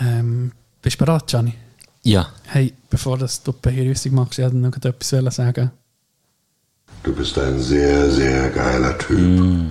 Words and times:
Ähm, 0.00 0.52
bist 0.82 1.00
du 1.00 1.04
bereit, 1.04 1.26
Gianni? 1.26 1.54
Ja. 2.02 2.28
Hey, 2.44 2.72
bevor 2.88 3.18
das 3.18 3.42
du 3.42 3.52
die 3.52 3.58
Begrüßung 3.70 4.14
machst, 4.14 4.38
ich 4.38 4.44
wollte 4.44 4.56
noch 4.56 4.76
etwas 4.76 5.34
sagen. 5.36 5.70
Du 7.02 7.14
bist 7.14 7.38
ein 7.38 7.58
sehr, 7.60 8.10
sehr 8.10 8.50
geiler 8.50 8.96
Typ. 8.98 9.66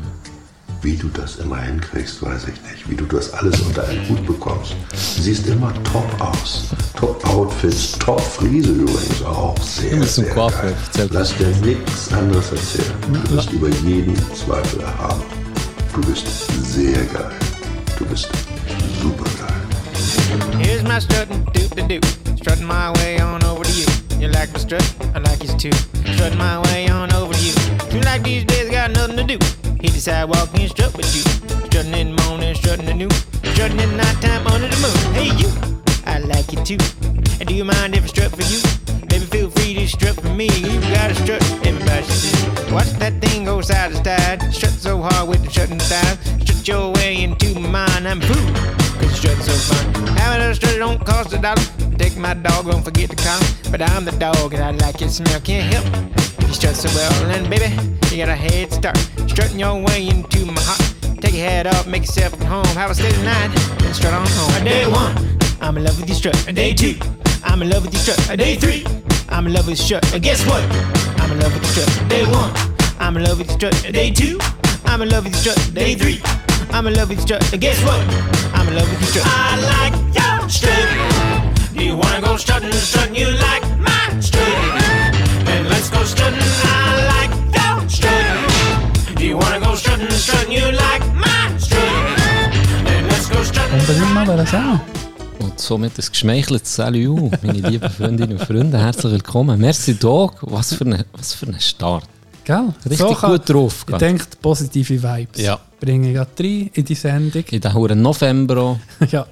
Wie 0.82 0.96
du 0.96 1.08
das 1.10 1.38
immer 1.38 1.58
hinkriegst, 1.58 2.22
weiß 2.22 2.44
ich 2.44 2.62
nicht. 2.72 2.90
Wie 2.90 2.96
du 2.96 3.06
das 3.06 3.34
alles 3.34 3.60
unter 3.62 3.88
einen 3.88 4.08
Hut 4.08 4.26
bekommst. 4.28 4.76
Du 4.92 5.22
siehst 5.22 5.48
immer 5.48 5.74
top 5.84 6.22
aus. 6.22 6.66
Top 6.96 7.26
Outfits, 7.28 7.94
top 7.94 8.22
Friese 8.22 8.72
übrigens 8.72 9.24
auch. 9.24 9.58
Sehr, 9.62 9.92
Du 9.92 10.00
bist 10.02 10.20
ein 10.20 10.26
sehr 10.26 10.36
geil. 10.36 10.76
Lass 11.12 11.36
dir 11.36 11.48
nichts 11.66 12.14
anderes 12.14 12.52
erzählen. 12.52 12.94
Du 13.02 13.36
bist 13.36 13.52
über 13.52 13.70
jeden 13.70 14.16
Zweifel 14.36 14.82
erhaben. 14.82 15.24
Du 15.94 16.02
bist 16.02 16.28
sehr 16.64 17.04
geil. 17.06 17.32
Du 17.98 18.06
bist 18.06 18.30
super 19.02 19.26
geil. 19.40 19.57
Here's 20.62 20.84
my 20.84 21.00
strut 21.00 21.30
and 21.30 21.46
doop 21.48 21.76
the 21.76 21.82
doop. 21.82 22.38
Strutting 22.38 22.66
my 22.66 22.92
way 23.00 23.20
on 23.20 23.44
over 23.44 23.64
to 23.64 23.72
you. 23.72 23.86
You 24.20 24.28
like 24.30 24.52
my 24.54 24.60
strut? 24.60 24.86
I 25.16 25.20
like 25.20 25.44
yours 25.44 25.56
too. 25.56 25.72
Strutting 26.14 26.38
my 26.38 26.62
way 26.64 26.88
on 26.90 27.12
over 27.14 27.34
to 27.34 27.40
you. 27.40 27.54
You 27.92 28.02
like 28.02 28.24
these 28.24 28.44
days, 28.46 28.70
got 28.70 28.92
nothing 28.92 29.18
to 29.18 29.24
do. 29.24 29.38
Hit 29.82 29.92
the 29.94 30.00
sidewalk 30.00 30.50
and 30.54 30.70
strut 30.70 30.96
with 30.96 31.14
you. 31.16 31.22
Strutting 31.68 31.94
in 31.94 32.16
the 32.16 32.24
morning, 32.24 32.56
strutting 32.56 32.88
at 32.88 32.96
noon. 32.96 33.12
Strutting 33.54 33.80
in 33.80 33.98
nighttime 33.98 34.46
under 34.48 34.68
the 34.68 34.80
moon. 34.82 35.14
Hey, 35.14 35.30
you, 35.38 35.50
I 36.06 36.20
like 36.20 36.52
you 36.52 36.64
too. 36.64 36.78
And 37.40 37.48
do 37.48 37.54
you 37.54 37.64
mind 37.64 37.96
if 37.96 38.04
I 38.04 38.08
strut 38.08 38.32
for 38.36 38.44
you? 38.44 38.97
Feel 39.32 39.50
free 39.50 39.74
to 39.76 39.88
strut 39.88 40.16
for 40.16 40.30
me. 40.30 40.48
You 40.48 40.80
got 40.92 41.10
to 41.10 41.16
strut, 41.16 41.44
should 41.44 42.56
do. 42.56 42.74
Watch 42.74 42.92
that 43.00 43.20
thing 43.22 43.46
go 43.46 43.62
side 43.62 43.92
to 43.92 44.04
side. 44.04 44.54
Strut 44.54 44.74
so 44.74 45.02
hard 45.02 45.28
with 45.28 45.44
the 45.44 45.50
strutting 45.50 45.80
thighs. 45.80 46.18
Strut 46.44 46.68
your 46.68 46.94
way 46.94 47.24
into 47.24 47.60
my 47.60 47.70
mind. 47.70 48.08
I'm 48.08 48.22
fool. 48.22 48.54
Cause 49.00 49.16
strutting 49.18 49.44
so 49.44 49.54
fun. 49.54 50.18
Having 50.18 50.42
a 50.48 50.56
strut 50.56 50.78
don't 50.78 51.06
cost 51.06 51.34
a 51.34 51.38
dollar. 51.38 51.62
Take 51.98 52.18
my 52.18 52.34
dog, 52.34 52.66
don't 52.70 52.84
forget 52.84 53.10
to 53.10 53.16
call. 53.16 53.42
But 53.72 53.82
I'm 53.82 54.06
the 54.06 54.12
dog 54.14 54.54
and 54.54 54.64
I 54.64 54.72
like 54.72 55.02
your 55.02 55.10
smell. 55.10 55.40
Can't 55.42 55.74
help. 55.74 55.86
You 56.42 56.54
strut 56.54 56.76
so 56.76 56.90
well. 56.96 57.32
And 57.32 57.50
baby, 57.50 57.70
you 58.10 58.18
got 58.18 58.30
a 58.30 58.36
head 58.36 58.72
start. 58.72 58.98
Strutting 59.28 59.60
your 59.60 59.76
way 59.82 60.08
into 60.08 60.46
my 60.46 60.62
heart. 60.62 60.98
Take 61.22 61.34
your 61.34 61.46
head 61.46 61.68
off, 61.68 61.88
make 61.88 62.04
yourself 62.04 62.34
at 62.34 62.44
home. 62.44 62.66
Have 62.78 62.92
a 62.92 62.96
steady 62.96 63.22
night, 63.24 63.50
then 63.80 63.94
strut 63.94 64.14
on 64.14 64.28
home. 64.28 64.64
Day 64.64 64.86
one, 64.88 65.16
I'm 65.60 65.76
in 65.78 65.84
love 65.84 66.00
with 66.00 66.10
your 66.10 66.16
strut. 66.16 66.56
Day 66.56 66.74
two, 66.74 66.96
I'm 67.44 67.62
in 67.64 67.70
love 67.70 67.84
with 67.84 67.94
your 67.94 68.02
strut. 68.02 68.38
Day 68.38 68.56
three, 68.56 68.86
I'm 69.30 69.46
in 69.48 69.54
love 69.54 69.68
with 69.68 69.78
your 69.80 69.86
strut. 70.00 70.14
And 70.14 70.24
guess 70.24 70.46
what? 70.46 70.64
I'm 71.20 71.32
in 71.32 71.40
love 71.40 71.54
with 71.54 71.64
your 71.64 71.86
strut. 71.86 72.10
Day 72.10 72.26
one, 72.26 72.52
I'm 73.00 73.18
in 73.18 73.24
love 73.24 73.38
with 73.38 73.48
your 73.48 73.58
strut. 73.72 73.94
Day 73.94 74.12
two, 74.12 74.40
I'm 74.86 75.02
in 75.02 75.10
love 75.10 75.26
with 75.26 75.34
your 75.34 75.54
strut. 75.54 75.74
Day 75.74 75.96
three, 75.96 76.22
I'm 76.72 76.88
in 76.88 76.94
love 76.94 77.10
with 77.10 77.18
your 77.20 77.28
strut. 77.28 77.54
And 77.54 77.62
guess 77.62 77.82
what? 77.84 78.00
I'm 78.56 78.68
in 78.68 78.76
love 78.76 78.90
with 78.90 79.00
your 79.02 79.10
strut. 79.10 79.26
I 79.28 79.56
like 79.74 79.96
your 80.16 80.50
strut. 80.50 81.76
Do 81.76 81.84
you 81.84 81.96
wanna 81.96 82.22
go 82.22 82.38
strutting, 82.38 82.72
strutting? 82.72 83.16
You 83.16 83.30
like 83.32 83.64
my 83.78 84.20
strut? 84.20 84.48
Then 85.46 85.70
let's 85.70 85.90
go 85.90 86.04
strutting. 86.04 86.40
I 86.42 87.06
like 87.14 87.32
your 87.58 87.90
strut. 87.90 89.18
Do 89.18 89.26
you 89.26 89.38
wanna 89.38 89.60
go 89.60 89.76
strutting, 89.76 90.10
strutting? 90.12 90.52
You 90.52 90.72
like 90.72 91.04
my 91.14 91.58
strut? 91.58 92.18
Then 92.86 93.08
let's 93.08 93.30
go 93.30 93.44
strutting. 93.44 94.97
Und 95.58 95.62
somit 95.64 95.98
ein 95.98 96.06
geschmeicheltes 96.12 96.76
Salut, 96.76 97.32
meine 97.44 97.68
lieben 97.68 97.90
Freundinnen 97.90 98.38
und 98.38 98.46
Freunde. 98.46 98.78
Herzlich 98.78 99.12
willkommen. 99.12 99.60
Merci, 99.60 99.96
Dog. 99.96 100.38
Was 100.42 100.76
für 100.76 100.86
ein 100.86 101.04
was 101.14 101.34
für 101.34 101.48
ein 101.48 101.60
Start. 101.60 102.08
Gell? 102.44 102.76
Richtig 102.88 103.18
kann- 103.18 103.32
gut 103.32 103.50
drauf. 103.50 103.84
Ich 103.90 103.96
denke, 103.98 104.24
positive 104.40 105.02
Vibes. 105.02 105.42
Ja. 105.42 105.60
Bringe 105.80 106.10
ich 106.10 106.14
gerade 106.14 106.30
rein 106.44 106.70
in 106.76 106.86
die 106.86 106.94
Sendung. 106.94 107.44
In 107.50 107.60
den 107.60 107.74
Huren 107.74 108.00
November 108.04 108.80
ja. 109.12 109.26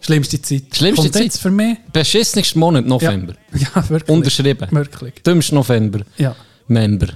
Schlimmste 0.00 0.42
Zeit. 0.42 0.64
Schlimmste 0.70 1.10
Kommt 1.10 1.32
Zeit. 1.32 1.40
für 1.40 1.50
mich. 1.50 1.78
Beschissenste 1.90 2.58
Monat 2.58 2.84
November. 2.84 3.32
Ja, 3.54 3.88
wirklich. 3.88 4.10
Unterschrieben. 4.14 4.68
Wirklich. 4.70 5.14
Dümmste 5.22 5.54
November. 5.54 6.00
Ja. 6.18 6.36
Member. 6.68 7.08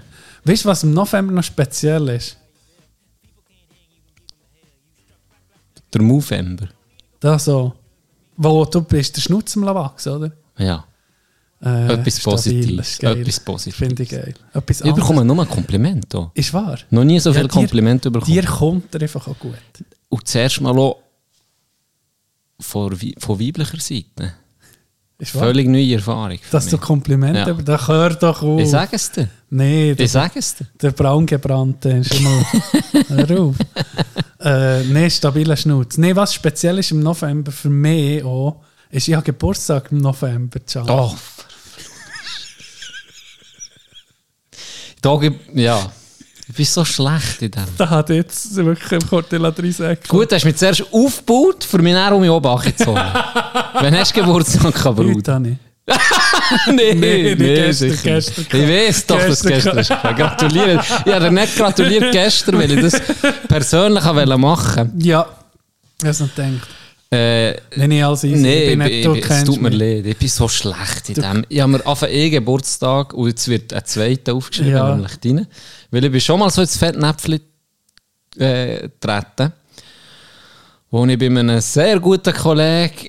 Weißt 0.44 0.65
du, 0.65 0.69
was 0.71 0.84
im 0.84 0.94
November 0.94 1.34
noch 1.34 1.44
speziell 1.44 2.09
ist? 2.09 2.39
Der 5.93 6.00
Movember. 6.00 6.69
Da 7.21 7.39
so, 7.39 7.75
wo 8.38 8.65
du 8.65 8.81
bist, 8.82 9.16
der 9.16 9.21
Schnutz 9.21 9.56
am 9.56 9.65
wachsen, 9.66 10.12
oder? 10.12 10.32
Ja. 10.56 10.84
Äh, 11.60 11.93
Etwas 11.94 12.21
Positives. 12.21 13.00
Etwas 13.00 13.41
Positives. 13.41 13.76
Finde 13.78 14.03
ich 14.04 14.09
geil. 14.10 14.34
Etwas 14.54 14.81
Ich 14.81 14.94
bekomme 14.94 15.25
nur 15.25 15.41
ein 15.41 15.49
Kompliment. 15.49 16.06
Hier. 16.12 16.31
Ist 16.34 16.54
wahr. 16.54 16.78
Noch 16.91 17.03
nie 17.04 17.19
so 17.19 17.31
Ja, 17.31 17.37
viele 17.37 17.49
Komplimente 17.49 18.10
bekommen. 18.12 18.32
Dir 18.32 18.44
kommt 18.44 18.94
er 18.94 19.03
einfach 19.03 19.26
auch 19.26 19.38
gut. 19.38 19.59
Und 20.09 20.28
zuerst 20.28 20.60
mal 20.60 20.78
auch 20.78 20.99
von, 22.60 22.97
von 23.19 23.41
weiblicher 23.41 23.81
Seite. 23.81 24.34
Ist 25.19 25.34
wahr. 25.34 25.44
Völlig 25.44 25.66
neue 25.66 25.94
Erfahrung. 25.94 26.38
Dass 26.53 26.66
du 26.66 26.76
mich. 26.76 26.81
Komplimente, 26.81 27.41
Ja. 27.41 27.53
da 27.55 27.88
hört 27.88 28.22
doch 28.22 28.41
auf. 28.43 28.60
Ich 28.60 28.70
sage 28.70 28.94
es 28.94 29.10
dir. 29.10 29.28
Nee, 29.51 29.95
der, 29.95 30.05
Ich 30.07 30.37
es 30.37 30.55
dir. 30.57 30.67
der 30.81 30.91
braungebrannte 30.91 31.89
ist 31.91 32.15
immer. 32.15 32.45
Hör 33.09 33.41
auf. 33.41 33.57
äh, 34.41 34.85
nee, 34.85 35.09
stabiler 35.09 35.57
Schnutz. 35.57 35.97
Nee, 35.97 36.15
was 36.15 36.35
speziell 36.35 36.79
ist 36.79 36.91
im 36.91 37.01
November 37.01 37.51
für 37.51 37.71
mich 37.71 38.23
auch, 38.25 38.61
ist, 38.91 39.09
ich 39.09 39.15
habe 39.15 39.25
Geburtstag 39.25 39.91
im 39.91 39.99
November. 39.99 40.61
Can. 40.61 40.89
Oh. 40.89 41.15
Da 45.01 45.21
ja. 45.55 45.93
Ich 46.49 46.55
bin 46.55 46.65
so 46.65 46.85
schlecht 46.85 47.43
in 47.43 47.51
dem. 47.51 47.65
Da 47.77 47.89
hat 47.91 48.09
jetzt 48.09 48.55
wirklich 48.57 48.93
im 48.93 49.07
Cortella 49.07 49.51
drei 49.51 49.71
Säcke. 49.71 50.09
Gut, 50.09 50.33
hast 50.33 50.43
du 50.43 50.49
mich 50.49 50.57
zuerst 50.57 50.83
aufgebaut, 50.93 51.63
für 51.63 51.79
mich 51.79 51.93
dann 51.93 52.13
um 52.15 52.21
mich 52.23 52.31
oben 52.31 52.61
gezogen. 52.63 52.97
Wann 53.75 53.97
hast 53.99 54.17
du 54.17 54.21
Geburtstag, 54.21 54.63
gehabt, 54.75 54.99
Heute 54.99 55.13
Bruder? 55.13 55.35
habe 55.35 55.49
ich. 55.51 55.57
nee, 56.72 56.94
Nee, 56.94 57.34
nicht 57.34 57.38
gestern, 57.38 57.91
sicher 57.91 58.03
gestern. 58.15 58.44
Ich 58.53 58.69
weiß 58.69 59.06
doch, 59.06 59.19
dass 59.19 59.43
Gestern. 59.43 59.76
gestern 59.76 59.78
ist. 59.78 60.19
Gratuliere. 60.19 60.82
Ich 61.06 61.12
habe 61.12 61.31
nicht 61.31 61.56
gratuliert 61.56 62.12
gestern, 62.12 62.59
weil 62.59 62.71
ich 62.72 62.81
das 62.81 63.00
persönlich 63.49 64.04
wollte 64.04 64.37
machen 64.38 64.93
Ja, 65.03 65.26
ich 66.00 66.04
habe 66.04 66.10
es 66.10 66.19
gedacht. 66.19 66.69
äh, 67.10 67.54
Wenn 67.76 67.91
ich 67.93 68.04
als 68.04 68.25
easy 68.25 68.37
Nee, 68.43 68.76
bin, 68.76 68.81
ich, 68.87 69.04
du 69.04 69.15
ich, 69.15 69.31
es 69.31 69.44
tut 69.44 69.60
mir 69.62 69.71
leid. 69.71 70.04
Ich 70.06 70.16
bin 70.16 70.28
so 70.28 70.47
schlecht 70.49 71.09
in 71.09 71.15
dem. 71.22 71.44
Ich 71.49 71.60
habe 71.60 71.72
mir 71.72 71.87
auf 71.87 72.03
einen 72.03 72.31
Geburtstag 72.31 73.15
und 73.15 73.28
jetzt 73.28 73.49
wird 73.49 73.72
ein 73.72 73.84
zweiter 73.84 74.34
aufgeschrieben, 74.34 74.72
Ja. 74.72 74.94
nämlich 74.94 75.16
deine. 75.16 75.47
Weil 75.91 76.05
ich 76.05 76.12
bin 76.12 76.20
schon 76.20 76.38
mal 76.38 76.50
so 76.50 76.60
ins 76.60 76.76
Fettnäpfchen 76.76 77.41
äh, 78.38 78.81
getreten, 78.82 79.53
wo 80.91 81.05
ich 81.06 81.19
bei 81.19 81.26
einem 81.26 81.60
sehr 81.60 81.99
guten 81.99 82.32
Kollegen 82.34 83.09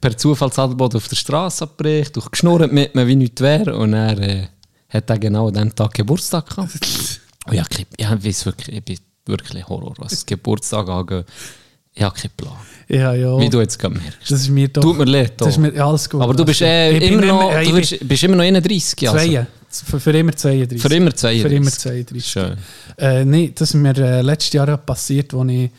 per 0.00 0.16
Zufallsadelboden 0.16 0.98
auf 0.98 1.08
der 1.08 1.16
Straße 1.16 1.64
abbricht, 1.64 2.16
und 2.16 2.30
geschnurrt 2.30 2.72
mit 2.72 2.94
mir, 2.94 3.06
wie 3.06 3.16
nichts 3.16 3.40
wäre. 3.40 3.76
Und 3.76 3.94
er 3.94 4.18
äh, 4.18 4.46
hat 4.88 5.10
er 5.10 5.18
genau 5.18 5.48
an 5.48 5.54
diesem 5.54 5.74
Tag 5.74 5.94
Geburtstag 5.94 6.48
gehabt. 6.48 6.72
Und 7.46 7.54
ja, 7.54 7.64
ich, 7.70 7.86
ja, 7.98 8.14
ich, 8.14 8.24
weiss 8.24 8.46
wirklich, 8.46 8.76
ich 8.76 8.84
bin 8.84 8.98
wirklich 9.26 9.68
Horror, 9.68 9.94
was 9.98 10.24
Geburtstag 10.24 10.88
angeht. 10.88 11.26
Ich 11.92 12.02
habe 12.02 12.16
keinen 12.18 12.30
Plan. 12.36 12.56
Ja, 12.88 13.14
ja. 13.14 13.38
Wie 13.38 13.48
du 13.48 13.60
jetzt 13.60 13.78
gerade 13.78 13.94
merkst. 13.94 14.30
Das 14.30 14.40
ist 14.40 14.48
mir 14.48 14.68
doch. 14.68 14.82
Tut 14.82 14.98
mir 14.98 15.04
leid. 15.04 15.34
Das 15.36 15.48
ist 15.48 15.58
mir 15.58 15.72
ja, 15.72 15.86
alles 15.86 16.10
gut. 16.10 16.20
Aber 16.20 16.34
du 16.34 16.44
bist 16.44 16.60
äh, 16.60 16.98
immer 16.98 17.24
noch, 17.24 17.62
du 17.62 17.72
bist, 17.74 18.08
bist 18.08 18.22
immer 18.24 18.36
noch 18.36 18.44
31. 18.44 19.08
Also. 19.08 19.18
Zwei. 19.18 19.46
Für, 19.68 20.00
für 20.00 20.10
immer 20.10 20.34
32. 20.34 20.80
Für 20.80 20.94
immer 20.94 21.14
32. 21.14 21.42
Für 21.42 21.54
immer 21.54 21.70
32. 21.70 22.26
Schön. 22.26 22.56
Äh, 22.98 23.24
nee, 23.24 23.52
das 23.54 23.70
ist 23.70 23.74
mir 23.74 23.96
äh, 23.96 24.22
letztes 24.22 24.52
Jahr 24.52 24.76
passiert, 24.76 25.34
als 25.34 25.50
ich, 25.50 25.70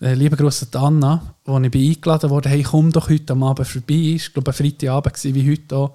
äh, 0.00 0.14
liebe 0.14 0.36
Grüße 0.36 0.68
an 0.72 0.84
Anna, 1.02 1.34
wo 1.48 1.58
ich 1.58 1.70
bin 1.70 1.88
eingeladen 1.88 2.30
wurde, 2.30 2.48
hey, 2.48 2.62
komm 2.62 2.92
doch 2.92 3.08
heute 3.08 3.32
am 3.32 3.42
Abend 3.42 3.66
vorbei. 3.66 4.14
Ich 4.16 4.32
glaube, 4.32 4.50
ein 4.50 4.54
Freitagabend 4.54 5.24
war 5.24 5.34
wie 5.34 5.50
heute 5.50 5.76
auch. 5.76 5.90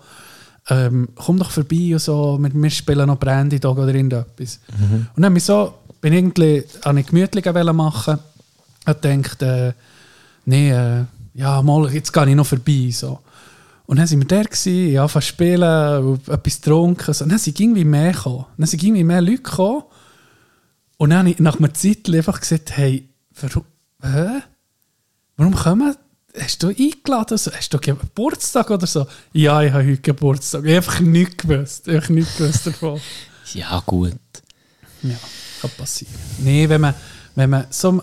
Ähm, 0.69 1.09
komm 1.15 1.39
doch 1.39 1.51
vorbei 1.51 1.93
und 1.93 1.99
so, 1.99 2.37
wir, 2.41 2.53
wir 2.53 2.69
spielen 2.69 3.07
noch 3.07 3.19
Brandy 3.19 3.59
Dog 3.59 3.77
oder 3.77 3.93
irgendetwas. 3.93 4.59
Und 5.15 5.21
dann 5.21 5.25
habe 5.25 5.37
ich 5.37 5.43
so, 5.43 5.73
bin 6.01 6.13
irgendwie 6.13 6.63
an 6.83 6.97
eine 6.97 7.03
gemütliche 7.03 7.53
Welle 7.53 7.73
machen 7.73 8.17
und 8.85 9.01
gedacht, 9.01 9.41
äh, 9.41 9.73
nee, 10.45 10.71
äh, 10.71 11.03
ja, 11.33 11.61
mal, 11.61 11.93
jetzt 11.93 12.13
gehe 12.13 12.29
ich 12.29 12.35
noch 12.35 12.45
vorbei. 12.45 12.89
So. 12.91 13.19
Und 13.85 13.99
dann 13.99 14.09
waren 14.09 14.19
wir 14.19 14.27
da, 14.27 14.43
gewesen, 14.43 14.73
ich 14.73 14.99
angefangen 14.99 15.21
zu 15.21 15.27
spielen, 15.27 16.19
etwas 16.27 16.61
getrunken. 16.61 17.13
So. 17.13 17.25
Und 17.25 17.31
dann 17.31 17.39
sind 17.39 17.59
irgendwie 17.59 17.85
mehr 17.85 18.13
gekommen. 18.13 18.45
Dann 18.57 18.67
sind 18.67 18.83
irgendwie 18.83 19.03
mehr 19.03 19.21
Leute 19.21 19.43
gekommen. 19.43 19.83
Und 20.97 21.09
dann 21.09 21.19
habe 21.19 21.29
ich 21.29 21.39
nach 21.39 21.59
einer 21.59 21.73
Zeit 21.73 22.09
einfach 22.09 22.39
gesagt, 22.39 22.77
hey, 22.77 23.09
warum, 23.41 23.65
hä? 24.01 24.41
Warum 25.37 25.55
kommen, 25.55 25.95
hast 26.39 26.63
du 26.63 26.67
eingeladen? 26.69 27.37
Hast 27.37 27.73
du 27.73 27.77
Geburtstag 27.79 28.69
oder 28.71 28.87
so? 28.87 29.05
Ja, 29.33 29.61
ich 29.61 29.71
habe 29.71 29.85
heute 29.85 30.01
Geburtstag. 30.01 30.63
Ich 30.65 30.75
habe 30.75 30.77
einfach 30.77 30.99
nichts 30.99 31.37
gewusst. 31.37 31.87
Ich 31.87 31.95
habe 32.03 32.13
nichts 32.13 32.37
gewusst 32.37 32.67
davon. 32.67 33.01
Ja, 33.53 33.83
gut. 33.85 34.13
Ja, 35.03 35.15
kann 35.61 35.69
passieren. 35.77 36.13
Nee, 36.39 36.67
wenn 36.67 36.81
man, 36.81 36.95
wenn 37.35 37.49
man 37.51 37.67
so, 37.69 38.01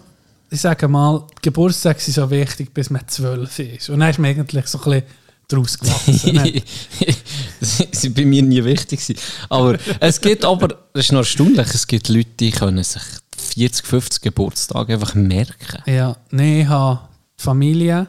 ich 0.48 0.60
sage 0.60 0.86
mal, 0.86 1.26
Geburtstage 1.42 1.98
sind 1.98 2.14
so 2.14 2.30
wichtig, 2.30 2.72
bis 2.72 2.88
man 2.88 3.08
zwölf 3.08 3.58
ist. 3.58 3.88
Und 3.90 3.98
dann 3.98 4.10
ist 4.10 4.18
man 4.20 4.30
eigentlich 4.30 4.66
so 4.66 4.78
ein 4.78 4.84
bisschen 4.84 5.02
daraus 5.48 5.76
gewachsen. 5.78 6.34
ne? 6.34 6.62
das 7.60 7.80
war 7.80 8.10
bei 8.10 8.24
mir 8.24 8.42
nie 8.42 8.62
wichtig. 8.62 9.00
gewesen. 9.00 9.20
Aber 9.48 9.76
es 9.98 10.20
gibt 10.20 10.44
aber, 10.44 10.68
das 10.68 11.06
ist 11.06 11.12
noch 11.12 11.20
erstaunlich, 11.20 11.66
es 11.74 11.86
gibt 11.86 12.08
Leute, 12.08 12.30
die 12.38 12.52
können 12.52 12.84
sich 12.84 13.02
40, 13.36 13.86
50 13.86 14.22
Geburtstage 14.22 14.92
einfach 14.92 15.14
merken. 15.14 15.82
ja, 15.86 16.16
nee, 16.30 16.62
ich 16.62 16.68
habe 16.68 17.00
Familie 17.40 18.06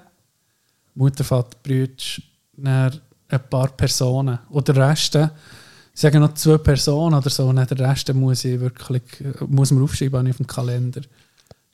Mutter, 0.96 1.24
Vater, 1.24 1.58
Brüder, 1.64 2.92
ein 3.30 3.50
paar 3.50 3.70
Personen. 3.70 4.38
Oder 4.50 4.74
der 4.74 4.90
Rest, 4.90 5.16
ich 5.16 6.00
sage 6.02 6.20
noch 6.20 6.34
zwei 6.34 6.58
Personen 6.58 7.16
oder 7.16 7.30
so, 7.30 7.48
und 7.48 7.56
der 7.56 7.80
Rest 7.80 8.14
muss 8.14 8.44
ich 8.44 8.60
wirklich, 8.60 9.04
muss 9.48 9.72
man 9.72 9.84
aufschreiben 9.84 10.28
auf 10.30 10.36
dem 10.38 10.48
Kalender. 10.48 11.02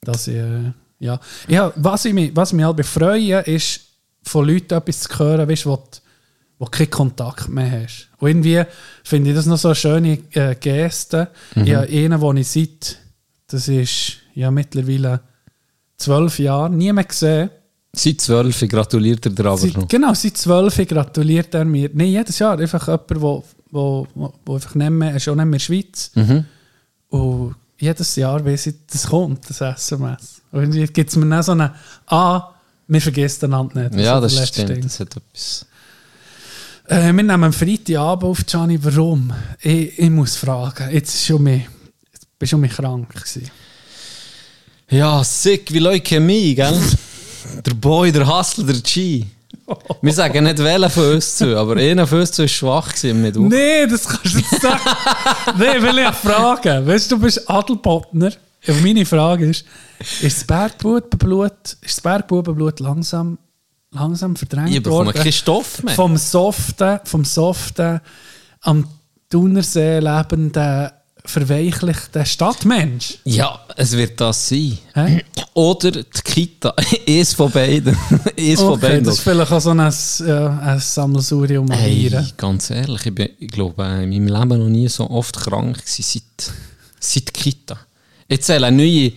Dass 0.01 0.27
ich, 0.27 0.35
äh, 0.35 0.71
ja. 0.99 1.19
ja 1.47 1.73
was, 1.75 2.05
ich 2.05 2.13
mich, 2.13 2.35
was 2.35 2.53
mich 2.53 2.63
halt 2.63 2.85
freue, 2.85 3.39
ist, 3.41 3.81
von 4.23 4.47
Leuten 4.47 4.75
etwas 4.75 4.99
zu 5.01 5.17
hören, 5.17 5.49
weißt, 5.49 5.65
wo, 5.65 5.77
du- 5.77 5.81
wo 6.59 6.65
du 6.65 6.71
keinen 6.71 6.91
Kontakt 6.91 7.49
mehr 7.49 7.83
hast. 7.83 8.09
Und 8.19 8.27
irgendwie 8.29 8.63
finde 9.03 9.31
ich 9.31 9.35
das 9.35 9.47
noch 9.47 9.57
so 9.57 9.69
eine 9.69 9.75
schöne 9.75 10.19
äh, 10.31 10.53
Geste. 10.55 11.29
Ich 11.55 11.73
habe 11.73 11.87
einen, 11.87 12.19
den 12.21 12.37
ich 12.37 12.47
seit, 12.49 12.99
das 13.47 13.67
ist 13.67 14.17
ja 14.35 14.51
mittlerweile 14.51 15.21
zwölf 15.97 16.39
Jahre, 16.39 16.69
nie 16.69 16.91
mehr 16.93 17.03
gesehen. 17.03 17.49
Seit 17.93 18.21
12 18.21 18.67
gratuliert 18.69 19.25
er 19.25 19.31
dir 19.31 19.45
aber 19.45 19.57
Seit, 19.57 19.75
noch. 19.75 19.87
genau, 19.87 20.13
seit 20.13 20.37
zwölf 20.37 20.75
gratuliert 20.87 21.53
er 21.55 21.65
mir. 21.65 21.89
Nein, 21.93 22.07
jedes 22.09 22.37
Jahr. 22.39 22.59
Einfach 22.59 22.85
jemand, 22.87 23.09
der 23.09 23.21
wo, 23.21 23.43
wo, 23.71 24.07
wo, 24.45 24.53
einfach 24.55 24.75
nicht 24.75 24.89
mehr, 24.91 25.11
er 25.11 25.15
ist 25.17 25.27
auch 25.27 25.35
nicht 25.35 25.45
mehr 25.45 25.45
in 25.45 25.51
der 25.53 25.59
Schweiz. 25.59 26.11
Mhm. 26.13 26.45
Und 27.09 27.55
jedes 27.79 28.15
Jahr 28.15 28.43
weiss 28.45 28.67
ich, 28.67 28.75
das 28.91 29.07
kommt, 29.07 29.49
das 29.49 29.61
SMS. 29.61 30.41
Und 30.51 30.61
irgendwie 30.61 30.85
gibt 30.87 31.09
es 31.09 31.15
mir 31.15 31.27
dann 31.27 31.43
so 31.43 31.53
eine 31.53 31.73
Ah, 32.05 32.49
wir 32.87 33.01
vergessen 33.01 33.45
einander 33.45 33.89
nicht. 33.89 34.05
Ja, 34.05 34.19
das 34.19 34.33
der 34.33 34.41
letzte 34.41 34.61
stimmt. 34.61 34.77
Ding. 34.77 34.83
Das 34.83 34.99
hat 34.99 35.15
etwas. 35.17 35.65
Äh, 36.87 37.13
wir 37.13 37.23
nehmen 37.23 37.51
Freitagabend 37.51 38.23
auf, 38.23 38.45
Gianni, 38.45 38.79
warum? 38.83 39.33
Ich, 39.61 39.97
ich 39.99 40.09
muss 40.09 40.35
fragen. 40.37 40.89
Jetzt 40.91 41.15
ist 41.15 41.25
schon 41.25 41.43
mich, 41.43 41.67
jetzt 42.13 42.27
bist 42.39 42.51
schon 42.51 42.61
mich 42.61 42.71
krank 42.73 43.09
gewesen. 43.13 43.49
Ja, 44.89 45.23
sick 45.23 45.71
wie 45.73 45.79
Leukämie, 45.79 46.55
gell? 46.55 46.79
der 47.65 47.73
Boy, 47.73 48.11
der 48.11 48.25
Hustler, 48.27 48.65
der 48.65 48.81
G. 48.81 49.25
Wir 50.01 50.13
sagen 50.13 50.45
nicht 50.45 50.59
wählen 50.59 50.89
von 50.89 51.13
uns 51.15 51.35
zu, 51.37 51.57
aber 51.57 51.75
einer 51.75 52.07
von 52.07 52.21
uns 52.21 52.31
zu 52.31 52.43
war 52.43 52.47
schwach 52.47 52.93
gewesen 52.93 53.21
mit 53.21 53.35
auf. 53.35 53.43
Nee, 53.43 53.85
das 53.85 54.07
kannst 54.07 54.33
du 54.35 54.39
jetzt 54.39 54.61
sagen. 54.61 54.79
nee, 55.57 55.81
will 55.81 55.97
ich 55.99 56.15
fragen. 56.15 56.87
Weißt 56.87 57.11
du, 57.11 57.15
du 57.15 57.21
bist 57.21 57.49
Adelbottner. 57.49 58.31
Und 58.65 58.83
meine 58.83 59.05
Frage 59.05 59.49
ist, 59.49 59.65
ist 60.21 60.37
das 60.37 60.43
Bergbubenblut, 60.45 61.51
ist 61.81 61.97
das 61.97 62.01
Bergbubenblut 62.01 62.79
langsam, 62.79 63.37
langsam 63.91 64.35
verdrängt 64.37 64.69
Ich 64.69 64.81
bekomme 64.81 65.07
worden? 65.07 65.17
keinen 65.17 65.33
Stoff 65.33 65.83
mehr. 65.83 65.95
Vom 65.95 66.15
soften, 66.15 66.99
vom 67.03 67.25
soften, 67.25 67.99
am 68.61 68.87
Thunersee 69.29 69.99
lebenden, 69.99 70.89
verweichlichten 71.29 72.25
Stadtmensch. 72.25 73.19
Ja, 73.25 73.59
es 73.75 73.91
wird 73.91 74.19
das 74.19 74.49
sein. 74.49 74.77
Hä? 74.93 75.23
Oder 75.53 75.91
die 75.91 76.03
Kita. 76.23 76.73
Eins 77.07 77.33
von 77.33 77.51
beiden. 77.51 77.95
Eins 78.37 78.59
von 78.59 78.73
Okay, 78.73 78.81
beiden. 78.81 79.03
das 79.03 79.15
ist 79.15 79.21
vielleicht 79.21 79.51
auch 79.51 79.59
so 79.61 79.71
ein, 79.71 79.79
äh, 79.79 80.31
ein 80.69 80.79
Sammelsurium 80.79 81.69
Hey, 81.71 82.11
ganz 82.37 82.69
ehrlich, 82.69 83.05
ich, 83.05 83.13
bin, 83.15 83.29
ich 83.39 83.47
glaube, 83.49 83.83
äh, 83.83 84.03
in 84.03 84.09
meinem 84.09 84.27
Leben 84.27 84.59
noch 84.59 84.69
nie 84.69 84.87
so 84.87 85.09
oft 85.09 85.35
krank 85.37 85.77
gewesen 85.77 86.03
seit, 86.03 86.53
seit 86.99 87.33
Kita. 87.33 87.77
Zähle 88.39 88.67
eine 88.67 88.77
neue, 88.77 89.11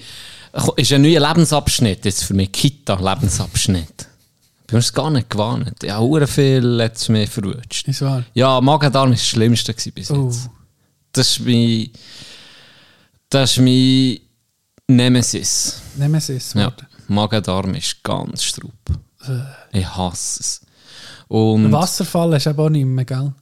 ist 0.77 0.93
ein 0.93 1.03
neuer 1.03 1.21
Lebensabschnitt 1.27 2.05
jetzt 2.05 2.25
für 2.25 2.35
mich. 2.35 2.53
Kita, 2.53 2.95
Lebensabschnitt. 2.95 4.07
Ich 4.63 4.67
bin 4.73 4.79
es 4.79 4.93
gar 4.93 5.11
nicht 5.11 5.29
gewarnt. 5.29 5.83
Ja, 5.83 5.99
hure 5.99 6.29
viel 6.29 6.81
hat 6.81 6.97
es 6.97 7.09
mich 7.09 7.29
verrutscht. 7.29 7.89
Ist 7.89 8.03
wahr? 8.03 8.23
Ja, 8.35 8.61
Magen-Darm 8.61 9.11
war 9.11 9.17
das 9.17 9.27
Schlimmste 9.27 9.75
bis 9.93 10.11
Oh. 10.13 10.33
Das 11.13 11.31
ist 11.31 11.41
mein, 11.41 11.91
das 13.29 13.53
ist 13.53 13.59
mein 13.59 14.19
Nemesis. 14.87 15.81
Nemesis. 15.97 16.55
Ja. 16.55 16.73
Magen-Darm 17.09 17.75
ist 17.75 18.03
ganz 18.03 18.45
straub. 18.45 18.73
Äh. 19.27 19.79
Ich 19.81 19.87
hasse 19.97 20.41
es. 20.41 20.61
Und 21.29 21.71
Wasserfall 21.73 22.35
ist 22.35 22.47
aber 22.47 22.65
auch 22.65 22.71
nicht 22.71 22.85
mehr, 22.87 23.05
gell? 23.05 23.33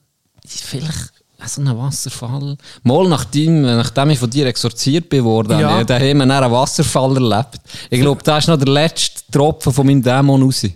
vielleicht 0.47 1.13
so 1.47 1.61
ein 1.61 1.79
Wasserfall. 1.79 2.57
Mal 2.83 3.09
nachdem, 3.09 3.63
nachdem 3.63 4.11
ich 4.11 4.19
von 4.19 4.29
dir 4.29 4.47
exorziert 4.47 5.09
bin 5.09 5.25
worden, 5.25 5.61
Ja. 5.61 5.71
habe 5.71 5.81
ich 5.83 5.87
daheim 5.87 6.19
dann 6.19 6.31
einen 6.31 6.51
Wasserfall 6.51 7.15
erlebt. 7.17 7.61
Ich 7.91 8.01
glaube, 8.01 8.23
da 8.23 8.39
ist 8.39 8.49
noch 8.49 8.59
der 8.59 8.69
letzte 8.69 9.23
Tropfen 9.31 9.73
von 9.73 9.87
meinem 9.87 10.03
Dämon 10.03 10.43
raus. 10.43 10.67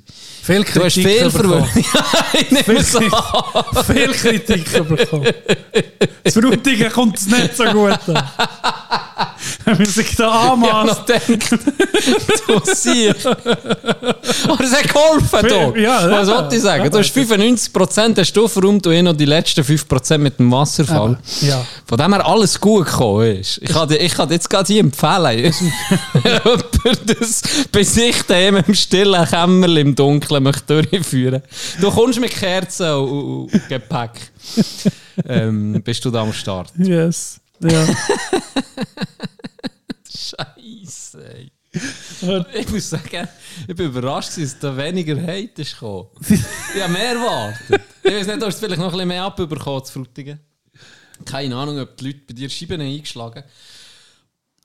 Viel 0.43 0.65
Kritik 0.65 1.05
viel 1.05 1.31
bekommen. 1.31 1.69
es 2.67 2.97
an. 2.97 3.85
Viel 3.87 4.13
Kritik 4.13 4.89
bekommen. 4.89 5.29
Das 6.25 6.35
Frutigen 6.35 6.91
kommt 6.91 7.17
es 7.17 7.27
nicht 7.29 7.57
so 7.57 7.65
gut 7.67 8.09
an. 8.09 8.29
Wenn 9.65 9.77
man 9.77 9.87
sich 9.87 10.15
da 10.17 10.27
Ich 10.29 10.51
habe 10.51 10.73
anmaßt. 10.75 10.99
noch 11.01 11.07
gedacht, 11.07 11.59
du 12.47 12.61
siehst. 12.75 13.27
Aber 13.27 14.65
es 14.65 14.73
hat 14.73 14.89
geholfen, 14.93 15.49
du. 15.49 15.81
Ja, 15.81 16.11
Was 16.11 16.29
ja. 16.29 16.37
wollte 16.37 16.57
ich 16.57 16.63
sagen? 16.63 16.85
Ja, 16.85 16.91
Du 16.91 16.99
hast 16.99 17.17
95% 17.17 18.19
hast 18.19 18.33
du 18.37 18.49
verräumt 18.49 18.87
und 18.87 18.93
ich 18.93 19.03
noch 19.03 19.13
die 19.17 19.25
letzten 19.25 19.63
5% 19.63 20.19
mit 20.19 20.39
dem 20.39 20.51
Wasserfall. 20.53 21.19
Ja. 21.41 21.65
Von 21.87 21.99
dem 21.99 22.13
her 22.15 22.27
alles 22.27 22.61
gut 22.61 22.87
gekommen 22.87 23.37
ist. 23.39 23.59
Ich 23.63 23.71
kann 23.71 23.89
dir, 23.89 23.97
ich 23.97 24.15
kann 24.15 24.31
jetzt 24.31 24.49
gerade 24.49 24.67
hier 24.73 24.81
empfehlen, 24.81 25.53
jemand 26.25 27.21
das 27.21 27.43
bei 27.71 27.83
sich 27.83 28.23
daheim 28.23 28.57
im 28.67 28.75
stillen 28.75 29.25
Kämmerchen 29.27 29.77
im 29.77 29.95
Dunkeln 29.95 30.43
möchte 30.43 30.83
durchführen. 30.83 31.43
Du 31.81 31.91
kommst 31.91 32.21
mit 32.21 32.31
Kerzen 32.33 32.91
und, 32.93 33.11
und, 33.11 33.53
und 33.55 33.69
Gepäck. 33.69 34.11
ähm, 35.29 35.81
bist 35.85 36.05
du 36.05 36.11
da 36.11 36.23
am 36.23 36.33
Start? 36.33 36.73
Yes. 36.79 37.39
Ja. 37.63 37.87
Scheiße. 40.09 41.25
ey. 41.25 41.53
Ich 42.55 42.69
muss 42.71 42.91
sagen, 42.91 43.29
ich 43.67 43.75
bin 43.75 43.87
überrascht, 43.87 44.37
dass 44.37 44.59
da 44.59 44.77
weniger 44.77 45.21
Hate 45.21 45.63
ist 45.63 45.73
gekommen. 45.73 46.09
Ich 46.29 46.83
habe 46.83 46.93
mehr 46.93 47.13
erwartet. 47.13 47.81
Ich 48.03 48.13
weiß 48.13 48.27
nicht, 48.27 48.43
du 48.43 48.47
hast 48.47 48.59
vielleicht 48.59 48.79
noch 48.79 48.87
ein 48.87 48.93
bisschen 48.93 49.09
mehr 49.09 49.25
abbekommen 49.25 49.85
zu 49.85 49.93
Frutigen. 49.93 50.39
Keine 51.25 51.57
Ahnung, 51.57 51.79
ob 51.79 51.97
die 51.97 52.07
Leute 52.07 52.21
bei 52.29 52.35
dir 52.35 52.51
Scheiben 52.51 52.81
eingeschlagen 52.81 53.45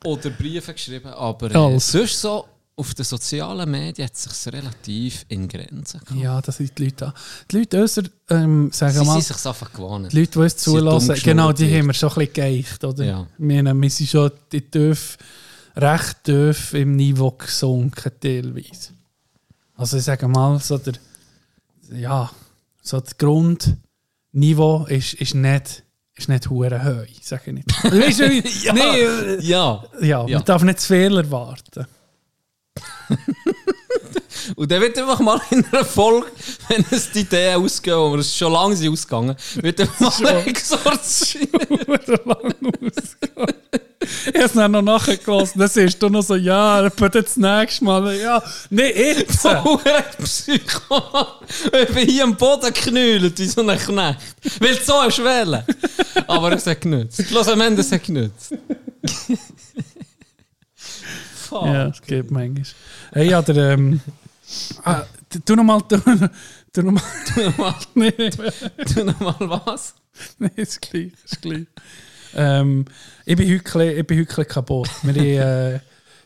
oder 0.03 0.29
Briefe 0.31 0.73
geschrieben, 0.73 1.13
aber 1.13 1.53
äh, 1.53 1.79
sonst 1.79 2.19
so 2.21 2.45
auf 2.79 2.93
den 2.93 3.05
sozialen 3.05 3.69
Medien 3.71 4.05
hat 4.05 4.13
es 4.15 4.23
sich 4.23 4.53
relativ 4.53 5.25
in 5.29 5.47
Grenzen 5.47 5.99
gehabt. 5.99 6.21
ja, 6.21 6.39
das 6.41 6.57
sind 6.57 6.77
die 6.77 6.85
Leute. 6.85 7.11
Die 7.49 7.57
Leute, 7.57 7.81
unser, 7.81 8.03
ähm, 8.29 8.69
sagen 8.71 8.93
Sie 8.93 9.03
mal, 9.03 9.19
sind 9.21 9.35
sich 9.35 9.45
einfach 9.47 9.73
gewohnt. 9.73 10.11
die 10.13 10.19
Leute, 10.19 10.31
die 10.31 10.37
uns 10.39 10.53
Sie 10.63 10.69
sind 10.69 10.79
zulassen, 10.79 11.15
genau, 11.23 11.51
die 11.51 11.75
haben 11.75 11.87
wir 11.87 11.93
schon 11.93 12.09
ein 12.09 12.15
bisschen 12.15 12.33
geeicht, 12.33 12.83
oder? 12.83 13.03
Ja. 13.03 13.27
Wir, 13.39 13.63
wir 13.63 13.89
sind 13.89 14.09
schon 14.09 14.31
die 14.51 14.61
tief, 14.61 15.17
recht 15.75 16.23
tief 16.23 16.73
im 16.75 16.95
Niveau 16.95 17.31
gesunken, 17.31 18.11
teilweise. 18.21 18.91
Also 19.75 19.97
ich 19.97 20.03
sage 20.03 20.27
mal, 20.27 20.59
so 20.59 20.77
der, 20.77 20.93
ja, 21.93 22.29
so 22.83 22.99
das 22.99 23.17
Grundniveau 23.17 24.85
ist, 24.85 25.15
ist 25.15 25.33
nicht, 25.33 25.83
ist 26.15 26.29
nicht 26.29 26.47
hure 26.49 26.83
hoch, 26.83 27.07
sage 27.23 27.41
ich 27.47 27.53
nicht. 27.53 27.83
Weißt 27.83 28.19
du, 28.19 28.29
wie- 28.29 28.65
Ja. 28.65 28.73
nee, 28.73 28.81
äh, 29.01 29.41
Ja. 29.41 29.83
ja, 29.99 30.27
Ja. 30.27 30.37
man 30.37 30.45
darf 30.45 30.61
nicht 30.63 30.79
zu 30.79 30.87
viel 30.93 31.17
erwarten. 31.17 31.87
Und 34.55 34.71
dann 34.71 34.81
wird 34.81 34.97
einfach 34.97 35.19
mal 35.19 35.41
in 35.51 35.65
einer 35.65 35.83
Folge, 35.83 36.27
wenn 36.69 36.85
es 36.91 37.11
die 37.11 37.21
Idee 37.21 37.53
ausgehen, 37.53 37.97
wo 37.97 38.11
wir 38.13 38.19
es 38.19 38.35
schon 38.35 38.53
lange 38.53 38.75
sind 38.75 38.91
ausgegangen, 38.91 39.35
wird 39.55 39.79
dann 39.79 39.89
mal 39.99 40.37
exorziert. 40.45 41.49
Ich 44.27 44.33
habe 44.35 44.45
es 44.45 44.53
dann 44.53 44.71
noch 44.71 44.81
nachgelassen. 44.81 45.59
Dann 45.59 45.67
siehst 45.67 46.01
du 46.01 46.09
noch 46.09 46.21
so, 46.21 46.35
ja, 46.35 46.85
aber 46.85 47.09
das 47.09 47.35
nächste 47.35 47.83
Mal, 47.83 48.15
ja, 48.15 48.41
nee, 48.69 48.91
jetzt. 48.91 49.43
Hure 49.43 50.03
Psycho. 50.23 51.27
Ich 51.73 51.93
bin 51.93 52.07
hier 52.07 52.23
am 52.23 52.35
Boden 52.35 52.73
geknüllt 52.73 53.37
wie 53.37 53.45
so 53.47 53.61
ein 53.67 53.77
Knecht. 53.77 54.19
Weil 54.59 54.75
du 54.75 54.83
so 54.83 55.01
hast 55.01 55.23
wählen. 55.23 55.63
Aber 56.27 56.51
es 56.53 56.67
hat 56.67 56.81
genützt. 56.81 57.23
Schluss 57.27 57.47
am 57.47 57.61
Ende, 57.61 57.81
es 57.81 57.91
hat 57.91 58.03
genützt. 58.03 58.53
Fuck. 61.47 61.65
Ja, 61.65 61.87
es 61.87 62.01
geht 62.01 62.31
manchmal. 62.31 62.65
Hey, 63.13 63.29
ja, 63.29 63.41
der, 63.41 63.73
ähm, 63.73 64.01
ah, 64.83 65.03
tu- 65.29 65.39
tu 65.39 65.55
noch 65.55 65.63
mal, 65.63 65.81
tu, 65.81 65.97
tu 66.73 66.81
noch 66.81 66.91
mal, 66.91 67.01
Tu 67.33 67.41
nochmal 67.43 67.75
nee, 67.95 68.11
tu 68.11 69.03
noch 69.03 69.19
mal 69.19 69.35
was. 69.65 69.95
nee, 70.39 70.49
ist 70.55 70.81
gleich, 70.81 71.11
ist 71.25 71.41
gleich. 71.41 71.65
Ähm, 72.35 72.85
ich 73.25 73.35
bin 73.35 73.49
heute, 73.49 73.91
ich 73.93 74.07
bin 74.07 74.19
heute 74.19 74.45
kaputt. 74.45 74.89
Wir 75.03 75.13
haben 75.43 75.73
äh, 75.75 75.79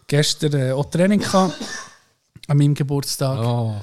gestern 0.08 0.54
äh, 0.54 0.72
auch 0.72 0.86
Training 0.90 1.20
gehabt, 1.20 1.56
an 2.48 2.58
meinem 2.58 2.74
Geburtstag. 2.74 3.40
Oh, 3.40 3.76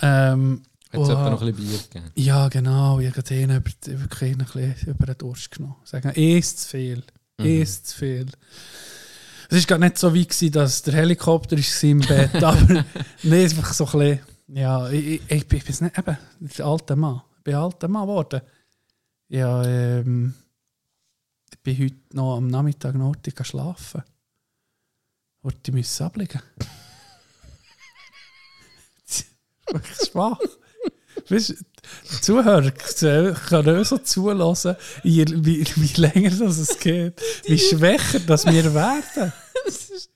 Ähm, 0.00 0.62
hat 0.92 1.00
es 1.02 1.08
etwa 1.08 1.30
noch 1.30 1.42
ein 1.42 1.54
bisschen 1.54 1.68
Bier 1.68 1.78
gegeben? 1.78 2.10
Ja, 2.14 2.48
genau. 2.48 2.98
Ich 3.00 3.08
habe 3.08 3.22
einen 3.30 3.50
über, 3.56 3.60
bisschen 3.60 4.88
über 4.88 5.06
den 5.06 5.18
Durst 5.18 5.50
genommen. 5.50 5.76
Sagen, 5.84 6.12
eins 6.16 6.56
zu 6.56 6.68
viel. 6.68 7.02
Eins 7.38 7.82
zu 7.82 7.98
viel. 7.98 8.26
Es 9.48 9.58
war 9.58 9.64
gerade 9.66 9.84
nicht 9.84 9.98
so 9.98 10.14
weit, 10.14 10.28
gewesen, 10.28 10.52
dass 10.52 10.82
der 10.82 10.94
Helikopter 10.94 11.56
ist 11.56 11.82
im 11.84 12.00
Bett 12.00 12.34
aber 12.42 12.84
nee, 13.22 13.44
ist 13.44 13.56
einfach 13.56 13.72
so 13.72 13.86
ein 13.86 13.92
bisschen. 13.98 14.20
Ja, 14.48 14.88
ich, 14.90 15.06
ich, 15.06 15.22
ich, 15.30 15.48
bin- 15.48 15.58
ich 15.58 15.64
bin 15.64 15.76
nicht 15.86 15.98
eben 15.98 16.18
der 16.40 16.66
alte 16.66 16.96
Mann. 16.96 17.22
Ich 17.38 17.44
bin 17.44 17.54
ein 17.54 17.60
alter 17.62 17.88
Mann 17.88 18.02
geworden. 18.06 18.40
Ja, 19.28 19.64
ähm, 19.64 20.34
ich 21.52 21.58
bin 21.60 21.78
heute 21.78 21.96
noch 22.16 22.36
am 22.36 22.46
Nachmittag 22.48 22.94
noch 22.94 23.14
schlafen. 23.42 24.02
Wollte 25.42 25.58
ich 25.70 25.74
müssen 25.74 26.04
ablegen. 26.04 26.40
Wirklich 29.68 30.08
schwach. 30.10 30.38
Weißt, 31.30 31.50
die 31.50 32.20
Zuhörer 32.20 32.70
können 32.70 33.80
auch 33.80 33.84
so 33.84 33.98
zulassen, 33.98 34.76
je, 35.02 35.24
wie, 35.28 35.64
wie 35.76 36.00
länger 36.00 36.30
das 36.30 36.58
es 36.58 36.78
geht, 36.78 37.20
wie 37.46 37.58
schwächer 37.58 38.20
das 38.20 38.44
wir 38.46 38.72
werden. 38.74 39.32
Das 39.64 39.90
ist 39.90 40.10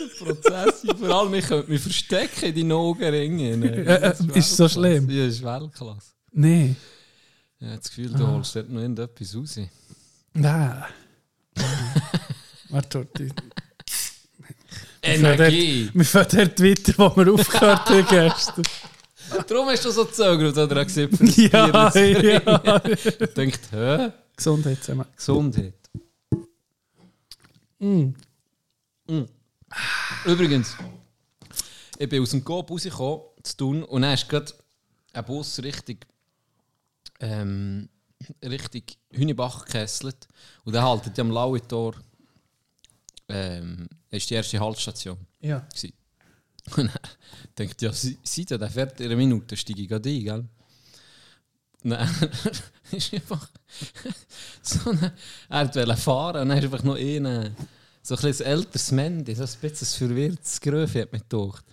ein 0.00 0.26
Prozess. 0.26 0.84
Vor 0.98 1.08
allem, 1.10 1.34
ich 1.34 1.46
könnte 1.46 1.70
mich 1.70 1.80
verstecken 1.80 2.46
in 2.46 2.54
deinen 2.54 2.72
Augenringen. 2.72 3.62
Äh, 3.62 3.94
äh, 4.10 4.14
ist 4.34 4.56
so 4.56 4.68
schlimm? 4.68 5.08
Ja, 5.10 5.26
ist 5.26 5.42
Weltklasse. 5.42 6.12
Nein. 6.32 6.76
Ich 7.60 7.66
habe 7.66 7.76
das 7.78 7.88
Gefühl, 7.88 8.10
du 8.12 8.24
Ah. 8.24 8.32
holst 8.32 8.54
dort 8.54 8.68
noch 8.70 8.80
irgendetwas 8.80 9.34
raus. 9.34 9.58
Nein. 10.34 10.84
Warte, 12.70 13.06
Energie! 15.02 15.90
wir 15.94 16.04
fangen 16.04 16.28
dort 16.32 16.62
weiter, 16.62 16.92
wo 16.96 17.16
wir 17.16 17.32
aufgehört 17.32 17.88
haben 17.88 18.06
gestern. 18.08 18.64
Darum 19.46 19.68
hast 19.68 19.84
du 19.84 19.90
so 19.90 20.04
gezögert, 20.04 20.56
oder? 20.56 20.76
Er 20.76 20.84
gesehen, 20.84 21.10
Ja, 21.36 21.92
ja. 21.94 22.82
Ich 22.86 23.34
denkt, 23.34 23.60
hä? 23.72 24.12
Gesundheit 24.36 24.82
zusammen. 24.82 25.06
Gesundheit. 25.16 25.74
Mm. 27.78 28.14
Mm. 29.06 29.24
Übrigens, 30.24 30.76
ich 31.98 32.08
bin 32.08 32.22
aus 32.22 32.30
dem 32.30 32.44
Coop 32.44 32.70
rausgekommen, 32.70 33.20
zu 33.42 33.56
tun, 33.56 33.82
und 33.84 34.02
dann 34.02 34.14
ist 34.14 34.28
gerade 34.28 34.52
ein 35.12 35.24
Bus 35.24 35.62
Richtung, 35.62 35.98
ähm, 37.20 37.88
Richtung 38.42 38.82
Hünibach 39.12 39.64
gekesselt. 39.64 40.28
Und 40.64 40.72
der 40.72 40.82
haltet 40.82 41.18
am 41.18 41.30
Lauitor. 41.30 41.94
Ähm, 43.28 43.88
ist 44.10 44.30
die 44.30 44.34
erste 44.34 44.58
Haltstation. 44.58 45.18
Ja. 45.40 45.60
gewesen. 45.60 45.92
Und 46.76 46.90
er 46.94 47.00
denkt, 47.58 47.80
ja, 47.82 47.92
sieht 47.92 48.50
er, 48.50 48.58
der 48.58 48.70
fährt 48.70 49.00
in 49.00 49.06
einer 49.06 49.16
Minute, 49.16 49.56
steige 49.56 49.82
ich 49.82 49.88
gerade 49.88 50.08
ein, 50.08 50.24
gell? 50.24 50.44
Dann 51.84 52.08
ist 52.90 53.14
einfach 53.14 53.48
so 54.62 54.90
eine, 54.90 55.12
er 55.48 55.74
wollte 55.74 55.96
fahren 55.96 56.42
und 56.42 56.48
dann 56.48 56.58
ist 56.58 56.64
einfach 56.64 56.82
noch 56.82 56.96
einer, 56.96 57.50
so 58.02 58.16
ein 58.16 58.20
bisschen 58.22 58.46
älteres 58.46 58.90
Mandy, 58.92 59.34
so 59.34 59.42
ein 59.44 59.48
bisschen 59.60 60.06
ein 60.06 60.08
verwirrtes 60.08 60.60
Gröfe, 60.60 61.02
hat 61.02 61.12
mir 61.12 61.20
gedacht. 61.20 61.64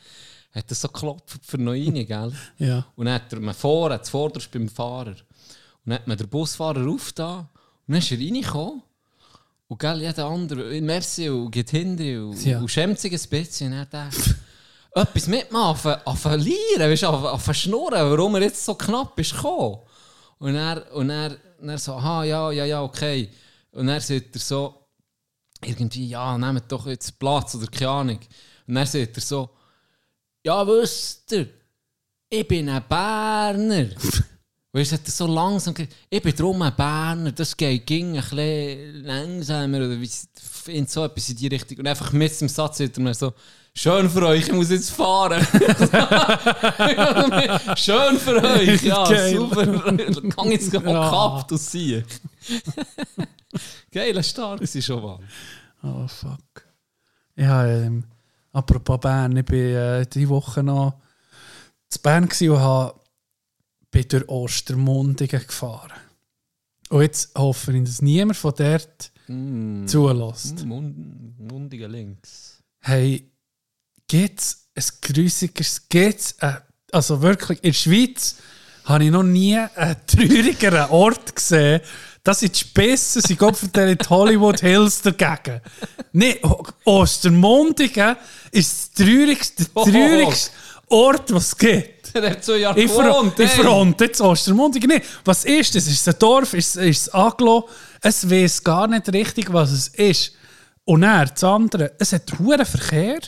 Hat 0.54 0.72
er 0.72 0.76
so 0.76 0.88
geklopft 0.88 1.40
für 1.46 1.58
noch 1.58 1.74
rein, 1.74 1.94
gell? 2.06 2.32
Ja. 2.60 2.86
Und 2.96 3.06
dann 3.08 3.16
hat 3.16 3.34
er 3.34 3.40
mir 3.40 3.54
vorne, 3.54 3.98
das 3.98 4.10
Vorderste 4.10 4.58
beim 4.58 4.70
Fahrer. 4.70 5.10
Und 5.12 5.18
dann 5.86 5.94
hat 5.96 6.08
mir 6.08 6.16
der 6.16 6.28
Busfahrer 6.28 6.88
aufgetan 6.88 7.40
und 7.88 7.94
dann 7.94 7.98
ist 7.98 8.12
er 8.12 8.18
reingekommen. 8.20 8.82
Und 9.68 9.80
gell, 9.80 10.02
jeder 10.02 10.26
andere, 10.28 10.80
merci 10.82 11.28
und 11.30 11.52
geht 11.52 11.72
hinten 11.72 12.30
und, 12.30 12.46
Ja. 12.46 12.60
und 12.60 12.70
schämt 12.70 13.00
sich 13.00 13.12
ein 13.12 13.30
bisschen. 13.30 13.74
Und 13.74 13.88
dann 13.92 14.10
dachte 14.12 14.36
etwas 14.96 15.28
mitmachen, 15.28 15.96
auf 16.06 16.20
verlieren, 16.20 16.80
weißt 16.80 17.04
du, 17.04 17.08
auf, 17.08 17.24
auf 17.24 17.56
schnurren, 17.56 18.10
warum 18.12 18.36
er 18.36 18.44
jetzt 18.44 18.64
so 18.64 18.76
knapp 18.76 19.20
ist 19.20 19.36
gekommen. 19.36 19.80
Und 20.40 20.56
er, 20.56 20.94
und 20.94 21.10
er, 21.10 21.38
er 21.62 21.78
so, 21.78 21.94
aha, 21.94 22.24
ja, 22.24 22.52
ja, 22.52 22.66
ja, 22.66 22.82
okay. 22.82 23.30
Und 23.72 23.88
dann 23.88 24.00
sagt 24.00 24.36
er 24.36 24.40
so, 24.40 24.88
irgendwie, 25.62 26.08
ja, 26.08 26.38
nehmt 26.38 26.72
doch 26.72 26.88
jetzt 26.88 27.20
Platz 27.20 27.56
oder 27.56 27.68
keine 27.68 27.90
Ahnung. 27.90 28.20
Und 28.68 28.76
dann 28.76 28.86
sagt 28.86 29.18
er 29.18 29.22
so, 29.22 29.50
ja, 30.46 30.66
wisst 30.66 31.32
ihr, 31.34 31.50
ich 32.30 32.48
bin 32.48 32.70
ein 32.70 32.84
Berner. 32.88 33.90
Weißt 34.72 34.92
du, 34.92 34.96
hat 34.96 35.06
er 35.08 35.12
so 35.12 35.28
langsam 35.28 35.74
gesagt, 35.74 35.96
ich 36.10 36.22
bin 36.22 36.36
drum 36.36 36.62
ein 36.62 36.76
Berner, 36.76 37.32
das 37.32 37.56
geht 37.56 37.86
ging 37.86 38.18
ein 38.18 38.22
bisschen 38.22 39.04
langsamer 39.04 39.78
oder 39.78 39.98
in 40.68 40.88
so 40.88 41.06
etwas 41.06 41.30
in 41.30 41.38
die 41.38 41.48
Richtung. 41.48 41.80
Und 41.80 41.88
einfach 41.88 42.12
mit 42.12 42.40
dem 42.40 42.50
Satz 42.50 42.78
sagt 42.78 42.98
er 42.98 43.04
mir 43.04 43.14
so, 43.14 43.34
schön 43.76 44.10
für 44.10 44.26
euch, 44.28 44.48
ich 44.48 44.54
muss 44.54 44.70
jetzt 44.70 44.92
fahren. 44.92 45.42
schön 47.78 48.18
für 48.20 48.44
euch, 48.44 48.84
ja, 48.84 49.04
Geil. 49.08 49.36
super. 49.36 49.66
Kann 50.36 50.52
jetzt 50.52 50.74
Ja. 50.74 50.82
ja. 50.82 51.10
gehabt 51.10 51.52
und 51.52 51.58
ziehen. 51.60 52.04
Geil, 53.92 54.24
stark 54.24 54.62
ist 54.62 54.84
schon 54.84 55.02
mal. 55.02 55.20
Oh, 55.84 56.08
fuck. 56.08 56.40
Ja, 57.36 57.66
ähm, 57.68 58.04
apropos 58.52 59.00
Bern, 59.00 59.36
ich 59.38 59.46
bin 59.46 59.76
äh, 59.76 60.06
diese 60.08 60.30
Woche 60.30 60.64
noch 60.64 60.96
zu 61.90 62.00
Bern 62.02 62.24
und 62.24 62.60
habe, 62.60 63.00
bin 63.92 64.08
durch 64.08 64.28
Ostermundigen 64.28 65.42
gefahren. 65.46 65.92
Und 66.90 67.02
jetzt 67.02 67.38
hoffe 67.38 67.74
ich, 67.76 67.84
dass 67.84 68.02
niemand 68.02 68.38
von 68.38 68.54
dort 68.58 69.12
Mm. 69.28 69.88
zulässt. 69.88 70.64
Mund, 70.66 71.40
mundiger 71.40 71.88
Links. 71.88 72.62
Hey, 72.80 73.32
gibt 74.08 74.40
es 74.42 74.58
ein 74.76 75.14
grusiges, 75.14 75.88
gibt's 75.90 76.36
ein, 76.40 76.58
also 76.92 77.22
wirklich, 77.22 77.60
in 77.64 77.72
der 77.72 77.74
Schweiz 77.78 78.36
habe 78.86 79.06
ich 79.06 79.12
noch 79.12 79.24
nie 79.24 79.58
einen 79.58 79.96
traurigeren 80.06 80.90
Ort 80.92 81.36
gesehen. 81.36 81.82
Das 82.24 82.40
sind 82.40 82.56
die 82.56 82.60
Spissen, 82.60 83.22
sie 83.22 83.36
gehen 83.36 83.54
für 83.54 83.68
die 83.68 83.98
Hollywood 84.10 84.60
Hills 84.60 85.02
dagegen. 85.02 85.62
Nee, 86.12 86.40
O- 86.44 86.64
Ostermundigen 86.86 88.16
ist 88.52 88.92
das 88.98 89.06
traurigste, 89.06 89.64
der 89.66 89.72
Oh. 89.76 89.84
traurigste 89.86 90.52
Ort, 90.88 91.34
was 91.34 91.48
es 91.48 91.58
gibt. 91.58 91.96
Der 92.16 92.30
hat 92.32 92.46
zwei 92.46 92.58
Jahre 92.58 92.80
gewohnt, 92.82 93.38
ich 93.40 93.52
fronte 93.52 94.06
jetzt 94.06 94.22
Ostermundigen 94.22 94.88
nicht. 94.90 95.06
Was 95.26 95.44
ist 95.44 95.76
das? 95.76 95.88
Ist 95.88 96.00
es 96.02 96.08
ein 96.14 96.20
Dorf? 96.20 96.54
Ist, 96.54 96.78
ist 96.78 97.02
es 97.08 97.14
Aglo? 97.14 97.68
Es 98.02 98.30
weiß 98.30 98.64
gar 98.64 98.88
nicht 98.88 99.12
richtig, 99.12 99.52
was 99.52 99.72
es 99.72 99.88
ist. 99.90 100.32
Und 100.86 101.02
dann, 101.02 101.28
das 101.28 101.44
andere, 101.44 101.92
es 102.00 102.14
hat 102.14 102.32
hohen 102.40 102.66
Verkehr. 102.66 103.20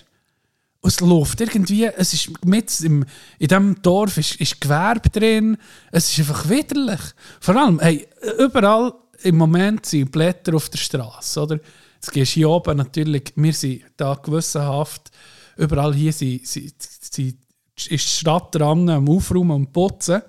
Es 0.84 1.00
läuft 1.00 1.42
irgendwie, 1.42 1.86
es 1.86 2.14
ist 2.14 2.46
mit 2.46 2.80
im, 2.82 3.06
in 3.40 3.48
diesem 3.48 3.82
Dorf 3.82 4.18
ist, 4.18 4.36
ist 4.36 4.62
Gewerbe 4.62 5.10
drin. 5.10 5.58
Es 5.92 6.10
ist 6.12 6.20
einfach 6.20 6.48
widerlich. 6.50 7.00
Vor 7.40 7.56
allem, 7.56 7.80
hey, 7.80 8.08
überall 8.40 8.94
im 9.24 9.38
Moment 9.38 9.86
sind 9.86 10.12
Blätter 10.12 10.56
auf 10.56 10.70
der 10.70 10.78
Straße, 10.78 11.42
oder? 11.42 11.60
Jetzt 11.96 12.12
gehst 12.12 12.34
hier 12.34 12.50
oben 12.50 12.78
natürlich, 12.78 13.34
wir 13.36 13.54
sind 13.54 13.84
da 13.98 14.14
gewissenhaft, 14.14 15.10
überall 15.58 15.94
hier 15.96 16.14
sind, 16.14 16.46
sind, 16.48 16.76
sind, 16.80 17.38
ist 17.76 17.90
die 17.90 17.98
Stadt 17.98 18.54
dran 18.54 18.88
am 18.90 19.10
Aufräumen 19.10 19.52
und 19.52 19.74
Putzen. 19.74 20.22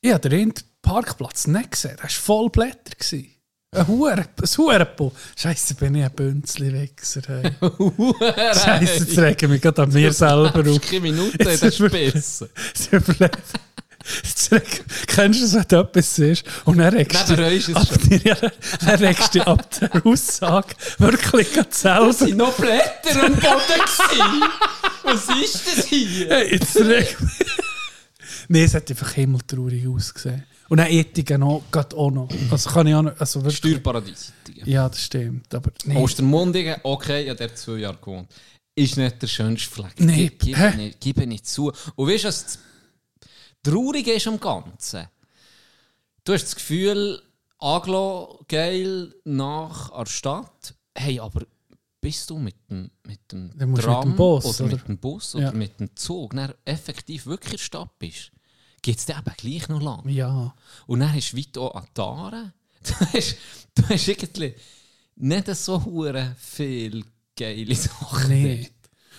Ich 0.00 0.12
habe 0.12 0.28
den 0.30 0.54
Parkplatz 0.80 1.46
nicht 1.46 1.72
gesehen, 1.72 1.96
der 1.96 2.04
war 2.04 2.10
voll 2.10 2.48
Blätter. 2.48 2.96
gewesen. 2.98 3.39
Ein 3.72 3.86
Huren, 3.86 4.24
ein. 4.44 5.12
Scheisse, 5.36 5.74
bin 5.76 5.94
ich 5.94 6.02
ein 6.04 6.10
Bünzli-Wichser. 6.10 7.20
Hey. 7.28 7.52
Scheisse, 8.52 9.04
jetzt 9.04 9.16
rege 9.16 9.46
ich 9.46 9.48
mich 9.48 9.62
gerade 9.62 9.82
an 9.82 9.92
mir 9.92 10.12
selber 10.12 10.68
auf. 10.68 10.80
Keine 10.80 11.00
Minute 11.02 11.38
überlegen. 11.68 12.20
Jetzt 14.24 14.50
reg- 14.50 14.84
Kennst 15.06 15.40
du 15.40 15.44
es, 15.44 15.54
wenn 15.54 15.64
du 15.68 15.80
etwas 15.82 16.14
siehst 16.16 16.44
und 16.64 16.78
dann 16.78 16.94
regst 16.94 17.28
du 17.30 17.34
ist 17.46 17.68
es 17.68 17.76
ab, 17.76 17.86
ja, 18.24 18.34
dann 18.80 18.94
regst 19.04 19.34
dich 19.34 19.42
ab 19.42 19.68
der 19.78 20.04
Aussage 20.04 20.74
wirklich 20.98 21.52
gerade 21.52 21.68
selber. 21.70 22.08
Es 22.08 22.20
waren 22.22 22.36
noch 22.38 22.52
Blätter 22.54 23.22
am 23.24 23.34
Boden. 23.34 23.40
gewesen. 23.44 24.42
Was 25.04 25.28
ist 25.44 25.62
das 25.78 25.84
hier? 25.86 26.28
Hey, 26.28 26.54
jetzt 26.54 26.74
reg 26.76 27.16
Nein, 28.52 28.64
es 28.64 28.74
hat 28.74 28.90
einfach 28.90 29.12
himmeltraurig 29.12 29.86
ausgesehen. 29.86 30.44
Und 30.68 30.78
dann 30.78 30.88
Etigen 30.88 31.40
noch, 31.40 31.62
gerade 31.70 31.96
auch 31.96 32.10
noch. 32.10 32.28
Also 32.50 32.70
kann 32.70 32.86
ich 32.88 32.94
auch 32.94 33.02
noch, 33.02 33.18
also 33.20 33.40
wirklich, 33.40 33.56
Steuerparadies. 33.58 34.32
Ja, 34.64 34.88
das 34.88 35.04
stimmt. 35.04 35.54
Aber 35.54 35.70
nee. 35.84 35.96
Ostermundigen, 35.96 36.76
okay, 36.82 37.26
ja, 37.26 37.34
der 37.34 37.48
hat 37.48 37.56
zwei 37.58 37.78
Jahre 37.78 37.98
gewohnt. 37.98 38.28
Ist 38.74 38.96
nicht 38.96 39.22
der 39.22 39.28
schönste 39.28 39.70
Fleck. 39.70 40.00
Nee, 40.00 40.32
Gib, 40.36 40.56
nicht, 40.76 41.00
gib 41.00 41.16
nicht 41.26 41.46
zu. 41.46 41.72
Und 41.94 42.08
weißt 42.08 42.24
du, 42.24 42.28
was 42.28 42.44
das 42.44 42.58
Traurige 43.62 44.12
ist 44.14 44.26
am 44.26 44.40
Ganzen? 44.40 45.06
Du 46.24 46.32
hast 46.32 46.44
das 46.44 46.54
Gefühl, 46.56 47.22
Aglo, 47.58 48.40
geil, 48.48 49.14
nach 49.24 49.90
der 49.96 50.06
Stadt. 50.06 50.74
Hey, 50.94 51.20
aber 51.20 51.42
bist 52.00 52.30
du 52.30 52.38
mit 52.38 52.56
dem, 52.68 52.90
mit 53.06 53.20
dem 53.30 53.50
Tram 53.76 54.08
mit 54.08 54.14
dem 54.14 54.16
Bus, 54.16 54.44
oder, 54.60 54.64
oder? 54.64 54.76
mit 54.76 54.88
dem 54.88 54.98
Bus 54.98 55.34
oder 55.36 55.44
Ja. 55.44 55.52
mit 55.52 55.78
dem 55.78 55.94
Zug 55.94 56.34
dann 56.34 56.52
effektiv 56.64 57.26
wirklich 57.26 57.52
in 57.52 57.56
der 57.58 57.64
Stadt 57.64 57.98
bist, 57.98 58.32
geht 58.82 58.98
es 58.98 59.06
dir 59.06 59.16
eben 59.18 59.34
gleich 59.36 59.68
noch 59.68 59.82
lang. 59.82 60.08
Ja. 60.08 60.54
Und 60.86 61.00
dann 61.00 61.14
hast 61.14 61.32
du 61.32 61.36
weit 61.38 61.58
auch 61.58 61.82
Aare. 61.98 62.52
Du 62.82 62.94
hast, 63.12 63.36
du 63.74 63.82
hast 63.90 64.08
irgendwie 64.08 64.54
nicht 65.16 65.54
so 65.54 65.84
hure 65.84 66.34
viel 66.38 67.04
geile 67.36 67.74
Sachen. 67.74 68.28
Nee. 68.30 68.70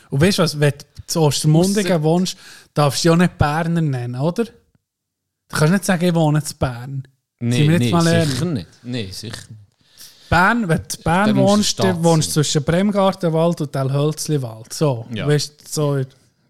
Und 0.09 0.19
weißt 0.19 0.39
du 0.39 0.43
was, 0.43 0.59
wenn 0.59 0.71
du 0.71 0.85
zu 1.05 1.21
Ostermundigen 1.21 1.91
Ausser- 1.93 2.03
wohnst, 2.03 2.37
darfst 2.73 3.05
du 3.05 3.11
auch 3.11 3.15
nicht 3.17 3.37
Berner 3.37 3.81
nennen, 3.81 4.19
oder? 4.19 4.45
Du 4.45 4.51
kannst 5.49 5.73
nicht 5.73 5.85
sagen, 5.85 6.05
ich 6.05 6.13
wohne 6.15 6.39
in 6.39 6.57
Bern. 6.57 7.07
Jetzt 7.39 7.39
nee 7.39 8.25
sicher 8.25 8.45
nicht. 8.45 8.67
Nee, 8.83 9.11
sicher. 9.11 9.37
Bern, 10.29 10.67
wenn 10.67 10.77
du 10.77 10.83
in 10.97 11.03
Bern 11.03 11.27
Dann 11.27 11.35
du 11.35 11.41
wohnst, 11.43 11.79
dann 11.79 12.03
wohnst 12.03 12.29
du 12.29 12.31
sein. 12.33 12.43
zwischen 12.43 12.63
Bremgartenwald 12.63 13.61
und 13.61 13.71
Telhölzliwald. 13.71 14.73
So, 14.73 15.05
Ja. 15.13 15.27
weißt 15.27 15.61
du, 15.61 15.65
so, 15.69 16.01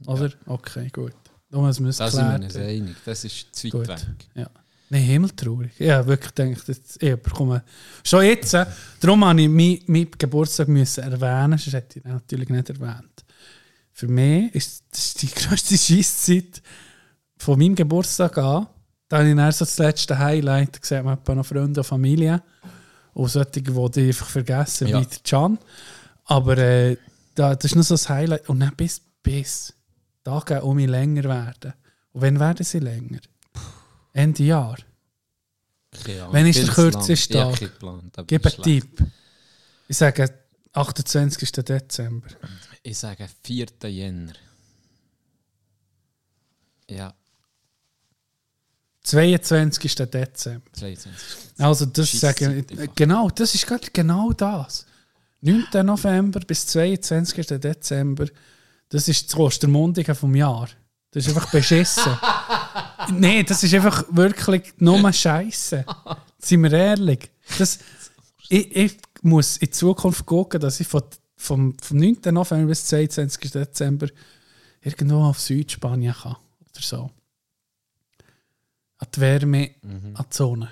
oder? 0.05 0.31
Okay, 0.45 0.89
gut. 0.93 1.13
Da 1.51 1.59
müssen 1.59 1.83
wir 1.83 1.89
es 1.89 1.97
Da 1.97 2.09
sind 2.09 2.21
wir 2.21 2.27
klären. 2.37 2.43
uns 2.43 2.55
einig. 2.55 2.95
Das 3.05 3.23
ist 3.25 3.47
zu 3.55 3.73
weit 3.73 3.87
weg. 3.89 3.97
Ja. 4.35 4.49
Nein, 4.89 5.01
himmeltraurig. 5.03 5.71
Ich 5.79 5.89
habe 5.89 6.07
wirklich 6.07 6.33
gedacht, 6.35 6.67
jetzt, 6.67 7.01
ich 7.01 7.15
bekomme... 7.15 7.63
Schon 8.03 8.23
jetzt, 8.25 8.53
äh, 8.53 8.65
darum 8.99 9.23
habe 9.25 9.41
ich 9.41 9.47
meinen 9.49 9.79
mein 9.87 10.07
Geburtstag 10.17 10.67
müssen 10.67 11.03
erwähnen, 11.03 11.57
sonst 11.57 11.73
hätte 11.73 11.99
ich 11.99 12.05
natürlich 12.05 12.49
nicht 12.49 12.69
erwähnt. 12.69 13.23
Für 13.93 14.07
mich 14.07 14.53
ist 14.55 14.83
das 14.91 15.13
die 15.13 15.27
grösste 15.35 15.77
Scheisszeit 15.77 16.61
von 17.37 17.57
meinem 17.57 17.75
Geburtstag 17.75 18.37
an, 18.37 18.67
da 19.07 19.17
habe 19.19 19.29
ich 19.29 19.35
dann 19.35 19.51
so 19.51 19.65
das 19.65 19.77
letzte 19.77 20.17
Highlight, 20.17 20.79
man 21.03 21.17
etwa 21.17 21.35
noch 21.35 21.45
Freunde 21.45 21.81
und 21.81 21.85
Familie. 21.85 22.41
Und 23.13 23.27
solche, 23.29 23.51
die 23.61 23.61
ich 23.61 24.07
einfach 24.07 24.29
vergessen, 24.29 24.87
Ja. 24.87 25.01
wie 25.01 25.05
der 25.05 25.19
Can. 25.23 25.57
Aber 26.25 26.57
äh, 26.57 26.95
da, 27.35 27.55
das 27.55 27.65
ist 27.71 27.75
noch 27.75 27.83
so 27.83 27.93
das 27.95 28.07
Highlight. 28.07 28.47
Und 28.47 28.61
dann 28.61 28.73
bis, 28.75 29.01
bis 29.21 29.73
Tage 30.23 30.61
um 30.61 30.75
mich 30.75 30.89
länger 30.89 31.23
werden. 31.23 31.73
Und 32.13 32.21
wann 32.21 32.39
werden 32.39 32.65
sie 32.65 32.79
länger? 32.79 33.19
Ende 34.13 34.43
Jahr. 34.43 34.77
Ahnung, 36.21 36.33
Wenn 36.33 36.47
ist 36.47 36.65
der 36.65 36.73
kürzeste 36.73 37.33
Tag? 37.33 38.27
Gib 38.27 38.45
einen. 38.45 38.63
Tipp. 38.63 39.03
Ich 39.87 39.97
sage 39.97 40.33
28. 40.73 41.51
Dezember. 41.51 42.27
Ich 42.81 42.97
sage 42.97 43.27
4. 43.43 43.67
Jänner. 43.83 44.33
Ja, 46.89 47.13
22. 49.03 49.95
Dezember. 49.95 50.71
22. 50.73 51.11
Also 51.57 51.85
das 51.85 52.23
einfach. 52.23 52.95
genau, 52.95 53.29
das 53.29 53.55
ist 53.55 53.65
gerade 53.65 53.87
genau 53.91 54.31
das. 54.31 54.85
9. 55.41 55.85
November 55.85 56.39
bis 56.41 56.67
22. 56.67 57.47
Dezember, 57.59 58.27
das 58.91 59.07
ist 59.07 59.31
das 59.31 59.39
Ostermundigen 59.39 60.13
vom 60.13 60.35
Jahr. 60.35 60.67
Das 61.11 61.25
ist 61.25 61.35
einfach 61.35 61.49
beschissen. 61.49 62.11
Nein, 63.09 63.45
das 63.45 63.63
ist 63.63 63.73
einfach 63.73 64.03
wirklich 64.09 64.73
nur 64.77 65.11
Scheiße. 65.11 65.85
Seien 66.37 66.63
wir 66.63 66.73
ehrlich. 66.73 67.31
Das, 67.57 67.79
ich, 68.49 68.75
ich 68.75 68.97
muss 69.21 69.57
in 69.57 69.71
Zukunft 69.71 70.25
gucken, 70.25 70.59
dass 70.59 70.81
ich 70.81 70.87
von, 70.87 71.03
vom, 71.37 71.77
vom 71.79 71.97
9. 71.97 72.17
November 72.33 72.67
bis 72.67 72.85
22. 72.85 73.51
Dezember 73.51 74.07
irgendwo 74.81 75.23
auf 75.23 75.39
Südspanien 75.39 76.13
kann. 76.13 76.35
Oder 76.59 76.81
so. 76.81 77.11
An 78.97 79.07
die 79.15 79.21
Wärme, 79.21 79.71
an 79.83 80.25
die 80.29 80.35
Sonne. 80.35 80.69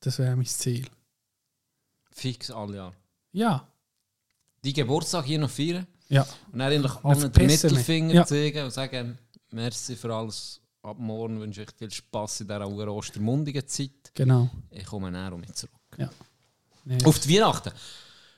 Das 0.00 0.18
wäre 0.18 0.36
mein 0.36 0.46
Ziel. 0.46 0.86
Fix 2.10 2.50
alle 2.50 2.76
Jahre. 2.76 2.94
Ja. 3.32 3.66
Die 4.62 4.74
Geburtstag 4.74 5.24
hier 5.24 5.38
noch 5.38 5.50
feiern 5.50 5.86
Ja. 6.10 6.22
und 6.52 6.58
dann 6.58 6.70
eigentlich 6.72 6.92
allen 7.02 7.32
den. 7.32 7.46
Mittelfinger 7.46 8.14
Ja. 8.14 8.26
zeigen 8.26 8.64
und 8.64 8.70
sagen, 8.72 9.18
merci 9.50 9.96
für 9.96 10.14
alles. 10.14 10.60
Ab 10.82 10.96
morgen 10.98 11.38
wünsche 11.40 11.62
ich 11.62 11.68
viel 11.78 11.90
Spass 11.90 12.40
in 12.40 12.48
dieser 12.48 12.88
ostermundigen 12.88 13.66
Zeit. 13.68 13.90
Genau. 14.14 14.48
Ich 14.70 14.84
komme 14.86 15.10
näher 15.10 15.32
um 15.32 15.40
mich 15.40 15.52
zurück. 15.54 15.72
Ja. 15.98 16.08
Nee. 16.84 16.98
Auf 17.04 17.18
die 17.18 17.34
Weihnachten. 17.34 17.70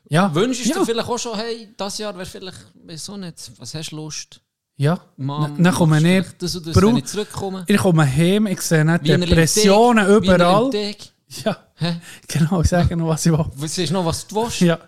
ja. 0.08 0.34
Wünschst 0.34 0.66
ja. 0.66 0.74
du 0.74 0.84
vielleicht 0.84 1.08
auch 1.08 1.18
schon, 1.18 1.36
hey, 1.38 1.68
das 1.76 1.98
Jahr 1.98 2.14
wäre 2.14 2.26
vielleicht, 2.26 2.58
wieso 2.84 3.16
nicht, 3.16 3.52
was 3.58 3.74
hast 3.74 3.90
du 3.92 3.96
Lust? 3.96 4.40
Ja. 4.76 5.00
Mom, 5.16 5.62
Dann- 5.62 5.74
komme 5.74 5.96
ich- 5.98 6.02
vielleicht 6.02 6.42
Das 6.42 6.52
das, 6.60 6.74
wenn 6.74 6.96
ich 6.96 7.04
zurückkomme. 7.04 7.64
Ich 7.68 7.78
komme 7.78 8.04
heim, 8.04 8.46
ich 8.48 8.60
sehe 8.60 8.84
nicht 8.84 9.06
Depressionen 9.06 10.06
Wiener 10.06 10.16
überall. 10.16 10.70
Ja, 11.44 11.56
Hä? 11.76 12.00
genau, 12.28 12.60
ich 12.62 12.68
sage 12.68 12.96
noch, 12.96 13.08
was 13.08 13.24
ich 13.24 13.32
will. 13.32 13.44
Du 13.58 13.66
siehst 13.66 13.92
noch, 13.92 14.04
was 14.04 14.26
du 14.26 14.36
willst. 14.36 14.60
Ja, 14.60 14.78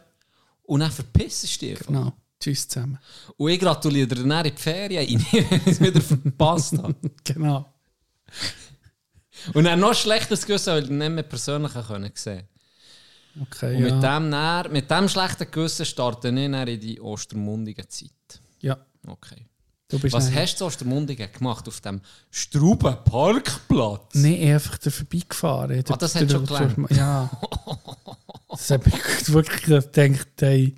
Und 0.65 0.81
dann 0.81 0.91
verpissest 0.91 1.63
du 1.63 1.67
dich. 1.67 1.79
genau. 1.81 2.13
Tschüss 2.45 2.69
zusammen. 2.69 2.99
Und 3.39 3.51
ich 3.51 3.59
gratuliere 3.59 4.07
dir 4.07 4.23
dann 4.23 4.45
in 4.45 4.55
die 4.55 4.61
Ferien 4.61 5.19
rein, 5.19 5.27
wenn 5.51 5.61
ich 5.61 5.67
es 5.67 5.81
wieder 5.81 6.01
verpasst 6.01 6.77
habe. 6.77 6.95
Genau. 7.25 7.73
Und 9.55 9.65
dann 9.65 9.81
noch 9.81 9.95
schlechtes 9.95 10.45
Gewissen, 10.47 10.75
weil 10.75 10.85
ich 10.85 10.91
nicht 10.91 11.11
mehr 11.11 11.23
persönlich 11.23 11.73
können 11.73 12.11
sehen 12.15 12.47
Okay, 13.41 13.77
Und 13.77 13.83
mit, 13.83 14.03
ja. 14.03 14.19
dem 14.19 14.31
dann, 14.31 14.73
mit 14.73 14.91
dem 14.91 15.09
schlechten 15.09 15.51
Gewissen 15.51 15.87
starte 15.87 16.29
ich 16.29 16.35
dann 16.35 16.69
in 16.69 16.81
die 16.81 17.01
ostermundige 17.01 17.89
Zeit. 17.89 18.11
ja. 18.61 18.77
Okay. 19.07 19.47
Was 19.91 20.33
hast 20.33 20.55
du 20.55 20.59
zu 20.59 20.65
Ostermundigen 20.65 21.31
gemacht 21.31 21.69
auf 21.69 21.81
dem 21.81 22.01
Struben 22.31 22.97
Parkplatz? 23.05 24.15
Nee, 24.15 24.53
einfach 24.53 24.79
da 24.79 24.91
vorbeigefahren. 24.91 25.85
Ah, 25.89 25.97
das 25.97 26.15
hat 26.15 26.31
schon 26.31 26.47
gelernt. 26.47 26.91
Ja. 26.91 27.31
Das 28.49 28.71
habe 28.71 28.89
ich 28.89 29.33
wirklich 29.33 29.63
gedacht, 29.63 30.29
hey, 30.41 30.77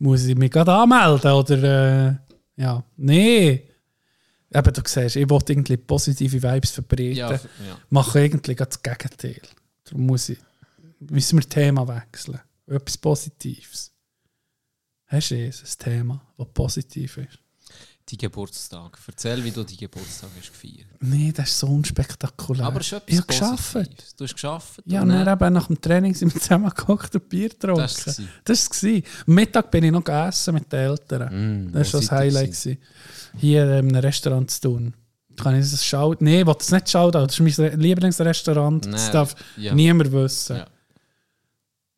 muss 0.00 0.24
ich 0.24 0.36
mich 0.36 0.50
gerade 0.50 0.72
anmelden? 0.72 1.30
Oder, 1.30 2.08
äh, 2.08 2.14
ja. 2.60 2.84
Nee. 2.96 3.68
Eben, 4.52 4.72
du 4.72 4.82
siehst, 4.84 5.16
ich 5.16 5.30
wollte 5.30 5.52
irgendwie 5.52 5.76
positive 5.76 6.42
Vibes 6.42 6.72
verbreiten. 6.72 7.16
Ja, 7.16 7.32
ja. 7.32 7.40
Mache 7.90 8.28
gerade 8.28 8.70
das 8.70 8.82
Gegenteil. 8.82 9.40
Darum 9.84 10.06
muss 10.06 10.28
ich, 10.28 10.38
müssen 10.98 11.38
wir 11.38 11.42
das 11.42 11.50
Thema 11.50 11.86
wechseln. 11.86 12.40
Etwas 12.66 12.98
Positives. 12.98 13.92
Hast 15.06 15.30
du 15.30 15.46
es, 15.46 15.62
ein 15.62 15.84
Thema, 15.84 16.22
das 16.36 16.48
positiv 16.54 17.18
ist? 17.18 17.38
Die 18.10 18.16
Geburtstag. 18.16 18.98
Erzähl, 19.06 19.44
wie 19.44 19.50
du 19.52 19.62
die 19.62 19.76
Geburtstag 19.76 20.30
hast 20.36 20.50
gefeiert. 20.50 20.88
Nee, 21.00 21.30
das 21.32 21.50
ist 21.50 21.58
so 21.60 21.68
unspektakulär. 21.68 22.64
Aber 22.66 22.80
es 22.80 22.90
ist 22.90 23.02
ich 23.06 23.18
etwas 23.18 23.40
habe 23.40 23.56
geschafft. 23.56 24.14
Du 24.18 24.24
hast 24.24 24.32
geschafft. 24.34 24.82
Ja, 24.86 25.02
und 25.02 25.10
dann 25.10 25.28
eben 25.28 25.52
nach 25.54 25.66
dem 25.68 25.80
Training 25.80 26.14
sind 26.14 26.34
wir 26.34 26.40
zusammen 26.40 26.68
gekocht 26.74 27.14
und 27.14 27.28
Bier 27.28 27.48
getrunken. 27.50 27.80
Das. 27.82 28.20
Das 28.44 28.68
war 28.82 28.90
es. 28.90 29.02
Am 29.26 29.34
Mittag 29.34 29.70
bin 29.70 29.84
ich 29.84 29.92
noch 29.92 30.02
gegessen 30.02 30.54
mit 30.54 30.72
den 30.72 30.80
Eltern. 30.80 31.68
Mm, 31.68 31.72
das 31.72 31.92
war 31.94 32.00
das 32.00 32.10
Highlight. 32.10 32.46
gewesen? 32.46 32.78
Hier 33.36 33.62
in 33.64 33.70
einem 33.70 33.94
Restaurant 33.96 34.50
zu 34.50 34.60
tun. 34.62 34.94
Kann 35.36 35.54
ich 35.54 35.70
das 35.70 35.84
schauen? 35.84 36.16
Nein, 36.20 36.40
ich 36.40 36.46
will 36.46 36.54
das 36.58 36.70
nicht 36.72 36.90
schauen. 36.90 37.12
Das 37.12 37.38
ist 37.38 37.40
mein 37.40 37.66
Re- 37.68 37.76
Lieblingsrestaurant. 37.76 38.86
das 38.86 39.04
Nein, 39.04 39.12
darf 39.12 39.34
ja. 39.56 39.72
niemand 39.74 40.10
wissen. 40.12 40.56
Ja. 40.56 40.66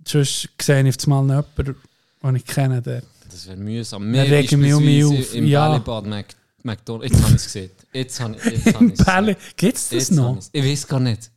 Sonst 0.06 0.48
sehe 0.60 0.86
ich 0.88 0.96
auf 0.98 1.04
einmal 1.06 1.22
jemanden, 1.56 1.76
den 2.22 2.36
ich 2.36 2.44
kenne. 2.44 2.82
Dort. 2.82 3.04
Das 3.32 3.46
wäre 3.46 3.56
mühsam. 3.56 4.10
Mehr 4.10 4.30
regen 4.30 4.62
wir 4.62 4.76
um 4.76 4.84
mich 4.84 5.04
auf. 5.04 5.34
Im 5.34 5.46
Ja. 5.46 5.68
Bällebad 5.68 6.06
Mac 6.06 6.26
McDonald's. 6.62 7.12
Jetzt 7.12 7.22
habe 7.22 7.30
ich 7.30 7.36
es 7.36 7.44
gesehen. 7.44 7.70
Jetzt 7.92 8.20
habe 8.20 8.36
ich 8.36 8.44
ich's 8.52 8.64
gesehen. 8.64 8.94
Bälle. 9.04 9.36
Gibt 9.56 9.76
es 9.76 9.88
das 9.88 10.10
noch? 10.10 10.38
Ich 10.52 10.64
weiß 10.64 10.86
gar 10.86 11.00
nicht. 11.00 11.30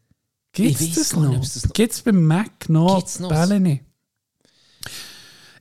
Gibt 0.51 0.79
es 0.81 0.93
das 0.95 1.13
noch? 1.15 1.41
es 1.41 1.65
noch- 1.65 1.73
Gibt 1.73 1.93
es 1.93 2.01
beim 2.01 2.23
Mac 2.23 2.69
noch 2.69 2.97
Gibt's 2.97 3.19
noch? 3.19 3.29
Bälle 3.29 3.59
nicht? 3.59 3.83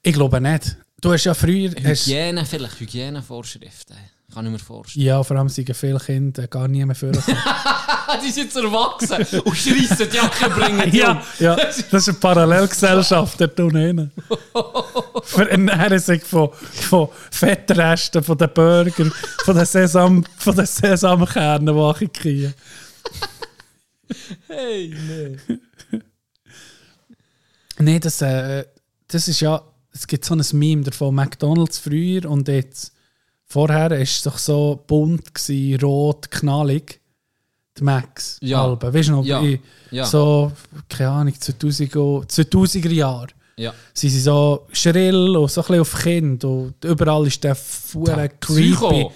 Ich 0.03 0.13
glaube 0.13 0.41
nicht. 0.41 0.77
Du 1.01 1.13
hast 1.13 1.25
ja 1.25 1.35
früher... 1.35 1.71
Hast, 1.85 2.07
Hygiene, 2.07 2.45
vielleicht 2.47 2.81
Hygienevorschriften. 2.81 3.97
Kann 4.33 4.47
ich 4.47 4.53
mir 4.53 4.59
vorstellen. 4.59 5.07
ja, 5.07 5.23
vor 5.23 5.37
allem 5.37 5.49
sind 5.49 5.77
viele 5.77 5.99
Kinder 5.99 6.47
gar 6.49 6.67
nie 6.67 6.85
mehr. 6.85 6.97
Ah, 8.07 8.19
die 8.25 8.31
sind 8.31 8.45
jetzt 8.45 8.57
erwachsen 8.57 9.41
und 9.43 9.57
schreissen 9.57 10.09
die 10.11 10.17
Jacke 10.17 10.51
bringen. 10.51 10.91
die 10.91 10.97
ja, 10.99 11.23
ja, 11.39 11.55
das 11.55 11.79
ist 11.79 12.09
eine 12.09 12.19
Parallelgesellschaft 12.19 13.41
dort 13.41 13.61
unten. 13.61 14.11
Ernähren 15.37 15.99
sich 15.99 16.25
von, 16.25 16.51
von 16.53 17.09
Fettresten, 17.31 18.25
von 18.25 18.39
den 18.39 18.51
Burgern, 18.53 19.13
von 19.45 19.57
den, 19.57 19.67
Sesam, 19.67 20.25
von 20.37 20.57
den 20.57 20.67
Sesamkernen, 20.67 21.75
die 21.75 22.05
ich 22.05 22.13
kriege. 22.13 22.55
Hey, 24.49 24.95
nee. 25.07 25.59
Nein, 27.79 28.01
das, 28.01 28.23
äh, 28.23 28.65
das 29.09 29.29
ist 29.29 29.41
ja, 29.41 29.63
es 29.93 30.07
gibt 30.07 30.25
so 30.25 30.35
ein 30.35 30.43
Meme 30.53 30.83
davon, 30.83 31.15
McDonalds 31.15 31.79
früher 31.79 32.29
und 32.29 32.49
jetzt. 32.49 32.94
Vorher 33.55 33.91
war 33.91 33.99
es 34.01 34.21
doch 34.23 34.37
so 34.37 34.83
bunt, 34.85 35.33
gewesen, 35.33 35.81
rot, 35.81 36.29
knallig. 36.29 37.01
Die 37.79 37.85
Max. 37.85 38.37
Ja. 38.41 38.65
Alben. 38.65 38.93
Weißt 38.93 39.09
du 39.11 39.13
noch, 39.13 39.25
Ja. 39.25 39.41
Ja. 39.93 40.05
so, 40.07 40.51
keine 40.89 41.11
Ahnung, 41.11 41.35
2000, 41.41 41.93
2000er 41.93 42.91
Jahre. 42.91 43.29
Ja. 43.57 43.73
Sie 43.93 44.09
sind 44.09 44.23
so 44.23 44.67
schrill 44.73 45.37
und 45.37 45.49
so 45.53 45.61
ein 45.61 45.67
bisschen 45.69 45.81
auf 45.83 45.95
Kind. 46.03 46.45
Und 46.45 46.85
überall 46.85 47.29
ist 47.29 47.45
der 47.45 47.55
fuhre 47.55 48.29
creepy, 48.41 48.73
Psycho. 48.75 49.13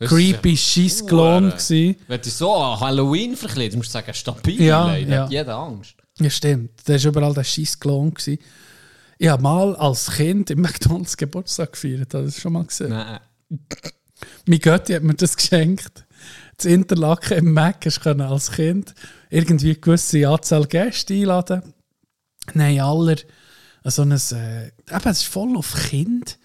Creepy 0.00 0.56
Hure. 0.56 1.50
gewesen. 1.50 1.96
Wenn 2.08 2.20
du 2.22 2.30
so 2.30 2.54
an 2.54 2.80
Halloween 2.80 3.36
verkleidet, 3.36 3.76
musst 3.76 3.90
du 3.90 3.92
sagen, 3.92 4.14
stabil. 4.14 4.62
Ja, 4.62 4.96
ja. 4.96 5.26
Jeder 5.28 5.56
Angst. 5.56 5.96
Ja, 6.18 6.30
stimmt. 6.30 6.70
Da 6.86 6.94
war 6.94 7.04
überall 7.10 7.34
der 7.34 7.44
Scheissklon. 7.44 8.14
gewesen. 8.14 8.38
Ich 9.18 9.28
habe 9.28 9.42
mal 9.42 9.76
als 9.76 10.10
Kind 10.12 10.48
im 10.50 10.60
McDonalds 10.62 11.14
Geburtstag 11.14 11.72
gefeiert. 11.72 12.14
Hast 12.14 12.14
du 12.14 12.24
das 12.24 12.40
schon 12.40 12.52
mal 12.54 12.64
gesehen? 12.64 12.88
Nein. 12.88 13.20
Mein 14.46 14.58
Götti 14.58 14.92
hat 14.92 15.02
mir 15.02 15.14
das 15.14 15.36
geschenkt. 15.36 16.06
Das 16.56 16.66
Interlaken 16.66 17.38
im 17.38 17.52
Mac 17.52 17.80
du 17.80 17.90
können 17.90 18.20
als 18.20 18.52
Kind 18.52 18.94
irgendwie 19.30 19.70
eine 19.70 19.80
gewisse 19.80 20.28
Anzahl 20.28 20.66
Gäste 20.66 21.14
einladen. 21.14 21.74
Nein, 22.54 22.80
aller 22.80 23.16
so 23.84 24.02
ein, 24.02 24.12
äh, 24.12 24.66
eben, 24.66 25.08
es 25.08 25.18
ist 25.18 25.24
voll 25.24 25.56
auf 25.56 25.74
Kind. 25.88 26.38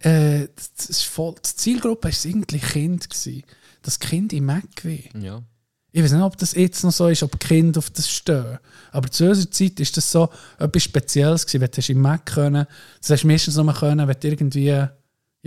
Äh, 0.00 0.48
das 0.76 0.86
ist 0.86 1.02
voll, 1.02 1.34
die 1.36 1.56
Zielgruppe 1.56 2.08
war 2.08 2.24
irgendwie 2.24 2.58
Kind. 2.58 3.10
Gewesen. 3.10 3.42
Das 3.82 3.98
Kind 3.98 4.32
im 4.32 4.46
Mac 4.46 4.64
wie. 4.82 5.10
Ja. 5.18 5.42
Ich 5.90 6.02
weiß 6.02 6.12
nicht, 6.12 6.22
ob 6.22 6.36
das 6.36 6.54
jetzt 6.54 6.84
noch 6.84 6.92
so 6.92 7.08
ist, 7.08 7.22
ob 7.22 7.40
Kinder 7.40 7.78
auf 7.78 7.90
das 7.90 8.08
stehen. 8.10 8.58
Aber 8.92 9.10
zu 9.10 9.28
unserer 9.28 9.50
Zeit 9.50 9.80
ist 9.80 9.96
das 9.96 10.12
so 10.12 10.28
etwas 10.58 10.82
Spezielles 10.82 11.46
gewesen. 11.46 11.62
Wenn 11.62 11.70
du 11.70 11.92
im 11.92 12.00
Mac 12.00 12.26
können, 12.26 12.66
das 13.00 13.10
hast 13.10 13.22
du 13.22 13.26
meistens 13.26 13.56
nur 13.56 13.72
können, 13.72 14.06
wenn 14.06 14.20
du 14.20 14.28
irgendwie 14.28 14.86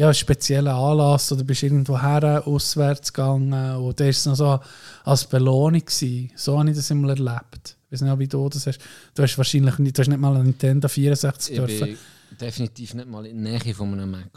ja, 0.02 0.08
einen 0.08 0.16
speziellen 0.16 0.68
Anlass 0.68 1.32
oder 1.32 1.44
bist 1.44 1.62
irgendwo 1.62 2.02
her, 2.02 2.42
auswärts 2.48 3.14
gegangen 3.14 3.76
und 3.76 4.00
da 4.00 4.06
ist 4.08 4.18
es 4.18 4.26
noch 4.26 4.36
so 4.36 4.60
als 5.04 5.26
Belohnung 5.26 5.80
gewesen. 5.80 6.32
So 6.36 6.58
habe 6.58 6.72
ich 6.72 6.76
das 6.76 6.90
immer 6.90 7.10
erlebt. 7.10 7.78
Ich 7.86 7.92
weiß 7.92 8.02
nicht, 8.02 8.20
wie 8.20 8.28
du 8.28 8.50
das 8.50 8.66
hast. 8.66 8.80
Du 9.14 9.22
hast 9.22 9.38
wahrscheinlich 9.38 9.78
nicht, 9.78 9.96
du 9.96 10.02
hast 10.02 10.08
nicht 10.08 10.20
mal 10.20 10.36
einen 10.36 10.46
Nintendo 10.46 10.88
64 10.88 11.54
Ich 11.54 11.60
dürfen. 11.60 11.98
definitiv 12.40 12.96
nicht 12.96 13.10
mal 13.10 13.28
in 13.28 13.44
die 13.44 13.52
Nähe 13.52 13.76
von 13.76 13.94
einem 13.94 14.10
Mac. 14.10 14.32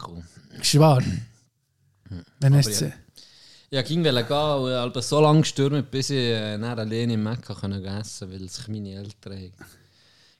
Ist 0.61 0.77
wahr? 0.77 1.01
Wenn 2.39 2.53
Aber 2.53 2.61
du 2.61 2.85
ja. 2.85 2.91
Ja, 3.71 3.81
ging 3.81 4.03
gehen 4.03 4.15
und 4.15 4.71
aber 4.71 5.01
so 5.01 5.19
lange 5.19 5.41
gestürmt, 5.41 5.89
bis 5.89 6.11
ich 6.11 6.17
äh, 6.17 6.59
alleine 6.61 7.13
im 7.13 7.27
können 7.41 7.83
essen 7.83 8.31
weil 8.31 8.47
sich 8.47 8.67
meine 8.67 8.91
Eltern 8.91 9.33
haben 9.33 9.51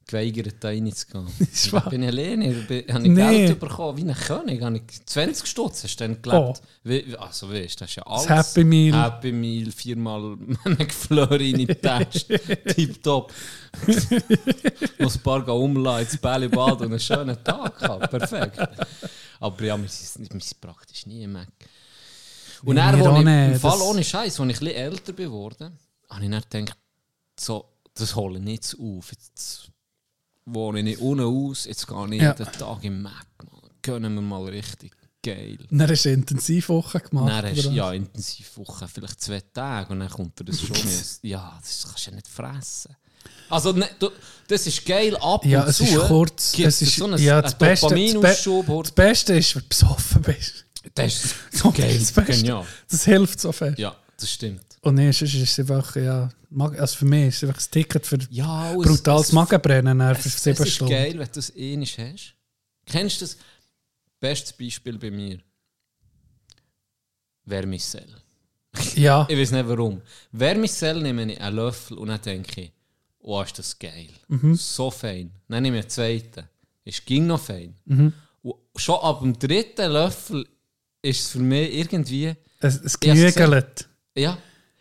geweigert, 0.08 0.56
da 0.60 0.70
reinzugehen. 0.70 1.28
Ich 1.54 1.72
bin 1.90 2.04
alleine, 2.04 2.52
ich 2.52 2.90
habe 2.94 3.08
Nee. 3.08 3.46
Geld 3.46 3.60
bekommen, 3.60 3.98
wie 3.98 4.10
ein 4.10 4.16
König. 4.16 4.62
Habe 4.62 4.78
ich 4.78 5.06
20 5.06 5.48
Stutz 5.48 5.84
hast 5.84 6.00
du 6.00 6.04
dann 6.08 6.22
gelebt. 6.22 6.62
Oh. 6.62 6.68
Wie, 6.84 7.16
also 7.18 7.52
weißt, 7.52 7.82
das 7.82 7.90
ist 7.90 7.96
ja 7.96 8.04
alles. 8.04 8.26
Das 8.26 8.56
Happy 8.56 8.64
Meal. 8.64 9.04
Happy 9.04 9.32
Meal, 9.32 9.72
viermal 9.72 10.38
McFlurry 10.66 11.52
in 11.52 11.58
die 11.60 11.68
Tasche. 11.68 12.40
Tipptopp. 12.68 13.34
Muss 15.00 15.16
ein 15.16 15.22
paar 15.22 15.48
umlassen, 15.50 16.06
ins 16.06 16.18
Bällebad 16.18 16.82
und 16.82 16.88
einen 16.88 17.00
schönen 17.00 17.44
Tag 17.44 17.82
haben. 17.82 18.08
Perfekt. 18.08 18.60
Aber 19.40 19.64
ja, 19.64 19.82
wir 19.82 19.90
sind, 19.90 20.34
wir 20.34 20.40
sind 20.42 20.62
praktisch 20.62 21.06
nie 21.08 21.26
Mac. 21.28 21.48
Und 22.64 22.76
Wir 22.76 22.82
dann, 22.82 23.00
wo 23.00 23.20
ich, 23.20 23.54
im 23.54 23.60
Fall 23.60 23.82
ohne 23.82 24.04
Scheiß, 24.04 24.40
als 24.40 24.52
ich 24.52 24.62
ein 24.62 24.68
älter 24.68 25.14
geworden 25.14 25.78
habe 26.10 26.26
ich 26.26 26.46
dann 26.50 26.66
gedacht, 26.66 26.78
so, 27.40 27.66
das 27.94 28.16
hole 28.16 28.40
ich 28.40 28.44
nicht 28.46 28.76
auf. 28.80 29.12
Jetzt 29.12 29.72
wohne 30.46 30.80
ich 30.80 30.86
nicht 30.86 31.00
unten 31.00 31.24
aus, 31.26 31.66
jetzt 31.66 31.88
gehe 31.88 32.06
ich 32.16 32.22
Ja. 32.22 32.36
jeden 32.38 32.52
Tag 32.52 32.84
im 32.84 33.02
Mac. 33.02 33.26
Mann. 33.40 33.62
Gönnen 33.82 34.14
wir 34.16 34.22
mal 34.22 34.44
richtig 34.46 34.94
geil. 35.24 35.58
Dann 35.70 35.90
hast 35.90 36.06
du 36.06 36.10
eine 36.10 36.18
Intensivwoche 36.20 37.00
gemacht. 37.00 37.30
Dann 37.30 37.52
hast 37.52 37.66
ja 37.66 37.92
intensiv 37.94 38.58
Woche, 38.58 38.88
vielleicht 38.88 39.22
zwei 39.22 39.42
Tage 39.54 39.94
und 39.94 40.00
dann 40.00 40.10
kommt 40.10 40.40
dir 40.40 40.46
das 40.46 40.60
schon. 40.62 40.76
ja, 41.24 41.58
das 41.62 41.84
kannst 41.86 42.06
du 42.08 42.12
ja 42.12 42.16
nicht 42.16 42.28
fressen. 42.28 42.96
Also, 43.50 43.72
ne, 43.72 43.88
du, 44.00 44.10
das 44.48 44.68
ist 44.68 44.86
geil 44.86 45.16
ab 45.18 45.44
Ja, 45.46 45.64
und 45.64 45.70
es 45.70 45.78
zu. 45.78 45.84
ist 45.84 46.00
kurz. 46.08 46.52
gibt's 46.52 46.82
Es 46.82 46.88
ist, 46.90 46.96
so 46.96 47.06
einen, 47.06 47.22
ja, 47.22 47.42
das, 47.42 47.56
Beste, 47.58 47.88
das, 47.90 48.44
Be 48.44 48.82
das 48.84 48.92
Beste 48.92 49.34
ist, 49.36 49.56
wenn 49.56 49.62
du 49.64 49.68
besoffen 49.70 50.22
bist. 50.22 50.66
Das 50.94 51.24
ist 51.24 51.36
So 51.52 51.72
geil, 51.72 51.98
das 51.98 52.12
Beste. 52.12 52.32
genial. 52.34 52.66
Das 52.90 53.06
hilft 53.06 53.40
so 53.40 53.52
fest. 53.52 53.78
Ja, 53.80 53.96
das 54.18 54.32
stimmt. 54.32 54.62
Und 54.86 54.96
nee, 54.96 55.12
sonst 55.12 55.34
ist 55.34 55.58
es 55.58 55.60
einfach, 55.60 55.96
ja, 55.96 56.30
also 56.78 56.96
für 56.98 57.06
mich 57.06 57.28
ist 57.30 57.44
es 57.44 57.50
einfach 57.50 57.62
ein 57.62 57.72
Ticket 57.72 58.06
für 58.06 58.20
Ja, 58.30 58.72
brutales 58.74 59.28
es, 59.28 59.32
Magenbrennen 59.34 59.98
dann 60.00 60.16
für 60.16 60.28
es, 60.28 60.44
sieben 60.44 60.54
es 60.54 60.60
ist 60.68 60.76
Stunden. 60.76 60.94
geil, 60.94 61.14
wenn 61.18 61.26
du 61.26 61.32
das 61.34 61.56
ähnlich 61.56 61.98
hast. 61.98 62.36
Kennst 62.86 63.20
du 63.22 63.26
das? 63.26 63.38
Bestes 64.20 64.54
Beispiel 64.54 64.98
bei 64.98 65.10
mir. 65.12 65.40
Vermicell. 67.48 68.08
Ja, 68.96 69.26
Ich 69.30 69.38
weiß 69.38 69.52
nicht 69.52 69.68
warum. 69.68 70.02
Vermicell 70.32 71.02
nehme 71.02 71.32
ich 71.32 71.40
einen 71.42 71.56
Löffel 71.56 71.98
und 71.98 72.08
dann 72.10 72.22
denke 72.22 72.62
ich, 72.62 72.72
oh, 73.20 73.42
ist 73.42 73.58
das 73.58 73.78
geil. 73.78 74.10
Mhm. 74.28 74.56
So 74.56 74.92
fein. 74.92 75.32
Dann 75.48 75.64
nehme 75.64 75.78
ich 75.80 75.84
einen 75.86 75.90
zweiten. 75.90 76.48
Ist 76.84 77.06
ging 77.06 77.26
noch 77.28 77.42
fein. 77.42 77.76
Mhm. 77.86 78.14
Und 78.44 78.56
schon 78.76 79.00
ab 79.00 79.22
dem 79.22 79.38
dritten 79.38 79.92
Löffel 79.92 80.48
ist 81.02 81.22
es 81.22 81.28
für 81.30 81.40
mich 81.40 81.74
irgendwie, 81.74 82.36
es, 82.60 82.76
es 82.76 82.82
es 82.84 83.00
genügelt. 83.00 83.90
ja. 84.16 84.38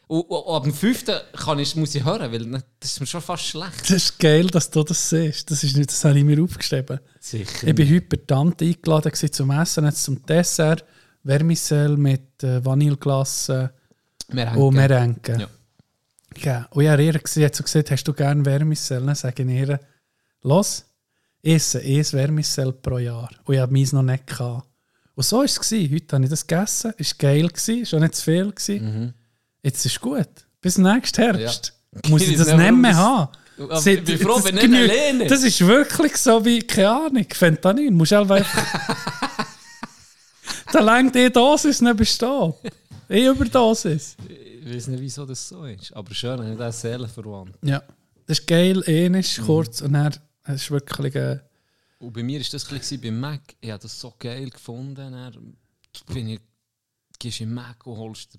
Und, 0.07 0.21
und, 0.23 0.39
und 0.39 0.55
ab 0.55 0.65
dem 0.65 0.75
fünften 0.75 1.17
kann 1.33 1.59
ich, 1.59 1.75
muss 1.77 1.95
ich 1.95 2.05
hören, 2.05 2.31
weil 2.31 2.63
das 2.81 2.93
ist 2.93 3.01
mir 3.01 3.07
schon 3.07 3.23
fast 3.23 3.45
schlecht. 3.45 3.81
Das 3.83 3.91
ist 3.91 4.19
geil, 4.19 4.47
dass 4.49 4.71
du 4.71 4.83
das 4.83 5.09
siehst. 5.09 5.51
Das, 5.51 5.65
ist 5.65 5.77
nicht, 5.77 5.91
das 5.91 6.05
habe 6.05 6.19
ich 6.19 6.25
mir 6.25 6.43
aufgeschrieben. 6.43 7.01
Sicher. 7.21 7.69
Ich 7.69 7.75
bin 7.75 7.89
heute 7.89 8.07
bei 8.07 8.17
Tante 8.27 8.65
eingeladen 8.65 9.11
gewesen 9.11 9.33
zum 9.33 9.51
Essen, 9.51 9.85
jetzt 9.85 10.05
zum 10.05 10.25
Dessert. 10.27 10.85
Vermicell 11.25 11.97
mit 11.97 12.43
äh, 12.43 12.61
haben 12.63 12.91
und 14.57 14.75
Merengue. 14.75 15.39
Ja. 15.39 15.49
Ja. 16.37 16.67
Und 16.71 16.83
ich 16.83 16.89
habe 16.91 17.03
ihr 17.03 17.19
gesagt, 17.19 17.65
gesagt, 17.65 17.91
hast 17.91 18.05
du 18.05 18.13
gerne 18.13 18.45
Vermicell? 18.45 19.05
Dann 19.05 19.15
sage 19.15 19.43
ich 19.43 19.49
ihr, 19.49 19.81
los, 20.43 20.85
esse 21.43 21.81
eins 21.81 22.11
Vermicell 22.11 22.73
pro 22.73 22.99
Jahr. 22.99 23.31
Und 23.45 23.55
ich 23.55 23.61
habe 23.61 23.73
meins 23.73 23.93
noch 23.93 24.03
nicht 24.03 24.27
gehabt. 24.27 24.69
Und 25.15 25.23
so 25.23 25.39
war 25.39 25.45
es. 25.45 25.59
Heute 25.59 26.17
habe 26.17 26.25
ich 26.25 26.31
das 26.31 26.47
gegessen. 26.47 26.93
Es 26.99 27.13
war 27.13 27.19
geil, 27.19 27.49
gewesen, 27.49 27.87
schon 27.87 28.01
nicht 28.01 28.17
zu 28.17 28.25
viel. 28.25 28.51
Gewesen. 28.51 29.15
Jetzt 29.65 29.85
ist 29.87 30.01
gut. 30.01 30.29
Bis 30.61 30.79
nächsten 30.79 31.21
Herbst. 31.23 31.73
Ja. 31.93 32.11
Muss 32.11 32.23
Ich 32.23 32.31
ich 32.33 32.37
das 32.37 32.55
nicht, 32.55 32.73
mehr 32.73 32.95
haben. 32.97 33.33
Aber 33.59 33.87
ich 33.87 34.05
bin 34.05 34.19
froh, 34.19 34.35
das 34.37 34.45
wenn 34.45 34.55
nicht 34.57 34.65
genügt. 34.65 34.91
alleine. 34.91 35.27
Das 35.27 35.43
ist 35.43 35.61
wirklich 35.61 36.17
so 36.17 36.45
wie, 36.45 36.61
keine 36.61 36.91
Ahnung, 36.91 37.27
Fentanyl. 37.33 37.91
Musst 37.91 38.13
einfach... 38.13 38.45
da 40.73 40.81
längt 40.81 41.15
die 41.15 41.31
Dosis 41.31 41.81
nicht 41.81 41.97
besteht. 41.97 42.55
Eh 43.09 43.27
Überdosis. 43.29 44.17
Ich 44.29 44.75
weiß 44.75 44.89
nicht, 44.89 45.01
wieso 45.01 45.25
das 45.27 45.49
so 45.49 45.65
ist. 45.65 45.93
Aber 45.95 46.13
schön, 46.15 46.41
ich 46.43 46.47
habe 46.49 46.57
das 46.57 46.81
Seelenverwandt. 46.81 47.57
Ja. 47.63 47.83
Das 48.27 48.39
ist 48.41 48.47
geil, 48.47 48.83
ähnlich, 48.87 49.39
Mhm. 49.41 49.45
kurz 49.47 49.83
und 49.83 49.93
dann 49.93 50.15
es 50.45 50.63
ist 50.63 50.71
wirklich... 50.71 51.15
Äh, 51.15 51.39
Und 52.01 52.13
bei 52.13 52.23
mir 52.23 52.41
war 52.41 52.47
das 52.51 52.71
ein 52.71 52.79
bisschen 52.79 53.01
beim 53.01 53.21
Mac. 53.21 53.41
Ich 53.61 53.71
habe 53.71 53.83
das 53.83 53.99
so 54.01 54.15
geil 54.19 54.51
gefunden. 54.51 54.95
Dann 55.13 55.57
bin 56.13 56.29
ich, 56.29 56.41
gehst 57.19 57.41
in 57.41 57.53
Mac 57.55 57.87
und 57.87 57.97
holst 57.99 58.35
dir 58.35 58.39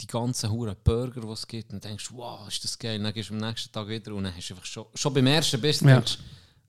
die 0.00 0.06
ganzen 0.06 0.50
Huren 0.50 0.76
Burger, 0.82 1.20
die 1.20 1.28
es 1.28 1.46
gibt, 1.46 1.72
und 1.72 1.84
denkst, 1.84 2.10
wow, 2.12 2.46
ist 2.48 2.62
das 2.64 2.78
geil. 2.78 3.00
Dann 3.02 3.12
gehst 3.12 3.30
du 3.30 3.34
am 3.34 3.40
nächsten 3.40 3.72
Tag 3.72 3.88
wieder 3.88 4.14
und 4.14 4.24
dann 4.24 4.34
hast 4.36 4.48
du 4.50 4.54
einfach 4.54 4.66
schon, 4.66 4.86
schon 4.94 5.14
beim 5.14 5.26
ersten 5.26 5.60
Biss 5.60 5.80
Ja. 5.80 5.94
denkst, 5.94 6.18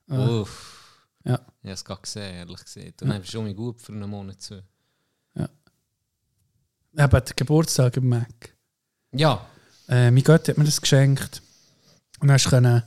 uff, 0.07 1.07
ja. 1.23 1.33
ich 1.33 1.39
habe 1.63 1.73
es 1.73 1.83
gerade 1.85 2.01
gesehen, 2.01 2.35
ehrlich 2.35 2.63
gesagt. 2.63 3.01
Und 3.01 3.09
dann 3.09 3.19
bist 3.21 3.33
du 3.33 3.37
schon 3.37 3.55
gut 3.55 3.81
für 3.81 3.91
einen 3.93 4.09
Monat 4.09 4.41
zu. 4.41 4.63
Eben, 6.97 7.09
der 7.09 7.21
Geburtstag 7.35 7.97
im 7.97 8.07
Mac. 8.09 8.55
Ja, 9.11 9.45
Äh, 9.87 10.09
mein 10.11 10.23
Gott 10.23 10.47
hat 10.47 10.57
mir 10.57 10.63
das 10.63 10.79
geschenkt. 10.81 11.41
Und 12.19 12.27
dann 12.29 12.35
hast 12.35 12.45
du 12.45 12.49
können, 12.51 12.81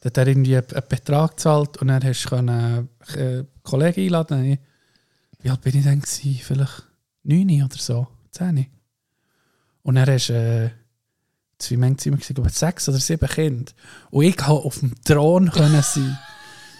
dann 0.00 0.04
hat 0.04 0.16
er 0.18 0.26
irgendwie 0.26 0.56
einen 0.56 0.68
einen 0.70 0.88
Betrag 0.88 1.30
gezahlt 1.36 1.76
und 1.78 1.88
dann 1.88 2.02
hast 2.04 2.24
du 2.24 2.28
können, 2.28 2.88
äh, 3.14 3.18
einen 3.20 3.48
Kollegen 3.62 4.00
einladen. 4.02 4.58
Wie 5.38 5.48
alt 5.50 5.60
bin 5.62 5.76
ich 5.78 5.84
denn? 5.84 6.00
Gewesen? 6.00 6.40
Vielleicht 6.42 6.82
neun 7.22 7.62
oder 7.62 7.78
so, 7.78 8.06
zehn. 8.32 8.66
Und 9.82 9.96
dann 9.96 10.08
hast 10.08 10.28
du, 10.28 10.34
äh, 10.34 10.70
wie 11.68 11.76
viele 11.76 11.96
sind 11.98 12.28
wir? 12.28 12.34
glaube, 12.34 12.50
sechs 12.50 12.88
oder 12.88 12.98
sieben 12.98 13.28
Kinder. 13.28 13.72
Und 14.10 14.24
ich 14.24 14.36
konnte 14.36 14.64
auf 14.64 14.78
dem 14.80 14.94
Thron 15.04 15.50
können 15.50 15.82
sein. 15.82 16.18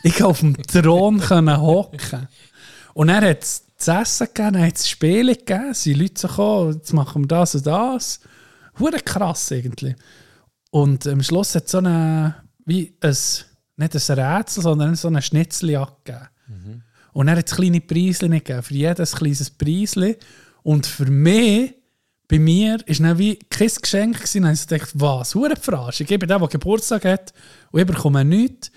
Ich 0.04 0.14
konnte 0.14 0.26
auf 0.26 0.40
dem 0.40 0.56
Thron 0.56 1.20
können 1.20 1.60
hocken. 1.60 2.26
Und 2.92 3.06
dann 3.06 3.24
hat 3.24 3.42
es 3.44 3.64
zu 3.76 3.92
essen 3.92 4.26
gegeben, 4.26 4.54
dann 4.54 4.66
hat 4.66 4.76
es 4.76 4.88
Spiele 4.88 5.36
gegeben, 5.36 5.70
es 5.70 5.84
sind 5.84 5.96
Leute 5.96 6.20
so 6.20 6.26
gekommen, 6.26 6.72
jetzt 6.74 6.92
machen 6.92 7.22
wir 7.22 7.28
das 7.28 7.54
und 7.54 7.66
das. 7.66 8.20
Hure 8.80 8.98
krass 8.98 9.52
irgendwie. 9.52 9.94
Und 10.72 11.06
am 11.06 11.22
Schluss 11.22 11.54
hat 11.54 11.66
es 11.66 11.70
so 11.70 11.78
eine, 11.78 12.34
wie 12.64 12.96
ein, 13.00 13.16
nicht 13.76 14.10
ein 14.10 14.18
Rätsel, 14.18 14.62
sondern 14.64 14.96
so 14.96 15.06
eine 15.06 15.22
Schnitzeljagd 15.22 16.04
gegeben. 16.04 16.28
Und 17.12 17.26
dann 17.26 17.36
hat 17.36 17.46
es 17.46 17.54
kleine 17.54 17.80
Preisli 17.80 18.28
gegeben, 18.28 18.62
für 18.62 18.74
jedes 18.74 19.14
kleines 19.14 19.50
Preisli. 19.50 20.16
Und 20.62 20.86
für 20.86 21.06
mich, 21.06 21.74
bei 22.32 22.38
mir, 22.38 22.78
ist 22.86 23.00
dann 23.00 23.18
wie 23.18 23.38
kein 23.50 23.68
Geschenk 23.68 24.16
gewesen. 24.16 24.44
Dann 24.44 24.54
ich 24.54 24.66
gedacht, 24.66 24.90
was, 24.94 25.34
hure 25.34 25.54
Verarschung. 25.54 26.04
Ich 26.04 26.08
gebe 26.08 26.26
dem, 26.26 26.38
der 26.38 26.48
Geburtstag 26.48 27.04
hat, 27.04 27.34
und 27.70 27.80
ich 27.80 27.86
bekomme 27.86 28.24
nichts. 28.24 28.72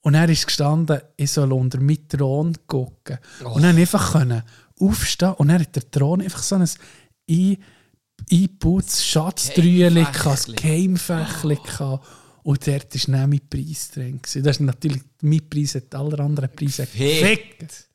Und 0.00 0.14
er 0.14 0.28
ist 0.28 0.44
gestanden, 0.44 1.00
ich 1.16 1.30
soll 1.30 1.52
unter 1.52 1.78
meinen 1.78 2.08
Thron 2.08 2.56
gucken. 2.66 3.18
Und 3.44 3.62
dann 3.62 3.76
einfach 3.76 4.12
können 4.12 4.42
aufstehen 4.80 5.34
und 5.34 5.48
dann 5.48 5.60
hat 5.60 5.76
der 5.76 5.88
Thron 5.88 6.22
einfach 6.22 6.42
so 6.42 6.56
ein 6.56 6.68
ein 7.30 7.56
eingebautes 8.32 9.04
Schatztrüeli, 9.04 10.04
ein. 10.04 10.54
Geheimfächli 10.56 11.56
gehabt. 11.56 12.06
Und 12.42 12.66
dort 12.66 12.94
war 12.94 13.14
dann 13.14 13.30
mein 13.30 13.40
Preis 13.48 13.90
drin. 13.90 14.20
Das 14.22 14.34
ist 14.36 14.60
natürlich, 14.60 15.02
mein 15.22 15.48
Preis 15.48 15.74
hat 15.76 15.94
alle 15.94 16.18
anderen 16.18 16.50
Preise 16.50 16.86
Fickt. 16.86 17.58
gefickt. 17.58 17.87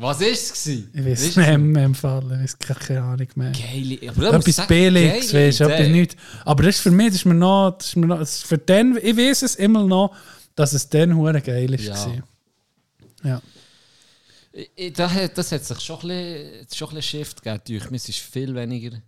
Was 0.00 0.20
war 0.20 0.26
es? 0.28 0.52
gewesen? 0.52 0.90
Ich 0.94 1.04
weiß 1.04 1.22
Weisst 1.24 1.36
nicht 1.36 1.58
mehr 1.58 1.84
im 1.84 1.94
Fall, 1.94 2.22
ich 2.24 2.54
weiß 2.54 2.58
keine- 2.58 3.02
Ahnung 3.02 3.28
mehr. 3.34 3.52
Geile, 3.52 4.10
aber 4.10 4.22
da 4.22 4.32
muss 4.36 4.46
ich 4.46 4.54
Etwas 4.56 4.66
Billiges, 4.68 5.34
weißt 5.34 5.60
du, 5.60 5.64
etwas 5.64 5.88
nichts. 5.88 6.16
Aber 6.44 6.62
das 6.62 6.76
ist 6.76 6.82
für 6.82 6.90
mich, 6.92 7.06
das 7.08 7.16
ist 7.16 7.24
mir 7.24 7.34
noch, 7.34 7.76
das 7.76 7.88
ist 7.88 7.96
mir 7.96 8.06
noch 8.06 8.18
das 8.20 8.42
für 8.42 8.58
den, 8.58 8.96
ich 9.02 9.16
weiß 9.16 9.42
es 9.42 9.56
immer 9.56 9.84
noch, 9.84 10.14
dass 10.54 10.72
es 10.72 10.88
dann 10.88 11.16
hure 11.16 11.40
geil 11.40 11.74
ist. 11.74 11.84
Ja. 11.84 12.14
Ja. 13.24 13.42
ja. 14.54 14.90
Das 14.90 15.12
hat, 15.12 15.36
das 15.36 15.52
hat 15.52 15.64
sich 15.64 15.80
schon 15.80 16.00
ein 16.00 16.08
bisschen, 16.08 16.66
schon 16.74 16.88
ein 16.90 16.94
bisschen 16.94 17.24
Shift 17.24 17.42
gegeben. 17.42 17.94
Es 17.94 18.08
ist 18.08 18.18
viel 18.18 18.54
weniger 18.54 19.02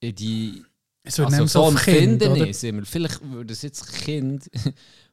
in 0.00 0.14
die... 0.14 0.62
Es 1.02 1.18
wird 1.18 1.26
Also 1.28 1.42
nicht 1.42 1.52
so 1.52 1.64
auf 1.64 1.84
Kind, 1.84 2.22
es 2.22 2.62
immer. 2.62 2.84
Vielleicht 2.86 3.20
würde 3.22 3.52
es 3.52 3.62
jetzt 3.62 3.92
Kind, 3.92 4.48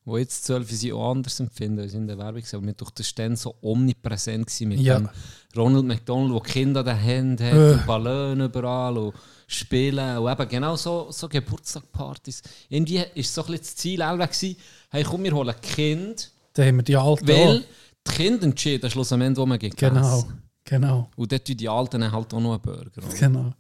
wo 0.04 0.18
jetzt 0.18 0.46
zwölf 0.46 0.70
sind, 0.72 0.94
auch 0.94 1.12
anders 1.12 1.40
empfinden, 1.40 1.80
als 1.82 1.94
in 1.94 2.08
der 2.08 2.18
Werbung 2.18 2.44
aber 2.52 2.62
mir 2.62 2.74
doch 2.74 2.90
das 2.90 3.14
dann 3.14 3.36
so 3.36 3.56
omnipräsent 3.62 4.48
gewesen 4.48 4.70
mit 4.70 4.80
Ja. 4.80 4.98
dem 5.00 5.10
Ronald 5.56 5.86
McDonald, 5.86 6.34
wo 6.34 6.40
Kinder 6.40 6.80
an 6.80 6.86
den 6.88 6.98
Händen 6.98 7.46
hat, 7.46 7.54
Äh. 7.54 7.74
und 7.74 7.86
Ballone 7.86 8.46
überall 8.46 8.98
und 8.98 9.14
Spielen 9.48 10.18
und 10.18 10.32
eben 10.32 10.50
genau 10.50 10.76
so, 10.76 11.12
so 11.12 11.28
Geburtstagpartys. 11.30 12.42
Irgendwie 12.70 12.98
war 13.00 13.06
so 13.06 13.12
ein 13.12 13.24
bisschen 13.52 13.58
das 13.58 13.76
Ziel 13.76 14.02
auch 14.02 14.18
gewesen, 14.18 14.56
hey 14.90 15.04
komm, 15.04 15.24
wir 15.24 15.34
holen 15.34 15.54
Kind, 15.62 16.32
Da 16.54 16.64
haben 16.64 16.78
wir 16.78 16.84
die 16.84 16.96
Alten 16.96 17.28
weil 17.28 17.58
auch. 17.60 17.62
die 18.08 18.12
Kinder 18.14 18.44
entscheiden 18.44 18.90
schlussendlich, 18.90 19.38
wo 19.38 19.46
man 19.46 19.60
geht. 19.60 19.78
Genau, 19.78 20.26
genau, 20.64 21.10
Und 21.16 21.32
dort 21.32 21.46
tun 21.46 21.58
die 21.58 21.70
Alten 21.70 22.12
halt 22.12 22.34
auch 22.34 22.40
noch 22.40 22.54
einen 22.54 22.62
Burger. 22.62 23.06
oder? 23.06 23.14
genau. 23.16 23.54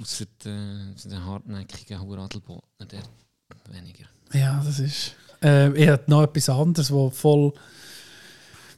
Außer 0.00 0.26
den, 0.44 0.94
den 1.04 1.24
hartnäckigen 1.24 2.00
Huradelbotner, 2.00 2.86
der 2.86 3.02
weniger. 3.70 4.06
Ja, 4.34 4.62
das 4.64 4.78
ist... 4.78 5.14
Äh, 5.42 5.72
ich 5.72 5.88
hatte 5.88 6.10
noch 6.10 6.22
etwas 6.22 6.48
anderes, 6.48 6.90
wo 6.90 7.10
voll... 7.10 7.52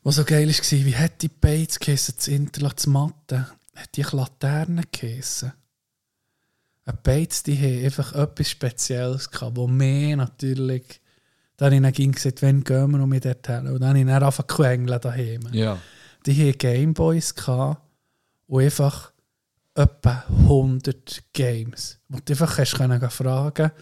Was 0.03 0.17
so 0.17 0.25
geil 0.25 0.49
war, 0.49 0.87
wie 0.87 0.95
hätte 0.95 1.17
die 1.23 1.29
Bates 1.29 1.81
geheißen, 1.81 2.15
das 2.17 2.29
Interlaken, 2.29 2.77
das 2.77 2.87
Matte. 2.87 3.47
hat 3.75 3.97
die 3.97 4.03
Laternen 4.03 4.85
geheissen. 4.93 5.53
Ein 6.85 6.99
Beiz, 7.03 7.43
die 7.43 7.57
haben 7.57 7.85
einfach 7.85 8.13
etwas 8.13 8.49
Spezielles 8.49 9.29
gehabt, 9.29 9.57
wo 9.57 9.67
mehr 9.67 10.17
natürlich. 10.17 11.01
Da 11.57 11.67
habe 11.67 11.75
ich 11.75 11.83
dann 11.83 11.93
ging 11.93 12.13
gesagt, 12.13 12.43
wann 12.43 12.63
gehen 12.63 12.91
wir 12.93 12.99
noch 12.99 13.07
mit 13.09 13.25
dorthin? 13.25 13.67
Und 13.67 13.81
dann 13.81 13.89
habe 13.89 13.99
ich 13.99 14.07
dann 14.07 14.23
angefangen 14.23 14.49
zu 14.49 14.55
quengeln 14.55 15.01
daheim. 15.01 15.41
Ja. 15.51 15.79
Die 16.25 16.49
hatten 16.49 16.59
Gameboys 16.59 17.35
gehabt 17.35 17.83
und 18.47 18.63
einfach 18.63 19.13
etwa 19.75 20.25
100 20.29 21.25
Games. 21.33 21.99
Wo 22.09 22.19
du 22.25 22.33
einfach 22.33 22.57
können 22.77 23.11
fragen 23.11 23.73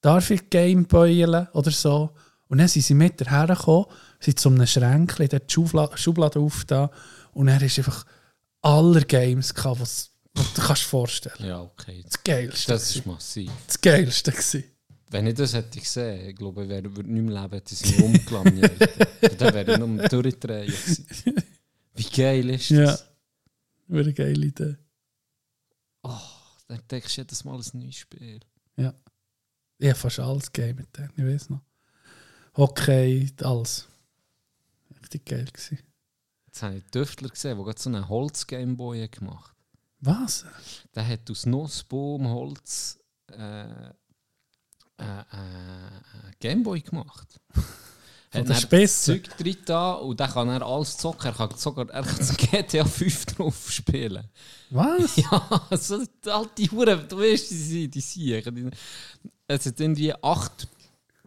darf 0.00 0.30
ich 0.30 0.48
Gameboyen 0.50 1.48
oder 1.52 1.70
so? 1.70 2.10
Und 2.48 2.58
dann 2.58 2.68
sind 2.68 2.82
sie 2.82 2.94
mit 2.94 3.20
hergekommen, 3.30 3.86
sind 4.20 4.38
zu 4.40 4.48
einem 4.48 4.66
Schränkchen, 4.66 5.28
die 5.28 5.38
Schubla 5.52 5.90
Schublade 5.96 6.38
aufgetan 6.40 6.88
und 7.32 7.46
dann 7.46 7.60
ist 7.62 7.78
einfach 7.78 8.06
aller 8.62 9.02
Games 9.02 9.54
gehabt, 9.54 9.80
was, 9.80 10.10
was 10.34 10.54
du 10.54 10.62
kannst 10.62 10.82
vorstellen. 10.82 11.46
Ja, 11.46 11.60
okay. 11.60 12.02
Das 12.04 12.22
Geilste. 12.24 12.72
Das 12.72 12.94
ist 12.96 13.04
massiv. 13.06 13.50
das 13.66 13.80
Geilste. 13.80 14.30
gewesen. 14.32 14.64
Wenn 15.10 15.26
ich 15.26 15.34
das 15.34 15.54
hätte 15.54 15.78
gesehen, 15.78 16.28
ich 16.28 16.36
glaube, 16.36 16.64
ich 16.64 16.68
würde 16.70 17.02
nicht 17.10 17.22
mehr 17.22 17.42
leben, 17.42 17.52
hätte 17.54 17.72
ich 17.74 17.78
sie 17.80 18.02
umgelamiert. 18.02 18.72
Dann 19.40 19.54
wäre 19.54 19.72
ich 19.72 19.78
nur 19.78 20.08
durchdrehen. 20.08 20.72
Wie 21.94 22.02
geil 22.04 22.50
ist 22.50 22.68
Ja. 22.70 22.82
das? 22.86 23.06
Wäre 23.86 24.04
eine 24.04 24.12
geile 24.14 24.46
Idee. 24.46 24.76
Dann 26.02 26.80
denkst 26.90 27.14
du 27.14 27.20
jedes 27.22 27.44
Mal 27.44 27.58
ein 27.58 27.80
neues 27.80 27.96
Spiel. 27.96 28.40
Ich 29.78 29.88
habe 29.88 29.98
fast 29.98 30.18
alles 30.18 30.52
gamet, 30.52 30.88
dann, 30.92 31.10
ich 31.16 31.24
weiß 31.24 31.50
noch. 31.50 31.60
Hockey, 32.56 33.32
alles. 33.42 33.86
Richtig 35.00 35.24
geil 35.24 35.44
gewesen. 35.44 35.78
Jetzt 36.46 36.62
habe 36.62 36.76
ich 36.76 36.82
einen 36.82 36.90
Tüftler 36.90 37.28
gesehen, 37.28 37.56
der 37.56 37.64
gerade 37.64 37.80
so 37.80 37.88
einen 37.88 38.08
Holz-Gameboy 38.08 39.08
gemacht. 39.08 39.54
Was? 40.00 40.44
Der 40.94 41.06
hat 41.06 41.30
aus 41.30 41.46
Nussbaum, 41.46 42.28
Holz 42.28 42.98
äh, 43.30 43.90
äh, 44.98 45.20
äh, 45.20 46.32
Gameboy 46.40 46.80
gemacht. 46.80 47.40
Hat 48.30 48.46
dann 48.46 48.56
Spitze? 48.56 49.22
Zeug 49.22 49.36
drin 49.38 49.56
da 49.64 49.92
und 49.94 50.20
dann 50.20 50.30
kann 50.30 50.48
er 50.50 50.60
alles 50.60 50.98
zocken. 50.98 51.28
Er 51.28 51.32
kann 51.32 51.56
sogar 51.56 51.88
er 51.88 52.02
kann 52.02 52.18
das 52.18 52.36
GTA 52.36 52.84
5 52.84 53.24
drauf 53.26 53.70
spielen. 53.70 54.28
Was? 54.70 55.16
Ja, 55.16 55.62
so 55.70 56.04
alte 56.30 56.70
Huren, 56.70 57.08
du 57.08 57.18
weißt, 57.18 57.50
die 57.50 57.56
sind, 57.56 57.94
die 57.94 58.00
sind. 58.00 58.76
Es 59.48 59.66
hat 59.66 59.80
irgendwie 59.80 60.14
8 60.14 60.68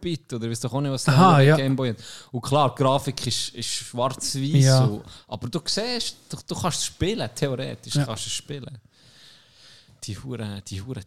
Bit 0.00 0.32
oder 0.32 0.48
weißt 0.50 0.64
du 0.64 0.68
auch 0.68 0.80
nicht, 0.80 0.90
was 0.90 1.04
der 1.04 1.14
Aha, 1.14 1.40
ja. 1.40 1.56
Gameboy 1.56 1.90
hat. 1.90 1.96
Und 2.32 2.40
klar, 2.40 2.74
die 2.74 2.82
Grafik 2.82 3.26
ist, 3.26 3.50
ist 3.54 3.68
schwarz-weiß. 3.68 4.64
Ja. 4.64 4.86
so. 4.86 5.02
Aber 5.28 5.48
du 5.48 5.60
siehst, 5.64 6.16
du, 6.28 6.36
du 6.46 6.54
kannst 6.54 6.78
es 6.78 6.84
spielen, 6.86 7.28
theoretisch 7.34 7.94
Ja. 7.94 8.04
kannst 8.06 8.24
du 8.26 8.28
es 8.28 8.32
spielen. 8.32 8.78
Die 10.04 10.18
Huren, 10.18 10.62
die 10.66 10.80
Huren, 10.82 11.04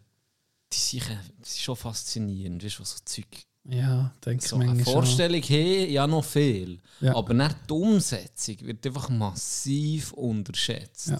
die 0.72 0.76
sind, 0.78 1.02
die 1.02 1.44
sind 1.48 1.60
schon 1.62 1.76
faszinierend, 1.76 2.64
weißt 2.64 2.78
du, 2.78 2.80
was 2.82 2.90
so 2.92 2.98
Zeug. 3.04 3.26
Ja, 3.68 4.12
denke 4.24 4.44
ich 4.44 4.48
So 4.48 4.56
eine. 4.56 4.84
Vorstellung 4.84 5.42
hey, 5.42 5.90
ja 5.92 6.06
noch 6.06 6.24
viel. 6.24 6.80
Aber 7.02 7.34
nicht 7.34 7.56
die 7.68 7.72
Umsetzung 7.72 8.56
wird 8.60 8.86
einfach 8.86 9.08
massiv 9.08 10.12
unterschätzt. 10.12 11.12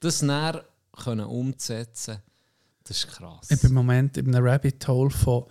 Das 0.00 0.18
dann 0.18 0.60
können 0.92 1.24
umzusetzen, 1.26 2.18
das 2.84 2.98
ist 2.98 3.08
krass. 3.08 3.50
Ich 3.50 3.60
bin 3.60 3.70
im 3.70 3.74
Moment 3.74 4.16
in 4.16 4.34
einem 4.34 4.46
Rabbit 4.46 4.86
Hole 4.86 5.10
von, 5.10 5.44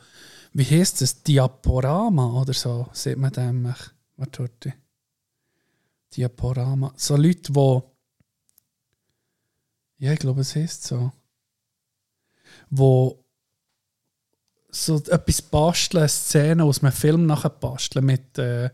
wie 0.54 0.64
heißt 0.64 1.02
das, 1.02 1.24
Diaporama 1.24 2.42
oder 2.42 2.54
so, 2.54 2.88
sieht 2.94 3.18
man 3.18 3.32
dem. 3.32 3.64
mich. 3.64 3.78
Warte, 4.18 4.44
warte. 4.44 4.74
Diaporama. 6.16 6.94
So 6.96 7.18
Leute, 7.18 7.52
die. 7.52 7.80
Ja, 9.98 10.14
ich 10.14 10.20
glaube, 10.20 10.42
es 10.42 10.56
heißt 10.56 10.84
so. 10.84 11.12
Wo 12.70 13.24
so 14.70 14.98
etwas 14.98 15.42
basteln, 15.42 16.02
eine 16.02 16.10
Szene 16.10 16.64
aus 16.64 16.84
einem 16.84 16.92
Film 16.92 17.26
nachher 17.26 17.50
basteln 17.50 18.06
mit, 18.06 18.38
äh, 18.38 18.70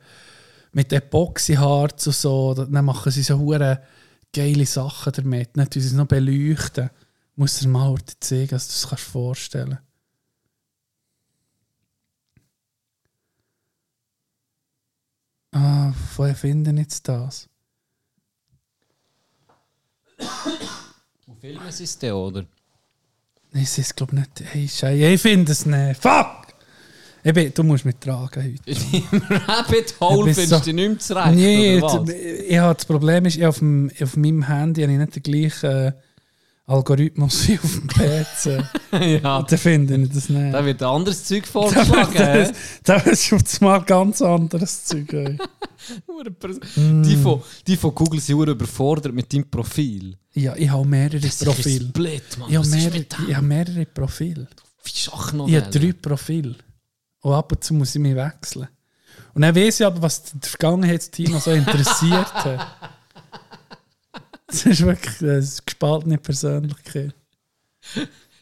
mit 0.71 0.91
Epoxyharz 0.91 2.07
und 2.07 2.15
so. 2.15 2.53
Dann 2.53 2.85
machen 2.85 3.11
sie 3.11 3.23
so 3.23 3.37
hure 3.37 3.81
geile 4.33 4.65
Sachen 4.65 5.13
damit. 5.13 5.51
Dann 5.55 5.69
tun 5.69 5.81
sie 5.81 5.87
es 5.87 5.93
noch 5.93 6.07
beleuchten. 6.07 6.89
Muss 7.39 7.57
dir 7.59 7.69
mal 7.69 7.87
heute 7.89 8.19
zeigen, 8.19 8.49
dass 8.49 8.67
du 8.67 8.73
es 8.73 8.87
kannst 8.89 9.03
vorstellen 9.05 9.79
Ah, 15.51 15.91
woher 16.15 16.35
finden 16.35 16.77
jetzt 16.77 17.07
das? 17.07 17.47
Wo 21.25 21.33
filmen 21.39 21.71
sie 21.71 21.85
es 21.85 21.97
denn, 21.97 22.13
oder? 22.13 22.45
Nein, 23.51 23.63
es 23.63 23.77
ist 23.77 23.95
glaube 23.95 24.15
nicht. 24.15 24.29
Hey, 24.43 24.67
Scheiße, 24.67 25.05
ich 25.05 25.21
finde 25.21 25.51
es 25.51 25.65
nicht. 25.65 25.99
Fuck! 26.01 26.35
Ich 27.23 27.33
bin, 27.33 27.53
du 27.53 27.63
musst 27.63 27.83
mich 27.83 27.95
tragen 27.97 28.43
heute. 28.43 28.79
Im 29.11 29.21
Rabbit 29.47 29.99
Hole 29.99 30.29
Ich 30.31 30.37
findest 30.37 30.63
so- 30.63 30.71
du 30.71 30.73
nicht 30.75 30.87
mehr 30.89 30.99
zurecht, 30.99 31.35
Nee, 31.35 31.77
oder 31.81 32.01
was? 32.01 32.09
ich 32.11 32.57
habe 32.57 32.75
das 32.75 32.85
Problem 32.85 33.25
ist, 33.25 33.35
ich 33.37 33.45
auf, 33.45 33.59
dem, 33.59 33.91
auf 34.01 34.15
meinem 34.15 34.43
Handy 34.43 34.83
habe 34.83 34.93
ich 34.93 34.99
nicht 34.99 35.15
den 35.15 35.23
gleichen 35.23 35.69
äh, 35.69 35.93
Algorithmus 36.69 37.49
auf 37.63 37.79
dem 37.79 37.87
PC. 37.87 38.63
ja, 39.23 39.37
Und 39.37 39.51
dann 39.51 39.59
finde 39.59 39.95
ich 39.95 40.09
das 40.09 40.29
nicht. 40.29 40.53
da 40.53 40.63
wird 40.63 40.83
ein 40.83 40.89
anderes 40.89 41.23
Zeug 41.23 41.43
Da 41.45 41.51
vorgeschlagen. 41.51 42.13
hä? 42.13 42.51
da 42.83 42.95
ist 42.97 43.33
auf 43.33 43.61
mal 43.61 43.81
ganz 43.81 44.21
anderes 44.21 44.85
Zeug. 44.85 45.11
Mm. 46.75 47.03
die, 47.03 47.15
von, 47.15 47.41
die 47.65 47.75
von 47.75 47.95
Google 47.95 48.19
sind 48.19 48.39
überfordert 48.39 49.13
mit 49.13 49.33
deinem 49.33 49.49
Profil. 49.49 50.15
Ja, 50.33 50.55
ich 50.55 50.69
habe 50.69 50.85
mehrere 50.87 51.19
Das 51.19 51.41
ist 51.41 51.43
Profile. 51.43 51.87
Split, 51.87 52.37
Mann. 52.37 52.49
Ich 52.49 52.55
habe, 52.55 52.67
ist 52.67 52.73
mehrere, 52.73 53.05
ich 53.27 53.35
habe 53.35 53.45
mehrere 53.47 53.85
Profile. 53.85 54.47
Wie 54.83 54.91
Sachen 54.99 55.37
noch 55.39 55.47
Ich 55.47 55.55
habe 55.55 55.69
drei 55.71 55.93
Profile. 55.93 56.55
Und 57.21 57.33
ab 57.33 57.51
und 57.51 57.63
zu 57.63 57.73
muss 57.73 57.95
ich 57.95 58.01
mich 58.01 58.15
wechseln. 58.15 58.67
Und 59.33 59.41
dann 59.41 59.55
weiß 59.55 59.79
ich 59.79 59.85
aber, 59.85 60.01
was 60.01 60.23
die 60.23 60.47
Vergangenheitsteam 60.47 61.39
so 61.39 61.51
interessiert 61.51 62.33
hat. 62.33 62.67
Das 64.49 64.65
ist 64.65 64.83
wirklich 64.83 65.21
eine 65.21 65.47
gespaltene 65.65 66.17
Persönlichkeit. 66.17 67.13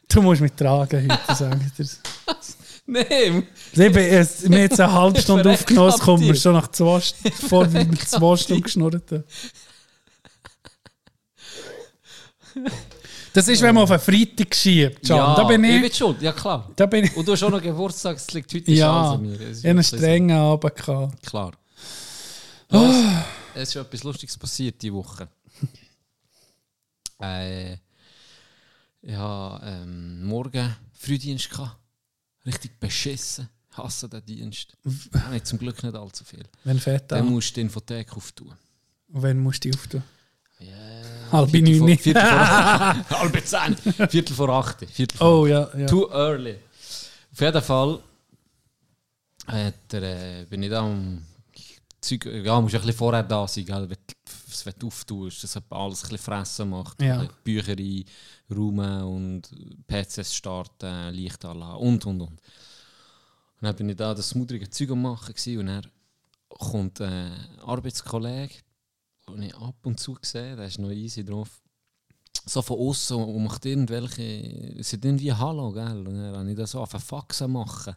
Du 0.10 0.22
musst 0.22 0.42
mich 0.42 0.54
tragen 0.54 1.12
heute, 1.12 1.36
sage 1.36 1.60
ich 1.66 1.74
dir. 1.74 1.90
Nein, 2.90 3.48
Ich 3.74 3.78
bin 3.78 3.96
jetzt, 3.96 4.44
wir 4.50 4.56
haben 4.58 4.62
jetzt 4.64 4.80
eine 4.80 4.94
halbe 4.94 5.22
Stunde 5.22 5.50
aufgenommen, 5.54 6.00
kommt 6.00 6.24
mir 6.24 6.36
schon 6.36 6.54
nach 6.54 6.70
zwei, 6.70 7.02
vor 7.50 7.68
zwei 7.70 8.38
Stunden 8.38 8.64
geschnurrt. 8.64 9.04
Das 13.34 13.48
ist, 13.50 13.62
wenn 13.62 13.76
man 13.76 13.84
auf 13.84 13.92
einen 13.92 14.00
Freitag 14.00 14.56
schiebt, 14.56 15.06
Can. 15.06 15.18
ja, 15.18 15.36
da 15.36 15.44
bin 15.44 15.64
ich 15.64 15.76
ich. 15.76 15.82
bin 15.82 15.94
schuld, 15.94 16.22
ja 16.22 16.32
klar. 16.32 16.72
Da 16.76 16.86
bin 16.86 17.04
ich. 17.04 17.16
Und 17.16 17.28
du 17.28 17.34
hast 17.34 17.44
auch 17.44 17.52
noch 17.52 17.62
Geburtstag, 17.62 18.16
es 18.16 18.32
liegt 18.34 18.52
heute 18.54 18.72
Ja, 18.72 19.12
an 19.12 19.22
mir. 19.22 19.38
Ich 19.52 19.66
einen 19.68 19.84
strengen 19.84 20.36
Abend. 20.38 20.76
Gehabt. 20.76 21.26
Klar. 21.26 21.52
Es, 22.70 22.80
es 23.54 23.70
ist 23.70 23.76
etwas 23.76 24.04
Lustiges 24.04 24.38
passiert 24.38 24.82
diese 24.82 24.94
Woche. 24.94 25.28
Äh, 27.20 27.78
ja, 29.02 29.62
ähm, 29.64 30.26
morgen 30.26 30.76
Frühdienst 30.94 31.50
gehabt. 31.50 31.78
Richtig 32.46 32.80
beschissen. 32.80 33.50
Ich 33.72 33.78
hasse 33.78 34.10
den 34.10 34.26
Dienst. 34.26 34.76
Ich 35.36 35.44
zum 35.44 35.60
Glück 35.60 35.82
nicht 35.84 35.96
allzu 35.96 36.24
viel. 36.24 36.44
Wenn 36.64 36.80
fährt 36.80 37.12
Dann 37.12 37.28
an. 37.28 37.30
musst 37.30 37.52
du 37.52 37.54
die 37.56 37.62
Infothek 37.62 38.16
auftun. 38.16 38.54
Und 39.10 39.22
wenn 39.22 39.40
musst 39.40 39.64
du 39.64 39.70
die 39.70 39.78
auftun? 39.78 40.04
Yeah. 40.60 41.32
Halb 41.32 41.52
Viertel 41.52 41.78
vor- 41.78 41.88
neun. 41.88 41.98
Viertel 42.00 42.22
vor 42.26 43.10
Halb 43.20 43.46
zehn. 43.46 43.76
Viertel 44.10 44.36
vor 44.36 44.50
acht. 44.50 44.86
Viertel 44.90 45.18
vor 45.18 45.40
Oh 45.42 45.46
ja, 45.46 45.70
ja. 45.78 45.86
Too 45.86 46.10
early. 46.12 46.56
Auf 47.32 47.42
jeden 47.42 47.62
Fall 47.62 48.00
hat 49.46 49.94
er, 49.94 50.02
äh, 50.42 50.46
bin 50.46 50.64
ich 50.64 50.70
da 50.72 50.90
Zeug, 52.02 52.26
ja, 52.26 52.60
musst 52.60 52.74
ein 52.76 52.82
bisschen 52.82 52.98
vorher 52.98 53.24
da 53.24 53.48
sein, 53.48 53.66
gell? 53.66 53.82
wenn 53.90 53.98
du 54.08 54.14
es 54.50 54.84
auftust, 54.84 55.44
dass 55.44 55.58
alles 55.70 56.04
ein 56.04 56.10
bisschen 56.10 56.18
fressen 56.18 56.70
macht. 56.70 57.02
Ja. 57.02 57.20
Ein 57.20 57.28
bisschen 57.44 57.44
Bücher 57.44 57.76
einräumen 58.50 59.04
und 59.04 59.50
PCs 59.88 60.36
starten, 60.36 61.14
Licht 61.14 61.44
anlassen 61.46 61.80
und 61.80 62.06
und 62.06 62.22
und. 62.22 62.32
Und 62.32 62.40
dann 63.62 63.76
bin 63.76 63.90
ich 63.90 63.96
da 63.96 64.14
das 64.14 64.30
smoothige 64.30 64.70
Zeug 64.70 64.92
am 64.92 65.02
machen 65.02 65.34
und 65.58 65.66
dann 65.68 65.88
kommt 66.50 67.02
ein 67.02 67.32
Arbeitskollege, 67.66 68.56
den 69.30 69.42
ich 69.44 69.56
ab 69.56 69.76
und 69.84 70.00
zu 70.00 70.18
sehe, 70.22 70.56
der 70.56 70.66
ist 70.68 70.80
noch 70.80 70.92
easy 70.92 71.26
drauf 71.26 71.62
so 72.48 72.62
von 72.62 72.80
außen 72.80 73.18
und 73.18 73.44
macht 73.44 73.66
irgendwelche, 73.66 74.82
sind 74.84 75.06
irgendwie 75.06 75.34
Hallo, 75.34 75.72
gell? 75.72 76.08
Und 76.08 76.16
dann 76.16 76.36
habe 76.36 76.50
ich 76.50 76.56
das 76.56 76.72
so 76.72 76.80
auf 76.80 76.92
Faxen 76.92 77.52
machen. 77.52 77.96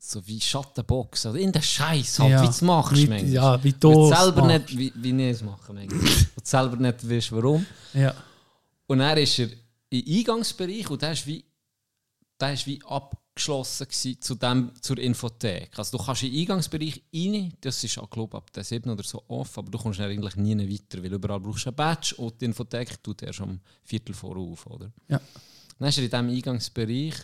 So 0.00 0.24
wie 0.26 0.40
Schattenboxen. 0.40 1.32
Oder 1.32 1.40
in 1.40 1.52
der 1.52 1.62
Scheiß 1.62 2.18
halt, 2.20 2.30
Ja, 2.30 2.40
wie 2.42 2.46
du 2.46 2.50
es 2.50 2.62
machst. 2.62 2.96
wie- 2.96 3.06
manchmal. 3.08 3.30
ja, 3.32 3.64
wie 3.64 3.72
du 3.72 4.10
es 4.10 4.18
selber 4.18 4.44
machst. 4.44 4.70
nicht, 4.72 4.78
wie, 4.78 4.92
wie 4.96 5.22
ich 5.28 5.34
es 5.36 5.42
mache. 5.42 5.72
manchmal. 5.72 6.00
Du 6.36 6.40
selber 6.44 6.76
nicht 6.76 7.10
weißt, 7.10 7.32
warum. 7.32 7.66
ja. 7.94 8.14
Und 8.86 9.00
dann 9.00 9.18
ist 9.18 9.38
er 9.38 9.48
im 9.90 10.04
Eingangsbereich 10.18 10.88
und 10.90 11.02
der 11.02 11.12
ist 11.12 11.26
wie, 11.26 11.44
der 12.40 12.52
ist 12.54 12.66
wie 12.66 12.80
abgeschlossen 12.86 13.86
zu 14.20 14.34
dem, 14.34 14.70
zur 14.80 14.98
Infothek. 14.98 15.70
Also 15.78 15.98
du 15.98 16.04
kannst 16.04 16.22
in 16.22 16.30
den 16.32 16.40
Eingangsbereich 16.40 17.02
rein, 17.14 17.52
das 17.60 17.84
ist 17.84 17.98
auch, 17.98 18.08
glaube 18.08 18.36
ab 18.38 18.50
der 18.52 18.64
7 18.64 18.88
oder 18.90 19.02
so 19.04 19.22
off, 19.28 19.58
aber 19.58 19.70
du 19.70 19.76
kommst 19.78 20.00
eigentlich 20.00 20.36
nie 20.36 20.56
weiter, 20.56 21.02
weil 21.02 21.12
überall 21.12 21.38
brauchst 21.40 21.66
du 21.66 21.70
ein 21.70 21.74
Badge 21.76 22.14
und 22.16 22.40
die 22.40 22.46
Infothek 22.46 23.02
tut 23.02 23.22
erst 23.22 23.40
am 23.42 23.60
Viertel 23.84 24.14
vor 24.14 24.36
auf, 24.38 24.66
oder? 24.66 24.90
Ja. 25.08 25.20
Dann 25.78 25.88
ist 25.88 25.98
er 25.98 26.04
in 26.04 26.10
diesem 26.10 26.28
Eingangsbereich 26.30 27.14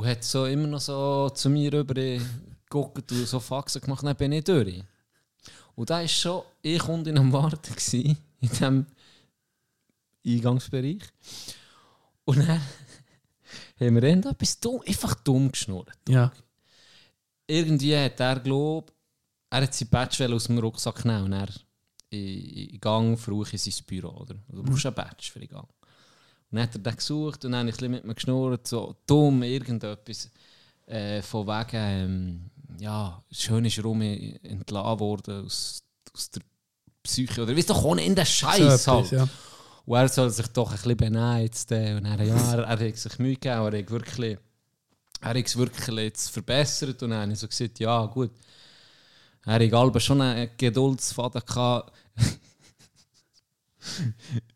und 0.00 0.06
hat 0.06 0.24
so 0.24 0.46
immer 0.46 0.66
noch 0.66 0.80
so 0.80 1.28
zu 1.28 1.50
mir 1.50 1.70
rüber 1.70 1.92
geguckt 1.92 3.12
und 3.12 3.26
so 3.26 3.38
Faxen 3.38 3.82
gemacht, 3.82 4.02
dann 4.02 4.16
bin 4.16 4.32
ich 4.32 4.44
durch. 4.44 4.82
Und 5.74 5.90
da 5.90 6.00
war 6.00 6.08
schon 6.08 6.42
ich 6.62 6.78
Kundin 6.78 7.18
am 7.18 7.30
Warten 7.30 7.74
gewesen, 7.74 8.16
in 8.40 8.48
diesem 8.48 8.86
Eingangsbereich. 10.26 11.02
Und 12.24 12.38
dann 12.38 12.48
haben 13.80 13.94
wir 13.94 14.02
irgendetwas 14.02 14.58
dumm, 14.58 14.80
einfach 14.86 15.14
dumm 15.16 15.52
geschnurrt. 15.52 15.98
Ja. 16.08 16.32
Irgendwie 17.46 17.94
hat 17.94 18.20
er 18.20 18.40
glaubt, 18.40 18.94
er 19.50 19.62
hat 19.64 19.74
sein 19.74 19.88
Badge 19.88 20.34
aus 20.34 20.44
dem 20.44 20.58
Rucksack 20.58 21.02
genommen 21.02 21.24
und 21.24 21.32
er 21.34 21.48
in, 22.08 22.68
in 22.70 22.80
Gang 22.80 23.18
früh 23.18 23.44
in 23.52 23.58
sein 23.58 23.84
Büro. 23.86 24.08
Oder? 24.08 24.36
Du 24.48 24.62
brauchst 24.62 24.86
einen 24.86 24.94
Badge 24.94 25.30
für 25.30 25.40
den 25.40 25.48
Gang. 25.48 25.68
Dann 26.50 26.62
hat 26.62 26.74
er 26.74 26.80
den 26.80 26.96
gesucht 26.96 27.44
und 27.44 27.52
dann 27.52 27.60
habe 27.60 27.70
ich 27.70 27.82
ein 27.82 27.90
mit 27.90 28.04
mir 28.04 28.14
geschnurrt, 28.14 28.66
so 28.66 28.96
dumm, 29.06 29.42
irgendetwas 29.42 30.30
äh, 30.86 31.22
von 31.22 31.46
wegen, 31.46 31.70
ähm, 31.76 32.50
ja, 32.80 33.22
schön 33.30 33.64
ist 33.64 33.82
Rum 33.84 34.02
entlassen 34.02 35.00
worden 35.00 35.44
aus, 35.46 35.82
aus 36.14 36.30
der 36.30 36.42
Psyche 37.02 37.42
oder 37.42 37.54
wie 37.54 37.62
doch 37.62 37.84
ohne 37.84 38.04
in 38.04 38.14
den 38.14 38.26
Scheiß 38.26 38.84
So 38.84 38.92
halt. 38.92 39.10
ja. 39.12 39.28
Und 39.86 39.96
er 39.96 40.08
soll 40.08 40.30
sich 40.30 40.46
doch 40.48 40.70
ein 40.70 40.96
bisschen 40.96 41.40
jetzt. 41.40 41.72
äh, 41.72 41.94
Und 41.94 42.04
er, 42.04 42.22
ja, 42.22 42.54
er, 42.54 42.64
er 42.64 42.88
hat 42.88 42.96
sich 42.96 43.18
Mühe 43.18 43.34
gegeben, 43.34 43.54
er 43.72 43.78
hat 43.78 43.90
wirklich, 43.90 44.38
er 45.20 45.30
hat 45.30 45.36
es 45.36 45.56
wirklich 45.56 45.96
jetzt 45.96 46.30
verbessert. 46.30 47.02
Und 47.02 47.10
dann 47.10 47.22
habe 47.22 47.32
ich 47.32 47.38
so 47.38 47.48
gesagt, 47.48 47.78
ja 47.80 48.06
gut. 48.06 48.32
Er 49.46 49.54
hat 49.54 50.02
schon 50.02 50.20
einen 50.20 50.50
Geduldsfaden 50.56 51.42
gehabt, 51.46 51.92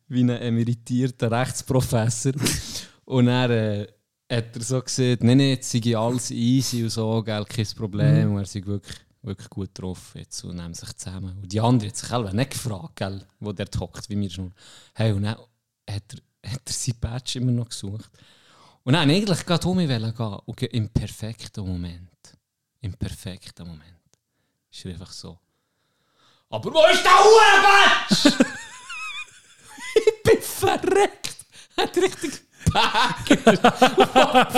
wie 0.09 0.23
ein 0.23 0.31
emeritierter 0.31 1.31
Rechtsprofessor. 1.31 2.33
Und 3.05 3.29
er 3.29 3.51
äh, 3.51 3.87
hat 4.31 4.57
er 4.57 4.63
so 4.63 4.81
gesagt, 4.81 5.23
nein, 5.23 5.39
nein, 5.39 5.49
jetzt 5.51 5.71
sei 5.71 5.97
alles 5.97 6.31
easy 6.31 6.83
und 6.83 6.91
so, 6.91 7.23
gell, 7.23 7.45
kein 7.45 7.67
Problem. 7.77 8.33
Und 8.33 8.39
er 8.39 8.47
sei 8.47 8.63
wirklich, 8.65 8.97
wirklich 9.23 9.51
gut 9.51 9.71
drauf 9.75 10.13
jetzt 10.15 10.43
und 10.45 10.57
nehmen 10.57 10.75
sich 10.75 10.93
zusammen. 10.97 11.39
Und 11.43 11.53
die 11.53 11.61
andere 11.61 11.89
hat 11.89 11.97
sich 11.97 12.09
selber 12.09 12.33
nicht 12.33 12.51
gefragt, 12.51 12.97
gell, 12.97 13.23
wo 13.41 13.53
der 13.53 13.69
hockt, 13.79 14.09
wie 14.09 14.17
mir 14.17 14.31
schon. 14.31 14.53
Hey, 14.95 15.13
und 15.13 15.23
dann 15.23 15.37
hat 15.89 16.15
er, 16.15 16.51
hat 16.51 16.63
er 16.65 16.73
sein 16.73 16.95
Badge 17.01 17.39
immer 17.39 17.53
noch 17.53 17.69
gesucht. 17.69 18.11
Und 18.85 18.93
dann 18.93 19.11
eigentlich 19.11 19.47
gerade 19.47 19.67
um 19.67 19.77
mich 19.77 19.89
gehen 19.89 20.41
und 20.45 20.63
im 20.63 20.89
perfekten 20.91 21.67
Moment, 21.67 22.11
im 22.81 22.93
perfekten 22.95 23.67
Moment, 23.67 23.83
ist 24.71 24.85
er 24.85 24.93
einfach 24.93 25.13
so. 25.13 25.39
Aber 26.51 26.73
wo 26.73 26.87
ist 26.93 27.03
der 27.03 27.13
Hurenbatsch? 27.13 28.44
Ich 30.85 31.93
bin 31.93 32.11
verreckt. 32.11 32.43
Back. 32.73 33.39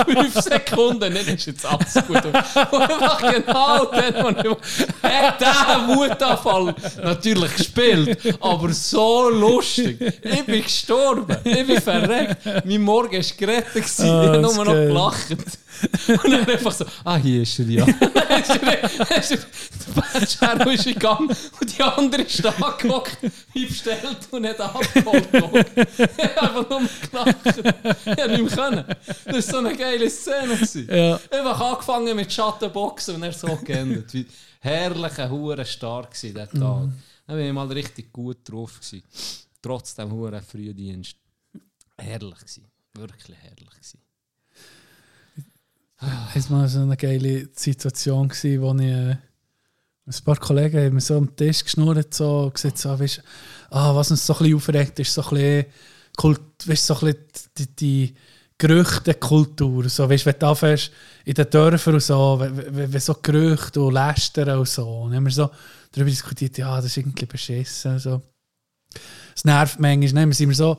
Fünf 0.06 0.34
Sekunden, 0.34 1.12
nicht 1.12 1.28
ist 1.28 1.46
jetzt 1.46 1.66
alles 1.66 1.94
gut. 2.06 2.24
Und 2.24 2.34
einfach 2.80 3.32
genau 3.32 3.84
dann, 3.86 4.14
wo 4.24 4.28
ich 4.30 4.56
hat 5.02 5.40
der 5.40 5.88
Wutanfall 5.88 6.74
natürlich 7.02 7.56
gespielt, 7.56 8.36
aber 8.40 8.72
so 8.72 9.28
lustig. 9.30 9.98
Ich 10.22 10.44
bin 10.44 10.62
gestorben, 10.62 11.36
ich 11.44 11.66
bin 11.66 11.80
verreckt. 11.80 12.64
Mein 12.64 12.80
Morgen 12.82 13.12
war 13.16 13.36
gerettet, 13.36 13.84
ich 13.86 13.98
habe 14.00 14.30
Ah, 14.30 14.36
nur 14.38 14.42
das 14.42 14.56
noch 14.56 14.64
geil. 14.66 14.86
gelacht. 14.88 15.26
Und 16.08 16.32
dann 16.32 16.48
einfach 16.48 16.72
so, 16.72 16.86
ah, 17.04 17.16
hier 17.16 17.42
ist 17.42 17.58
er 17.58 17.66
ja. 17.66 17.86
Er- 18.28 18.38
er- 19.10 19.20
Der 19.20 20.56
Badger 20.56 20.72
ist 20.72 20.86
in 20.86 20.98
Gang 20.98 21.30
und 21.60 21.78
die 21.78 21.82
andere 21.82 22.22
ist 22.22 22.44
da 22.44 22.50
angehockt, 22.60 23.18
wie 23.52 23.66
bestellt 23.66 24.00
und 24.30 24.46
hat 24.46 24.60
abgeholt. 24.60 25.28
Ich 25.34 26.36
habe 26.36 26.40
einfach 26.42 26.68
nur 26.70 26.80
gelacht. 27.10 27.95
Ich 28.04 28.22
habe 28.22 28.28
nicht 28.28 28.56
mehr 28.56 28.70
können. 28.70 28.84
Das 29.24 29.34
war 29.34 29.42
so 29.42 29.58
eine 29.58 29.76
geile 29.76 30.10
Szene. 30.10 30.54
gewesen. 30.54 30.88
Ja. 30.90 31.20
Einfach 31.30 31.60
angefangen 31.60 32.16
mit 32.16 32.32
Schattenboxen 32.32 33.16
und 33.16 33.22
er 33.22 33.32
so 33.32 33.56
geendet. 33.56 34.12
Wie 34.12 34.26
herrlicher 34.60 35.30
Hure 35.30 35.64
stark 35.64 36.22
war 36.22 36.30
der 36.30 36.50
Tag. 36.50 36.88
Dann 37.26 37.36
bin 37.36 37.46
ich 37.46 37.52
mal 37.52 37.66
richtig 37.68 38.12
gut 38.12 38.38
drauf. 38.44 38.80
Gewesen. 38.80 39.02
Trotz 39.62 39.94
dem 39.94 40.12
Hure 40.12 40.42
Frühdienst. 40.42 41.16
Herrlich 41.96 42.38
gewesen. 42.38 42.64
Wirklich 42.94 43.36
herrlich 43.38 43.70
gewesen. 43.70 44.00
Es 46.34 46.50
war 46.50 46.68
so 46.68 46.80
eine 46.80 46.96
geile 46.96 47.48
Situation, 47.54 48.28
gewesen, 48.28 48.60
wo 48.60 48.74
ich 48.74 48.82
äh, 48.82 49.16
ein 50.06 50.24
paar 50.24 50.36
Kollegen 50.36 50.78
haben 50.78 50.94
mir 50.94 51.00
so 51.00 51.16
am 51.16 51.34
Tisch 51.34 51.64
geschnurrt 51.64 52.14
so, 52.14 52.44
und 52.44 52.54
gesagt, 52.54 52.78
so, 52.78 52.98
weißt, 52.98 53.22
ah, 53.70 53.94
was 53.94 54.10
uns 54.10 54.24
so 54.26 54.34
ein 54.34 54.38
bisschen 54.38 54.56
aufregt, 54.56 54.98
ist 55.00 55.14
so 55.14 55.22
ein 55.22 55.30
bisschen, 55.30 55.66
Kult, 56.16 56.40
weißt, 56.66 56.86
so 56.86 56.94
ein 56.94 57.00
bisschen 57.00 57.50
die, 57.58 57.76
die 57.76 58.14
Gerüchtekultur. 58.58 59.88
So, 59.88 60.08
weißt, 60.08 60.26
wenn 60.26 60.38
du 60.38 60.46
anfängst, 60.46 60.90
in 61.24 61.34
den 61.34 61.50
Dörfern 61.50 61.94
und 61.94 62.02
so, 62.02 62.38
wenn, 62.40 62.92
wenn, 62.92 63.00
so 63.00 63.16
Gerüchte 63.22 63.80
und 63.82 63.94
Lästern 63.94 64.58
und 64.58 64.68
so, 64.68 64.88
und 64.88 65.10
dann 65.10 65.18
haben 65.18 65.26
wir 65.26 65.32
so 65.32 65.50
darüber 65.92 66.10
diskutiert, 66.10 66.56
ja, 66.58 66.76
das 66.76 66.86
ist 66.86 66.96
irgendwie 66.96 67.26
beschissen. 67.26 67.98
So. 67.98 68.22
Es 69.34 69.44
nervt 69.44 69.78
manchmal. 69.78 70.24
Dann 70.24 70.32
sind 70.32 70.48
wir 70.48 70.56
so, 70.56 70.78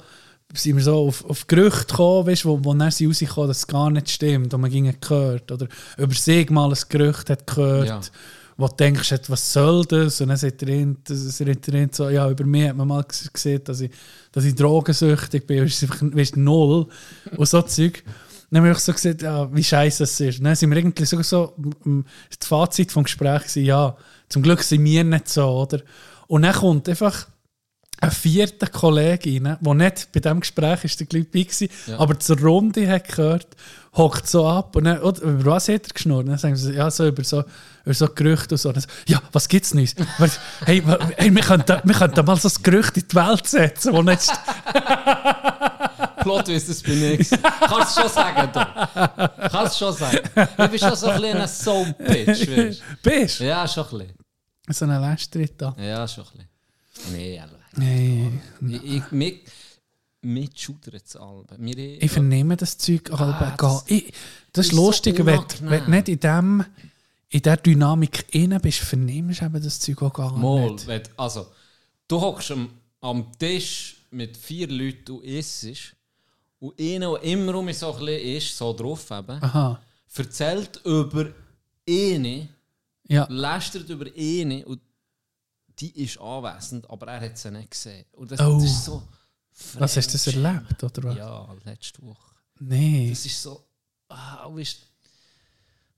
sind 0.53 0.75
wir 0.75 0.83
so 0.83 1.07
auf, 1.07 1.23
auf 1.25 1.45
Gerüchte 1.45 1.85
gekommen, 1.85 2.27
weißt, 2.27 2.45
wo, 2.45 2.63
wo 2.63 2.73
dann 2.73 2.89
sie 2.89 3.05
rausgekommen, 3.05 3.49
dass 3.49 3.57
es 3.59 3.67
gar 3.67 3.91
nicht 3.91 4.09
stimmt 4.09 4.53
und 4.53 4.61
man 4.61 4.71
ging 4.71 4.93
gehört. 4.99 5.51
Oder 5.51 5.67
über 5.97 6.15
sich 6.15 6.49
mal 6.49 6.71
ein 6.71 6.79
Gerücht 6.89 7.29
hat 7.29 7.45
gehört, 7.45 7.87
Ja. 7.87 8.01
Wo 8.57 8.67
du 8.67 8.75
denkst, 8.75 9.13
was 9.27 9.53
soll 9.53 9.85
das? 9.85 10.19
Und 10.19 10.29
dann 10.29 10.37
sagt 10.37 10.63
eine, 10.63 10.95
das- 11.03 11.37
sagt 11.37 11.69
eine 11.69 11.89
so, 11.91 12.09
ja, 12.09 12.29
über 12.29 12.43
mich 12.43 12.67
hat 12.69 12.75
man 12.75 12.87
mal 12.87 13.01
ges- 13.03 13.31
gesehen, 13.31 13.61
dass 13.63 13.81
ich, 13.81 13.91
dass 14.31 14.45
ich 14.45 14.55
drogensüchtig 14.55 15.45
bin. 15.45 15.59
Und 15.61 15.67
ist 15.67 16.15
weißt, 16.15 16.37
null. 16.37 16.87
Und 17.35 17.47
so 17.47 17.61
Zeug. 17.61 18.03
Dann 18.49 18.61
haben 18.61 18.67
wir 18.69 18.75
so 18.75 18.93
gesagt, 18.93 19.21
ja, 19.21 19.53
wie 19.53 19.63
scheiße 19.63 20.03
es 20.05 20.19
ist. 20.19 20.43
Dann 20.43 20.55
sind 20.55 20.69
wir 20.71 20.77
irgendwie 20.77 21.05
so, 21.05 21.21
so 21.21 21.53
das 22.39 22.47
Fazit 22.47 22.91
vom 22.91 23.03
Gespräch 23.03 23.41
gewesen, 23.41 23.65
ja, 23.65 23.95
zum 24.29 24.41
Glück 24.41 24.63
sind 24.63 24.83
wir 24.85 25.03
nicht 25.03 25.27
so, 25.27 25.45
oder? 25.49 25.81
Und 26.27 26.41
dann 26.43 26.53
kommt 26.55 26.87
einfach 26.89 27.27
ein 27.99 28.11
vierter 28.11 28.67
Kollege 28.67 29.29
rein, 29.43 29.57
der 29.59 29.73
nicht 29.73 30.11
bei 30.11 30.19
diesem 30.19 30.39
Gespräch 30.39 30.83
ist 30.83 30.99
der 30.99 31.07
gleich 31.07 31.25
war, 31.33 31.67
Ja. 31.93 31.99
aber 31.99 32.19
zur 32.19 32.39
Runde 32.39 32.87
hat 32.89 33.07
gehört, 33.07 33.47
hockt 33.95 34.27
so 34.27 34.47
ab 34.47 34.75
und 34.75 34.83
dann, 34.83 34.99
oder, 34.99 35.21
über 35.23 35.51
was 35.51 35.67
hat 35.67 35.87
er 35.87 35.93
geschnurrt? 35.93 36.27
Dann 36.27 36.37
sagen 36.37 36.55
sie, 36.55 36.73
ja, 36.73 36.91
so 36.91 37.07
über 37.07 37.23
so, 37.23 37.43
über 37.83 37.93
so 37.95 38.07
Gerüchte 38.07 38.53
und 38.53 38.59
so. 38.59 38.71
Dann 38.71 38.83
ja, 39.07 39.19
was 39.31 39.47
gibt's 39.47 39.73
Neues? 39.73 39.95
Hey, 40.65 40.83
hey, 41.17 41.33
wir, 41.33 41.41
könnten, 41.41 41.79
wir 41.83 41.95
könnten 41.95 42.25
mal 42.25 42.35
so 42.35 42.47
ein 42.49 42.63
Gerücht 42.63 42.97
in 42.97 43.07
die 43.07 43.15
Welt 43.15 43.47
setzen, 43.47 43.93
wo 43.93 44.03
nicht... 44.03 44.27
Plot 46.21 46.49
ist 46.49 46.69
das 46.69 46.81
bin 46.83 47.01
ich. 47.19 47.29
Kannst 47.29 47.97
du 47.97 48.01
schon 48.01 48.09
sagen, 48.09 48.49
du. 48.53 49.49
Kannst 49.49 49.79
du 49.79 49.85
schon 49.85 49.93
sagen. 49.95 50.19
Du 50.57 50.67
bist 50.67 50.83
schon 50.83 50.95
so 50.95 51.07
ein 51.07 51.21
bisschen 51.21 51.37
ein 51.37 51.47
Soul-Pitch, 51.47 52.47
weißt 52.49 52.81
Bist 53.01 53.39
du? 53.39 53.45
Ja, 53.45 53.67
schon 53.67 53.85
ein 53.85 53.89
bisschen. 53.97 54.13
du? 54.67 54.73
So 54.73 54.85
ein 54.85 55.01
Lästertritt 55.01 55.53
da. 55.61 55.75
Ja, 55.79 56.07
schon 56.07 56.25
ein 56.25 56.29
bisschen. 56.93 57.13
Nee, 57.15 57.35
ehrlich. 57.35 57.56
Nee, 57.77 58.31
Ich, 58.67 58.83
ich, 58.83 59.11
mich, 59.11 59.41
mich 60.21 60.49
schudert 60.55 61.03
es. 61.05 61.15
Wir, 61.15 62.01
ich 62.01 62.11
vernehme 62.11 62.57
das 62.57 62.77
Zeug 62.77 63.09
Ah, 63.11 63.55
das 63.57 63.83
Ich, 63.87 64.13
das 64.51 64.65
ist 64.67 64.71
ist 64.71 64.75
so 64.77 64.85
lustig, 64.87 65.17
wenn, 65.25 65.37
unangenehm. 65.39 65.69
wenn 65.71 65.85
du 65.85 65.91
nicht 65.91 66.09
in 66.09 66.19
dem 66.19 66.65
in 67.29 67.41
der 67.41 67.57
Dynamik 67.57 68.25
innen 68.33 68.59
bist, 68.61 68.79
vernimmst 68.79 69.41
du 69.41 69.45
eben 69.45 69.61
das 69.61 69.79
Zeug 69.79 70.01
auch 70.01 70.13
gar 70.13 70.31
Mal, 70.37 70.71
nicht. 70.71 70.87
wenn, 70.87 71.01
also, 71.17 71.47
du 72.07 72.21
hockst 72.21 72.51
am, 72.51 72.69
am 73.01 73.25
Tisch 73.37 73.97
mit 74.11 74.37
vier 74.37 74.67
Leuten 74.69 75.11
und 75.11 75.23
isst. 75.25 75.93
Und 76.59 76.79
einer, 76.79 77.11
der 77.19 77.23
immer 77.23 77.55
um 77.55 77.71
so 77.73 77.93
ein 77.93 77.99
bisschen 78.05 78.35
ist, 78.37 78.57
so 78.57 78.73
drauf 78.73 79.11
eben, 79.11 79.43
Aha, 79.43 79.79
erzählt 80.15 80.79
über 80.85 81.27
eine, 81.87 82.47
ja. 83.09 83.27
lästert 83.29 83.89
über 83.89 84.05
eine 84.17 84.65
und 84.65 84.79
die 85.79 86.03
ist 86.03 86.17
anwesend, 86.19 86.89
aber 86.89 87.07
er 87.07 87.21
hat 87.21 87.37
sie 87.37 87.51
nicht 87.51 87.71
gesehen. 87.71 88.05
Und 88.13 88.31
das, 88.31 88.39
Oh. 88.39 88.53
das 88.59 88.63
ist 88.71 88.85
so. 88.85 89.03
Was 89.79 89.97
hast 89.97 90.07
du 90.09 90.11
das 90.13 90.27
erlebt, 90.27 90.83
oder 90.83 91.03
was? 91.03 91.17
Ja, 91.17 91.53
letzte 91.65 92.01
Woche. 92.03 92.35
Nee. 92.59 93.09
Das 93.09 93.25
ist 93.25 93.41
so. 93.41 93.67
Ah, 94.09 94.47
weißt, 94.49 94.79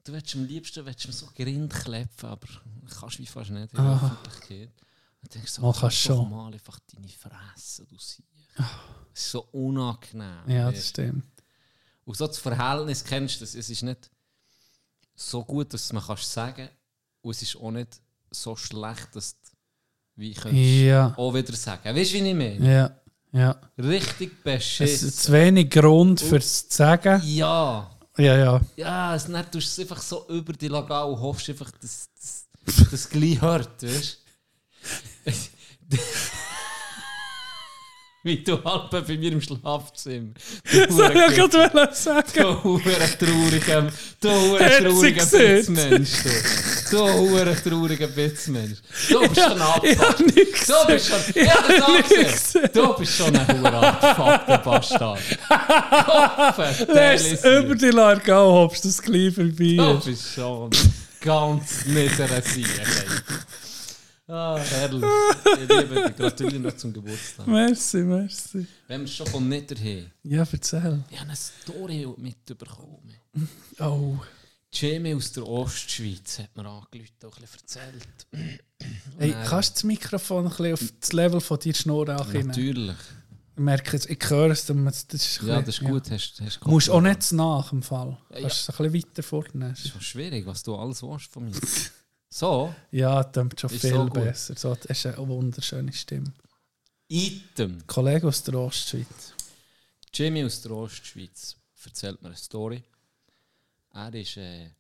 du 0.06 0.14
willst 0.14 0.36
am 0.36 0.46
liebsten 0.46 0.86
willst 0.86 1.06
du 1.08 1.12
so 1.12 1.28
Grind 1.36 1.74
klepfen, 1.74 2.30
aber 2.30 2.48
kannst 3.00 3.20
wie 3.20 3.26
fast 3.26 3.52
nicht 3.52 3.72
in 3.74 3.78
der 3.78 3.86
Aha. 3.86 4.08
Öffentlichkeit. 4.18 4.72
Und 5.22 5.36
denkst 5.36 5.52
so, 5.52 5.62
Mal 5.62 5.74
kannst 5.74 5.98
schon. 5.98 6.30
mal 6.30 6.52
einfach 6.54 6.80
deine 6.94 7.10
Fresse, 7.10 7.86
du 7.86 7.96
siehst. 7.98 8.24
Es 9.14 9.22
ist 9.26 9.32
so 9.32 9.42
unangenehm. 9.52 10.44
Ja, 10.48 10.68
weißt. 10.68 10.78
das 10.78 10.90
stimmt. 10.90 11.26
Und 12.06 12.18
so 12.18 12.26
das 12.28 12.38
Verhältnis 12.40 13.04
kennst 13.04 13.36
du, 13.36 13.40
das, 13.42 13.54
es 13.56 13.70
ist 13.70 13.84
nicht 13.84 14.10
so 15.16 15.44
gut, 15.44 15.74
dass 15.74 15.92
man 15.94 16.04
kannst 16.04 16.32
sagen 16.32 16.70
und 17.22 17.32
es 17.32 17.42
ist 17.42 17.56
auch 17.58 17.72
nicht 17.72 18.02
so 18.32 18.56
schlecht, 18.56 19.14
dass 19.16 19.36
du 19.42 19.50
wie 20.20 20.34
könntest 20.34 20.56
Ja. 20.86 21.14
auch 21.18 21.34
wieder 21.34 21.54
sagen. 21.56 21.96
Weißt 21.96 22.12
du, 22.12 22.16
wie 22.16 22.30
ich 22.30 22.36
meine? 22.36 22.72
Ja, 22.74 22.92
ja. 23.32 23.56
Richtig 23.78 24.32
Es 24.44 24.64
ist 24.64 24.78
beschissen. 24.78 25.14
zu 25.14 25.32
wenig 25.32 25.70
Grund 25.70 26.20
fürs 26.22 26.68
zu 26.68 26.76
sagen, 26.78 27.22
Ja. 27.26 27.90
Ja, 28.18 28.38
ja. 28.38 28.62
Ja, 28.76 29.16
es 29.16 29.28
nicht, 29.30 29.54
du 29.54 29.60
es 29.60 29.80
einfach 29.80 30.02
so 30.02 30.26
über 30.28 30.52
die 30.54 30.68
Lagal 30.68 31.06
und 31.10 31.20
hoffst 31.22 31.50
einfach, 31.50 31.72
dass 31.82 32.10
dass 32.16 32.46
das 32.92 33.10
gleich 33.10 33.40
hört, 33.42 33.82
weißt 33.82 34.18
du? 35.26 35.32
Wie 38.24 38.44
du 38.44 38.62
halb 38.66 38.92
bei 38.92 39.18
mir 39.18 39.32
im 39.32 39.40
Schlafzimmer. 39.42 40.34
Das 40.64 40.94
soll 40.94 41.16
ich 41.30 41.36
gerade 41.36 41.96
sagen. 41.96 42.26
Du 42.36 42.64
hure 42.64 42.82
trauriger, 43.18 43.90
du 44.20 44.30
hure 44.30 44.60
Hat 44.66 45.26
sie 45.26 45.64
Du 46.92 46.98
hure 46.98 47.56
trauriger 47.56 48.08
Bitzmensch. 48.08 48.80
Du 49.10 49.20
bist 49.28 49.36
schon 49.42 49.62
abgefuckt. 49.62 50.36
nichts 50.36 50.66
Du 50.68 50.74
bist 50.88 51.08
schon, 51.10 51.20
ich 51.36 51.50
hab 51.50 51.68
das. 52.10 52.72
Du 52.74 52.94
bist 52.98 53.16
schon 53.16 53.36
ein 53.36 53.48
hure 53.62 53.74
abgefuckter 53.74 54.58
Bastard. 54.60 55.20
Vertell 56.56 57.64
über 57.64 57.76
die 57.76 57.90
Largau, 57.92 58.52
hoffst 58.54 58.84
du 58.84 58.88
das 58.90 59.02
gleich 59.02 59.34
vorbei 59.34 59.76
Du 59.78 59.98
ist. 59.98 60.06
bist 60.06 60.34
schon 60.34 60.70
ganz 61.22 61.86
niederer 61.86 62.42
Sieg. 62.42 62.68
Ah, 64.28 64.58
herrlich. 64.60 65.04
Ich 65.46 65.60
liebe 65.70 66.04
dich. 66.04 66.16
Gratuliere 66.16 66.60
noch 66.60 66.78
zum 66.78 66.94
Geburtstag. 66.94 67.48
Merci, 67.48 67.98
merci. 67.98 68.68
Wenn 68.88 69.02
wir 69.02 69.08
schon 69.08 69.26
von 69.26 69.50
nieder 69.50 69.76
haben. 69.76 70.12
Ja, 70.24 70.46
erzähl. 70.52 71.04
Ich 71.10 71.18
habe 71.20 71.30
eine 71.30 71.36
Story 71.36 72.08
mitbekommen. 72.18 73.16
Oh. 73.80 74.18
Jamie 74.72 75.16
aus 75.16 75.32
der 75.32 75.48
Ostschweiz 75.48 76.40
hat 76.40 76.56
mir 76.56 76.66
angerufen 76.66 77.10
und 77.24 77.34
ein 77.38 77.42
bisschen 77.42 77.60
erzählt. 77.60 78.28
Hey, 79.18 79.36
kannst 79.46 79.70
du 79.70 79.74
das 79.74 79.84
Mikrofon 79.84 80.44
ein 80.46 80.50
bisschen 80.50 80.74
auf 80.74 80.94
das 81.00 81.14
Level 81.14 81.42
von 81.42 81.60
dir 81.60 81.74
Schnurren 81.74 82.18
ankinnen? 82.20 82.48
Natürlich. 82.48 82.98
Ich 83.56 83.64
merke 83.64 83.98
es, 83.98 84.06
ich 84.06 84.30
höre 84.30 84.52
es, 84.52 84.66
das 84.68 84.76
ist 85.14 85.42
Ja, 85.42 85.60
bisschen- 85.60 85.66
das 85.66 85.68
ist 85.76 85.80
gut. 85.82 86.12
Hast, 86.12 86.42
hast 86.42 86.60
Du 86.64 86.70
musst 86.70 86.90
auch 86.90 87.02
nicht 87.02 87.24
zu 87.24 87.36
nach 87.36 87.72
im 87.74 87.82
Fall. 87.84 88.18
Ja, 88.32 88.42
Kannst 88.42 88.70
es 88.70 88.80
ein 88.80 88.90
bisschen 88.92 89.10
weiter 89.10 89.24
vornehmen. 89.24 89.72
Das 89.72 89.84
ist 89.86 89.92
schon 89.92 90.02
schwierig, 90.02 90.46
was 90.46 90.64
du 90.64 90.76
alles 90.76 91.02
willst 91.04 91.32
von 91.32 91.46
mir. 91.46 91.52
So, 92.32 92.72
Ja, 92.92 93.24
das 93.24 93.34
klingt 93.34 93.60
schon 93.60 93.70
Ist 93.72 93.82
viel 93.82 93.90
so 93.90 94.06
besser. 94.06 94.54
So, 94.56 94.76
das 94.76 94.86
ist 94.86 95.06
eine 95.08 95.28
wunderschöne 95.28 95.92
Stimme. 95.92 96.32
Item. 97.08 97.80
Kollege 97.88 98.28
aus 98.28 98.44
der 98.44 98.54
Ostschweiz. 98.54 99.34
Jamie 100.14 100.46
aus 100.46 100.62
der 100.62 100.70
Ostschweiz 100.74 101.56
erzählt 101.84 102.22
mir 102.22 102.28
eine 102.28 102.38
Story. 102.38 102.84
Er 104.08 104.14
ist. 104.16 104.38
Äh, 104.38 104.72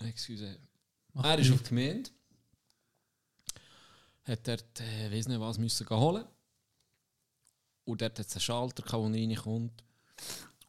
excuse. 0.00 0.58
Mach 1.12 1.24
er 1.24 1.38
ist 1.38 1.50
nichts. 1.50 1.54
auf 1.54 1.68
die 1.68 1.74
Gemeinde. 1.74 2.10
Hat 4.24 4.48
dort, 4.48 4.80
äh, 4.80 5.10
weiss 5.12 5.28
nicht 5.28 5.40
was, 5.40 5.58
müssen 5.58 5.90
holen. 5.90 6.24
Und 7.84 8.00
dort 8.00 8.18
hat 8.18 8.26
es 8.26 8.34
einen 8.34 8.40
Schalter, 8.40 8.82
der 8.82 8.92
reinkommt. 8.92 9.84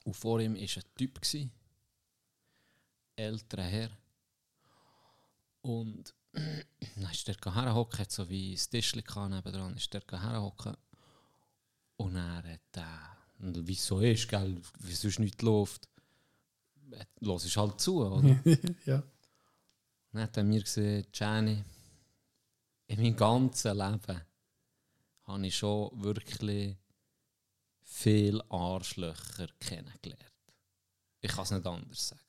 Und 0.03 0.15
vor 0.15 0.39
ihm 0.41 0.55
war 0.55 0.61
ein 0.61 0.83
Typ. 0.97 1.21
Gewesen, 1.21 1.51
älterer 3.15 3.63
Herr. 3.63 3.89
Und 5.61 6.13
dann 6.33 7.11
ist 7.11 7.29
er 7.29 7.55
herhocken, 7.55 7.99
hat 7.99 8.11
so 8.11 8.27
wie 8.29 8.53
ein 8.53 8.57
Tischchen 8.57 9.29
nebendran, 9.29 9.77
ist 9.77 9.95
er 9.95 10.03
herhocken. 10.11 10.75
Und 11.95 12.15
er 12.17 12.43
hat 12.43 13.13
und 13.39 13.67
wie 13.67 13.73
es 13.73 13.85
so 13.85 13.99
ist, 13.99 14.29
gell, 14.29 14.61
wie 14.79 14.93
sonst 14.93 15.19
nichts 15.19 15.41
läuft, 15.41 15.89
los 17.19 17.45
ist 17.45 17.57
halt 17.57 17.79
zu, 17.79 18.05
oder? 18.05 18.39
ja. 18.85 19.03
Dann 20.11 20.21
hat 20.21 20.37
er 20.37 20.43
mir 20.43 20.61
gesagt, 20.61 21.17
Jenny, 21.17 21.63
in 22.87 23.01
meinem 23.01 23.15
ganzen 23.15 23.77
Leben 23.77 24.21
habe 25.23 25.47
ich 25.47 25.55
schon 25.55 26.03
wirklich 26.03 26.77
viele 27.83 28.43
Arschlöcher 28.51 29.47
kennengelernt. 29.59 30.33
Ich 31.21 31.31
kann 31.31 31.43
es 31.43 31.51
nicht 31.51 31.65
anders 31.65 32.09
sagen. 32.09 32.21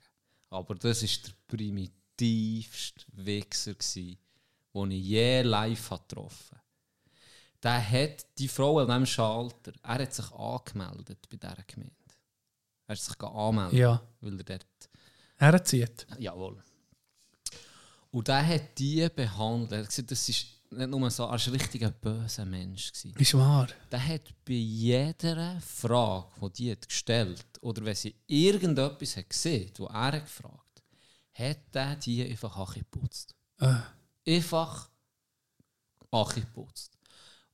Aber 0.51 0.75
das 0.77 1.03
war 1.03 1.09
der 1.27 1.57
primitivste 1.57 3.05
Wichser, 3.13 3.75
den 3.75 4.91
ich 4.91 5.05
je 5.05 5.43
live 5.43 5.91
habe 5.91 6.03
getroffen 6.09 6.61
Der 7.63 7.91
hat 7.91 8.27
die 8.39 8.49
Frau 8.49 8.79
an 8.79 8.87
diesem 8.87 9.07
Schalter, 9.07 9.73
er 9.83 10.03
hat 10.03 10.15
sich 10.15 10.31
angemeldet 10.33 11.29
bei 11.29 11.37
dieser 11.37 11.65
Gemeinde. 11.67 12.04
Er 12.87 12.95
hat 12.97 12.99
sich 13.03 13.21
angemeldet, 13.21 13.79
Ja. 13.79 14.03
weil 14.21 14.37
er 14.39 14.45
dort 14.45 14.67
Herzieht. 15.37 16.07
Jawohl. 16.19 16.63
Und 18.11 18.29
der 18.29 18.47
hat 18.47 18.79
die 18.79 19.09
behandelt. 19.09 19.73
Er 19.73 19.79
hat 19.81 19.89
gesagt, 19.89 20.11
das 20.11 20.29
ist 20.29 20.47
nicht 20.71 20.89
nur 20.91 21.11
so, 21.11 21.25
er 21.25 21.31
war 21.31 21.39
ein 21.47 21.53
richtiger 21.53 21.91
böser 21.91 22.45
Mensch. 22.45 22.93
Gewesen. 22.93 23.15
Ist 23.19 23.35
wahr. 23.35 23.69
Der 23.91 24.07
hat 24.07 24.23
bei 24.45 24.53
jeder 24.55 25.61
Frage, 25.61 26.29
die 26.43 26.51
die 26.53 26.71
hat 26.73 26.89
gestellt 26.89 27.45
oder 27.61 27.85
wenn 27.85 27.95
sie 27.95 28.15
irgendetwas 28.27 29.17
hat 29.17 29.29
gesehen, 29.31 29.71
wo 29.79 29.87
er 29.87 30.13
hat 30.13 30.25
gefragt 30.25 30.83
hat, 31.33 31.59
er 31.73 31.97
die 31.97 32.25
einfach 32.25 32.57
angeputzt. 32.57 33.35
Äh, 33.59 33.75
Einfach 34.27 34.89
angeputzt. 36.11 36.97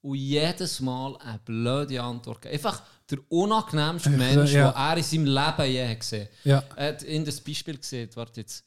Und 0.03 0.17
jedes 0.17 0.81
Mal 0.81 1.17
eine 1.19 1.39
blöde 1.41 2.01
Antwort 2.03 2.43
gegeben. 2.43 2.59
Einfach 2.65 2.83
der 3.11 3.19
unangenehmste 3.29 4.11
Mensch, 4.11 4.53
ja. 4.53 4.71
den 4.71 4.77
er 4.77 4.97
in 4.97 5.03
seinem 5.03 5.25
Leben 5.27 5.73
je 5.73 5.89
hat 5.89 6.01
gesehen 6.01 6.29
ja. 6.45 6.63
er 6.77 6.89
hat 6.89 7.03
in 7.03 7.25
das 7.25 7.41
Beispiel 7.41 7.79
gesehen, 7.79 8.09
warte 8.15 8.41
jetzt, 8.41 8.65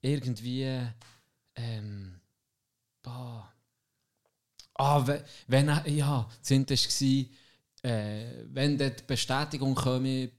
irgendwie, 0.00 0.68
ähm, 1.54 2.20
bah, 3.02 3.52
ah, 4.74 5.06
we- 5.06 5.24
wenn 5.46 5.68
er, 5.68 5.88
ja, 5.88 6.28
sind 6.40 6.70
es 6.70 6.88
war, 7.00 7.88
äh, 7.90 8.44
wenn 8.52 8.78
die 8.78 8.90
Bestätigung 9.06 9.74
komme, 9.74 10.30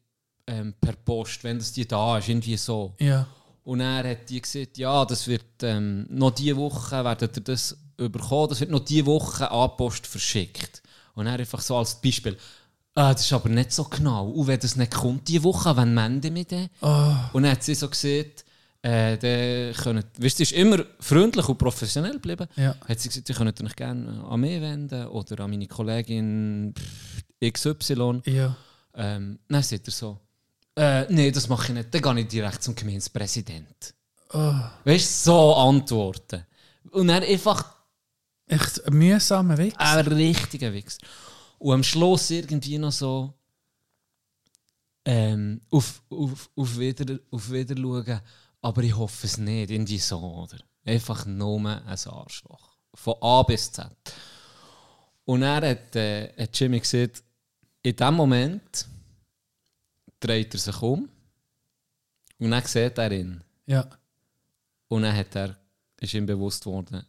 ähm, 0.48 0.74
per 0.80 0.94
Post, 0.94 1.44
wenn 1.44 1.58
das 1.58 1.72
die 1.72 1.88
da 1.88 2.18
ist, 2.18 2.28
irgendwie 2.28 2.58
so. 2.58 2.96
Ja. 3.00 3.28
Und 3.64 3.80
er 3.80 4.10
hat 4.10 4.30
die 4.30 4.42
gesagt, 4.42 4.78
ja, 4.78 5.06
das 5.06 5.28
wird 5.28 5.64
ähm, 5.64 6.06
noch 6.10 6.32
diese 6.32 6.58
Woche, 6.58 7.04
werdet 7.04 7.38
ihr 7.38 7.44
das 7.44 7.78
überkommen, 7.98 8.50
das 8.50 8.60
wird 8.60 8.72
noch 8.72 8.84
diese 8.84 9.06
Woche 9.06 9.50
an 9.50 9.78
Post 9.78 10.06
verschickt. 10.06 10.82
Und 11.16 11.28
er 11.28 11.34
einfach 11.34 11.62
so 11.62 11.78
als 11.78 12.02
Beispiel, 12.02 12.38
ah, 12.96 13.14
das 13.14 13.22
ist 13.26 13.34
aber 13.34 13.50
nicht 13.50 13.72
so 13.72 13.84
genau. 13.86 14.28
Und 14.30 14.48
wenn 14.48 14.60
das 14.60 14.76
nicht 14.76 14.94
kommt 14.94 15.28
diese 15.28 15.44
Woche, 15.44 15.76
wann 15.76 15.94
melden 15.94 16.34
wir 16.36 16.46
den? 16.46 16.70
Oh, 16.82 17.14
Und 17.34 17.44
dann 17.44 17.52
hat 17.54 17.64
sie 17.64 17.76
so 17.76 17.90
gesagt, 17.90 18.46
äh, 18.82 19.18
der 19.18 19.74
können, 19.74 20.04
weißt, 20.18 20.40
du, 20.40 20.44
sie 20.44 20.44
ist 20.44 20.52
immer 20.52 20.84
freundlich 21.00 21.48
und 21.48 21.58
professionell 21.58 22.14
geblieben. 22.14 22.48
ja. 22.58 22.76
Hat 22.88 23.00
sie 23.00 23.10
gesagt, 23.10 23.30
ihr 23.30 23.36
könnt 23.36 23.62
euch 23.64 23.76
gerne 23.76 24.24
an 24.30 24.40
mich 24.42 24.60
wenden 24.62 25.08
oder 25.08 25.44
an 25.44 25.52
meine 25.52 25.68
Kollegin 25.68 26.74
XY. 27.44 28.22
Ja. 28.26 28.56
Ähm, 28.96 29.40
dann 29.48 29.64
sagt 29.64 29.88
er 29.88 29.92
so, 29.92 30.20
äh, 30.76 31.06
nee, 31.14 31.32
das 31.32 31.48
mache 31.50 31.68
ich 31.68 31.74
nicht, 31.76 31.94
dann 31.94 32.02
gehe 32.02 32.24
ich 32.24 32.28
direkt 32.28 32.64
zum 32.64 32.76
Gemeindepräsident. 32.76 33.94
Oh, 34.34 34.54
Weißt 34.86 35.28
du, 35.28 35.32
so 35.32 35.56
antworten. 35.56 36.44
Und 36.92 37.08
dann 37.08 37.24
einfach 37.24 37.74
echt 38.48 38.86
ein 38.86 38.94
mühsamer 38.96 39.58
Weg. 39.58 39.74
ein 39.78 40.06
richtiger 40.08 40.74
Wichser. 40.74 41.00
Und 41.64 41.76
am 41.76 41.84
Schluss 41.84 42.30
irgendwie 42.30 42.78
noch 42.78 42.92
so 42.92 43.34
ähm, 45.06 45.62
auf, 45.72 46.04
auf, 46.10 46.50
auf, 46.58 46.78
wieder, 46.78 47.18
auf 47.32 47.50
wieder 47.50 47.78
schauen, 47.78 48.20
aber 48.62 48.84
ich 48.84 48.94
hoffe 48.94 49.28
es 49.28 49.38
nicht, 49.38 49.72
irgendwie 49.72 49.98
so, 49.98 50.20
oder? 50.20 50.58
Einfach 50.84 51.26
nur 51.26 51.60
ein 51.60 51.88
Arschloch. 51.88 52.76
Von 52.94 53.16
A 53.22 53.44
bis 53.44 53.72
Z. 53.72 53.90
Und 55.24 55.44
er 55.44 55.70
hat, 55.70 55.96
äh, 55.96 56.34
hat 56.38 56.60
Jimmy 56.60 56.82
gesagt, 56.82 57.24
in 57.82 57.96
dem 57.96 58.14
Moment 58.14 58.86
dreht 60.20 60.54
er 60.54 60.60
sich 60.60 60.82
um 60.82 61.08
und 62.40 62.52
dann 62.52 62.66
sieht 62.66 62.98
er 62.98 63.12
ihn. 63.14 63.42
Ja. 63.68 63.88
Und 64.90 65.04
dann 65.04 65.16
hat 65.16 65.34
er, 65.38 65.58
ist 66.02 66.14
ihm 66.14 66.26
bewusst 66.26 66.66
worden, 66.66 67.06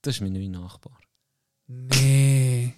das 0.00 0.14
ist 0.14 0.22
mein 0.22 0.32
neuer 0.32 0.48
Nachbar. 0.48 0.98
Nee. 1.66 2.72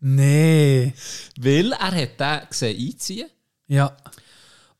Nee. 0.00 0.92
Weil 1.38 1.72
er 1.72 1.78
hat 1.92 2.20
den 2.20 2.48
gesehen 2.48 2.78
einziehen 2.88 3.28
Ja. 3.68 3.96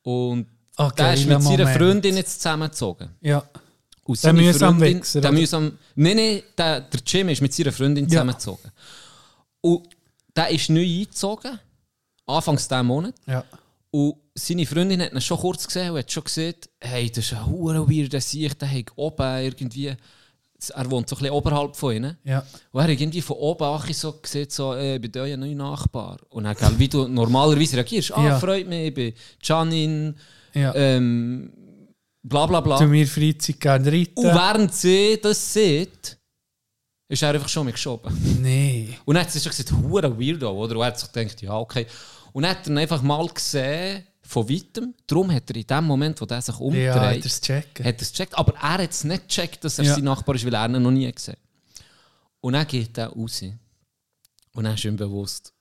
und 0.03 0.47
Oh, 0.79 0.91
der 0.97 1.13
ist 1.13 1.27
mit 1.27 1.43
seiner. 1.43 1.67
Freundin 1.69 2.17
jetzt 2.17 2.41
zusammengezogen. 2.41 3.11
Ja. 3.21 3.39
Und 4.05 4.17
Der 4.17 4.31
seine 4.31 4.41
mühsam 4.43 4.79
Freundin, 4.79 4.99
Wichser, 5.01 5.21
der 5.21 5.33
mühsam, 5.33 5.79
Nein, 5.95 6.17
nein, 6.17 6.43
der, 6.57 6.81
der 6.81 7.01
Jim 7.07 7.29
ist 7.29 7.43
mit 7.43 7.53
seiner 7.53 7.71
Freundin 7.73 8.05
Ja. 8.07 8.11
zusammengezogen. 8.11 8.71
Und 9.61 9.89
der 10.35 10.49
ist 10.49 10.71
neu 10.71 10.81
eingezogen, 10.83 11.59
anfangs 12.27 12.67
diesen 12.67 12.87
Monat. 12.87 13.15
Ja. 13.27 13.45
Und 13.91 14.15
seine 14.35 14.65
Freundin 14.65 15.03
hat 15.03 15.13
ihn 15.13 15.21
schon 15.21 15.39
kurz 15.39 15.67
gesehen 15.67 15.91
und 15.91 15.99
hat 15.99 16.11
schon 16.11 16.25
gesagt, 16.25 16.71
hey, 16.81 17.11
das 17.11 17.27
ist 17.27 17.35
ein 17.35 17.45
hure 17.47 17.87
weirder 17.89 18.21
Sieg, 18.23 18.59
der 18.59 18.71
hat 18.71 18.87
oben 18.97 19.43
irgendwie, 19.45 19.95
er 20.69 20.91
wohnt 20.91 21.09
so 21.09 21.17
ein 21.17 21.21
bisschen 21.21 21.35
oberhalb 21.35 21.75
von 21.75 21.95
ihnen. 21.97 22.17
Ja. 22.25 22.45
Und 22.73 22.81
er 22.81 22.83
hat 22.85 22.91
irgendwie 22.91 23.23
von 23.23 23.37
oben 23.39 23.65
auch 23.65 23.87
so 23.87 24.13
gesehen, 24.21 24.47
so, 24.51 24.77
ich 24.77 25.01
bin 25.01 25.11
euer 25.17 25.37
neuer 25.39 25.55
Nachbar. 25.55 26.19
Und 26.29 26.45
dann, 26.45 26.55
gell, 26.57 26.79
wie 26.79 26.89
du 26.89 27.09
normalerweise 27.09 27.77
reagierst, 27.77 28.13
ah, 28.17 28.25
Ja. 28.25 28.39
freut 28.39 28.69
mich, 28.69 28.89
ich 28.89 28.95
bin 28.95 29.15
Janin, 29.43 30.15
Ja. 30.53 30.75
ähm, 30.75 31.53
bla 32.23 32.45
bla 32.47 32.61
bla. 32.61 32.79
Du 32.79 32.87
mir 32.87 33.07
Freizeit 33.07 33.59
gerne 33.61 33.91
reiten. 33.91 34.13
Und 34.19 34.25
während 34.27 34.75
sie 34.75 35.19
das 35.23 35.53
sieht, 35.53 36.19
ist 37.09 37.23
er 37.23 37.31
einfach 37.35 37.49
schon 37.49 37.65
mit 37.67 37.75
geschoben. 37.75 38.13
Nee. 38.43 38.97
Und 39.05 39.15
dann 39.15 39.25
hat 39.25 39.33
sie 39.33 39.41
schon 39.41 39.51
gesagt, 39.51 39.73
hure 39.73 40.17
Weirdo, 40.21 40.51
oder? 40.53 40.75
Und 40.77 40.83
er 40.83 40.87
hat 40.89 40.99
sich 41.01 41.11
gedacht, 41.11 41.41
ja, 41.43 41.57
okay. 41.59 41.87
Und 42.33 42.43
dann 42.45 42.51
hat 42.57 42.69
er 42.69 42.77
einfach 42.77 43.03
mal 43.03 43.27
gesehen, 43.29 44.05
von 44.31 44.49
weitem. 44.49 44.95
Darum 45.09 45.31
hat 45.33 45.51
er 45.51 45.57
in 45.57 45.67
dem 45.67 45.85
Moment, 45.85 46.21
wo 46.21 46.25
der 46.25 46.41
sich 46.41 46.55
Ja, 46.55 46.61
umdreht, 46.61 47.25
checken. 47.43 47.85
hat 47.85 47.97
er 47.97 48.03
es 48.03 48.13
gecheckt. 48.13 48.39
Aber 48.39 48.55
er 48.55 48.83
hat 48.85 48.91
es 48.91 49.03
nicht 49.03 49.29
gecheckt, 49.29 49.65
dass 49.65 49.79
er 49.79 49.85
Ja. 49.87 49.95
sein 49.95 50.05
Nachbar 50.05 50.37
ist, 50.37 50.45
weil 50.47 50.55
er 50.55 50.67
ihn 50.67 50.81
noch 50.83 50.91
nie 50.93 51.11
gesehen. 51.13 51.37
Und 52.41 52.53
dann 52.53 52.67
geht 52.67 52.97
er 52.97 53.09
raus. 53.09 53.43
Und 54.53 54.65
dann 54.65 54.75
ist 54.75 54.85
ihm 54.85 54.97
bewusst, 54.97 55.53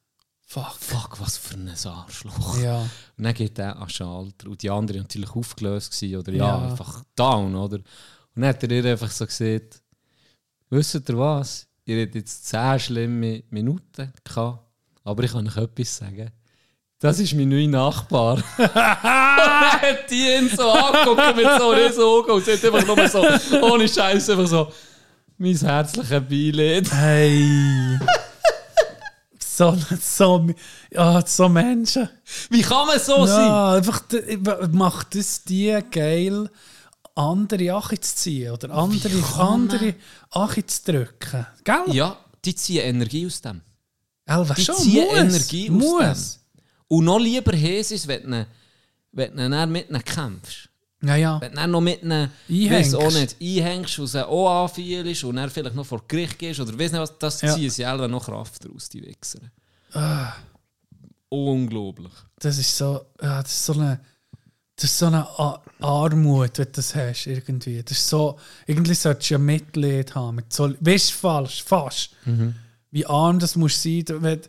Fuck. 0.45 0.75
fuck, 0.79 1.19
was 1.19 1.37
für 1.37 1.55
ein 1.55 1.69
Arschloch. 1.83 2.59
Ja. 2.61 2.81
Und 3.17 3.23
dann 3.23 3.33
geht 3.33 3.57
er 3.57 3.75
an 3.75 3.87
den 3.87 3.89
Schalter. 3.89 4.47
Und 4.49 4.61
die 4.61 4.69
andere 4.69 4.97
war 4.99 5.03
natürlich 5.03 5.31
aufgelöst. 5.31 5.91
Gewesen, 5.91 6.15
oder 6.19 6.31
ja, 6.33 6.45
Ja. 6.47 6.69
einfach 6.69 7.03
down. 7.15 7.55
Oder? 7.55 7.77
Und 7.77 7.85
dann 8.35 8.45
hat 8.49 8.61
er 8.63 8.71
ihr 8.71 8.85
einfach 8.85 9.09
so 9.11 9.25
gesagt, 9.25 9.81
wisst 10.69 10.93
ihr 11.09 11.17
was? 11.17 11.67
Ihr 11.85 12.03
habt 12.03 12.13
jetzt 12.15 12.45
10 12.45 12.79
schlimme 12.79 13.43
Minuten 13.49 14.13
gehabt, 14.23 14.63
aber 15.03 15.23
ich 15.23 15.31
kann 15.31 15.47
euch 15.47 15.57
etwas 15.57 15.97
sagen. 15.97 16.31
Das 17.01 17.17
ist 17.19 17.33
mein 17.33 17.47
neuer 17.49 17.67
Nachbar. 17.67 18.35
und 18.35 18.43
dann 18.57 18.73
hat 19.81 20.09
die 20.11 20.27
ihn 20.35 20.49
so 20.49 20.69
angeguckt 20.69 21.35
mit 21.35 21.45
so 21.57 21.69
riesen 21.69 22.03
Augen 22.03 22.31
und 22.31 22.45
sie 22.45 22.53
hat 22.53 22.65
einfach 22.65 22.95
nur 22.95 23.07
so, 23.07 23.25
ohne 23.65 23.87
Scheiß, 23.87 24.29
einfach 24.31 24.47
so, 24.47 24.71
mein 25.37 25.55
herzliches 25.55 26.21
Beileid. 26.27 26.91
Hey. 26.91 27.97
so, 29.39 29.77
so, 30.01 30.47
ja, 30.91 31.25
so 31.25 31.47
Menschen. 31.47 32.09
Wie 32.49 32.61
kann 32.61 32.87
man 32.87 32.99
so 32.99 33.25
sein? 33.25 33.45
Ja, 33.47 33.73
einfach 33.75 33.99
d- 34.01 34.37
macht 34.71 35.15
es 35.15 35.43
die 35.43 35.77
geil, 35.91 36.49
andere 37.15 37.73
Achi 37.75 37.99
zu 37.99 38.15
ziehen 38.15 38.51
oder 38.51 38.71
andere, 38.71 39.11
andere 39.37 39.95
Achi 40.31 40.65
zu 40.65 40.91
drücken. 40.91 41.45
Gell? 41.63 41.83
Ja, 41.95 42.17
die 42.43 42.55
ziehen 42.55 42.83
Energie 42.83 43.25
aus 43.25 43.39
dem. 43.41 43.61
Elva, 44.25 44.53
Die 44.53 44.65
schon, 44.65 44.75
ziehen 44.75 45.05
muss, 45.07 45.17
Energie 45.17 45.69
aus 45.69 45.75
muss. 45.77 46.33
dem. 46.33 46.38
Und 46.89 47.05
noch 47.05 47.19
lieber 47.19 47.53
sie 47.55 47.95
es, 47.95 48.05
wenn 48.07 48.29
du 48.29 48.45
wenn 49.11 49.35
du 49.37 49.49
dann 49.49 49.71
mit 49.71 49.89
ihnen 49.89 50.03
kämpfst. 50.03 50.69
Ja, 51.01 51.15
ja. 51.15 51.39
Wenn 51.41 51.51
du 51.51 51.55
dann 51.55 51.71
noch 51.71 51.81
mit 51.81 52.03
ihnen 52.03 52.29
Einhängst. 52.49 52.93
auch 52.95 53.11
nicht, 53.11 53.37
einhängst 53.41 53.97
und 53.99 54.07
sie 54.07 54.27
auch 54.27 54.63
anfielst 54.65 55.23
und 55.23 55.37
dann 55.37 55.49
vielleicht 55.49 55.75
noch 55.75 55.85
vor 55.85 56.03
Gericht 56.07 56.37
gehst 56.37 56.59
oder 56.59 56.77
weiss 56.77 56.91
nicht 56.91 56.99
was, 57.01 57.17
das 57.17 57.41
Ja. 57.41 57.53
ziehen 57.55 57.69
sie 57.69 57.83
selber 57.83 58.07
noch 58.07 58.25
Kraft 58.25 58.65
daraus, 58.65 58.89
die 58.89 59.01
Wichser. 59.01 59.39
Ah. 59.93 60.33
Unglaublich. 61.29 62.11
Das 62.39 62.57
ist 62.57 62.75
so, 62.75 63.01
ja, 63.21 63.41
das 63.41 63.51
ist 63.51 63.65
so 63.65 63.73
eine, 63.73 63.99
das 64.75 64.85
ist 64.85 64.97
so 64.97 65.05
eine 65.07 65.27
A 65.39 65.61
Armut, 65.81 66.57
wenn 66.57 66.65
du 66.65 66.71
das 66.71 66.95
hast, 66.95 67.27
irgendwie. 67.27 67.81
Das 67.83 67.97
ist 67.97 68.09
so, 68.09 68.37
irgendwie 68.65 68.93
solltest 68.95 69.29
du 69.29 69.33
ja 69.35 69.37
Mitleid 69.37 70.15
haben. 70.15 70.35
Mit 70.37 70.51
so, 70.51 70.73
weißt 70.79 71.11
du, 71.11 71.13
falsch, 71.15 71.63
fast. 71.63 72.09
Mhm. 72.25 72.55
Wie 72.91 73.05
arm 73.05 73.39
das 73.39 73.55
muss 73.55 73.81
sein. 73.81 74.03
Wenn, 74.07 74.41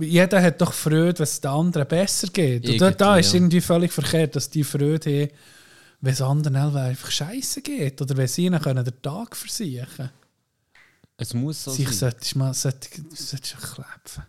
jeder 0.00 0.42
hat 0.42 0.60
doch 0.60 0.72
Freude, 0.72 1.18
wenn 1.18 1.24
es 1.24 1.40
den 1.40 1.50
anderen 1.50 1.86
besser 1.86 2.28
geht. 2.28 2.68
Und 2.68 2.80
da, 2.80 2.86
Irgendwie, 2.86 2.98
da 2.98 3.16
ist 3.18 3.32
ja. 3.32 3.38
irgendwie 3.38 3.60
völlig 3.60 3.92
verkehrt, 3.92 4.36
dass 4.36 4.50
die 4.50 4.64
Freude 4.64 5.22
haben, 5.22 5.30
wenn 6.00 6.12
es 6.12 6.20
anderen 6.22 6.76
einfach 6.76 7.10
scheiße 7.10 7.62
geht. 7.62 8.00
Oder 8.00 8.16
wenn 8.16 8.26
sie 8.28 8.46
ihnen 8.46 8.60
können 8.60 8.84
den 8.84 9.02
Tag 9.02 9.36
versichern 9.36 10.10
Es 11.16 11.34
muss 11.34 11.64
so 11.64 11.70
Sich 11.70 11.88
sein. 11.88 12.10
solltest 12.10 12.34
du 12.34 12.38
mal 12.38 12.54
solltest, 12.54 12.94
solltest 13.16 13.56
klepfen. 13.74 14.24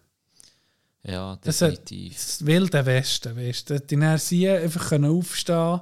Ja, 1.05 1.37
Das 1.41 1.59
definitiv. 1.59 2.13
Das 2.13 2.45
wilde 2.45 2.85
Westen, 2.85 3.35
weißt 3.35 3.69
du. 3.69 3.79
Die 3.79 4.17
sie 4.19 4.49
einfach 4.49 4.89
können 4.89 5.11
aufstehen 5.11 5.81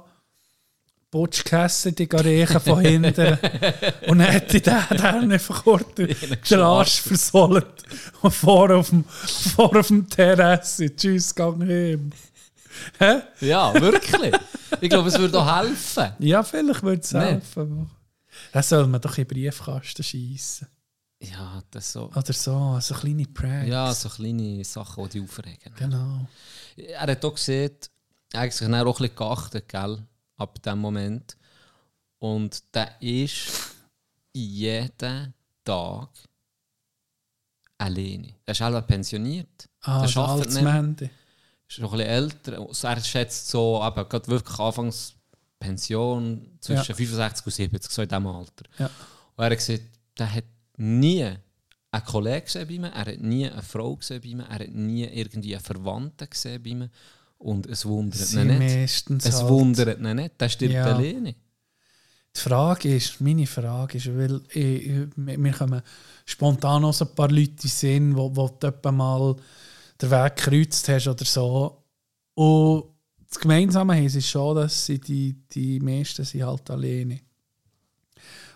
Butsch 1.12 1.44
gegessen, 1.44 1.94
die 1.94 2.08
Garechen 2.08 2.58
von 2.58 2.80
hinten. 2.80 3.38
und 4.08 4.18
dann 4.18 4.32
hat 4.32 4.50
die 4.50 4.62
der 4.62 4.86
dann 4.88 5.30
einfach 5.30 5.62
kurz 5.62 5.94
den 5.94 6.60
Arsch 6.60 7.02
versohlt. 7.02 7.82
Und 8.22 8.34
vor 8.34 8.70
auf 8.74 8.88
dem, 8.88 9.04
vor 9.04 9.76
auf 9.76 9.88
dem 9.88 10.08
Terrasse. 10.08 10.96
Tschüss, 10.96 11.34
gang 11.34 11.60
heim. 11.68 12.12
Hä? 12.98 13.20
Ja, 13.40 13.78
wirklich. 13.78 14.34
ich 14.80 14.88
glaube, 14.88 15.10
es 15.10 15.18
würde 15.18 15.38
auch 15.38 15.60
helfen. 15.60 16.12
Ja, 16.18 16.42
vielleicht 16.42 16.82
würde 16.82 17.02
es 17.02 17.12
helfen. 17.12 17.90
Das 18.50 18.70
soll 18.70 18.86
man 18.86 19.02
doch 19.02 19.18
in 19.18 19.24
den 19.24 19.36
Briefkasten 19.36 20.02
schiessen. 20.02 20.66
Ja, 21.20 21.62
das 21.70 21.92
so. 21.92 22.10
Oder 22.16 22.32
so, 22.32 22.78
so 22.80 22.94
kleine 22.94 23.26
Pranks. 23.26 23.68
Ja, 23.68 23.92
so 23.92 24.08
kleine 24.08 24.64
Sachen, 24.64 25.04
die 25.04 25.20
dich 25.20 25.22
aufregen. 25.22 25.74
Genau. 25.76 26.26
Er 26.74 27.02
hat 27.02 27.22
auch 27.22 27.34
gesehen, 27.34 27.76
eigentlich 28.32 28.58
dann 28.58 28.74
auch 28.74 28.98
ein 28.98 29.02
bisschen 29.02 29.14
geachtet, 29.14 29.68
gell, 29.68 29.98
ab 30.42 30.62
dem 30.62 30.78
Moment. 30.78 31.36
Und 32.18 32.62
der 32.74 33.00
ist 33.00 33.74
jeden 34.32 35.34
Tag 35.64 36.08
alleine. 37.78 38.34
Er 38.46 38.52
ist 38.52 38.58
selber 38.58 38.82
pensioniert. 38.82 39.68
Ah, 39.80 40.06
der 40.06 40.16
arbeitet 40.16 40.52
nicht. 40.52 40.56
Altsmende. 40.64 41.10
ist 41.68 41.78
noch 41.80 41.92
ein 41.92 41.98
bisschen 41.98 42.12
älter. 42.12 42.58
Also 42.60 42.86
er 42.88 43.00
schätzt 43.00 43.48
so, 43.48 43.82
eben, 43.84 44.08
gerade 44.08 44.28
wirklich 44.28 44.58
anfangs 44.58 45.14
Pension 45.58 46.58
zwischen 46.60 46.90
Ja. 46.90 46.94
65 46.94 47.46
und 47.46 47.52
70, 47.52 47.90
so 47.92 48.02
in 48.02 48.08
diesem 48.08 48.26
Alter. 48.26 48.64
Ja. 48.78 48.86
Und 49.36 49.44
er 49.44 49.50
hat 49.50 49.58
gesagt, 49.58 49.82
der 50.18 50.34
hat 50.34 50.44
nie 50.76 51.24
einen 51.24 52.04
Kollegen 52.04 52.44
gesehen 52.44 52.68
bei 52.68 52.78
mir, 52.78 52.88
er 52.88 53.12
hat 53.12 53.20
nie 53.20 53.48
eine 53.48 53.62
Frau 53.62 53.96
gesehen 53.96 54.20
bei 54.20 54.34
mir, 54.34 54.44
er 54.44 54.58
hat 54.60 54.70
nie 54.70 55.04
irgendwie 55.04 55.54
einen 55.54 55.64
Verwandten 55.64 56.28
gesehen 56.28 56.62
bei 56.62 56.74
mir. 56.74 56.90
Und 57.42 57.66
es 57.66 57.84
wundert 57.84 58.32
ihn 58.34 58.58
nicht. 58.58 59.10
Es 59.10 59.40
halt- 59.40 59.48
wundert 59.48 59.98
ihn 60.00 60.14
nicht, 60.16 60.40
der 60.40 60.48
stirbt 60.48 60.74
Ja. 60.74 60.84
alleine. 60.94 61.34
Die 62.34 62.40
Frage 62.40 62.94
ist, 62.96 63.20
meine 63.20 63.46
Frage 63.46 63.98
ist, 63.98 64.06
weil 64.16 64.40
ich, 64.50 64.90
mir 65.16 65.52
kommen 65.52 65.82
spontan 66.24 66.84
auch 66.84 66.92
so 66.94 67.04
ein 67.04 67.14
paar 67.14 67.28
Leute 67.30 67.50
in 67.50 67.56
den 67.56 67.68
Sinn, 67.68 68.16
wo, 68.16 68.34
wo 68.34 68.48
du 68.48 68.66
etwa 68.68 68.92
mal 68.92 69.36
den 70.00 70.10
Weg 70.10 70.36
gekreuzt 70.36 70.88
hast 70.88 71.08
oder 71.08 71.24
so. 71.24 71.82
Und 72.34 72.84
das 73.28 73.38
Gemeinsame 73.40 74.02
ist 74.04 74.26
schon, 74.28 74.56
dass 74.56 74.86
sie 74.86 74.98
die, 75.00 75.34
die 75.52 75.80
meisten 75.80 76.24
sind 76.24 76.44
halt 76.44 76.70
alleine. 76.70 77.20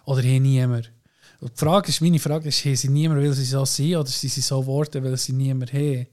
Oder 0.07 0.23
haben 0.23 0.43
niemand. 0.43 0.93
Und 1.41 1.51
die 1.53 1.59
Frage 1.59 1.89
ist, 1.89 2.01
meine 2.01 2.19
Frage 2.21 2.49
ist, 2.49 2.65
haben 2.65 2.77
sie 2.77 2.89
niemand, 2.89 3.21
weil 3.21 3.33
sie 3.33 3.45
so 3.45 3.65
sind, 3.65 3.97
oder 3.97 4.07
sind 4.09 4.31
sie 4.33 4.41
so 4.41 4.61
geworden, 4.61 5.03
weil 5.05 5.17
sie 5.17 5.33
niemand 5.33 5.73
haben? 5.73 6.07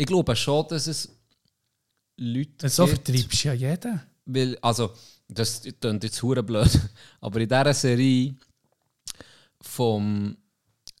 Ich 0.00 0.06
glaube 0.06 0.34
schon, 0.36 0.64
dass 0.68 0.86
es 0.86 1.08
Leute 2.16 2.68
So 2.68 2.86
gibt, 2.86 3.06
vertreibst 3.08 3.44
du 3.44 3.48
ja 3.48 3.54
jeden. 3.54 4.00
Weil, 4.26 4.56
also, 4.62 4.92
das 5.28 5.62
klingt 5.80 6.04
jetzt 6.04 6.22
hure 6.22 6.42
blöd, 6.42 6.70
aber 7.20 7.40
in 7.40 7.48
dieser 7.48 7.74
Serie 7.74 8.34
vom 9.60 10.36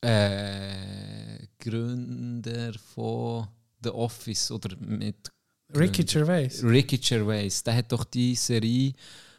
äh, 0.00 1.46
Gründer 1.58 2.72
von 2.94 3.46
The 3.82 3.90
Office 3.90 4.50
oder 4.50 4.76
mit 4.80 5.30
Ricky 5.76 6.04
Gervais. 6.04 6.62
Ricky 6.62 6.98
Gervais, 6.98 7.62
der 7.62 7.76
hat 7.76 7.92
doch 7.92 8.04
die 8.04 8.34
Serie, 8.34 8.92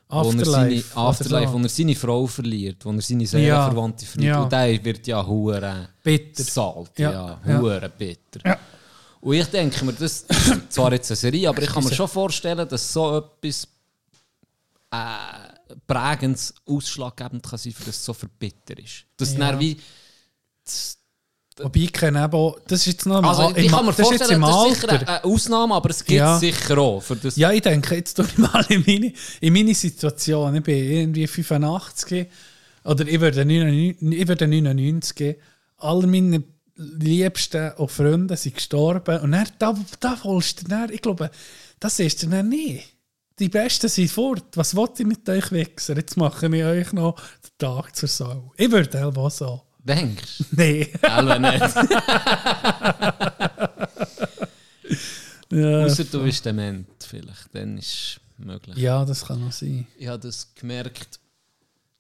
wo 0.08 0.18
er 0.18 0.26
Afterlife. 0.28 0.52
seine, 0.52 0.84
Afterlife, 1.08 1.54
wo 1.54 1.58
er 1.60 1.70
seine 1.70 1.96
Frau 1.96 2.28
verliert, 2.28 2.86
wo 2.86 2.92
er 2.92 3.02
seine 3.02 3.26
Seelenverwandte 3.28 4.06
verliert. 4.06 4.36
Ja. 4.36 4.44
Und 4.44 4.52
der 4.52 4.86
wird 4.86 5.08
ja 5.08 5.26
hure 5.26 5.90
Bitter. 6.04 6.44
salt, 6.44 6.92
Ja. 6.98 7.40
ja, 7.46 7.62
Ja. 7.62 7.88
bitter. 7.90 8.40
Ja. 8.46 8.60
Und 9.22 9.34
ich 9.34 9.46
denke 9.48 9.84
mir, 9.86 9.94
das 9.94 10.22
ist 10.22 10.26
zwar 10.70 10.94
jetzt 10.94 11.12
eine 11.12 11.18
Serie, 11.18 11.50
aber 11.50 11.62
ich 11.62 11.70
kann 11.70 11.84
mir 11.84 11.94
schon 11.94 12.08
vorstellen, 12.08 12.68
dass 12.68 12.94
so 12.94 13.18
etwas 13.18 13.68
äh, 14.92 15.78
prägendes, 15.86 16.54
ausschlaggebend 16.66 17.44
kann 17.44 17.60
sein, 17.60 17.74
für 17.74 17.84
das 17.86 17.98
es 17.98 18.06
so 18.06 18.14
verbitter 18.14 18.78
ist. 18.78 19.06
Dass 19.18 19.34
Ja. 19.34 19.40
dann 19.52 19.60
wie 19.60 19.78
Wobei 21.62 21.80
ich 21.82 21.92
kenne 21.92 22.24
eben 22.24 22.54
das 22.68 22.80
ist 22.82 22.86
jetzt 22.88 23.06
noch 23.06 23.22
also, 23.22 23.54
ich 23.54 23.70
kann 23.70 23.86
mir 23.86 23.92
das 23.92 24.10
ist 24.12 24.32
im 24.32 24.42
das 24.42 24.68
ist 24.68 24.82
sicher 24.82 24.90
eine 24.94 25.24
Ausnahme, 25.26 25.76
aber 25.76 25.90
es 25.90 26.06
gibt 26.06 26.18
Ja. 26.18 26.40
sicher 26.40 26.78
auch. 26.78 27.02
Für 27.02 27.18
das 27.18 27.36
Ja, 27.36 27.52
ich 27.52 27.62
denke, 27.62 27.96
jetzt 27.96 28.14
tue 28.14 28.26
ich 28.26 28.38
mal 28.38 28.66
in 28.70 28.84
meine, 28.88 29.12
in 29.42 29.52
meine 29.54 29.76
Situation. 29.76 30.56
Ich 30.56 30.64
bin 30.64 30.78
irgendwie 30.78 31.28
85 31.28 32.28
oder 32.86 33.06
ich 33.06 33.20
würde 33.20 33.44
99, 33.44 34.20
ich 34.22 34.28
würde 34.28 34.48
99. 34.48 35.36
Alle 35.78 36.08
meine 36.08 36.44
Liebsten 36.80 37.72
und 37.74 37.92
Freunde 37.92 38.38
sind 38.38 38.56
gestorben. 38.56 39.20
Und 39.20 39.32
dann, 39.34 39.48
da, 39.60 39.76
da 40.00 40.24
holst 40.24 40.62
du 40.62 40.66
dann, 40.68 40.92
ich 40.92 41.02
glaube, 41.02 41.30
das 41.80 42.00
ist 42.00 42.24
dann 42.24 42.50
nicht. 42.50 42.96
Die 43.38 43.50
Besten 43.50 43.88
sind 43.90 44.10
fort. 44.12 44.46
Was 44.56 44.76
wollt 44.76 45.00
ihr 45.00 45.06
mit 45.08 45.28
euch 45.30 45.52
wechseln? 45.52 45.98
Jetzt 45.98 46.18
mache 46.18 46.48
ich 46.48 46.64
euch 46.64 46.94
noch 46.94 47.16
den 47.16 47.52
Tag 47.58 47.96
zur 47.96 48.10
Sau. 48.10 48.52
Ich 48.58 48.70
würde 48.72 48.92
selber 48.92 49.30
so. 49.30 49.62
denkst. 49.80 50.44
Nein. 50.52 50.88
Selber 51.02 51.40
nicht. 51.40 51.62
ja. 55.52 55.86
Außer 55.86 56.04
du 56.06 56.24
bist 56.24 56.46
dement 56.46 56.88
vielleicht, 57.06 57.54
dann 57.54 57.78
ist 57.78 57.88
es 57.88 58.20
möglich. 58.38 58.78
ja, 58.78 59.04
das 59.06 59.26
kann 59.26 59.46
auch 59.48 59.52
sein. 59.52 59.88
Ich 59.98 60.08
habe 60.08 60.20
das 60.20 60.54
gemerkt. 60.56 61.20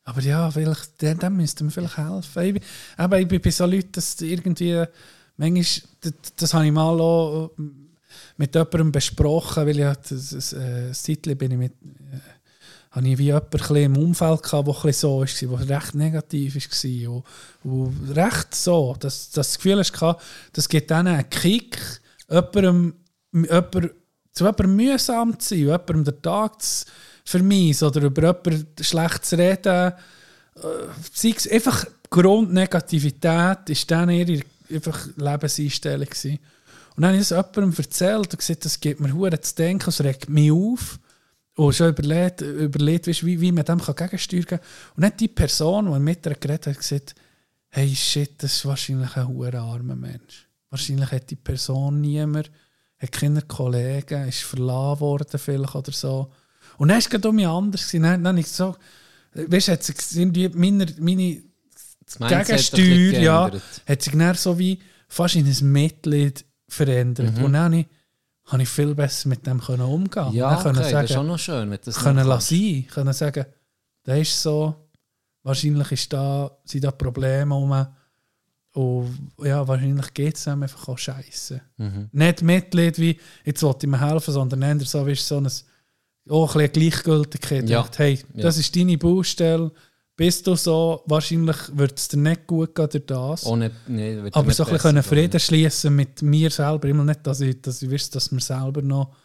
Aber 0.10 0.22
ja, 0.22 0.49
vielleicht, 0.49 1.01
dem, 1.01 1.20
dem 1.20 1.38
müsste 1.38 1.64
mir 1.64 1.72
vielleicht 1.72 1.97
helfen. 1.97 2.43
Ich, 2.43 2.53
bin- 2.53 2.64
aber 2.97 3.20
ich 3.20 3.28
bin 3.28 3.41
bei 3.41 3.51
so 3.51 3.66
Leuten, 3.66 3.91
dass 3.91 4.20
irgendwie, 4.22 4.84
manchmal, 5.38 5.64
das, 6.01 6.14
das 6.36 6.53
habe 6.53 6.66
ich 6.66 6.72
mal 6.72 6.99
auch 6.99 7.51
mit 8.38 8.55
jemandem 8.55 8.91
besprochen, 8.91 9.66
weil 9.68 9.80
ich 9.80 9.86
das, 10.10 10.30
das, 10.32 10.53
äh, 10.53 10.88
das 10.89 11.03
Zeitchen 11.03 11.38
bin 11.38 11.51
ich 11.51 11.57
mit, 11.57 11.74
äh, 11.74 12.20
habe 12.91 13.07
ich 13.07 13.18
wie 13.20 13.32
bisschen 13.51 13.76
im 13.78 13.97
Umfeld 13.97 14.41
gehabt, 14.41 14.84
der 14.84 14.93
so 14.93 15.20
war, 15.20 15.26
der 15.66 15.70
recht 15.78 15.93
negativ 15.95 16.55
war. 16.55 17.12
Und, 17.12 17.24
und 17.64 18.16
recht 18.16 18.55
so, 18.55 18.95
dass, 18.99 19.30
dass 19.30 19.49
das 19.49 19.55
Gefühl 19.57 19.80
hast, 19.80 19.93
das 20.53 20.68
gibt 20.70 20.89
denen 20.89 21.07
einen 21.07 21.30
Kick, 21.30 21.78
jemandem, 22.30 22.95
jemand, 23.32 23.91
zu 24.32 24.43
jemandem 24.45 24.76
mühsam 24.76 25.39
zu 25.39 25.49
sein, 25.49 25.60
jemandem 25.60 26.03
den 26.03 26.22
Tag 26.22 26.62
zu 26.62 26.86
vermeisen 27.30 27.88
oder 27.88 28.01
über 28.01 28.21
jemanden 28.21 28.84
schlecht 28.84 29.25
zu 29.25 29.38
reden, 29.38 29.93
äh, 30.55 30.61
sei 31.13 31.34
es 31.36 31.49
einfach 31.49 31.86
Grundnegativität, 32.09 33.69
ist 33.69 33.91
dann 33.91 34.09
ihre 34.09 34.41
einfach 34.71 35.07
Lebenseinstellung 35.15 36.07
gewesen. 36.07 36.39
Und 36.95 37.03
dann 37.03 37.11
habe 37.11 37.21
ich 37.21 37.27
das 37.27 37.38
jemandem 37.38 37.73
erzählt 37.77 38.34
und 38.34 38.38
gesagt, 38.38 38.65
das 38.65 38.80
gibt 38.80 38.99
mir 38.99 39.13
Huren 39.13 39.41
zu 39.41 39.55
denken, 39.55 39.89
es 39.89 40.03
regt 40.03 40.27
mich 40.27 40.51
auf. 40.51 40.99
Und 41.55 41.75
schon 41.75 41.89
überlegt, 41.89 42.41
überlegt 42.41 43.07
wie, 43.07 43.41
wie 43.41 43.51
man 43.51 43.65
dem 43.65 43.80
gegensteuern 43.80 44.45
kann. 44.45 44.59
Und 44.95 45.03
dann 45.03 45.17
die 45.17 45.27
Person, 45.27 45.91
die 45.91 45.99
mit 45.99 46.25
ihr 46.25 46.36
geredet 46.36 46.67
hat, 46.67 46.77
gesagt, 46.77 47.15
hey 47.69 47.93
shit, 47.93 48.41
das 48.41 48.55
ist 48.55 48.65
wahrscheinlich 48.65 49.15
ein 49.15 49.55
armer 49.55 49.95
Mensch. 49.95 50.47
Wahrscheinlich 50.69 51.11
hat 51.11 51.30
die 51.30 51.36
Person 51.36 52.01
niemand, 52.01 52.49
hat 52.97 53.11
keine 53.11 53.41
Kollegen, 53.41 54.27
ist 54.27 54.43
verlassen 54.43 54.99
worden 55.01 55.39
vielleicht 55.39 55.75
oder 55.75 55.91
so. 55.91 56.32
Und 56.80 56.88
dann 56.88 56.95
war 56.95 56.99
es 56.99 57.09
gerade 57.09 57.30
um 57.30 57.39
anders. 57.39 57.82
gewesen. 57.82 58.03
Dann, 58.03 58.23
dann 58.23 58.36
habe 58.36 58.39
ich 58.39 58.47
so, 58.47 58.75
weißt 59.34 59.67
du, 59.67 59.71
hat 59.73 59.84
sich 59.84 59.95
irgendwie 60.15 60.47
meine, 60.49 60.86
meine 60.99 61.43
Gegensteuer, 62.17 63.21
ja, 63.21 63.51
hat 63.88 64.01
sich 64.01 64.13
dann 64.13 64.36
so 64.36 64.57
wie 64.57 64.80
fast 65.09 65.36
in 65.36 65.45
ein 65.45 65.71
Mitglied 65.71 66.45
verändert. 66.69 67.38
Mhm. 67.38 67.43
Und 67.43 67.53
dann 67.53 67.63
habe 67.63 67.80
ich, 67.80 67.88
habe 68.45 68.63
ich 68.63 68.69
viel 68.69 68.95
besser 68.95 69.27
mit 69.27 69.45
dem 69.45 69.59
können 69.59 69.82
umgehen 69.82 70.32
Ja, 70.32 70.55
können 70.61 70.77
okay, 70.77 70.91
das 70.91 71.03
ist 71.03 71.13
schon 71.13 71.27
noch 71.27 71.38
schön, 71.38 71.69
wenn 71.69 71.80
das 71.84 71.97
können 71.97 72.25
lassen, 72.25 72.88
können 72.88 73.13
sagen, 73.13 73.45
das 74.03 74.19
ist 74.19 74.41
so, 74.41 74.89
wahrscheinlich 75.43 75.91
ist 75.91 76.13
da, 76.13 76.49
sind 76.63 76.86
da 76.86 76.91
Probleme 76.91 77.53
rum. 77.53 77.88
Und 78.71 79.32
ja, 79.43 79.67
wahrscheinlich 79.67 80.13
geht 80.13 80.38
es 80.38 80.47
einem 80.47 80.63
einfach 80.63 80.88
auch 80.88 80.97
scheiße. 80.97 81.59
Mhm. 81.75 82.09
Nicht 82.13 82.41
Mitglied 82.41 82.97
wie, 82.99 83.19
jetzt 83.43 83.61
wollte 83.63 83.86
ich 83.86 83.91
mir 83.91 83.99
helfen, 83.99 84.34
sondern 84.34 84.61
eher 84.61 84.80
so, 84.86 85.05
wie 85.05 85.15
so 85.15 85.38
ein, 85.38 85.49
auch 86.30 86.55
ein 86.55 86.69
bisschen 86.69 86.89
Gleichgültigkeit. 86.89 87.69
Ja. 87.69 87.82
Denkt, 87.82 87.99
Hey, 87.99 88.19
das 88.34 88.57
ist 88.57 88.75
deine 88.75 88.97
Baustelle, 88.97 89.71
bist 90.15 90.45
du 90.47 90.55
so, 90.55 91.01
wahrscheinlich 91.05 91.55
wird 91.71 91.97
es 91.97 92.09
dir 92.09 92.17
nicht 92.17 92.45
gut 92.45 92.75
gehen 92.75 92.89
durch 92.89 93.05
das. 93.05 93.45
Ohne, 93.45 93.71
nee, 93.88 94.21
wird 94.21 94.36
Aber 94.36 94.47
nicht 94.47 94.57
so 94.57 94.65
ein 94.65 94.73
bisschen. 94.73 95.01
Frieden 95.03 95.39
schließen 95.39 95.95
mit 95.95 96.21
mir 96.21 96.49
selber. 96.49 96.89
Immer 96.89 97.05
nicht, 97.05 97.25
dass 97.25 97.39
ich, 97.39 97.61
dass 97.61 97.82
ich 97.82 97.89
wüsste, 97.89 98.15
dass 98.15 98.30
mir 98.32 98.41
selber 98.41 98.82
noch 98.82 99.15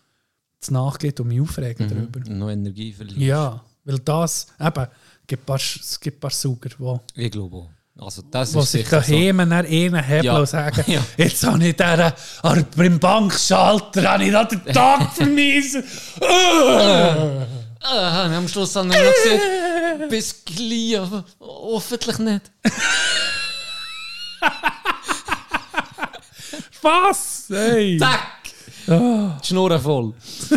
zu 0.60 0.72
nachgeht 0.72 1.18
und 1.18 1.28
mich 1.28 1.40
aufregen 1.40 1.88
darüber. 1.88 2.20
Mhm. 2.20 2.38
Noch 2.38 2.50
Energie 2.50 2.92
verlieren. 2.92 3.20
Ja, 3.20 3.64
weil 3.84 3.98
das, 3.98 4.46
eben, 4.60 4.86
gibt 5.26 5.42
ein 5.42 5.46
paar, 5.46 5.56
es 5.56 5.98
gibt 6.00 6.18
ein 6.18 6.20
paar 6.20 6.30
Sauger, 6.30 6.70
die 7.14 7.22
Ich 7.24 7.30
glaube 7.32 7.56
auch. 7.56 7.70
Also 7.96 8.22
das 8.28 8.52
ist 8.54 8.72
sich 8.72 8.84
sicher 8.84 9.00
so. 9.02 9.12
daheim 9.12 9.36
nach 9.48 9.58
einen 9.58 10.02
hebeln 10.02 10.24
Ja. 10.24 10.44
sagen, 10.46 10.82
Ja. 10.88 11.00
jetzt 11.16 11.46
habe 11.46 11.64
ich 11.64 11.76
diesen, 11.76 12.12
aber 12.42 12.62
beim 12.76 12.98
Bankschalter 12.98 14.02
habe 14.10 14.24
ich 14.24 14.32
da 14.32 14.44
den 14.44 14.64
Tag 14.66 15.12
vermiesen. 15.14 15.84
Äh. 16.20 17.46
Ah, 17.86 18.24
am 18.36 18.48
Schluss 18.48 18.74
haben 18.76 18.90
wir 18.92 18.98
noch 18.98 19.12
gesagt, 19.12 19.42
bis 20.08 20.42
gleich, 20.44 20.98
aber 20.98 21.24
hoffentlich 21.40 22.18
nicht. 22.18 22.50
Was? 26.82 27.44
Hey. 27.48 27.98
Zack! 27.98 28.20
Die 28.86 29.46
Schnurren 29.46 29.80
voll. 29.80 30.12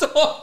Doch. 0.00 0.40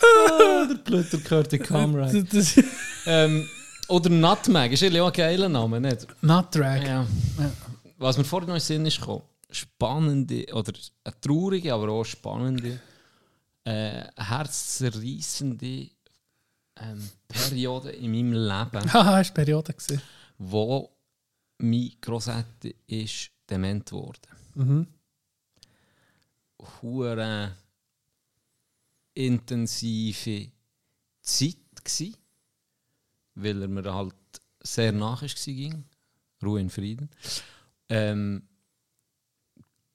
Ah, 0.00 0.66
der 0.68 0.74
Blöder 0.76 1.18
gehört. 1.18 1.52
Das- 1.52 2.54
das- 2.54 2.64
Ähm, 3.06 3.48
oder 3.88 4.10
Nutmeg, 4.10 4.72
ist 4.72 4.82
eigentlich 4.82 5.00
auch 5.00 5.06
ein 5.08 5.12
geiler 5.12 5.48
Name, 5.48 5.80
nicht? 5.80 6.06
Drag. 6.22 6.82
Ja. 6.86 7.06
Was 7.96 8.18
mir 8.18 8.24
vorhin 8.24 8.48
noch 8.48 8.54
in 8.56 8.60
Sinn 8.60 8.86
ist 8.86 9.00
gekommen, 9.00 9.22
spannende, 9.50 10.46
oder 10.52 10.72
eine 11.04 11.20
traurige, 11.20 11.72
aber 11.74 11.88
auch 11.88 12.04
spannende, 12.04 12.80
äh, 13.64 14.04
herzzerreißende 14.16 15.88
ähm, 16.80 17.10
Periode 17.26 17.90
in 17.90 18.10
meinem 18.12 18.32
Leben, 18.34 18.92
Haha, 18.92 19.16
war 19.16 19.24
Periode. 19.24 19.72
gewesen. 19.72 20.00
wo 20.38 20.90
mein 21.58 21.90
Grossette 22.00 22.74
ist 22.86 23.30
dement 23.50 23.86
geworden. 23.90 24.20
Mhm. 24.54 24.86
Hure 26.82 27.52
intensive 29.18 30.50
Zeit 31.20 31.56
gsi, 31.82 32.14
weil 33.34 33.62
er 33.62 33.68
mir 33.68 33.92
halt 33.92 34.14
sehr 34.62 34.92
nach 34.92 35.24
ging. 35.44 35.84
Ruhe 36.42 36.60
in 36.60 36.70
Frieden. 36.70 37.10
Ähm, 37.88 38.42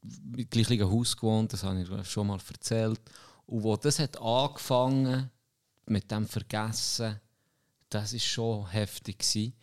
im 0.01 0.49
gleichen 0.49 0.91
Haus 0.91 1.15
gewohnt, 1.15 1.53
das 1.53 1.63
habe 1.63 1.81
ich 1.81 2.09
schon 2.09 2.27
mal 2.27 2.39
erzählt. 2.49 2.99
Und 3.45 3.63
wo 3.63 3.77
das 3.77 3.99
hat 3.99 4.19
angefangen 4.19 5.29
mit 5.85 6.11
dem 6.11 6.27
Vergessen, 6.27 7.19
das 7.89 8.11
ist 8.11 8.25
schon 8.25 8.69
heftig 8.69 9.19
gsi. 9.19 9.53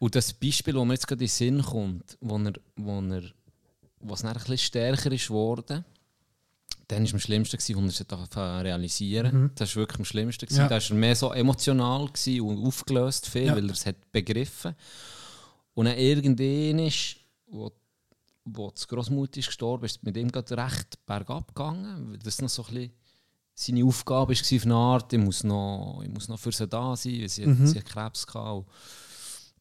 Und 0.00 0.16
das 0.16 0.32
Beispiel, 0.32 0.74
das 0.74 0.84
mir 0.84 0.94
jetzt 0.94 1.06
gerade 1.06 1.22
in 1.22 1.28
den 1.28 1.32
Sinn 1.32 1.62
kommt, 1.62 2.18
wo 2.20 2.36
er, 2.36 2.52
wo 2.74 3.00
er 3.00 3.22
was 4.00 4.22
dann 4.22 4.30
ein 4.30 4.38
bisschen 4.38 4.58
stärker 4.58 5.12
ist 5.12 5.28
geworden, 5.28 5.84
dann 6.88 7.04
war 7.04 7.12
am 7.14 7.20
schlimmsten, 7.20 7.56
gewesen, 7.56 7.84
als 7.84 8.00
er 8.00 8.18
es 8.58 8.64
realisieren 8.64 9.50
Das 9.54 9.74
war 9.76 9.82
wirklich 9.82 9.98
am 10.00 10.04
schlimmsten. 10.04 10.46
gewesen. 10.46 10.60
Ja. 10.62 10.68
Da 10.68 10.74
war 10.76 10.90
er 10.90 10.94
mehr 10.96 11.16
so 11.16 11.32
emotional 11.32 12.02
und 12.40 12.66
aufgelöst, 12.66 13.28
viel, 13.28 13.46
Ja. 13.46 13.56
weil 13.56 13.66
er 13.66 13.72
es 13.72 13.86
hat 13.86 13.96
begriffen 14.12 14.74
Und 15.74 15.86
dann 15.86 15.96
irgendwann 15.96 16.78
ist, 16.86 17.16
wo, 17.46 17.70
wo 18.44 18.70
das 18.70 18.86
Großmutter 18.88 19.38
ist 19.38 19.46
gestorben 19.46 19.84
ist, 19.86 20.02
mit 20.02 20.16
ihm 20.16 20.30
gerade 20.30 20.56
recht 20.56 20.98
bergab 21.06 21.48
gegangen, 21.54 22.10
weil 22.10 22.18
das 22.18 22.40
noch 22.42 22.48
so 22.48 22.62
ein 22.64 22.74
bisschen 22.74 22.92
seine 23.54 23.84
Aufgabe 23.84 24.34
war 24.34 24.56
auf 24.56 24.64
eine 24.64 24.74
Art, 24.74 25.12
ich 25.12 25.18
muss 25.20 25.44
noch, 25.44 26.00
ich 26.02 26.08
muss 26.10 26.26
noch 26.28 26.38
für 26.38 26.52
sie 26.52 26.66
da 26.66 26.96
sein, 26.96 27.20
weil 27.20 27.28
sie, 27.28 27.46
Mhm. 27.46 27.66
sie 27.66 27.78
hat 27.78 27.84
Krebs. 27.84 28.26
Und 28.34 28.66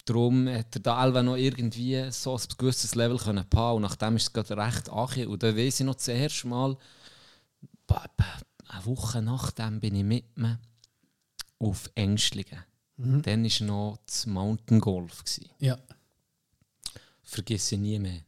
Darum 0.05 0.47
hat 0.49 0.75
er 0.75 0.81
da 0.81 0.95
Alva 0.97 1.21
noch 1.21 1.35
irgendwie 1.35 2.09
so 2.09 2.35
ein 2.35 2.41
gewisses 2.57 2.95
Level 2.95 3.17
können 3.17 3.45
paaren 3.47 3.75
und 3.77 3.81
nachdem 3.83 4.15
ist 4.15 4.23
es 4.23 4.33
gerade 4.33 4.57
recht 4.57 4.89
achi. 4.91 5.25
Und 5.27 5.43
dann 5.43 5.55
weiss 5.55 5.79
ich 5.79 5.85
noch 5.85 5.93
das 5.95 6.07
erste 6.07 6.47
Mal, 6.47 6.75
eine 7.95 8.85
Woche 8.85 9.21
nachdem 9.21 9.79
bin 9.79 9.95
ich 9.95 10.03
mit 10.03 10.25
ihm 10.37 10.57
auf 11.59 11.89
Ängstlingen. 11.95 12.63
Dann 12.97 13.43
war 13.43 13.67
noch 13.67 13.99
das 14.05 14.25
Mountain 14.25 14.79
Golf. 14.79 15.23
Ja. 15.59 15.77
Vergesse 17.23 17.75
ich 17.75 17.81
nie 17.81 17.99
mehr. 17.99 18.21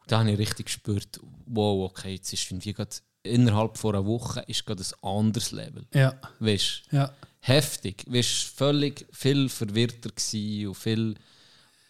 Und 0.00 0.12
da 0.12 0.20
habe 0.20 0.32
ich 0.32 0.38
richtig 0.38 0.66
gespürt, 0.66 1.20
wow, 1.46 1.90
okay, 1.90 2.14
jetzt 2.14 2.32
ist 2.32 2.50
irgendwie 2.50 2.74
gerade 2.74 2.96
innerhalb 3.22 3.78
von 3.78 3.94
einer 3.94 4.06
Woche 4.06 4.40
ist 4.46 4.64
gerade 4.66 4.82
ein 4.82 5.08
anderes 5.08 5.52
Level. 5.52 5.86
Ja. 5.94 6.18
Weißt? 6.38 6.82
Ja. 6.90 7.14
heftig. 7.40 8.04
Du 8.04 8.12
warst 8.12 8.44
völlig 8.44 9.06
viel 9.12 9.48
verwirrter 9.48 10.10
und 10.10 10.74
viel 10.74 11.14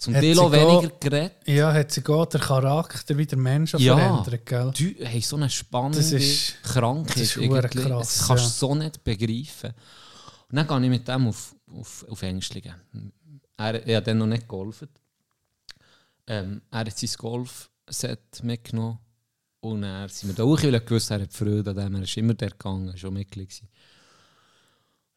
zum 0.01 0.15
Hat 0.15 0.23
Teil 0.23 0.39
auch 0.39 0.51
weniger 0.51 0.95
geredet. 0.99 1.33
Ja, 1.47 1.73
hat 1.75 1.93
sich 1.93 2.09
auch 2.09 2.25
der 2.27 2.41
Charakter 2.41 3.17
wie 3.19 3.27
der 3.27 3.37
Mensch 3.39 3.75
auch 3.75 3.79
Ja. 3.81 3.97
verändert, 3.97 4.47
gell? 4.47 4.73
Du 4.77 5.05
hast 5.05 5.29
so 5.29 5.37
eine 5.37 5.51
spannende 5.51 5.99
Das 5.99 6.13
ist- 6.13 6.63
Krankheit. 6.63 7.17
das 7.17 7.23
ist 7.23 7.37
irgendwie. 7.37 7.69
krass, 7.83 8.19
das 8.19 8.27
kannst 8.29 8.45
du 8.45 8.49
ja. 8.49 8.51
so 8.51 8.75
nicht 8.75 9.05
begreifen. 9.05 9.75
Und 10.51 10.57
dann 10.57 10.67
gehe 10.67 10.83
ich 10.85 10.89
mit 10.89 11.07
dem 11.07 11.29
auf, 11.29 11.55
auf, 11.71 12.07
auf 12.09 12.23
Ängstlingen. 12.23 12.75
Er, 13.59 13.87
er 13.87 13.97
hat 13.99 14.07
dann 14.07 14.19
noch 14.19 14.27
nicht 14.27 14.49
geholfen. 14.49 14.89
Ähm, 16.27 16.63
er 16.71 16.79
hat 16.81 16.99
sein 16.99 17.11
Golfset 17.19 18.43
mitgenommen 18.43 18.99
und 19.61 19.83
er 19.85 20.09
sind 20.09 20.31
wir 20.31 20.35
da 20.35 20.45
hoch, 20.45 20.63
weil 20.63 20.73
er 20.75 20.81
gewusst 20.81 21.11
er 21.11 21.21
hat 21.21 21.33
Freude 21.35 21.71
an 21.71 21.77
dem. 21.77 21.95
Er 21.97 22.03
ist 22.03 22.17
immer 22.17 22.33
der 22.35 22.51
gegangen, 22.51 22.97
schon 22.97 23.13
Mitglied. 23.13 23.63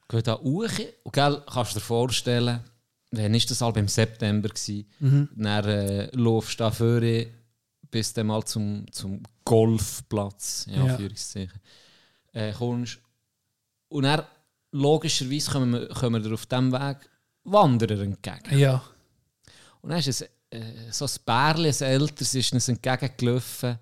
Geht 0.10 0.28
da 0.28 0.38
hoch 0.38 0.68
und 1.04 1.14
gell, 1.14 1.42
kannst 1.52 1.72
du 1.76 1.80
dir 1.80 1.86
vorstellen, 1.86 2.60
wann 3.16 3.34
ist 3.34 3.50
das 3.52 3.62
halt 3.62 3.78
im 3.78 3.88
September 3.88 4.50
gewesen? 4.50 4.86
Mhm. 5.00 5.30
Dann 5.36 5.66
äh, 5.66 6.10
laufst 6.16 6.60
du 6.60 6.64
da 6.64 6.72
vorne 6.72 7.28
bis 7.92 8.12
dann 8.12 8.28
mal 8.28 8.44
zum, 8.44 8.92
zum 8.92 9.22
Golfplatz, 9.46 10.66
ja, 10.68 10.78
Ja. 10.78 10.92
Anführungszeichen, 10.94 11.62
äh, 12.34 12.52
kommst. 12.52 12.98
Und 13.90 14.04
dann, 14.04 14.24
logischerweise, 14.72 15.52
kommen 15.52 15.74
wir, 15.74 15.88
kommen 15.90 16.24
wir 16.24 16.30
dir 16.30 16.34
auf 16.34 16.48
diesem 16.48 16.72
Weg 16.72 16.98
Wanderer 17.44 18.02
entgegen. 18.02 18.58
Ja. 18.58 18.84
Und 19.82 19.92
dann 19.92 20.00
ist 20.00 20.08
es, 20.08 20.22
äh, 20.50 20.92
so 20.92 21.06
ein 21.06 21.12
Bärli, 21.24 21.70
ein 21.70 21.82
älteres, 21.82 22.34
ist 22.34 22.54
uns 22.54 22.68
entgegengelaufen. 22.68 23.78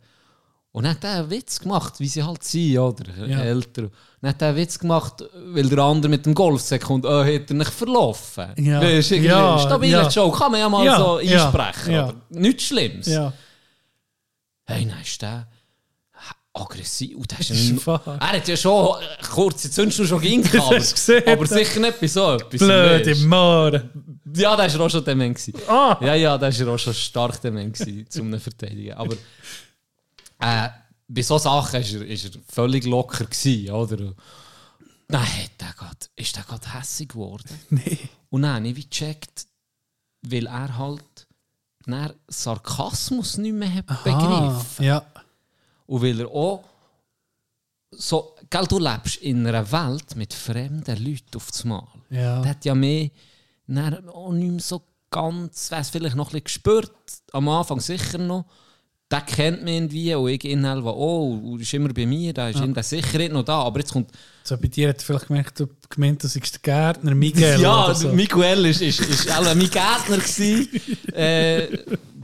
Und 0.74 0.84
dann 0.86 0.92
hat 0.96 1.04
er 1.04 1.20
einen 1.20 1.30
Witz 1.30 1.60
gemacht, 1.60 2.00
wie 2.00 2.08
sie 2.08 2.24
halt 2.24 2.44
sind, 2.44 2.78
oder? 2.78 3.28
Ja. 3.28 3.42
Älter. 3.42 3.84
Und 3.84 3.92
dann 4.22 4.30
hat 4.30 4.42
er 4.42 4.48
einen 4.50 4.58
Witz 4.58 4.80
gemacht, 4.80 5.24
weil 5.54 5.68
der 5.68 5.80
andere 5.80 6.10
mit 6.10 6.26
dem 6.26 6.34
Golfsack 6.34 6.82
kommt, 6.84 7.06
oh, 7.06 7.24
hat 7.26 7.50
er 7.50 7.54
nicht 7.56 7.72
verlaufen. 7.72 8.48
Ja. 8.58 8.82
Irgendwie 8.82 9.16
Ja, 9.28 9.60
Stabiler 9.60 10.04
ja. 10.04 10.08
Joke, 10.10 10.38
kann 10.38 10.52
man 10.52 10.62
ja 10.62 10.70
mal 10.70 10.86
Ja, 10.86 10.98
so 10.98 11.16
einsprechen. 11.18 11.94
ja. 11.94 12.06
Oder? 12.08 12.16
Nichts 12.30 12.64
Schlimmes. 12.64 13.08
Ja. 13.08 13.34
Hey, 14.66 14.86
dann 14.88 15.02
ist 15.02 15.22
der 15.22 15.48
aggressiv. 16.54 17.16
Und 17.18 17.32
das 17.32 17.50
ist 17.50 17.88
ein, 17.88 17.96
er 18.06 18.32
hat 18.34 18.48
ja 18.48 18.56
schon 18.58 18.96
äh, 19.02 19.24
kurze 19.30 19.70
Zündschnur 19.72 20.08
schon 20.08 20.22
ging, 20.22 20.42
Das 20.44 20.56
aber, 20.56 20.76
gesehen, 20.78 21.24
aber 21.28 21.48
sicher 21.48 21.80
nicht 21.80 22.00
bei 22.00 22.08
so 22.08 22.34
etwas. 22.34 22.60
Blöde. 22.60 23.16
Mohren. 23.26 23.90
Ja, 24.36 24.56
da 24.56 24.74
war 24.74 24.86
auch 24.86 24.90
schon 24.90 25.04
dement. 25.04 25.36
gewesen. 25.38 25.54
Ah. 25.68 25.98
Ja, 26.02 26.14
ja, 26.16 26.38
da 26.38 26.48
war 26.48 26.74
auch 26.74 26.78
schon 26.80 26.94
stark 26.94 27.42
dement 27.42 27.78
gewesen, 27.78 28.06
zum 28.10 28.34
ihn 28.34 28.40
verteidigen. 28.40 28.94
Aber 28.94 29.16
äh, 30.42 30.70
bei 31.08 31.22
solchen 31.22 31.44
Sachen 31.44 31.82
ist 31.82 31.94
er, 31.94 32.06
ist 32.06 32.36
er 32.36 32.42
völlig 32.48 32.86
locker 32.86 33.26
gewesen, 33.26 33.72
oder? 33.72 34.14
Hat 35.12 35.52
der 35.60 35.74
grad, 35.78 36.10
ist 36.16 36.36
der 36.36 36.44
gerade 36.44 36.74
hässig 36.74 37.10
geworden. 37.10 37.50
Nee. 37.70 37.98
Und 38.30 38.44
dann 38.44 38.56
habe 38.56 38.68
ich 38.70 38.90
gecheckt, 38.90 39.46
weil 40.22 40.48
er 40.48 40.78
halt 40.78 41.28
dann 41.86 42.14
Sarkasmus 42.28 43.38
nicht 43.38 43.54
mehr 43.54 43.74
hat 43.74 43.88
begriffen. 44.04 44.86
ja. 44.86 45.04
Und 45.86 46.02
weil 46.02 46.22
er 46.22 46.30
auch 46.30 46.64
so, 47.92 48.36
gell, 48.50 48.66
du 48.68 48.80
lebst 48.80 49.18
in 49.18 49.46
einer 49.46 49.70
Welt 49.70 50.16
mit 50.16 50.34
fremden 50.34 51.04
Leuten 51.04 51.36
auf 51.36 51.52
das 51.52 51.66
Mal. 51.66 51.86
Ja. 52.10 52.42
Der 52.42 52.52
hat 52.52 52.64
ja 52.64 52.74
mehr 52.74 53.10
dann 53.68 54.08
auch 54.08 54.32
nicht 54.32 54.52
mehr 54.52 54.60
so 54.62 54.82
ganz, 55.10 55.70
weiss, 55.72 55.90
vielleicht 55.90 56.16
noch 56.16 56.28
ein 56.28 56.42
bisschen 56.42 56.44
gespürt, 56.46 56.94
am 57.34 57.50
Anfang 57.50 57.80
sicher 57.80 58.18
noch. 58.18 58.46
Der 59.12 59.22
kennt 59.22 59.64
mich 59.64 59.74
irgendwie 59.76 60.16
und 60.16 60.30
ich 60.30 60.44
ihn 60.46 60.66
halt, 60.66 60.84
oh, 60.86 61.58
ist 61.60 61.74
immer 61.74 61.90
bei 61.90 62.06
mir, 62.06 62.34
da 62.34 62.48
ist 62.50 62.62
in 62.62 62.74
der 62.74 62.84
Sicherheit 62.84 63.32
noch 63.32 63.44
da. 63.44 63.64
Aber 63.64 63.80
jetzt 63.80 63.92
kommt 63.92 64.10
So 64.44 64.56
bei 64.58 64.68
dir 64.68 64.90
hat 64.90 65.02
vielleicht 65.02 65.28
gemerkt, 65.28 65.60
du 65.60 65.68
gemeint, 65.90 66.24
du 66.24 66.28
seist 66.28 66.54
der 66.54 66.62
Gärtner 66.62 67.14
Miguel 67.14 67.60
ja, 67.60 67.94
so. 67.94 68.14
Miguel 68.14 68.68
ist, 68.68 68.82
ist, 68.82 69.02
ist 69.02 69.28
mein 69.28 69.70
Gärtner 69.70 70.18
gewesen. 70.18 70.70
äh, 71.14 71.78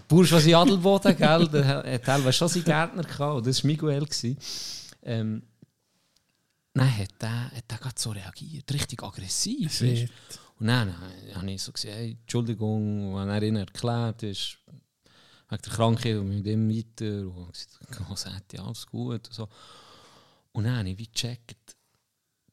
Bourgeoisie 0.07 0.55
Adelboden, 0.55 1.17
gell? 1.17 1.47
Der 1.49 1.65
hat 1.65 2.03
teilweise 2.05 2.33
schon 2.33 2.47
seinen 2.47 2.63
Gärtner 2.63 3.03
gehabt. 3.03 3.35
und 3.35 3.45
Das 3.45 3.63
war 3.63 3.67
Miguel. 3.67 4.05
Gewesen. 4.05 4.37
Ähm, 5.03 5.43
dann 6.73 6.97
hat 6.97 7.09
der, 7.19 7.51
hat 7.51 7.69
der 7.69 7.77
gerade 7.77 7.95
so 7.97 8.11
reagiert, 8.11 8.71
richtig 8.71 9.03
aggressiv. 9.03 9.81
Und 10.59 10.67
dann 10.67 10.93
habe 11.35 11.51
ich 11.51 11.61
so 11.61 11.71
gesagt, 11.71 11.93
hey, 11.93 12.17
Entschuldigung, 12.21 13.13
und 13.13 13.29
er 13.29 13.43
ihnen 13.43 13.57
erklärt 13.57 14.23
ist, 14.23 14.57
wegen 15.49 15.61
der 15.61 15.73
Krankheit 15.73 16.17
und 16.17 16.29
mit 16.29 16.45
dem 16.45 16.69
weiter. 16.69 17.27
Und 17.27 17.51
gesagt, 17.53 18.01
oh, 18.09 18.15
sagt 18.15 18.53
ja, 18.53 18.63
alles 18.63 18.85
gut. 18.85 19.27
Und, 19.27 19.33
so. 19.33 19.47
und 20.51 20.63
dann 20.65 20.77
habe 20.77 20.89
ich 20.89 20.97
wie 20.97 21.07
gecheckt, 21.07 21.75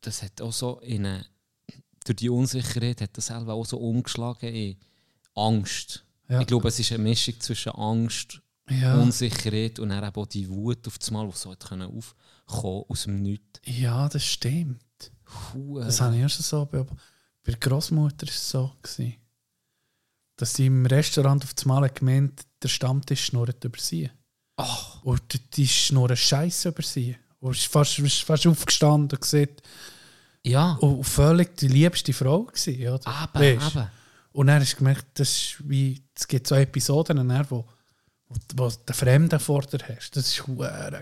das 0.00 0.22
hat 0.22 0.40
auch 0.40 0.52
so 0.52 0.80
in 0.80 1.06
eine, 1.06 1.26
durch 2.04 2.16
die 2.16 2.28
Unsicherheit 2.28 3.00
hat 3.00 3.16
das 3.16 3.26
selber 3.26 3.54
auch 3.54 3.64
so 3.66 3.78
umgeschlagen 3.78 4.52
in 4.54 4.76
Angst. 5.34 6.04
Ja. 6.28 6.40
Ich 6.40 6.46
glaube, 6.46 6.68
es 6.68 6.78
ist 6.78 6.92
eine 6.92 7.02
Mischung 7.02 7.38
zwischen 7.40 7.72
Angst, 7.72 8.40
Ja. 8.68 9.00
Unsicherheit 9.00 9.78
und 9.78 9.88
dann 9.90 10.04
auch 10.04 10.26
die 10.26 10.48
Wut 10.48 10.86
auf 10.86 10.98
das 10.98 11.10
Mal, 11.10 11.26
die 11.28 11.36
so 11.36 11.50
hat 11.50 11.64
können 11.64 11.90
aufkommen 11.90 12.84
aus 12.88 13.04
dem 13.04 13.22
Nichts. 13.22 13.60
ja, 13.64 14.08
das 14.08 14.24
stimmt. 14.24 14.82
Hure. 15.52 15.84
Das 15.86 16.00
habe 16.00 16.14
ich 16.14 16.20
erst 16.20 16.42
so 16.42 16.64
beobachtet. 16.66 16.98
Bei 17.42 17.52
der 17.52 17.60
Großmutter 17.60 18.26
war 18.26 18.32
es 18.32 18.50
so. 18.50 18.72
Gewesen, 18.82 19.14
dass 20.36 20.54
sie 20.54 20.66
im 20.66 20.86
Restaurant 20.86 21.44
auf 21.44 21.54
das 21.54 21.64
Mal 21.64 21.84
hat 21.84 21.96
gemeint 21.96 22.42
der 22.62 22.68
Stammtisch 22.68 23.26
schnurrt 23.26 23.62
über 23.64 23.78
sie. 23.78 24.10
Ach, 24.56 25.02
Und 25.02 25.22
die- 25.56 25.66
schnurren 25.68 26.16
Scheiße 26.16 26.68
über 26.70 26.82
sie. 26.82 27.16
Und 27.40 27.56
ist 27.56 27.66
fast, 27.66 27.98
ist 27.98 28.22
fast 28.22 28.46
aufgestanden 28.46 29.16
und 29.16 29.20
gesagt, 29.20 29.62
ja, 30.42 30.72
und 30.74 31.04
völlig 31.04 31.56
die 31.56 31.68
liebste 31.68 32.12
Frau 32.12 32.44
gewesen, 32.44 32.80
oder? 32.88 33.28
Weisst? 33.32 33.76
eben. 33.76 33.86
Und 34.32 34.46
dann 34.48 34.60
hast 34.60 34.72
du 34.72 34.76
gemerkt, 34.78 35.06
das 35.18 35.28
ist 35.30 35.68
wie, 35.68 36.02
es 36.14 36.26
gibt 36.26 36.46
so 36.46 36.54
Episoden, 36.54 37.16
dann, 37.28 37.50
wo, 37.50 37.66
wo, 38.28 38.36
wo 38.56 38.68
du 38.68 38.76
den 38.88 38.94
Fremden 38.94 39.38
vor 39.40 39.62
dir 39.62 39.78
hast. 39.88 40.16
Das 40.16 40.28
ist 40.28 40.42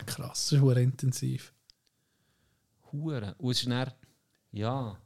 krass, 0.07 0.51
das 0.51 0.53
ist 0.53 0.77
intensiv. 0.77 1.53
Hure. 2.93 3.35
Und 3.39 3.53
es 3.53 3.59
ist 3.63 3.69
dann, 3.71 3.91
ja, 4.53 4.97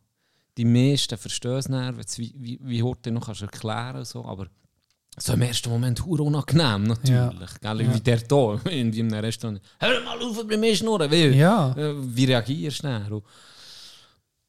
die 0.57 0.65
meisten 0.65 1.19
verstehen 1.19 1.53
es 1.57 1.69
du 1.69 2.23
wie, 2.23 2.35
wie, 2.37 2.59
wie 2.63 2.83
heute 2.83 3.11
noch 3.11 3.27
kannst 3.27 3.43
erklären 3.43 4.05
so, 4.05 4.25
aber 4.25 4.47
so 5.19 5.33
im 5.33 5.43
ersten 5.43 5.71
Moment 5.71 6.05
hure 6.05 6.23
unangenehm 6.25 6.83
natürlich. 6.85 7.51
Gell? 7.61 7.81
Ja. 7.83 7.95
Wie 7.95 8.01
der 8.01 8.19
hier 8.19 8.61
in 8.73 8.93
einem 8.95 9.13
Restaurant. 9.15 9.61
Hör 9.79 10.01
mal 10.05 10.23
auf 10.23 10.47
bei 10.47 10.57
mir 10.59 10.77
schnurren, 10.77 11.11
weil, 11.11 11.35
Ja. 11.35 11.73
äh, 11.77 11.95
wie 11.97 12.25
reagierst 12.27 12.81
du 12.81 12.83
dann? 12.89 13.11
Und, 13.13 13.25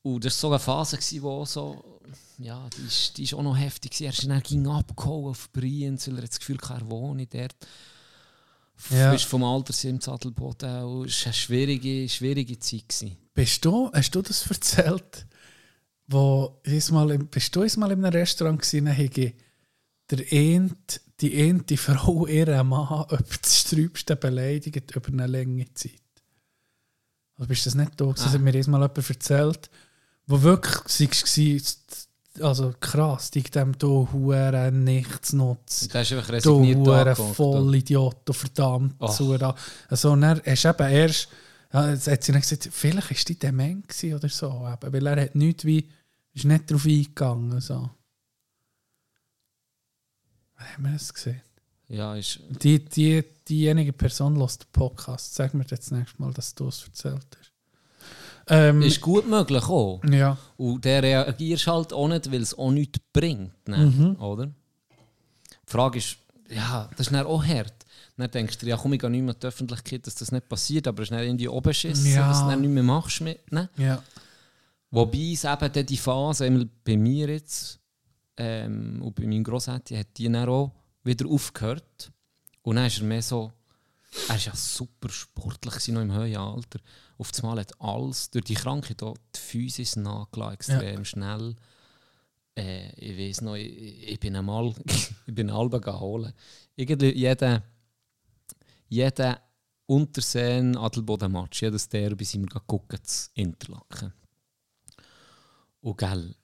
und 0.01 0.25
das 0.25 0.33
war 0.35 0.39
so 0.39 0.49
eine 0.49 0.59
Phase, 0.59 1.21
wo 1.21 1.45
so, 1.45 1.99
ja, 2.37 2.67
die 2.77 2.85
ist, 2.85 3.17
die 3.17 3.23
ist 3.23 3.33
auch 3.33 3.43
noch 3.43 3.57
heftig. 3.57 3.99
Er 4.01 4.09
ist 4.11 4.27
dann 4.27 4.41
ging 4.43 4.67
abgehauen 4.67 5.29
auf 5.31 5.49
Brienz, 5.51 6.07
weil 6.07 6.17
er 6.17 6.27
das 6.27 6.39
Gefühl 6.39 6.57
hatte, 6.61 6.81
er 6.83 6.89
wohne 6.89 7.25
dort. 7.27 7.55
Ja. 8.91 9.13
Ja. 9.13 9.17
vom 9.17 9.43
Altersheim 9.43 9.95
im 9.95 10.01
Sattelboden. 10.01 10.83
und 10.83 11.07
Es 11.07 11.19
war 11.21 11.27
eine 11.27 11.33
schwierige, 11.33 12.07
schwierige 12.09 12.59
Zeit. 12.59 12.89
Gewesen. 12.89 13.17
Bist 13.33 13.65
du, 13.65 13.89
hast 13.93 14.11
du 14.13 14.21
das 14.21 14.45
erzählt? 14.49 15.25
Wo 16.07 16.61
diesmal, 16.65 17.17
bist 17.17 17.55
du 17.55 17.61
einmal 17.61 17.91
in 17.91 18.05
einem 18.05 18.13
Restaurant 18.13 18.73
dann 18.73 18.97
habe 18.97 19.33
der 20.09 20.31
Ent, 20.31 21.01
die 21.19 21.49
ente 21.49 21.75
Frau 21.75 22.25
ihren 22.27 22.67
Mann 22.67 23.05
etwa 23.09 23.35
das 23.41 23.59
Sträubste 23.59 24.15
beleidigt 24.15 24.95
über 24.95 25.09
eine 25.09 25.27
lange 25.27 25.65
Zeit? 25.73 26.01
Also 27.35 27.47
bist 27.49 27.65
du 27.65 27.69
das 27.69 27.75
nicht 27.75 27.91
da? 27.99 28.05
gewesen? 28.05 28.23
Das 28.23 28.33
hat 28.33 28.41
mir 28.41 28.55
einmal 28.55 28.81
jemand 28.81 29.09
erzählt, 29.09 29.69
wo 30.27 30.41
wirklich 30.41 31.09
war, 32.37 32.47
also 32.47 32.73
krass, 32.79 33.31
die 33.31 33.43
dem 33.43 33.77
da 33.77 33.87
hure 33.87 34.71
nichts 34.71 35.33
nutzt. 35.33 35.93
Da 35.93 36.01
ist 36.01 36.13
einfach 36.13 36.27
Du 36.27 36.33
resigniert 36.33 36.77
hure 36.77 36.99
angeguckt. 37.01 37.35
Vollidiot, 37.35 38.17
du 38.25 38.33
verdammt. 38.33 38.95
Ach. 38.99 39.11
So, 39.11 39.37
also, 39.89 40.11
und 40.11 40.21
dann 40.21 40.41
hast 40.45 40.63
du 40.63 40.69
eben 40.69 40.89
erst, 40.89 41.29
ja, 41.73 41.91
jetzt 41.91 42.07
hat 42.07 42.23
sie 42.23 42.31
dann 42.31 42.41
gesagt, 42.41 42.69
vielleicht 42.71 43.09
war 43.09 43.17
die 43.27 43.39
dement 43.39 44.03
oder 44.03 44.29
so, 44.29 44.67
eben, 44.71 44.93
weil 44.93 45.07
er 45.07 45.23
hat 45.23 45.35
nichts 45.35 45.65
wie, 45.65 45.87
ist 46.37 46.45
nicht 46.45 46.69
darauf 46.69 46.85
eingegangen. 46.85 47.59
So. 47.61 47.89
Wie 50.57 50.63
haben 50.63 50.83
wir 50.83 50.91
das 50.93 51.13
gesehen? 51.13 51.41
Ja, 51.89 52.15
ist, 52.15 52.39
Die, 52.63 52.83
die, 52.83 53.23
diejenige 53.47 53.93
Person 53.93 54.35
lässt 54.35 54.63
den 54.63 54.71
Podcast. 54.73 55.35
Sag 55.35 55.53
mir 55.53 55.63
das 55.63 55.91
nächste 55.91 56.21
Mal, 56.21 56.33
dass 56.33 56.53
du 56.53 56.67
es 56.67 56.83
erzählt 56.83 57.25
hast. 57.39 57.51
Ähm, 58.49 58.81
ist 58.81 59.01
gut 59.01 59.27
möglich 59.27 59.63
auch. 59.63 60.01
ja, 60.05 60.37
Und 60.57 60.83
der 60.85 61.03
reagierst 61.03 61.67
halt 61.67 61.91
auch 61.93 62.07
nicht, 62.07 62.31
weil 62.31 62.41
es 62.41 62.57
auch 62.57 62.71
nichts 62.71 62.99
bringt. 63.13 63.51
Ne? 63.67 63.77
Mhm. 63.87 64.15
Oder? 64.21 64.45
Die 64.47 64.51
Frage 65.71 65.97
ist, 65.99 66.17
ja, 66.49 66.89
das 66.91 67.07
ist 67.07 67.13
dann 67.13 67.25
auch 67.25 67.43
hart. 67.45 67.73
Dann 68.15 68.31
denkst 68.31 68.57
du, 68.57 68.65
ja 68.65 68.77
komm, 68.77 68.93
ich 68.93 68.99
gehe 68.99 69.09
nicht 69.09 69.21
mehr 69.21 69.33
in 69.33 69.39
die 69.39 69.45
Öffentlichkeit, 69.47 70.07
dass 70.07 70.15
das 70.15 70.31
nicht 70.31 70.49
passiert, 70.49 70.87
aber 70.87 71.03
es 71.03 71.09
ist 71.09 71.15
dann 71.15 71.23
irgendwie 71.23 71.47
beschissen, 71.61 72.11
Ja. 72.11 72.29
dass 72.29 72.41
du 72.41 72.47
dann 72.49 72.61
nicht 72.61 72.69
mehr 72.71 72.83
machst 72.83 73.21
mit. 73.21 73.51
Ne? 73.51 73.69
ja, 73.77 74.01
Wobei 74.91 75.33
es 75.33 75.43
eben 75.43 75.71
dann 75.73 75.85
die 75.85 75.97
Phase, 75.97 76.69
bei 76.83 76.97
mir 76.97 77.29
jetzt 77.29 77.79
ähm, 78.37 79.01
und 79.01 79.15
bei 79.15 79.27
meinem 79.27 79.43
Grossetti, 79.43 79.95
hat 79.95 80.17
die 80.17 80.31
dann 80.31 80.47
auch 80.47 80.71
wieder 81.03 81.27
aufgehört. 81.27 82.11
Und 82.61 82.77
dann 82.77 82.85
ist 82.85 82.99
er 82.99 83.05
mehr 83.05 83.21
so, 83.21 83.51
er 84.11 84.29
war 84.29 84.37
ja 84.37 84.55
super 84.55 85.09
sportlich 85.09 85.87
noch 85.89 86.01
im 86.01 86.15
hohen 86.15 86.35
Alter. 86.35 86.79
Auf 87.17 87.31
einmal 87.35 87.59
hat 87.59 87.79
alles, 87.81 88.29
durch 88.29 88.45
die 88.45 88.53
Krankheit 88.53 89.03
auch 89.03 89.17
die 89.35 89.39
Physis 89.39 89.95
nachgelassen, 89.95 90.53
extrem 90.53 91.05
schnell. 91.05 91.55
Äh, 92.55 92.93
ich 92.95 93.17
weiß 93.17 93.41
noch, 93.41 93.55
ich, 93.55 94.07
ich 94.07 94.19
bin 94.19 94.35
einmal, 94.35 94.73
ich 95.27 95.35
bin 95.35 95.49
Alben 95.49 95.81
geholt. 95.81 96.33
Irgendwie 96.75 97.13
jeder, 97.13 97.63
jeder 98.87 99.41
Unterseen 99.85 100.77
Adelboden-Match, 100.77 101.61
jedes 101.61 101.89
Derby 101.89 102.25
sind 102.25 102.53
wir 102.53 102.59
gucken 102.61 102.99
zu 103.03 103.29
Interlaken. 103.33 104.13
Und 105.87 105.97
gell, 105.99 106.35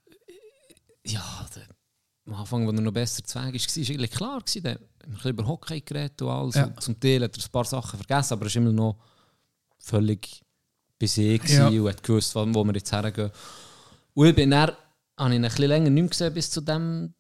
ja, 1.06 1.46
der, 1.54 1.68
am 2.28 2.34
Anfang, 2.36 2.66
als 2.66 2.78
er 2.78 2.82
noch 2.82 2.94
besser 2.94 3.24
zu 3.26 3.38
Weg 3.40 3.46
war, 3.46 3.52
war 3.54 3.90
eigentlich 3.90 4.12
klar. 4.12 4.40
Gewesen, 4.40 4.64
der, 4.64 4.80
wir 5.06 5.18
haben 5.20 5.30
über 5.32 5.46
Hockey 5.46 5.82
geredet 5.82 6.22
und 6.22 6.30
alles. 6.30 6.56
Ja. 6.56 6.64
Und 6.68 6.82
zum 6.82 6.98
Teil 6.98 7.24
hat 7.24 7.38
er 7.38 7.44
ein 7.44 7.52
paar 7.52 7.66
Sachen 7.66 8.00
vergessen, 8.00 8.34
aber 8.36 8.46
er 8.46 8.56
war 8.56 8.62
immer 8.62 8.72
noch 8.72 8.96
völlig 9.80 10.42
bei 10.98 11.08
sich 11.08 11.44
Ja. 11.50 11.68
und 11.68 11.90
hat 11.90 12.02
gewusst, 12.02 12.34
wo, 12.36 12.46
wo 12.54 12.64
wir 12.64 12.74
jetzt 12.74 12.94
hergehen. 12.94 13.32
Und 14.14 14.28
ich 14.28 14.36
bin 14.36 14.52
dann, 14.52 14.72
habe 15.18 15.30
ich 15.32 15.36
ihn 15.36 15.44
ein 15.44 15.50
bisschen 15.50 15.68
länger 15.68 15.90
nicht 15.90 16.02
mehr 16.04 16.10
gesehen 16.10 16.34
bis 16.34 16.50
zu 16.50 16.62
dem 16.62 17.14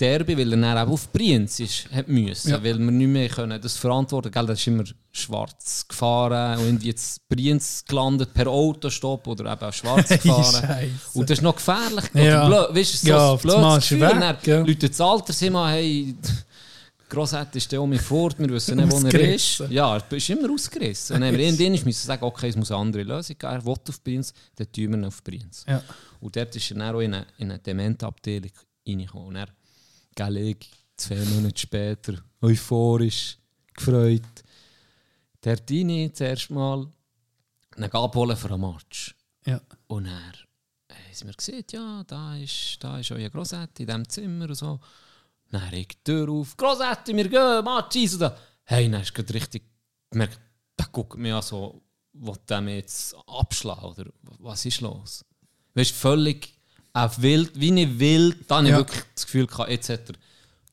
Derby, 0.00 0.36
weil 0.38 0.52
er 0.52 0.58
dann 0.60 0.82
eben 0.82 0.92
auf 0.92 1.12
Brienz 1.12 1.60
ist, 1.60 1.90
hat 1.92 2.08
müssen, 2.08 2.50
Ja. 2.50 2.62
weil 2.64 2.78
wir 2.78 2.90
nicht 2.90 3.08
mehr 3.08 3.28
können 3.28 3.60
das 3.60 3.76
verantworten 3.76 4.30
können. 4.30 4.46
Das 4.48 4.58
ist 4.60 4.66
immer 4.66 4.84
schwarz 5.12 5.86
gefahren 5.88 6.58
und 6.60 6.66
irgendwie 6.66 6.86
jetzt 6.88 7.28
Brienz 7.28 7.84
gelandet 7.86 8.32
per 8.32 8.46
Autostopp 8.48 9.26
oder 9.26 9.52
eben 9.52 9.60
auch 9.62 9.72
schwarz 9.72 10.08
gefahren. 10.22 10.90
Und 11.14 11.28
das 11.28 11.38
ist 11.38 11.42
noch 11.42 11.56
gefährlich. 11.56 12.04
Ja. 12.14 12.46
Blöd, 12.46 12.76
weißt 12.76 12.94
du, 12.94 12.98
so 12.98 13.08
Ja, 13.08 13.34
blödes 13.34 13.76
ist 13.84 13.88
Gefühl. 13.90 14.00
weg, 14.00 14.20
Dann 14.20 14.36
gell? 14.42 14.64
Leute 14.66 14.88
das 14.88 15.00
Alter 15.00 15.32
sind 15.32 15.52
mal, 15.52 15.72
hey, 15.72 16.14
Grossette 17.08 17.58
ist 17.58 17.70
der 17.72 17.84
mich 17.86 18.00
fort, 18.00 18.38
wir 18.38 18.48
wissen 18.50 18.76
nicht, 18.76 18.90
wo 18.92 19.04
er 19.04 19.34
ist. 19.34 19.64
Ja, 19.68 19.96
er 19.96 20.12
ist 20.16 20.30
immer 20.30 20.48
ausgerissen. 20.52 21.16
Und 21.16 21.22
dann 21.22 21.30
haben 21.32 21.38
wir 21.38 21.44
irgendwann 21.44 21.72
müssen 21.84 22.06
sagen, 22.06 22.24
okay, 22.24 22.48
es 22.50 22.56
muss 22.56 22.70
eine 22.70 22.80
andere 22.80 23.02
Lösung 23.02 23.36
geben. 23.36 23.52
Er 23.52 23.64
will 23.66 23.74
auf 23.88 24.00
Brienz, 24.04 24.32
dann 24.54 24.70
tun 24.70 24.90
wir 24.90 24.98
ihn 24.98 25.04
auf 25.04 25.22
Brienz. 25.24 25.64
Ja. 25.68 25.82
Und 26.20 26.36
dort 26.36 26.54
ist 26.54 26.70
er 26.70 26.76
dann 26.78 26.94
auch 26.94 27.00
in 27.00 27.12
eine, 27.14 27.26
in 27.38 27.50
eine 27.50 27.58
Dementabteilung 27.58 28.52
reingekommen. 28.86 29.26
Und 29.26 29.36
er, 29.36 29.48
ich, 30.36 30.70
zwei 30.96 31.24
Monate 31.24 31.58
später, 31.58 32.14
euphorisch, 32.40 33.38
gefreut, 33.74 34.22
Der 35.42 35.56
Dini 35.56 36.12
zuerst 36.12 36.50
mal 36.50 36.86
einen 37.76 37.90
abholen 37.90 38.36
für 38.36 38.52
einen 38.52 38.60
Match. 38.60 39.14
Ja. 39.46 39.60
Und 39.86 40.06
er 40.06 40.32
haben 41.20 41.26
mir 41.26 41.34
gesagt, 41.34 41.72
ja, 41.72 42.04
da 42.04 42.36
ist, 42.36 42.78
da 42.80 42.98
ist 42.98 43.10
euer 43.10 43.30
Grossetti 43.30 43.82
in 43.82 43.86
diesem 43.86 44.08
Zimmer 44.08 44.48
und 44.48 44.54
so. 44.54 44.80
Dann 45.50 45.72
ich 45.72 45.88
die 45.88 46.04
Tür 46.04 46.28
auf, 46.28 46.56
Grossetti, 46.56 47.16
wir 47.16 47.28
gehen, 47.28 47.64
Match, 47.64 47.96
eins 47.96 48.14
und 48.14 48.20
da. 48.20 48.36
Hey, 48.64 48.90
dann 48.90 49.02
ist 49.02 49.14
gerade 49.14 49.34
richtig 49.34 49.64
gemerkt, 50.10 50.38
der 50.78 50.86
guckt 50.86 51.18
mich 51.18 51.32
an 51.32 51.42
so, 51.42 51.82
der 52.48 52.60
mich 52.60 52.76
jetzt 52.76 53.16
abschlagen 53.26 53.84
oder 53.84 54.12
was 54.38 54.64
ist 54.64 54.80
los? 54.80 55.24
Weißt 55.74 55.90
du, 55.90 55.94
völlig 55.94 56.59
auf 56.92 57.20
wild, 57.22 57.52
wie 57.58 57.70
nicht 57.70 57.98
wild, 57.98 58.36
da 58.50 58.56
habe 58.56 58.66
ich 58.66 58.70
Ja. 58.72 58.78
wirklich 58.78 59.02
das 59.14 59.24
Gefühl 59.26 59.46
gehabt, 59.46 59.70
jetzt 59.70 59.88
hat 59.88 60.08
er 60.10 60.14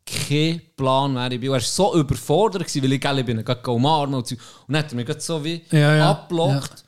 keinen 0.05 0.61
Plan, 0.75 1.13
wer 1.15 1.31
ich 1.31 1.39
bin. 1.39 1.49
Er 1.49 1.53
war 1.53 1.59
so 1.59 1.95
überfordert, 1.99 2.63
gewesen, 2.63 2.83
weil 2.83 2.93
ich, 2.93 3.01
gell, 3.01 3.19
ich 3.19 3.25
bin 3.25 3.43
gerade 3.43 3.69
umarmen 3.71 4.15
und 4.15 4.27
so. 4.27 4.35
Und 4.35 4.73
dann 4.73 4.83
hat 4.83 4.91
er 4.91 4.95
mich 4.95 5.21
so 5.21 5.43
wie 5.43 5.61
Ja, 5.71 5.95
ja. 5.95 6.09
abgelockt. 6.11 6.83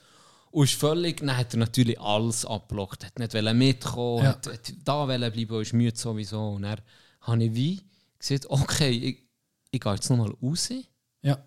Und 0.51 0.63
ist 0.63 0.73
völlig, 0.73 1.19
dann 1.19 1.37
hat 1.37 1.53
er 1.53 1.57
natürlich 1.59 1.99
alles 1.99 2.43
abgelockt. 2.45 3.05
Hat 3.05 3.19
nicht 3.19 3.33
mitkommen, 3.53 4.23
Ja. 4.23 4.29
hat, 4.31 4.47
hat 4.47 4.73
da 4.83 5.05
bleiben, 5.05 5.61
ist 5.61 5.73
müde 5.73 5.97
sowieso. 5.97 6.49
Und 6.51 6.63
dann 6.63 6.79
habe 7.21 7.43
ich 7.43 7.53
wie 7.53 7.81
gesagt, 8.17 8.45
okay, 8.49 8.89
ich, 8.89 9.17
ich 9.71 9.79
gehe 9.79 9.93
jetzt 9.93 10.09
nochmal 10.09 10.33
raus 10.41 10.69
Ja. 11.21 11.37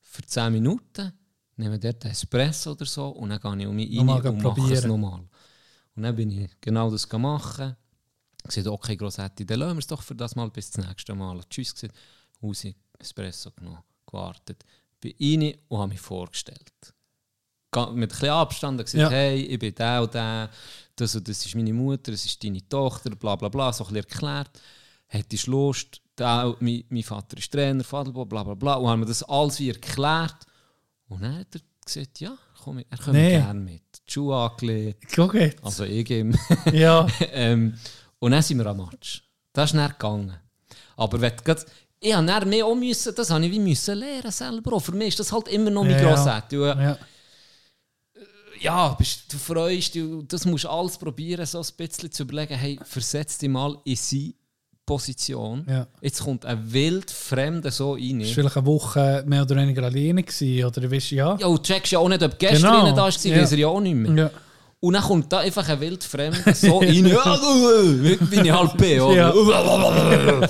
für 0.00 0.22
10 0.22 0.52
Minuten, 0.52 1.12
nehme 1.56 1.78
dort 1.78 2.04
einen 2.04 2.12
Espresso 2.12 2.72
oder 2.72 2.86
so 2.86 3.08
und 3.08 3.28
dann 3.30 3.40
gehe 3.40 3.62
ich 3.62 3.66
um 3.66 3.76
mich 3.76 3.90
rein 3.90 4.08
und 4.08 4.22
mache 4.22 4.28
es 4.28 4.42
probieren. 4.42 4.88
nochmal. 4.88 5.20
Und 5.96 6.02
dann 6.02 6.14
bin 6.14 6.30
ich 6.30 6.50
genau 6.60 6.90
das 6.90 7.10
machen. 7.10 7.74
Ich 8.42 8.54
gesagt, 8.54 8.66
okay, 8.68 8.96
Grossetti, 8.96 9.44
dann 9.44 9.58
lassen 9.60 9.74
wir 9.76 9.80
es 9.80 9.86
doch 9.86 10.02
für 10.02 10.14
das 10.14 10.36
mal 10.36 10.50
bis 10.50 10.70
zum 10.70 10.84
nächsten 10.84 11.16
Mal. 11.18 11.40
Tschüss 11.50 11.74
gesagt, 11.74 11.94
raus, 12.42 12.64
Espresso 12.98 13.50
genommen, 13.50 13.82
gewartet. 14.06 14.64
Bin 15.00 15.14
rein 15.20 15.54
und 15.68 15.78
habe 15.78 15.88
mich 15.88 16.00
vorgestellt. 16.00 16.72
Mit 17.74 17.84
ein 17.88 18.08
bisschen 18.08 18.28
Abstand 18.30 18.78
gesagt, 18.78 18.94
Ja. 19.02 19.10
hey, 19.10 19.42
ich 19.42 19.58
bin 19.58 19.74
der 19.74 20.02
und 20.02 20.14
der, 20.14 20.48
das 20.94 21.14
und 21.14 21.28
das 21.28 21.44
ist 21.44 21.54
meine 21.54 21.72
Mutter, 21.74 22.12
das 22.12 22.24
ist 22.24 22.42
deine 22.42 22.66
Tochter, 22.66 23.10
bla 23.10 23.36
bla 23.36 23.48
bla, 23.48 23.72
so 23.72 23.84
ein 23.84 23.92
bisschen 23.92 24.08
erklärt. 24.10 24.60
Hättest 25.08 25.46
Lust, 25.46 26.00
der, 26.16 26.56
mein, 26.60 26.84
mein 26.88 27.02
Vater 27.02 27.36
ist 27.36 27.52
Trainer, 27.52 27.84
Vaterball, 27.84 28.24
bla 28.26 28.42
bla 28.44 28.54
bla. 28.54 28.74
Und 28.74 28.88
haben 28.88 29.00
mir 29.00 29.06
das 29.06 29.22
alles 29.24 29.58
wie 29.60 29.68
erklärt. 29.70 30.36
Und 31.08 31.22
dann 31.22 31.38
hat 31.38 31.54
er 31.54 31.60
gesagt, 31.84 32.20
ja, 32.20 32.36
komm, 32.62 32.78
er 32.78 32.98
kommt 32.98 33.12
Nee. 33.16 33.30
gerne 33.32 33.60
mit. 33.60 33.82
Die 34.08 34.12
Schuhe 34.12 34.36
angelegt, 34.36 35.04
Guck 35.14 35.34
jetzt. 35.34 35.64
also 35.64 35.84
ich 35.84 36.08
ihm. 36.10 36.36
Ja. 36.72 37.06
ähm, 37.32 37.76
und 38.18 38.30
dann 38.32 38.42
sind 38.42 38.58
wir 38.58 38.66
am 38.66 38.76
Match. 38.78 39.22
Das 39.52 39.70
ist 39.70 39.76
dann 39.76 39.90
gegangen. 39.90 40.34
Aber 40.96 41.20
wenn 41.20 41.36
du 41.36 41.42
grad- 41.42 41.66
ich 41.98 42.14
habe 42.14 42.26
dann 42.26 42.48
mehr 42.48 42.64
auch 42.66 42.74
müssen, 42.74 43.14
das 43.14 43.30
habe 43.30 43.44
ich 43.46 43.52
wie 43.52 43.58
müssen 43.58 43.98
lernen 43.98 44.30
selber. 44.30 44.74
Auch. 44.74 44.80
Für 44.80 44.92
mich 44.92 45.08
ist 45.08 45.20
das 45.20 45.32
halt 45.32 45.48
immer 45.48 45.70
noch 45.70 45.82
mein 45.82 45.92
Ja, 45.92 46.02
ja. 46.02 46.14
Grossetti. 46.14 46.56
Und, 46.58 46.78
ja. 46.80 46.98
ja, 48.60 48.88
bist, 48.94 49.32
du 49.32 49.38
freust 49.38 49.94
dich, 49.94 50.04
das 50.28 50.44
musst 50.44 50.64
du 50.64 50.68
alles 50.68 50.96
probieren, 50.98 51.44
so 51.46 51.58
ein 51.60 51.66
bisschen 51.76 52.10
zu 52.12 52.22
überlegen, 52.22 52.54
hey, 52.54 52.78
versetz 52.84 53.38
dich 53.38 53.48
mal 53.48 53.76
in 53.84 53.96
seine 53.96 54.34
Position. 54.86 55.66
Ja. 55.68 55.86
Jetzt 56.00 56.22
kommt 56.22 56.46
ein 56.46 56.72
wild 56.72 57.10
Fremder 57.10 57.70
so 57.72 57.94
rein. 57.94 58.20
War 58.20 58.26
vielleicht 58.26 58.56
eine 58.56 58.66
Woche 58.66 59.24
mehr 59.26 59.42
oder 59.42 59.56
weniger 59.56 59.82
alleine 59.82 60.22
gewesen, 60.22 60.64
oder 60.64 60.88
weißt 60.90 61.10
du, 61.10 61.14
ja. 61.16 61.36
Ja, 61.38 61.46
und 61.48 61.62
checkst 61.64 61.90
ja 61.92 61.98
auch 61.98 62.08
nicht, 62.08 62.22
ob 62.22 62.38
gestern 62.38 62.70
Genau. 62.84 62.90
da 62.92 62.96
war, 63.02 63.10
Ja. 63.10 63.42
weiß 63.42 63.52
er 63.52 63.58
ja 63.58 63.66
auch 63.66 63.80
nicht 63.80 63.94
mehr. 63.96 64.14
Ja. 64.14 64.30
Und 64.78 64.92
dann 64.94 65.02
kommt 65.02 65.32
da 65.32 65.38
einfach 65.40 65.68
ein 65.68 65.80
wild 65.80 66.04
Fremder 66.04 66.54
so 66.54 66.78
rein. 66.78 67.06
Ja, 67.06 67.34
äh, 67.34 68.16
bin 68.16 68.44
ich 68.44 68.52
halt 68.52 68.76
B, 68.76 69.00
oder? 69.00 69.34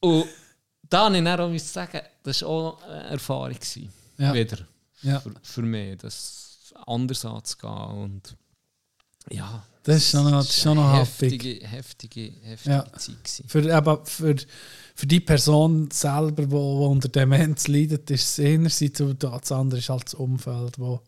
Und 0.00 0.24
da 0.88 1.04
habe 1.04 1.18
ich 1.18 1.24
dann 1.24 1.40
auch 1.40 1.58
sagen, 1.58 2.00
das 2.22 2.42
war 2.42 2.48
auch 2.48 2.82
eine 2.82 3.10
Erfahrung. 3.10 3.52
Gewesen. 3.54 3.92
Ja. 4.16 4.34
Wieder. 4.34 4.58
Ja. 5.02 5.20
Für, 5.20 5.32
für 5.42 5.62
mich, 5.62 5.98
das 5.98 6.72
anders 6.86 7.24
anzugehen. 7.24 7.70
Und 7.72 8.36
ja, 9.30 9.62
Das 9.88 9.96
ist 9.96 10.10
schon 10.10 10.24
noch, 10.24 10.30
das 10.40 10.48
ist 10.50 10.60
schon 10.60 10.76
noch 10.76 10.84
happig. 10.92 11.32
heftige, 11.32 11.66
heftige, 11.66 12.32
heftige 12.42 12.74
Ja. 12.74 12.84
Zeit. 12.92 13.24
Gewesen. 13.24 13.48
Für, 13.48 13.78
eben, 13.78 14.04
für, 14.04 14.36
für 14.94 15.06
die 15.06 15.20
Person 15.20 15.90
selber, 15.90 16.44
die 16.46 16.54
unter 16.54 17.08
Demenz 17.08 17.68
leidet, 17.68 18.10
ist 18.10 18.38
es 18.38 18.44
einerseits 18.44 19.00
und 19.00 19.22
das 19.22 19.50
andere 19.50 19.78
ist 19.80 19.88
halt 19.88 20.04
das 20.04 20.12
Umfeld, 20.14 20.78
wo, 20.78 21.00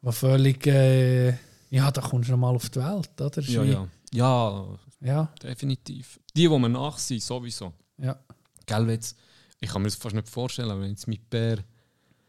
wo 0.00 0.10
völlig, 0.10 0.66
äh, 0.66 1.28
ja, 1.70 1.90
da 1.92 2.00
kommst 2.00 2.28
du 2.30 2.36
mal 2.36 2.54
auf 2.56 2.68
die 2.70 2.80
Welt, 2.80 3.20
oder? 3.20 3.42
Ja, 3.42 3.62
ja. 3.62 3.88
Ja, 4.12 4.66
Ja, 5.00 5.32
definitiv. 5.40 6.18
Die, 6.36 6.48
die 6.48 6.58
mir 6.58 6.68
nach 6.68 6.98
sind, 6.98 7.22
sowieso. 7.22 7.72
ja, 7.96 8.18
Gell, 8.66 8.90
jetzt, 8.90 9.16
ich 9.60 9.70
kann 9.70 9.82
mir 9.82 9.88
das 9.88 9.94
fast 9.96 10.16
nicht 10.16 10.28
vorstellen, 10.28 10.70
aber 10.72 10.80
wenn 10.80 10.90
jetzt 10.90 11.06
mit 11.06 11.30
Bär 11.30 11.58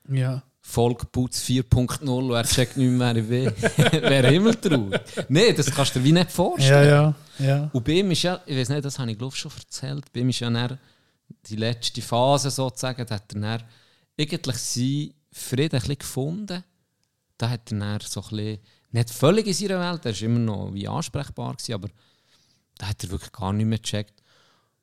ja. 0.10 0.44
Volkputz 0.64 1.42
4.0 1.44 2.08
und 2.08 2.32
er 2.32 2.44
checkt 2.44 2.78
nicht 2.78 2.92
mehr, 2.92 3.16
wer 3.30 3.48
ich 3.58 3.94
will, 3.94 4.02
wäre 4.04 4.30
himmeltraurig. 4.30 5.02
Nein, 5.28 5.56
das 5.56 5.72
kannst 5.72 5.96
du 5.96 6.00
dir 6.00 6.06
wie 6.06 6.12
nicht 6.12 6.26
Ja, 6.30 6.30
vorstellen. 6.30 7.16
ja, 7.40 7.46
ja. 7.46 7.70
Und 7.74 7.84
bei 7.84 7.94
ihm 7.94 8.12
ist 8.12 8.22
ja, 8.24 8.40
ich 8.46 8.56
weiß 8.56 8.70
nicht, 8.70 8.86
das 8.86 9.00
habe 9.00 9.12
ich 9.12 9.18
glaube 9.18 9.36
schon 9.36 9.52
erzählt, 9.58 10.06
bei 10.14 10.20
ihm 10.22 10.30
ist 10.30 10.40
ja 10.40 10.50
dann 10.50 10.78
die 11.48 11.56
letzte 11.56 12.02
Phase 12.02 12.52
sozusagen, 12.52 13.06
da 13.06 13.16
hat 13.16 13.34
er 13.34 13.40
dann 13.42 13.64
eigentlich 14.20 14.56
seinen 14.58 15.14
Frieden 15.32 15.76
ein 15.76 15.80
bisschen 15.82 15.98
gefunden. 15.98 16.64
Da 17.38 17.50
hat 17.50 17.72
er 17.72 17.80
dann 17.80 18.00
so 18.02 18.22
ein 18.22 18.30
bisschen, 18.30 18.60
nicht 18.92 19.10
völlig 19.10 19.48
in 19.48 19.54
seiner 19.54 19.80
Welt, 19.92 20.06
er 20.06 20.14
war 20.14 20.22
immer 20.22 20.40
noch 20.40 20.74
wie 20.74 20.88
ansprechbar, 20.88 21.54
gewesen, 21.56 21.74
aber 21.74 21.90
da 22.78 22.88
hat 22.90 23.04
er 23.04 23.10
wirklich 23.10 23.32
gar 23.32 23.52
nicht 23.52 23.66
mehr 23.66 23.80
gecheckt. 23.80 24.21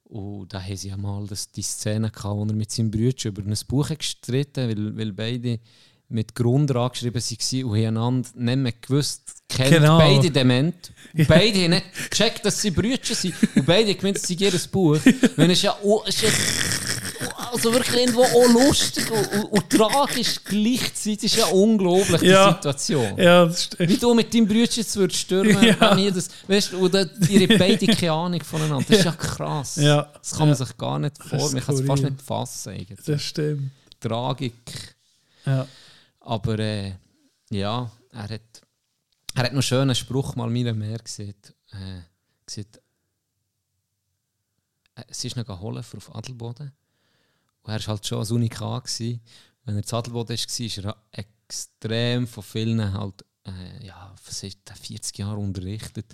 Und 0.09 0.52
da 0.54 0.62
haben 0.62 0.76
sie 0.76 0.88
ja 0.88 0.96
mal 0.96 1.26
das, 1.26 1.50
die 1.50 1.62
Szene 1.62 2.11
gehabt, 2.11 2.36
wo 2.36 2.44
er 2.44 2.54
mit 2.54 2.70
seinem 2.70 2.90
Bruder 2.90 3.26
über 3.26 3.42
ein 3.42 3.54
Buch 3.68 3.90
gestritten 3.96 4.68
weil, 4.68 4.96
weil 4.96 5.12
beide 5.12 5.61
mit 6.09 6.34
Grund 6.34 6.74
angeschrieben 6.74 7.20
waren 7.20 7.68
und 7.68 7.74
einander 7.76 8.28
nicht 8.34 8.56
mehr 8.59 8.72
gewusst, 8.80 9.42
kennt 9.48 9.70
Genau. 9.70 9.98
beide 9.98 10.30
dement. 10.30 10.92
Und 11.12 11.28
Beide 11.28 11.62
haben 11.64 11.70
nicht 11.70 12.11
gecheckt, 12.11 12.44
dass 12.46 12.62
sie 12.62 12.70
Brüder 12.70 13.14
sind. 13.14 13.34
Und 13.54 13.66
beide 13.66 13.90
haben 13.90 13.98
gemeint, 13.98 14.16
es 14.16 14.22
sei 14.22 14.34
ihr 14.38 14.52
Buch. 14.72 14.98
Wenn 15.36 15.50
es 15.50 15.61
ja, 15.61 15.76
oh, 15.82 16.02
es 16.06 16.14
ist 16.14 16.22
ja 16.22 16.28
also 17.53 17.72
wirklich 17.72 17.96
irgendwo 17.96 18.22
auch 18.22 18.53
lustig 18.68 19.11
und, 19.11 19.26
und, 19.32 19.44
und 19.53 19.70
tragisch 19.70 20.42
gleichzeitig. 20.44 21.24
ist 21.24 21.36
ja 21.36 21.46
unglaublich, 21.46 22.20
die 22.20 22.26
Ja. 22.26 22.53
Situation. 22.55 23.18
Ja, 23.18 23.44
das 23.46 23.59
ist, 23.66 23.78
Wie 23.78 23.96
du 23.96 24.14
mit 24.14 24.32
deinem 24.32 24.46
Brüder 24.46 24.70
jetzt 24.72 24.96
würdest 24.96 25.20
stürmen, 25.20 25.62
Ja. 25.62 25.90
wenn 25.92 25.99
ihr 26.05 26.12
das, 26.12 26.28
weißt 26.46 26.72
du, 26.72 26.78
oder 26.78 27.09
ihre 27.28 27.59
beide 27.59 27.86
keine 27.86 28.12
Ahnung 28.12 28.42
voneinander. 28.42 28.84
Das 28.88 28.99
ist 28.99 29.05
ja 29.05 29.12
krass. 29.12 29.76
Ja. 29.76 30.03
Das 30.18 30.32
kann 30.36 30.49
man 30.49 30.57
sich 30.57 30.76
gar 30.76 30.99
nicht 30.99 31.18
ist 31.18 31.28
vor, 31.28 31.53
man 31.53 31.62
kann 31.62 31.74
es 31.74 31.80
fast 31.86 32.03
nicht 32.03 32.22
fassen. 32.22 32.72
Eigentlich. 32.72 33.01
das 33.05 33.22
stimmt. 33.22 33.70
Tragik. 34.01 34.96
Ja. 35.44 35.66
Aber 36.20 36.59
äh, 36.59 36.92
ja, 37.51 37.90
er 38.12 38.22
hat, 38.22 38.30
er 39.34 39.42
hat 39.42 39.44
noch 39.44 39.51
einen 39.53 39.62
schönen 39.62 39.94
Spruch 39.94 40.36
mal 40.36 40.49
mir 40.51 40.72
mehr 40.74 40.99
gesehen. 40.99 41.34
Äh, 41.72 42.01
gesagt, 42.46 42.80
äh, 44.96 45.03
sie 45.11 45.28
ist 45.28 45.36
noch 45.36 45.46
geholt 45.46 45.84
für 45.84 45.96
auf 45.99 46.14
Adelboden. 46.14 46.72
Und 47.69 47.75
er 47.75 47.81
war 47.81 47.87
halt 47.95 48.07
schon 48.07 48.25
ein 48.25 48.33
Unikat. 48.33 48.85
Gewesen. 48.85 49.21
Wenn 49.64 49.77
er 49.77 49.83
zu 49.83 49.97
Adelboden 49.97 50.37
war, 50.39 50.85
war 50.85 50.97
er 51.12 51.21
extrem 51.21 52.27
von 52.27 52.43
vielen 52.43 52.93
halt, 52.95 53.25
äh, 53.47 53.87
ja, 53.87 54.14
was 54.27 54.43
ist 54.43 54.59
der, 54.66 54.75
40 54.77 55.19
Jahre 55.19 55.37
unterrichtet. 55.37 56.07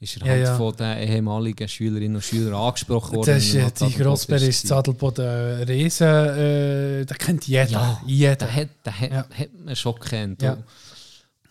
Ist 0.00 0.16
er 0.16 0.26
Ja, 0.26 0.32
halt 0.32 0.44
ja. 0.44 0.56
von 0.56 0.76
den 0.76 0.98
ehemaligen 1.08 1.68
Schülerinnen 1.68 2.16
und 2.16 2.22
Schülern 2.22 2.54
angesprochen 2.54 3.16
worden. 3.16 3.26
Das 3.34 3.44
ist, 3.44 3.54
äh, 3.54 3.62
halt 3.62 3.80
die 3.80 3.92
war. 3.94 4.42
ist 4.42 4.66
Zadelboden 4.66 5.62
Riesen, 5.64 6.06
äh, 6.06 7.04
den 7.04 7.18
kennt 7.18 7.46
jeder. 7.46 7.66
Ja, 7.70 8.02
jeder. 8.06 8.34
Den 8.46 8.54
hat, 8.54 8.68
den 8.86 9.00
hat, 9.00 9.10
Ja. 9.10 9.28
hat 9.38 9.48
man 9.64 9.76
schon 9.76 9.94
gekannt. 9.94 10.42
Ja. 10.42 10.52
Und, 10.54 10.64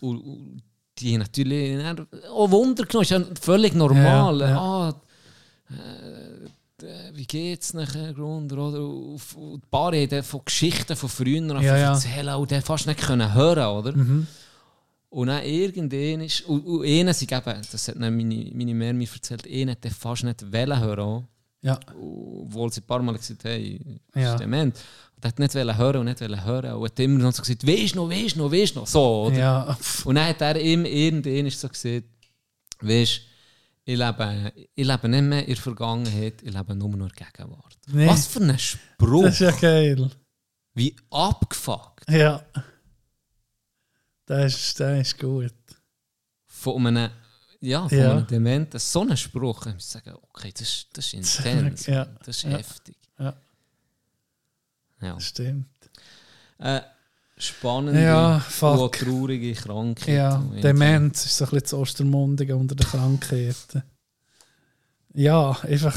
und, 0.00 0.20
und 0.20 0.62
die 0.98 1.16
natürlich 1.16 1.82
auch 2.30 2.50
Wunder 2.50 2.84
genommen. 2.84 3.02
Ist 3.02 3.10
ja 3.10 3.22
völlig 3.40 3.74
normal. 3.74 4.42
Ah, 4.42 4.94
äh, 5.70 5.74
äh, 5.74 6.48
wie 7.14 7.26
geht 7.26 7.62
es 7.62 7.74
nachher? 7.74 8.16
Oder? 8.18 8.80
Und, 8.80 9.20
die 9.32 9.60
Paar 9.70 9.92
haben 9.92 10.22
von 10.22 10.40
Geschichten 10.44 10.96
von 10.96 11.08
früher 11.08 11.60
Ja, 11.60 11.76
ja. 11.76 11.92
erzählen 11.92 12.34
und 12.36 12.50
dann 12.50 12.62
fast 12.62 12.86
nicht 12.86 13.00
können 13.00 13.34
hören 13.34 13.66
oder? 13.66 13.92
Mhm. 13.96 14.26
Und 15.10 15.28
dann 15.28 15.42
irgendwann 15.42 16.20
ist, 16.20 16.42
und, 16.42 16.60
und 16.66 16.84
einer 16.84 17.14
sind 17.14 17.32
eben, 17.32 17.62
das 17.72 17.88
hat 17.88 17.94
dann 17.96 18.14
meine, 18.16 18.50
meine 18.54 18.74
Mär 18.74 18.92
mir 18.92 19.08
erzählt, 19.12 19.46
einer 19.50 19.72
hat 19.72 19.86
fast 19.92 20.24
nicht 20.24 20.52
wollen 20.52 20.80
hören. 20.80 21.26
Ja. 21.60 21.76
obwohl 22.00 22.72
sie 22.72 22.80
ein 22.82 22.86
paar 22.86 23.02
Mal 23.02 23.16
gesagt 23.16 23.42
haben, 23.44 23.50
hey, 23.50 23.80
Ja. 24.14 24.34
ist 24.34 24.40
dement. 24.40 24.76
Und 25.16 25.24
er 25.24 25.28
hat 25.28 25.38
nicht 25.40 25.54
wollen 25.56 25.76
hören 25.76 25.96
und 25.96 26.04
nicht 26.04 26.20
wollen 26.20 26.44
hören. 26.44 26.72
Und 26.74 26.84
hat 26.84 27.00
immer 27.00 27.18
noch 27.18 27.32
so 27.32 27.42
gesagt, 27.42 27.66
weisst 27.66 27.96
noch, 27.96 28.08
weisst 28.08 28.36
noch, 28.36 28.52
weisst 28.52 28.76
noch. 28.76 28.86
So, 28.86 29.24
oder? 29.26 29.36
Ja. 29.38 29.78
Und 30.04 30.14
dann 30.14 30.28
hat 30.28 30.40
er 30.40 30.60
ihm 30.60 30.84
irgendwann 30.84 31.50
so 31.50 31.68
gesagt, 31.68 32.04
weisst, 32.80 33.22
ich 33.90 33.96
lebe, 33.98 34.52
ich 34.74 34.86
lebe 34.86 35.08
nicht 35.08 35.22
mehr 35.22 35.40
in 35.40 35.54
der 35.54 35.56
Vergangenheit, 35.56 36.42
ich 36.42 36.52
lebe 36.52 36.74
nur 36.74 36.88
noch 36.90 37.06
in 37.08 37.12
der 37.18 37.26
Gegenwart. 37.32 37.78
Nee. 37.86 38.06
Was 38.06 38.26
für 38.26 38.40
ein 38.40 38.58
Spruch. 38.58 39.22
Das 39.24 39.34
ist 39.34 39.40
ja 39.40 39.50
geil. 39.52 40.10
Wie 40.74 40.94
abgefuckt. 41.10 42.08
Ja. 42.10 42.44
Das 44.26 44.54
ist, 44.54 44.78
das 44.80 45.00
ist 45.00 45.18
gut. 45.18 45.54
Von 46.46 46.86
einem, 46.86 47.10
ja, 47.60 47.88
von 47.88 47.98
Ja. 47.98 48.12
einem 48.12 48.26
Dementen. 48.26 48.78
So 48.78 49.00
ein 49.02 49.16
Spruch. 49.16 49.66
Ich 49.66 49.74
muss 49.74 49.90
sagen, 49.90 50.14
okay, 50.22 50.50
das, 50.52 50.62
ist- 50.68 50.88
das 50.92 51.06
ist 51.14 51.14
intens. 51.14 51.86
Ja. 51.86 52.04
Das 52.04 52.28
ist 52.36 52.42
Ja. 52.42 52.50
heftig. 52.58 52.96
Ja. 53.18 53.34
Ja. 55.00 55.18
Stimmt. 55.20 55.68
Äh, 56.58 56.80
spannende 57.38 58.02
Ja, 58.02 58.40
fuck. 58.40 58.92
traurige 58.98 59.52
Krankheit. 59.54 60.08
Ja. 60.08 60.42
Demenz 60.62 61.24
ist 61.26 61.36
so 61.36 61.44
ein 61.44 61.50
bisschen 61.50 61.62
das 61.64 61.74
Ostermundige 61.74 62.56
unter 62.56 62.74
den 62.74 62.86
Krankheiten. 62.86 63.82
Ja, 65.14 65.52
einfach 65.62 65.96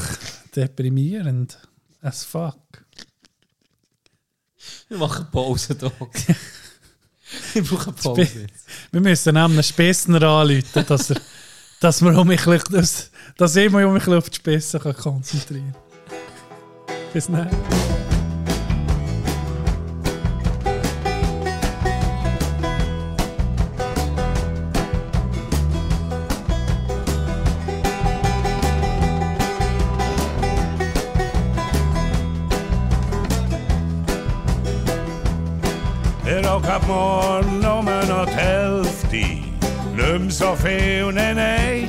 deprimierend. 0.54 1.58
As 2.00 2.24
fuck. 2.24 2.56
Wir 4.88 4.98
machen 4.98 5.26
Pause, 5.30 5.74
Doc. 5.74 5.92
ich 7.54 7.68
brauche 7.68 7.92
Pause. 7.92 8.26
Spe- 8.26 8.46
Wir 8.90 9.00
müssen 9.00 9.36
einem 9.36 9.52
einen 9.52 9.62
Spessner 9.62 10.22
anrufen, 10.22 10.84
dass, 10.86 11.10
er, 11.10 11.20
dass, 11.80 12.02
wir 12.02 12.16
um 12.18 12.28
mich, 12.28 12.42
dass, 12.42 13.10
dass 13.36 13.56
ich 13.56 13.70
mich 13.70 13.84
um 13.84 13.94
mich 13.94 14.06
auf 14.08 14.30
die 14.30 14.36
Spessen 14.36 14.80
konzentrieren 14.80 15.72
kann. 15.72 15.82
Bis 17.12 17.26
dann. 17.26 18.11
Ab 36.68 36.86
morgen 36.86 37.58
nummer 37.60 38.04
nog 38.06 38.26
die 38.26 38.36
Hälfte. 38.36 39.26
Nimm 39.96 40.30
so 40.30 40.54
viel, 40.54 41.12
nee, 41.12 41.34
nee. 41.34 41.88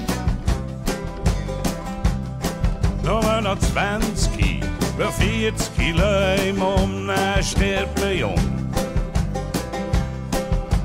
Nummer 3.03 3.39
noch 3.41 3.59
20, 3.59 4.61
bei 4.97 5.11
40 5.11 5.95
Leim 5.95 6.61
um 6.61 7.05
ne 7.05 7.41
sterben 7.43 8.17
jung. 8.17 8.69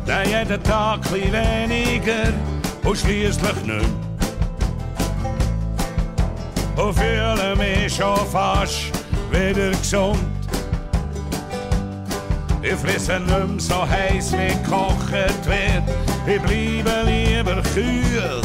Der 0.06 0.24
jeden 0.26 0.62
Tag 0.62 1.00
ein 1.12 1.32
weniger 1.32 2.32
und 2.84 2.96
schließlich 2.96 3.64
nicht. 3.64 3.88
Und 6.76 6.94
fühle 6.94 7.56
mich 7.56 8.02
Ich 12.60 12.74
frisse 12.74 13.20
nicht 13.20 13.60
so 13.60 13.88
heiß 13.88 14.32
wie 14.32 14.48
gekocht 14.62 15.12
wird. 15.12 15.82
Ich 16.26 16.40
bleibe 16.42 17.08
lieber 17.08 17.62
kühl. 17.74 18.42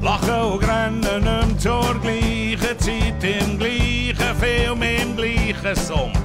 Lachen 0.00 0.52
und 0.52 0.68
rennen 0.68 1.48
nicht 1.48 1.60
zur 1.60 1.94
gleichen 2.00 2.78
Zeit, 2.78 3.24
im 3.24 3.58
gleichen 3.58 4.36
Film, 4.38 4.82
im 4.82 5.16
gleichen 5.16 5.74
Sumpf. 5.74 6.18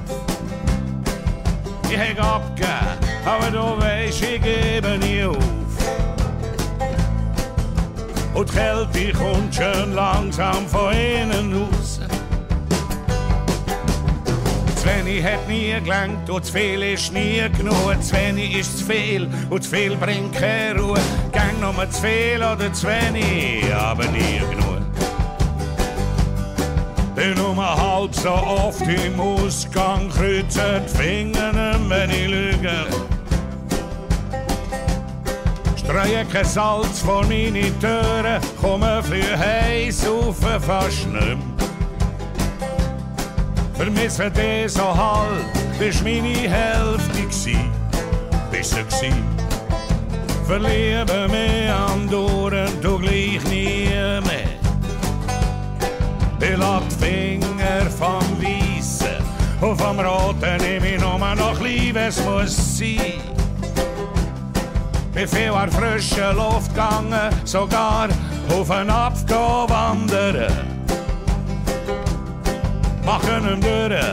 Ich 1.90 1.98
hab 1.98 2.36
abgegeben, 2.36 2.72
aber 3.26 3.50
du 3.50 3.82
weisst, 3.84 4.22
ich 4.22 4.42
gebe 4.42 4.98
nie 5.00 5.24
auf. 5.24 5.38
Und 8.34 8.50
die 8.50 8.54
Kälte 8.54 9.18
kommt 9.18 9.54
schön 9.54 9.94
langsam 9.94 10.68
von 10.68 10.94
innen 10.94 11.54
raus. 11.54 12.00
Zu 14.82 14.88
wenig 14.88 15.24
hat 15.24 15.48
nie 15.48 15.80
gelangt 15.84 16.28
und 16.28 16.44
zu 16.44 16.54
viel 16.54 16.82
ist 16.82 17.14
nie 17.14 17.40
genug. 17.56 18.02
Zu 18.02 18.16
wenig 18.16 18.58
ist 18.58 18.80
zu 18.80 18.86
viel 18.86 19.30
und 19.52 19.64
zu 19.64 19.70
viel 19.70 19.96
bringt 19.96 20.34
keine 20.34 20.82
Ruhe. 20.82 21.00
Gang 21.32 21.62
nur 21.62 21.88
zu 21.92 22.02
viel 22.02 22.38
oder 22.38 22.74
zu 22.74 22.88
wenig, 22.88 23.64
aber 23.76 24.06
nie 24.06 24.40
genug. 24.40 24.82
Bin 27.14 27.36
nur 27.36 27.56
halb 27.56 28.16
so 28.16 28.32
oft 28.32 28.82
im 28.82 29.20
Ausgang, 29.20 30.10
kreuze 30.10 30.82
die 30.84 30.98
Finger, 30.98 31.80
wenn 31.88 32.10
ich 32.10 32.28
lüge. 32.28 32.88
Streue 35.78 36.26
kein 36.26 36.46
Salz 36.46 37.02
vor 37.02 37.24
meine 37.28 37.72
Türen, 37.80 38.42
komme 38.60 39.04
früh 39.04 39.22
heiß 39.22 40.08
auf, 40.08 40.38
fast 40.40 41.06
nicht 41.06 41.14
mehr. 41.14 41.51
Vermisse 43.82 44.30
dich 44.30 44.74
so 44.74 44.96
halb, 44.96 45.44
bist 45.80 46.04
meine 46.04 46.38
Hälfte 46.38 47.26
gsi, 47.28 47.58
bist 48.52 48.78
du 48.78 48.86
gsi. 48.86 49.12
Verliebe 50.46 51.28
mich 51.28 51.72
am 51.72 52.08
Duren, 52.08 52.70
du 52.80 53.00
gleich 53.00 53.44
nie 53.50 53.90
mehr. 54.22 54.60
Lass 56.58 56.84
die 56.90 57.06
Finger 57.06 57.82
und 59.62 59.82
vom 59.82 60.00
Roten 60.00 60.58
nehm 60.58 60.84
ich 60.84 61.02
nur 61.02 61.18
noch 61.18 61.60
lieb, 61.60 61.96
es 61.96 62.24
muss 62.24 62.78
sein. 62.78 63.20
Bin 65.12 65.28
viel 65.28 65.54
an 65.54 65.72
frische 65.72 66.32
Luft 66.34 66.70
gegangen, 66.70 67.34
sogar 67.46 68.10
auf 68.48 68.70
einen 68.70 68.92
Apfel 68.92 69.36
wandern 69.68 70.71
machen 73.06 73.46
hem 73.46 73.62
durch, 73.62 74.04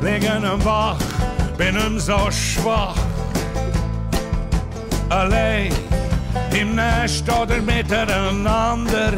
legen 0.00 0.44
hem 0.44 0.64
wach, 0.64 0.98
bin 1.56 1.76
hem 1.76 1.98
so 1.98 2.30
schwach. 2.30 2.96
Allein 5.08 5.72
im 6.54 6.74
Nest 6.74 7.28
oder 7.28 7.60
miteinander. 7.60 9.12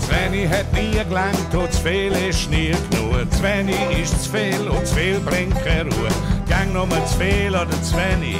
Zu 0.00 0.10
wenig 0.10 0.48
hat 0.50 0.72
nie 0.72 1.04
gelangt 1.08 1.54
und 1.54 1.72
zu 1.72 1.80
viel 1.82 2.12
ist 2.12 2.50
nie 2.50 2.74
genug. 2.90 3.30
Zu 3.32 3.42
wenig 3.42 3.76
ist 4.02 4.24
zu 4.24 4.30
viel 4.30 4.68
und 4.68 4.86
zu 4.86 4.94
viel 4.94 5.20
bringt 5.20 5.62
keine 5.64 5.90
Ruhe. 5.90 6.08
Gang 6.48 6.72
nur 6.72 6.88
zu 7.06 7.18
viel 7.18 7.50
oder 7.50 7.82
zu 7.82 7.96
wenig, 7.96 8.38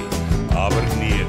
aber 0.55 0.83
nie 0.99 1.25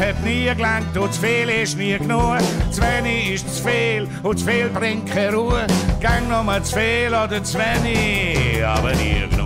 hat 0.00 0.24
nie 0.24 0.46
gelangt 0.54 0.96
und 0.96 1.12
zu 1.12 1.20
viel 1.20 1.48
ist 1.48 1.76
nie 1.76 1.98
genug. 1.98 2.38
Zu 2.70 2.80
wenig 2.80 3.34
ist 3.34 3.56
zu 3.56 3.68
viel 3.68 4.08
und 4.22 4.38
zu 4.38 4.46
viel 4.46 4.68
bringt 4.68 5.10
keine 5.10 5.36
Ruhe. 5.36 5.66
Gang 6.00 6.28
nur 6.28 6.62
zu 6.62 6.78
viel 6.78 7.08
oder 7.08 7.42
zu 7.44 7.58
wenig, 7.58 8.64
aber 8.64 8.92
nie 8.94 9.28
genug. 9.28 9.39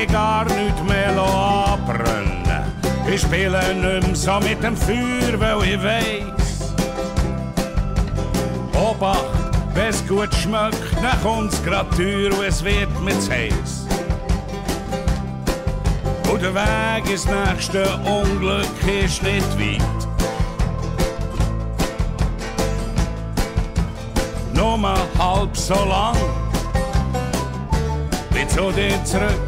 Ich 0.00 0.06
gar 0.12 0.44
nicht 0.44 0.84
mehr 0.86 1.16
abbrennen. 1.18 2.44
Ich 3.12 3.22
spiele 3.22 3.58
nicht 3.74 4.06
mehr 4.06 4.14
so 4.14 4.38
mit 4.38 4.62
dem 4.62 4.76
Feuer, 4.76 5.38
weil 5.38 5.74
ich 5.74 5.82
weiss. 5.82 6.74
Obacht, 8.74 9.24
wenn's 9.74 10.06
gut 10.06 10.32
schmeckt, 10.34 10.78
dann 11.02 11.20
kommt's 11.22 11.60
grad 11.64 11.90
teuer 11.96 12.32
und 12.32 12.44
es 12.46 12.62
wird 12.62 12.88
mir 13.00 13.18
zu 13.18 13.32
heiß. 13.32 13.86
Und 16.30 16.42
der 16.42 16.54
Weg 16.54 17.10
ins 17.10 17.26
nächste 17.26 17.84
Unglück 18.04 18.66
ist 19.02 19.22
nicht 19.24 19.58
weit. 19.58 19.82
Nur 24.54 24.78
halb 25.18 25.56
so 25.56 25.74
lang 25.74 26.16
wie 28.30 28.46
zu 28.46 28.70
dir 28.70 29.04
zurück. 29.04 29.47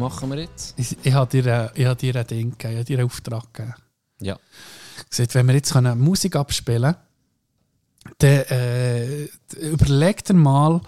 Machen 0.00 0.30
wir 0.30 0.40
jetzt? 0.40 0.74
Ich, 0.76 0.96
ich 1.02 1.12
habe 1.12 1.30
dir, 1.30 1.46
äh, 1.46 1.80
ich 1.80 1.86
habe 1.86 1.96
dir 1.96 2.16
ein 2.16 2.26
Ding 2.26 2.50
gegeben, 2.50 2.72
ich 2.72 2.78
habe 2.78 2.84
dir 2.84 2.98
einen 2.98 3.06
Auftrag 3.06 3.54
gegeben. 3.54 3.74
Ja. 4.20 4.38
gesagt, 5.08 5.34
wenn 5.34 5.46
wir 5.46 5.54
jetzt 5.54 5.72
können 5.72 5.98
Musik 5.98 6.36
abspielen 6.36 6.94
können, 6.94 7.10
dann 8.18 8.40
äh, 8.58 9.24
überleg 9.60 10.24
dir 10.24 10.34
mal, 10.34 10.80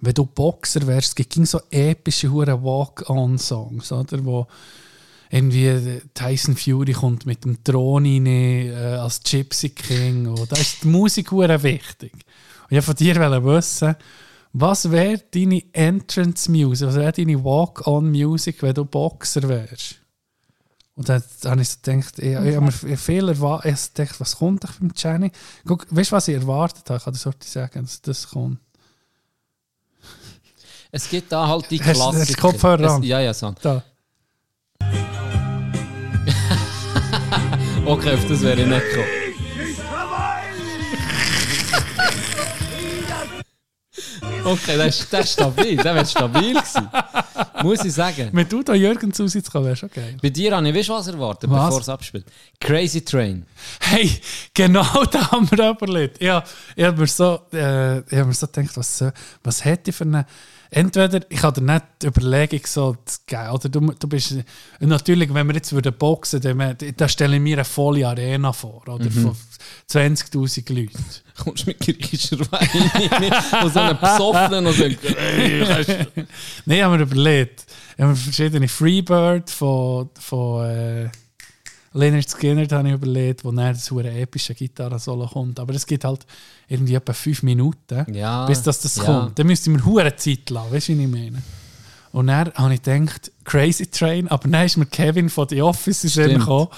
wenn 0.00 0.14
du 0.14 0.24
Boxer 0.24 0.86
wärst, 0.86 1.08
es 1.08 1.14
gibt 1.14 1.34
so 1.46 1.60
epische 1.70 2.30
hure 2.30 2.62
Walk-on-Songs, 2.62 3.92
oder? 3.92 4.24
Wo 4.24 4.46
irgendwie 5.30 6.00
Tyson 6.14 6.56
Fury 6.56 6.92
kommt 6.92 7.26
mit 7.26 7.44
dem 7.44 7.62
Thron 7.62 8.04
rein, 8.04 8.26
äh, 8.26 8.96
als 9.00 9.22
Gypsy 9.22 9.70
King. 9.70 10.26
Und 10.26 10.50
da 10.50 10.56
ist 10.56 10.82
die 10.82 10.88
Musik 10.88 11.30
hure 11.30 11.62
wichtig. 11.62 12.12
Und 12.12 12.76
ich 12.76 12.86
wollte 12.86 12.86
von 12.86 12.94
dir 12.96 13.44
wissen, 13.44 13.96
was 14.52 14.90
wäre 14.90 15.18
deine 15.32 15.62
Entrance 15.72 16.50
Music, 16.50 16.88
was 16.88 16.96
wäre 16.96 17.12
deine 17.12 17.42
Walk-on 17.44 18.10
Music, 18.10 18.62
wenn 18.62 18.74
du 18.74 18.84
Boxer 18.84 19.48
wärst? 19.48 19.96
Und 20.96 21.08
dann 21.08 21.22
habe 21.46 21.62
ich 21.62 21.68
so 21.70 21.76
gedacht, 21.82 22.18
ich, 22.18 22.26
ich 22.28 22.36
habe 22.56 22.60
mir 22.60 22.96
viel 22.98 23.28
erwartet. 23.28 23.66
Ich 23.72 23.72
habe 23.72 23.90
gedacht, 23.94 24.20
was 24.20 24.36
kommt 24.36 24.64
doch 24.64 24.72
beim 24.74 24.92
Jenny? 24.94 25.30
Guck, 25.66 25.86
weißt 25.94 26.10
du, 26.10 26.16
was 26.16 26.28
ich 26.28 26.34
erwartet 26.34 26.90
habe? 26.90 26.98
Ich 26.98 27.04
kann 27.04 27.14
dir 27.14 27.24
heute 27.24 27.46
sagen, 27.48 27.82
dass 27.82 28.02
das 28.02 28.28
kommt. 28.28 28.58
Es 30.90 31.08
gibt 31.08 31.30
da 31.32 31.46
halt 31.46 31.70
die 31.70 31.78
Hast 31.82 31.96
du- 31.96 32.02
hast 32.02 32.10
du 32.12 32.16
Klassiker. 32.16 32.40
Kopfhörer 32.42 32.90
an? 32.96 33.02
Ja, 33.04 33.20
ja, 33.20 33.32
so. 33.32 33.54
Da. 33.62 33.82
Okay, 37.86 38.12
auf 38.14 38.26
das 38.28 38.42
wäre 38.42 38.60
ich 38.60 38.66
nicht 38.68 38.80
gekommen. 38.90 39.06
Okay, 44.44 44.76
das 44.76 45.00
ist, 45.00 45.12
das 45.12 45.24
ist 45.26 45.32
stabil. 45.34 45.76
Das 45.76 45.84
wäre 45.86 46.06
stabil 46.06 46.54
gewesen. 46.54 46.88
Muss 47.62 47.84
ich 47.84 47.92
sagen. 47.92 48.30
Wenn 48.32 48.48
du 48.48 48.62
da 48.62 48.74
Jürgen 48.74 49.12
zusitzen 49.12 49.62
wäre 49.64 49.76
schon 49.76 49.90
geil. 49.90 50.16
Bei 50.22 50.30
dir 50.30 50.56
habe 50.56 50.68
ich, 50.68 50.74
weißt 50.74 50.88
du, 50.88 50.92
was 50.94 51.06
erwartet, 51.08 51.50
Was? 51.50 51.66
bevor 51.66 51.80
es 51.80 51.88
abspielt? 51.88 52.24
Crazy 52.58 53.02
Train. 53.04 53.44
Hey, 53.80 54.10
genau 54.54 55.04
da 55.10 55.30
haben 55.30 55.50
wir 55.50 55.70
überlegt. 55.70 56.22
Ja, 56.22 56.42
ich 56.74 56.84
habe 56.84 57.00
mir 57.00 57.06
so, 57.06 57.40
äh, 57.52 57.98
ich 58.00 58.12
habe 58.16 58.26
mir 58.26 58.34
so 58.34 58.46
gedacht, 58.46 58.76
was, 58.76 58.98
soll- 58.98 59.12
was 59.42 59.64
hätte 59.64 59.90
ich 59.90 59.96
für 59.96 60.04
eine. 60.04 60.26
Entweder 60.72 61.20
ich 61.28 61.42
habe 61.42 61.60
dir 61.60 61.66
nicht 61.66 61.84
die 62.00 62.06
Überlegung 62.06 62.60
so 62.64 62.96
zu 63.04 63.18
geben, 63.26 63.50
oder 63.50 63.68
du, 63.68 63.80
du 63.80 64.08
bist. 64.08 64.36
Natürlich, 64.78 65.34
wenn 65.34 65.48
wir 65.48 65.54
jetzt 65.54 65.72
würden 65.72 65.92
boxen 65.92 66.42
würden, 66.44 66.94
da 66.96 67.08
stelle 67.08 67.36
ich 67.36 67.42
mir 67.42 67.56
eine 67.56 67.64
volle 67.64 68.06
Arena 68.06 68.52
vor, 68.52 68.86
oder? 68.86 69.10
Von 69.10 69.36
20.000 69.90 70.72
Leuten. 70.72 71.04
Kommst 71.36 71.64
du 71.64 71.70
mit 71.70 71.80
griechischer 71.80 72.38
Wein 72.52 73.32
und 73.64 73.72
so 73.72 73.80
einen 73.80 73.98
Besoffenen 73.98 74.66
und 74.66 74.74
sagst, 74.74 74.98
hey, 75.02 76.06
Nein, 76.66 76.78
ich 76.78 76.82
habe 76.82 76.96
mir 76.96 77.02
überlegt. 77.02 77.64
Ich 77.96 78.02
habe 78.02 78.12
mir 78.12 78.16
verschiedene 78.16 78.68
Freebird 78.68 79.50
von, 79.50 80.10
von 80.18 80.70
äh, 80.70 81.10
Leonard 81.92 82.30
Skinner 82.30 82.66
habe 82.70 82.88
ich 82.88 82.94
überlegt, 82.94 83.44
wo 83.44 83.50
dann 83.50 83.76
eine 83.76 84.20
epische 84.20 84.54
Gitarre-Solo 84.54 85.26
kommt. 85.26 85.58
Aber 85.58 85.74
es 85.74 85.84
gibt 85.86 86.04
halt 86.04 86.24
irgendwie 86.68 86.94
etwa 86.94 87.12
fünf 87.12 87.42
Minuten, 87.42 88.14
Ja, 88.14 88.46
bis 88.46 88.62
das, 88.62 88.80
das 88.80 88.96
ja. 88.96 89.04
kommt. 89.04 89.38
Dann 89.38 89.46
müsste 89.46 89.70
man 89.70 89.84
hure 89.84 90.14
Zeit 90.14 90.50
lassen, 90.50 90.72
weißt 90.72 90.88
du, 90.88 90.98
wie 90.98 91.02
ich 91.04 91.10
meine? 91.10 91.42
Und 92.12 92.28
dann 92.28 92.52
habe 92.54 92.74
ich 92.74 92.82
gedacht, 92.82 93.32
Crazy 93.44 93.86
Train, 93.86 94.28
aber 94.28 94.48
dann 94.48 94.66
ist 94.66 94.76
mir 94.76 94.86
Kevin 94.86 95.28
von 95.28 95.48
The 95.48 95.62
Office 95.62 96.14
gekommen. 96.14 96.68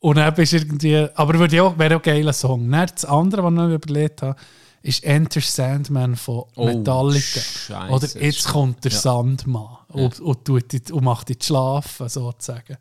Und 0.00 0.16
dann 0.16 0.32
bist 0.34 0.52
irgendwie, 0.52 1.08
aber 1.14 1.38
würde 1.38 1.62
auch, 1.62 1.76
wäre 1.76 1.96
auch 1.96 2.00
ein 2.00 2.02
geiler 2.02 2.32
Song. 2.32 2.70
Dann 2.70 2.88
das 2.92 3.04
andere, 3.04 3.42
was 3.42 3.50
ich 3.50 3.56
noch 3.56 3.68
überlegt 3.70 4.22
habe, 4.22 4.36
ist 4.82 5.02
Enter 5.02 5.40
Sandman 5.40 6.14
von 6.14 6.44
Oh, 6.54 6.66
Metallica. 6.66 7.40
Scheisse, 7.40 7.92
Oder 7.92 8.00
das 8.00 8.14
jetzt 8.14 8.46
kommt 8.46 8.84
der 8.84 8.92
ja. 8.92 8.98
Sandmann 8.98 9.78
und, 9.88 10.20
und, 10.20 10.44
tut 10.44 10.72
dich, 10.72 10.92
und 10.92 11.02
macht 11.02 11.28
dich 11.28 11.38
schlafen, 11.42 12.08
sozusagen. 12.08 12.76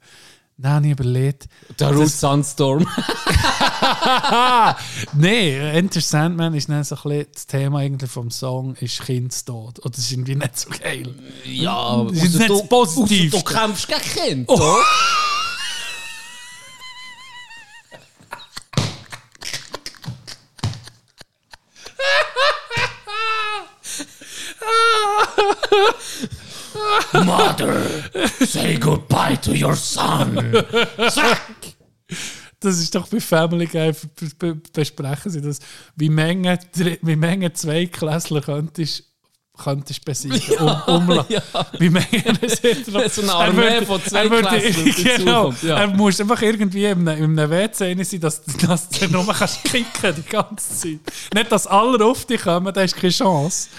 Dann 0.60 0.74
habe 0.74 0.86
ich 0.88 0.92
überlegt, 0.94 1.46
Der 1.80 1.92
Root 1.94 2.10
Sandstorm. 2.10 2.80
Nein, 5.14 5.54
Enter 5.74 6.02
Sandman 6.02 6.56
ist 6.56 6.68
dann 6.68 6.84
so 6.84 6.96
ein 6.96 7.02
bisschen 7.04 7.28
das 7.32 7.46
Thema 7.46 7.80
eigentlich 7.80 8.10
vom 8.10 8.32
Song 8.32 8.74
ist 8.76 9.02
Kindstod. 9.06 9.78
Und 9.78 9.96
das 9.96 10.06
ist 10.06 10.12
irgendwie 10.14 10.34
nicht 10.36 10.58
so 10.58 10.70
geil. 10.72 11.14
Ja, 11.46 11.74
aber 11.74 12.12
Das 12.12 12.24
ist 12.24 12.36
ausser 12.36 12.40
nicht 12.40 12.72
du- 12.72 12.76
ausser 12.76 13.06
Du 13.06 13.42
kämpfst 13.44 13.88
gegen 13.88 14.02
Kind. 14.02 14.50
Oh. 14.60 14.82
Mother, 27.26 27.82
say 28.46 28.78
goodbye 28.78 29.38
to 29.38 29.52
your 29.54 29.76
son. 29.76 30.38
Das 32.60 32.78
ist 32.80 32.94
doch 32.96 33.08
bei 33.08 33.20
Family 33.20 33.68
Guy 33.68 33.92
be- 33.92 34.30
be- 34.40 34.62
besprechen 34.74 35.32
sie 35.32 35.42
das. 35.42 35.60
Wie 35.96 36.10
Menge, 36.10 36.58
wie 37.02 37.16
Menge 37.16 37.54
Zweiklässler 37.54 38.42
könntest 38.42 39.04
könntest 39.60 40.06
besiegen, 40.06 40.56
um, 40.60 40.82
umlassen. 40.96 41.34
Ja. 41.34 41.42
Wie 41.80 41.90
Menge 41.90 42.08
es 42.42 42.62
So 43.16 43.22
eine 43.22 43.32
Er 43.32 43.36
Armee 43.36 43.58
würde- 43.58 43.86
von 43.88 44.02
er 44.12 44.30
würde- 44.30 44.94
Genau, 45.18 45.52
ja. 45.64 45.78
er 45.80 45.88
muss 45.88 46.22
einfach 46.22 46.40
irgendwie 46.44 46.86
in 46.86 47.08
einem, 47.08 47.24
in 47.24 47.40
einem 47.40 47.50
WC 47.50 47.96
sein, 48.04 48.20
dass, 48.22 48.44
dass 48.44 48.90
du 48.90 49.08
nur 49.08 49.26
kannst 49.28 49.64
kicken 49.64 50.16
die 50.16 50.22
ganze 50.30 50.76
Zeit. 50.76 51.00
Nicht, 51.34 51.52
dass 51.52 51.66
alle 51.66 52.04
auf 52.06 52.26
dich 52.26 52.42
kommen, 52.42 52.72
da 52.72 52.82
hast 52.82 52.96
du 52.96 53.00
keine 53.02 53.14
Chance. 53.14 53.70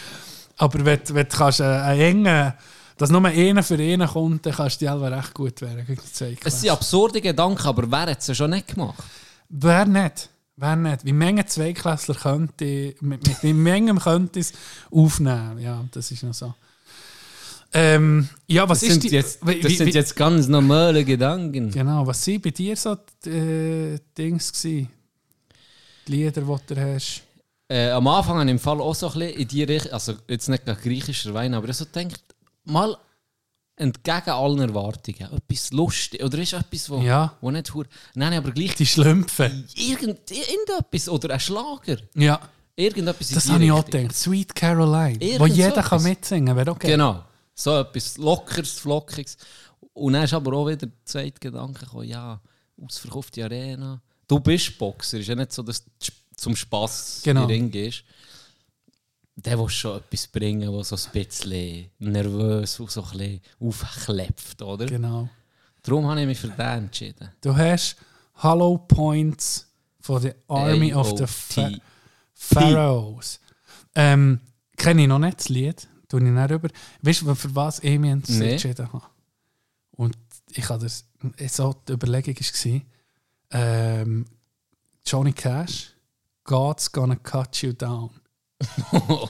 Aber 0.57 0.84
wenn, 0.84 0.99
du- 1.07 1.14
wenn 1.14 1.28
du 1.28 1.36
kannst, 1.36 1.61
äh, 1.61 1.64
einen 1.64 2.01
engen, 2.01 2.53
dass 2.99 3.11
nur 3.11 3.24
einer 3.24 3.62
für 3.62 3.78
einen 3.78 4.07
kommt, 4.09 4.44
dann 4.44 4.53
kannst 4.53 4.80
du 4.80 4.84
die 4.84 4.88
alle 4.88 5.11
recht 5.16 5.32
gut 5.34 5.61
werden 5.62 5.86
gegen 5.86 6.01
die 6.20 6.36
Es 6.44 6.61
sind 6.61 6.70
absurde 6.70 7.20
Gedanken, 7.20 7.66
aber 7.66 7.90
wer 7.90 8.01
hat 8.11 8.20
es 8.20 8.26
ja 8.26 8.34
schon 8.34 8.51
nicht 8.51 8.68
gemacht? 8.74 9.03
Wer 9.49 9.86
nicht? 9.86 10.28
Wer 10.57 10.76
nicht? 10.76 11.05
Wie 11.05 11.12
Menge 11.12 11.46
Zweiklässler 11.46 12.16
könnte, 12.16 12.94
mit, 13.01 13.26
mit 13.26 13.42
wie 13.42 13.53
Menge 13.53 13.94
könnte 13.94 14.40
es 14.40 14.53
aufnehmen? 14.90 15.59
Ja, 15.61 15.84
das 15.92 16.11
ist 16.11 16.22
noch 16.24 16.34
so. 16.34 16.53
Ähm, 17.72 18.28
ja, 18.46 18.66
was 18.68 18.80
Das, 18.80 18.88
ist 18.88 18.92
sind, 18.94 19.05
die, 19.05 19.09
jetzt, 19.11 19.46
wie- 19.46 19.61
das 19.61 19.70
wie- 19.72 19.76
sind 19.76 19.86
wie- 19.88 19.92
jetzt 19.92 20.16
ganz 20.16 20.49
normale 20.49 21.05
Gedanken. 21.05 21.70
Genau, 21.70 22.07
was 22.07 22.24
sind 22.24 22.42
bei 22.42 22.51
dir 22.51 22.74
so 22.76 22.96
die 23.24 23.30
äh, 23.30 23.99
Dings 24.16 24.51
gsi? 24.53 24.88
Die 26.07 26.11
Lieder, 26.12 26.40
die 26.40 26.74
du 26.74 26.80
hast? 26.94 27.22
Äh, 27.70 27.90
am 27.90 28.07
Anfang 28.07 28.36
habe 28.38 28.44
ich 28.46 28.51
im 28.53 28.59
Fall 28.59 28.80
auch 28.80 28.94
so 28.94 29.09
ein 29.09 29.18
bisschen 29.18 29.38
in 29.40 29.49
die 29.49 29.62
Richtung, 29.64 29.92
also 29.92 30.14
jetzt 30.28 30.49
nicht 30.49 30.66
nach 30.66 30.80
griechischer 30.80 31.34
Wein, 31.34 31.53
aber 31.53 31.68
ich 31.68 31.76
so 31.76 31.84
denkt, 31.84 32.22
mal 32.69 32.97
entgegen 33.77 34.31
allen 34.31 34.59
Erwartungen, 34.61 35.31
etwas 35.33 35.71
lustig 35.73 36.23
oder 36.23 36.39
ist 36.39 36.53
etwas, 36.53 36.91
wo, 36.91 36.99
Ja. 37.01 37.35
wo 37.41 37.51
nicht 37.51 37.73
hure. 37.73 37.87
Nein, 38.14 38.33
aber 38.35 38.51
gleich 38.51 38.75
Die 38.75 38.87
Schlümpfe. 38.87 39.45
irgend, 39.77 40.31
irgendetwas 40.31 41.09
oder 41.09 41.35
ein 41.35 41.40
Schlager. 41.40 41.99
Ja, 42.15 42.40
Irgendetwas 42.74 43.31
das 43.31 43.49
habe 43.51 43.65
ich 43.65 43.73
auch 43.73 43.85
gedacht. 43.85 44.15
Sweet 44.16 44.55
Caroline. 44.55 45.19
Irgend 45.20 45.40
wo 45.40 45.47
so 45.49 45.53
jeder 45.53 45.73
kann 45.74 45.82
etwas. 45.85 46.03
mitsingen 46.05 46.55
wäre 46.57 46.70
okay. 46.70 46.86
Genau. 46.93 47.24
So 47.55 47.77
etwas 47.81 48.16
Lockeres, 48.19 48.73
Flockiges. 48.78 49.36
Und 49.95 50.12
dann 50.12 50.23
ist 50.23 50.32
aber 50.35 50.53
auch 50.57 50.66
wieder 50.69 50.86
der 50.86 50.90
zweite 51.05 51.40
Gedanke 51.40 51.85
gekommen, 51.85 52.07
ja, 52.09 52.40
ausverkaufte 52.81 53.43
Arena. 53.45 54.01
Du 54.28 54.39
bist 54.39 54.78
Boxer, 54.78 55.19
ist 55.19 55.27
ja 55.27 55.35
nicht 55.35 55.53
so, 55.53 55.62
dass 55.65 55.82
du 55.85 55.90
zum 56.36 56.55
Spass 56.55 57.20
Genau. 57.24 57.43
in 57.43 57.49
den 57.49 57.57
Ring 57.62 57.70
gehst. 57.73 58.05
Der 59.44 59.56
will 59.59 59.69
schon 59.69 59.98
etwas 59.98 60.27
bringen, 60.27 60.73
der 60.73 60.85
so 60.85 60.97
ein 60.97 61.12
bisschen 61.12 61.90
nervös 62.01 62.81
und 62.81 62.90
so 62.90 63.02
ein 63.05 63.10
bisschen 63.19 63.40
aufklepft, 63.60 64.60
oder? 64.62 64.86
Genau. 64.86 65.28
Darum 65.82 66.06
habe 66.09 66.20
ich 66.23 66.27
mich 66.27 66.39
für 66.40 66.48
den 66.48 66.60
entschieden. 66.85 67.31
Du 67.40 67.56
hast 67.56 67.97
Hollow 68.43 68.78
Points 68.78 69.66
von 70.01 70.20
der 70.23 70.35
Army 70.48 70.93
of 70.93 71.16
the 71.16 71.24
AOT. 71.62 71.81
Pharaohs. 72.35 73.40
Ähm, 73.94 74.40
Kenne 74.77 75.02
ich 75.02 75.09
noch 75.09 75.19
nicht 75.19 75.39
das 75.40 75.48
Lied. 75.48 75.89
Tue 76.09 76.20
ich 76.20 76.27
nicht 76.27 76.51
rüber. 76.51 76.69
Weißt 77.02 77.23
du, 77.23 77.35
für 77.35 77.55
was 77.55 77.78
ich 77.81 77.98
mich 77.98 78.28
Nee. 78.28 78.52
entschieden 78.52 78.93
habe? 78.93 79.05
Und 79.93 80.16
ich 80.52 80.69
habe 80.69 80.82
das. 80.85 81.05
So 81.48 81.74
die 81.86 81.93
Überlegung 81.93 82.35
war, 82.36 82.81
ähm, 83.51 84.24
Johnny 85.05 85.32
Cash, 85.32 85.93
God's 86.44 86.90
gonna 86.90 87.16
cut 87.16 87.56
you 87.62 87.73
down. 87.73 88.10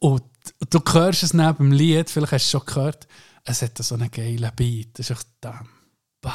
Und 0.00 0.22
du 0.70 0.80
hörst 0.92 1.22
es 1.22 1.34
neben 1.34 1.56
dem 1.56 1.72
Lied, 1.72 2.10
vielleicht 2.10 2.32
hast 2.32 2.52
du 2.52 2.58
es 2.58 2.62
schon 2.64 2.66
gehört, 2.74 3.08
es 3.44 3.62
hat 3.62 3.78
so 3.78 3.94
einen 3.94 4.10
geilen 4.10 4.50
Beat. 4.54 4.98
Das 4.98 5.08
ist 5.10 5.16
echt 5.16 5.26
bam, 5.40 5.66
bam, 6.20 6.34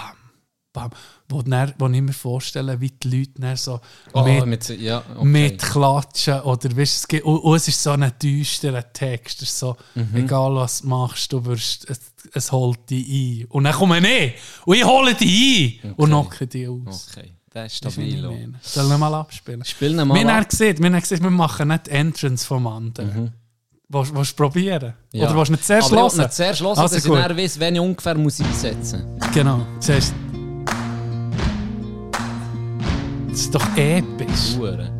bam. 0.73 0.89
Wo, 1.29 1.41
dann, 1.43 1.73
wo 1.77 1.87
ich 1.87 2.01
mir 2.01 2.11
vorstelle, 2.13 2.79
wie 2.81 2.89
die 2.89 3.07
Leute 3.19 3.31
dann 3.39 3.55
so 3.55 3.79
Oh, 4.13 4.23
mit, 4.23 4.45
mit, 4.47 4.69
ja, 4.79 5.03
okay. 5.15 5.25
mitklatschen. 5.25 6.41
Oder 6.41 6.75
weißt, 6.75 6.95
es, 6.97 7.07
gibt, 7.07 7.25
und, 7.25 7.37
und 7.39 7.55
es 7.55 7.67
ist 7.67 7.81
so 7.81 7.91
ein 7.91 8.11
düsterer 8.21 8.91
Text. 8.91 9.41
Es 9.43 9.49
ist 9.49 9.59
so, 9.59 9.77
Mhm. 9.93 10.15
egal 10.15 10.55
was 10.55 10.81
du 10.81 10.87
machst, 10.87 11.31
du 11.31 11.45
wirst, 11.45 11.87
es, 11.89 11.99
es 12.33 12.51
holt 12.51 12.89
dich 12.89 13.07
ein. 13.43 13.45
Und 13.49 13.63
dann 13.65 13.73
komme 13.73 13.99
ich 13.99 14.33
und 14.65 14.75
ich 14.75 14.83
hole 14.83 15.13
dich 15.13 15.83
ein 15.83 15.93
und 15.93 16.09
knocke 16.09 16.47
dich 16.47 16.67
aus. 16.67 17.07
Okay, 17.11 17.31
das 17.55 17.73
ist 17.73 17.85
ich 17.85 17.91
stabil. 17.93 18.53
Sollen 18.61 18.89
wir 18.89 18.97
mal 18.97 19.13
abspielen? 19.15 19.63
Spielen 19.63 19.95
wir 19.95 20.05
Wir 20.05 20.23
mal 20.25 20.33
haben 20.33 20.43
ab. 20.43 20.49
gesehen, 20.49 20.77
wir 20.77 20.85
haben 20.91 20.99
gesehen, 20.99 21.23
wir 21.23 21.29
machen 21.29 21.69
nicht 21.69 21.87
die 21.87 21.91
Entrance 21.91 22.45
vom 22.45 22.67
anderen. 22.67 23.23
Mhm. 23.23 23.31
Willst 23.87 24.31
du 24.31 24.35
probieren? 24.43 24.93
Ja. 25.13 25.25
Oder 25.27 25.37
willst 25.37 25.49
du 25.49 25.53
nicht 25.53 25.65
zuerst 25.65 25.87
Aber 25.93 26.05
ich 26.07 26.13
hören? 26.13 26.17
nicht 26.25 26.33
zuerst 26.33 26.61
hören, 26.61 26.69
Also 26.77 26.81
dass 26.95 27.05
ich 27.05 27.09
gut. 27.09 27.17
dann 27.19 27.37
weiss, 27.37 27.59
wenn 27.59 27.75
ich 27.75 27.81
ungefähr 27.81 28.15
muss 28.17 28.41
einsetzen 28.41 29.05
Genau. 29.33 29.61
Zuerst. 29.79 30.13
Das 33.29 33.39
ist 33.39 33.55
doch 33.55 33.77
episch. 33.77 34.55
Hure. 34.57 34.91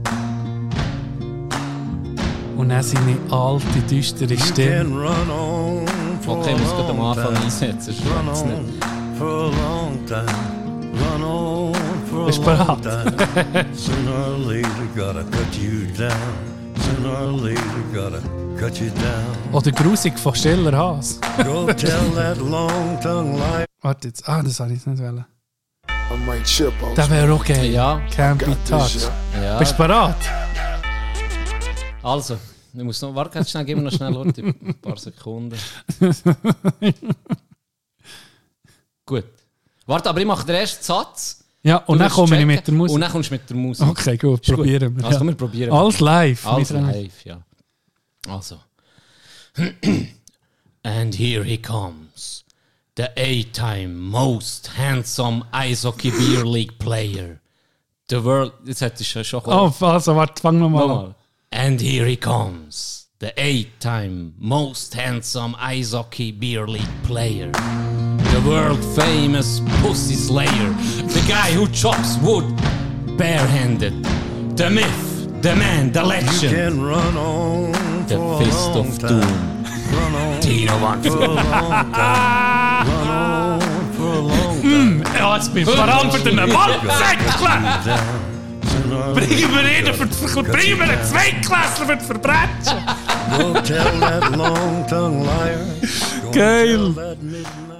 Und 2.56 2.70
dann 2.70 2.84
seine 2.84 3.18
alte, 3.32 3.80
düstere 3.90 4.38
Stimme. 4.38 5.10
Okay, 6.26 6.54
ich 6.54 6.60
muss 6.62 6.70
gerade 6.72 6.90
am 6.90 7.02
Anfang 7.02 7.36
einsetzen. 7.36 7.94
on 8.18 8.26
nicht. 8.26 8.84
for 9.18 9.28
a 9.28 9.50
long 9.50 10.06
time. 10.06 10.26
Run 11.12 11.24
on 11.24 11.74
for 12.16 12.24
a 12.24 12.26
Bist 12.28 12.40
du 12.40 12.50
long 12.50 12.82
bereit? 12.82 13.18
time. 13.18 13.76
Sooner 13.76 14.28
or 14.28 14.38
later, 14.48 14.88
gotta 14.96 15.24
cut 15.24 15.56
you 15.56 15.86
down. 15.98 16.34
Sooner 16.80 17.10
or 17.20 17.32
later, 17.42 17.62
gotta 17.94 18.22
cut 18.60 18.80
you 18.80 18.90
down. 18.90 19.54
Oder 19.54 19.72
Grusig 19.72 20.18
von 20.20 20.34
Stiller 20.36 20.76
Haas. 20.78 21.20
Go 21.44 21.66
tell 21.74 22.12
that 22.16 22.38
long 22.38 23.00
tongue 23.02 23.38
liar. 23.38 23.66
Warte 23.82 24.08
jetzt. 24.08 24.28
Ah, 24.28 24.42
das 24.42 24.60
habe 24.60 24.72
ich 24.72 24.78
jetzt 24.78 24.88
nicht 24.88 25.02
out. 25.04 25.26
Der 26.98 27.10
wäre 27.10 27.34
okay. 27.34 27.72
Ja, 27.72 28.00
Can't 28.16 28.38
be 28.38 28.56
touched. 28.68 29.10
ja. 29.42 29.58
Bist 29.60 29.74
du 29.74 29.78
bereit? 29.78 30.16
Also, 32.04 32.38
ich 32.74 32.84
muss 32.84 33.02
noch, 33.02 33.16
warte 33.16 33.32
ganz 33.32 33.50
schnell, 33.50 33.66
gib 33.66 33.78
mir 33.78 33.84
noch 33.86 33.92
schnell 33.92 34.14
Leute, 34.14 34.42
ein 34.44 34.76
paar 34.82 34.98
Sekunden. 34.98 35.58
Gut. 39.06 39.26
Warte, 39.88 40.10
aber 40.10 40.20
ich 40.20 40.26
mache 40.28 40.46
den 40.46 40.56
ersten 40.56 40.84
Satz. 40.84 41.44
Ja, 41.66 41.78
und 41.78 41.98
dann 41.98 42.12
komme 42.12 42.40
ich 42.40 42.46
mit 42.46 42.68
der 42.68 42.74
Musik. 42.76 42.94
Und 42.94 43.02
dann 43.02 43.12
kommst 43.12 43.32
du 43.32 43.34
mit 43.34 43.50
der 43.50 43.58
Musik. 43.58 43.88
Okay, 43.88 44.18
gut, 44.18 44.40
Ist 44.42 44.50
gut. 44.50 44.58
probieren 44.58 44.96
wir. 44.96 45.04
Also, 45.04 45.20
ja. 45.20 45.26
wir 45.26 45.34
probieren. 45.34 45.74
Alles 45.74 46.00
live. 46.00 46.46
Alles 46.46 46.70
live, 46.70 47.26
ja. 47.26 47.42
Also. 48.28 48.60
And 50.84 51.16
here 51.16 51.44
he 51.44 51.58
comes. 51.58 52.44
The 52.96 53.10
eight-time 53.18 53.96
most 53.96 54.78
handsome 54.78 55.44
Ice 55.52 55.86
Hockey 55.86 56.12
Beer 56.12 56.46
League 56.46 56.78
player. 56.78 57.42
The 58.10 58.24
world... 58.24 58.54
Jetzt 58.64 58.82
hättest 58.82 59.16
du 59.16 59.24
schon 59.24 59.42
Oh, 59.46 59.74
also, 59.82 60.16
warte, 60.16 60.40
fang 60.40 60.60
nochmal 60.60 60.90
an. 60.90 61.16
And 61.52 61.82
here 61.82 62.06
he 62.06 62.16
comes. 62.16 63.08
The 63.20 63.34
eight-time 63.38 64.36
most 64.38 64.94
handsome 64.94 65.56
Ice 65.60 65.94
Hockey 65.94 66.32
Beer 66.32 66.68
League 66.68 67.04
player. 67.04 67.52
The 68.36 68.42
world 68.42 68.84
famous 68.98 69.62
Pussy 69.82 70.14
Slayer. 70.14 70.74
The 71.08 71.24
guy 71.26 71.54
who 71.54 71.70
chops 71.70 72.18
wood 72.18 72.44
barehanded. 73.18 74.04
The 74.58 74.70
myth, 74.70 75.42
the 75.42 75.56
man, 75.56 75.94
the 75.94 76.04
legend. 76.04 76.54
Can 76.54 76.84
run 76.84 77.16
on 77.16 77.72
The 78.08 78.18
for 78.18 78.42
a 78.42 78.46
Fist 78.46 78.68
long 78.76 78.88
of 78.90 79.00
time. 79.00 79.22
Doom. 79.22 79.64
Run 79.96 80.16
on 80.16 80.42
Tino 80.42 80.78
Van 80.80 81.02
for 81.02 81.16
a 81.16 81.28
long 81.28 81.94
time. 81.94 82.88
Run 82.90 83.08
on 83.08 83.94
for 83.94 84.04
a 84.04 84.20
long 84.20 84.62
time. 84.62 85.04
Ja, 85.18 85.36
jetzt 85.38 85.54
bin 85.54 85.64
ich 85.64 85.70
verantwortlich 85.74 86.34
in 86.34 86.38
den 86.38 86.54
Waldsäckchen. 86.54 87.64
Sooner 88.68 89.08
or 89.08 89.14
Bringen 89.14 89.50
wir 89.50 89.60
einen 89.60 89.94
für 89.94 90.08
die 90.08 90.52
Bringen 90.52 90.78
wir 90.78 90.90
einen 90.90 91.04
Zweitklässler 91.06 91.86
für 91.86 91.96
die 91.96 92.04
Verbrechen. 92.04 92.84
Go 93.38 93.62
tell 93.62 94.00
that 94.02 94.36
long 94.36 94.86
tongue 94.90 95.24
liar. 95.24 95.58
Go 96.22 96.32
Geil. 96.32 96.94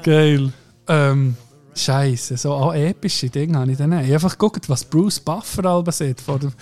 Geil. 0.06 0.54
Ähm, 0.88 1.36
Scheiße, 1.74 2.38
so 2.38 2.54
auch 2.54 2.74
epische 2.76 3.28
Dinge 3.28 3.58
habe 3.58 3.72
ich 3.72 3.78
dann 3.78 3.90
nicht. 3.90 4.02
Ich 4.02 4.06
habe 4.06 4.14
einfach 4.14 4.34
geguckt, 4.34 4.70
was 4.70 4.86
Bruce 4.86 5.20
Buffer 5.20 5.66
alben 5.66 5.92
sieht 5.92 6.22
vor 6.22 6.38
dem 6.38 6.54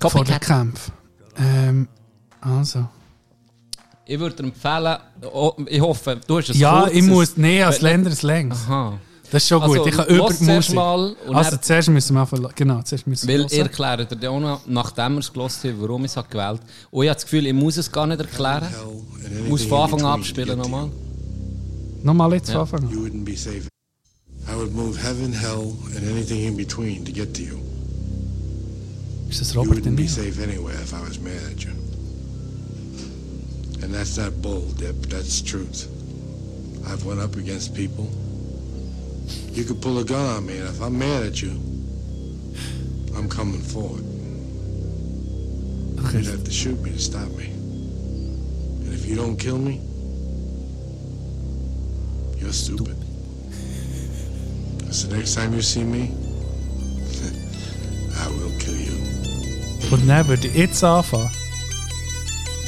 vor 0.00 0.24
dem 0.24 0.38
Kampf. 0.38 0.92
Ähm, 1.36 1.88
also. 2.40 2.86
Ich 4.06 4.18
würde 4.20 4.36
dir 4.36 4.44
empfehlen, 4.44 4.98
oh, 5.32 5.52
ich 5.66 5.80
hoffe, 5.80 6.20
du 6.26 6.38
hast 6.38 6.50
es 6.50 6.58
Ja, 6.58 6.86
ich 6.86 7.02
muss, 7.02 7.36
nee, 7.36 7.60
als 7.62 7.82
Wenn- 7.82 8.04
Länder 8.04 8.12
längs. 8.22 8.56
Aha. 8.68 8.98
Das 9.32 9.42
ist 9.42 9.48
schon 9.48 9.60
gut. 9.62 9.78
Also, 9.78 9.86
ich 9.88 9.96
kann 9.96 10.06
über 10.06 10.28
die 10.32 10.44
Musik. 10.44 10.74
mal 10.76 11.16
also 11.32 11.50
dann- 11.50 11.62
zuerst 11.62 11.88
müssen 11.88 12.14
wir 12.14 12.20
einfach, 12.20 12.54
genau, 12.54 12.82
zuerst 12.82 13.06
müssen 13.08 13.26
wir 13.26 13.34
Weil 13.40 13.46
ich 13.46 13.52
hören. 13.52 13.66
erkläre 13.66 14.06
dir 14.06 14.30
auch 14.30 14.38
noch, 14.38 14.60
nachdem 14.66 15.14
wir 15.14 15.18
es 15.20 15.32
gelost 15.32 15.64
haben, 15.64 15.80
warum 15.80 16.04
ich 16.04 16.14
es 16.14 16.22
gewählt 16.28 16.34
habe. 16.36 16.60
Und 16.92 17.02
ich 17.02 17.08
habe 17.10 17.14
das 17.16 17.24
Gefühl, 17.24 17.46
ich 17.48 17.52
muss 17.54 17.76
es 17.78 17.90
gar 17.90 18.06
nicht 18.06 18.20
erklären. 18.20 18.68
Ich 19.42 19.48
muss 19.48 19.64
von 19.64 19.82
Anfang 19.82 20.00
an 20.02 20.20
abspielen 20.20 20.56
nochmal. 20.56 20.88
Nochmal 22.04 22.34
jetzt 22.34 22.50
Ja. 22.50 22.60
anfangen. 22.60 22.90
You 22.90 23.00
wouldn't 23.00 23.24
be 23.24 23.34
safe. 23.34 23.66
I 24.46 24.54
would 24.54 24.74
move 24.74 25.00
heaven, 25.00 25.32
hell, 25.32 25.74
and 25.96 26.06
anything 26.06 26.44
in 26.44 26.54
between 26.54 27.02
to 27.06 27.12
get 27.12 27.32
to 27.34 27.42
you. 27.42 27.58
Ist 29.30 29.40
das 29.40 29.54
You 29.54 29.62
Robert 29.62 29.76
De 29.82 29.90
wouldn't 29.90 29.96
be 29.96 30.06
safe 30.06 30.38
anywhere 30.38 30.74
if 30.82 30.92
I 30.92 31.00
was 31.00 31.18
mad 31.18 31.42
at 31.50 31.64
you. 31.64 31.72
And 33.82 33.92
that's 33.94 34.18
not 34.18 34.42
bull, 34.42 34.66
Dip. 34.78 35.06
That's 35.08 35.40
truth. 35.40 35.88
I've 36.86 37.06
went 37.06 37.20
up 37.20 37.36
against 37.36 37.74
people. 37.74 38.10
You 39.54 39.64
could 39.64 39.80
pull 39.80 39.98
a 39.98 40.04
gun 40.04 40.26
on 40.36 40.44
me, 40.44 40.58
and 40.58 40.68
if 40.68 40.82
I'm 40.82 40.98
mad 40.98 41.22
at 41.24 41.40
you, 41.40 41.52
I'm 43.16 43.28
coming 43.30 43.62
forward. 43.62 44.04
You'd 46.12 46.26
have 46.26 46.44
to 46.44 46.50
shoot 46.52 46.78
me 46.82 46.90
to 46.90 46.98
stop 46.98 47.30
me. 47.32 47.46
And 48.84 48.92
if 48.92 49.06
you 49.06 49.16
don't 49.16 49.38
kill 49.38 49.56
me, 49.58 49.80
you're 52.44 52.52
stupid. 52.52 52.96
So 54.92 55.08
next 55.08 55.34
time 55.34 55.54
you 55.54 55.62
see 55.62 55.82
me, 55.82 56.02
I 58.20 58.28
will 58.28 58.52
kill 58.58 58.76
you. 58.76 58.92
Und 59.90 60.06
dann 60.06 60.28
würde 60.28 60.48
ich 60.48 60.54
jetzt 60.54 60.84
anfangen. 60.84 61.30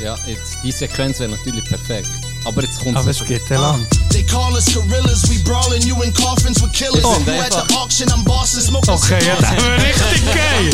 Ja, 0.03 0.17
jetzt, 0.27 0.59
die 0.65 0.73
Sequenz 0.73 1.21
wäre 1.21 1.31
natürlich 1.31 1.65
perfekt. 1.65 2.09
Aber 2.47 2.63
jetzt 2.63 2.79
kommt 2.81 2.97
Aber 2.97 3.11
es. 3.11 3.25
geht 3.25 3.43
ja 3.51 3.61
lang. 3.61 3.85
They 4.11 4.23
call 4.25 4.53
us 4.55 4.73
gorillas, 4.73 5.29
we 5.29 5.39
brawling 5.43 5.83
you 5.83 6.01
in 6.03 6.15
coffins 6.15 6.63
with 6.63 6.73
killers. 6.73 7.05
Oh, 7.05 7.19
you 7.27 7.33
at 7.33 7.51
the 7.51 7.75
auction, 7.75 8.09
I'm 8.09 8.25
bossing, 8.25 8.61
smoking 8.63 8.95
Okay, 8.95 9.19
ja, 9.27 9.35
das 9.37 9.51
wäre 9.51 9.77
richtig 9.83 10.25
geil. 10.27 10.71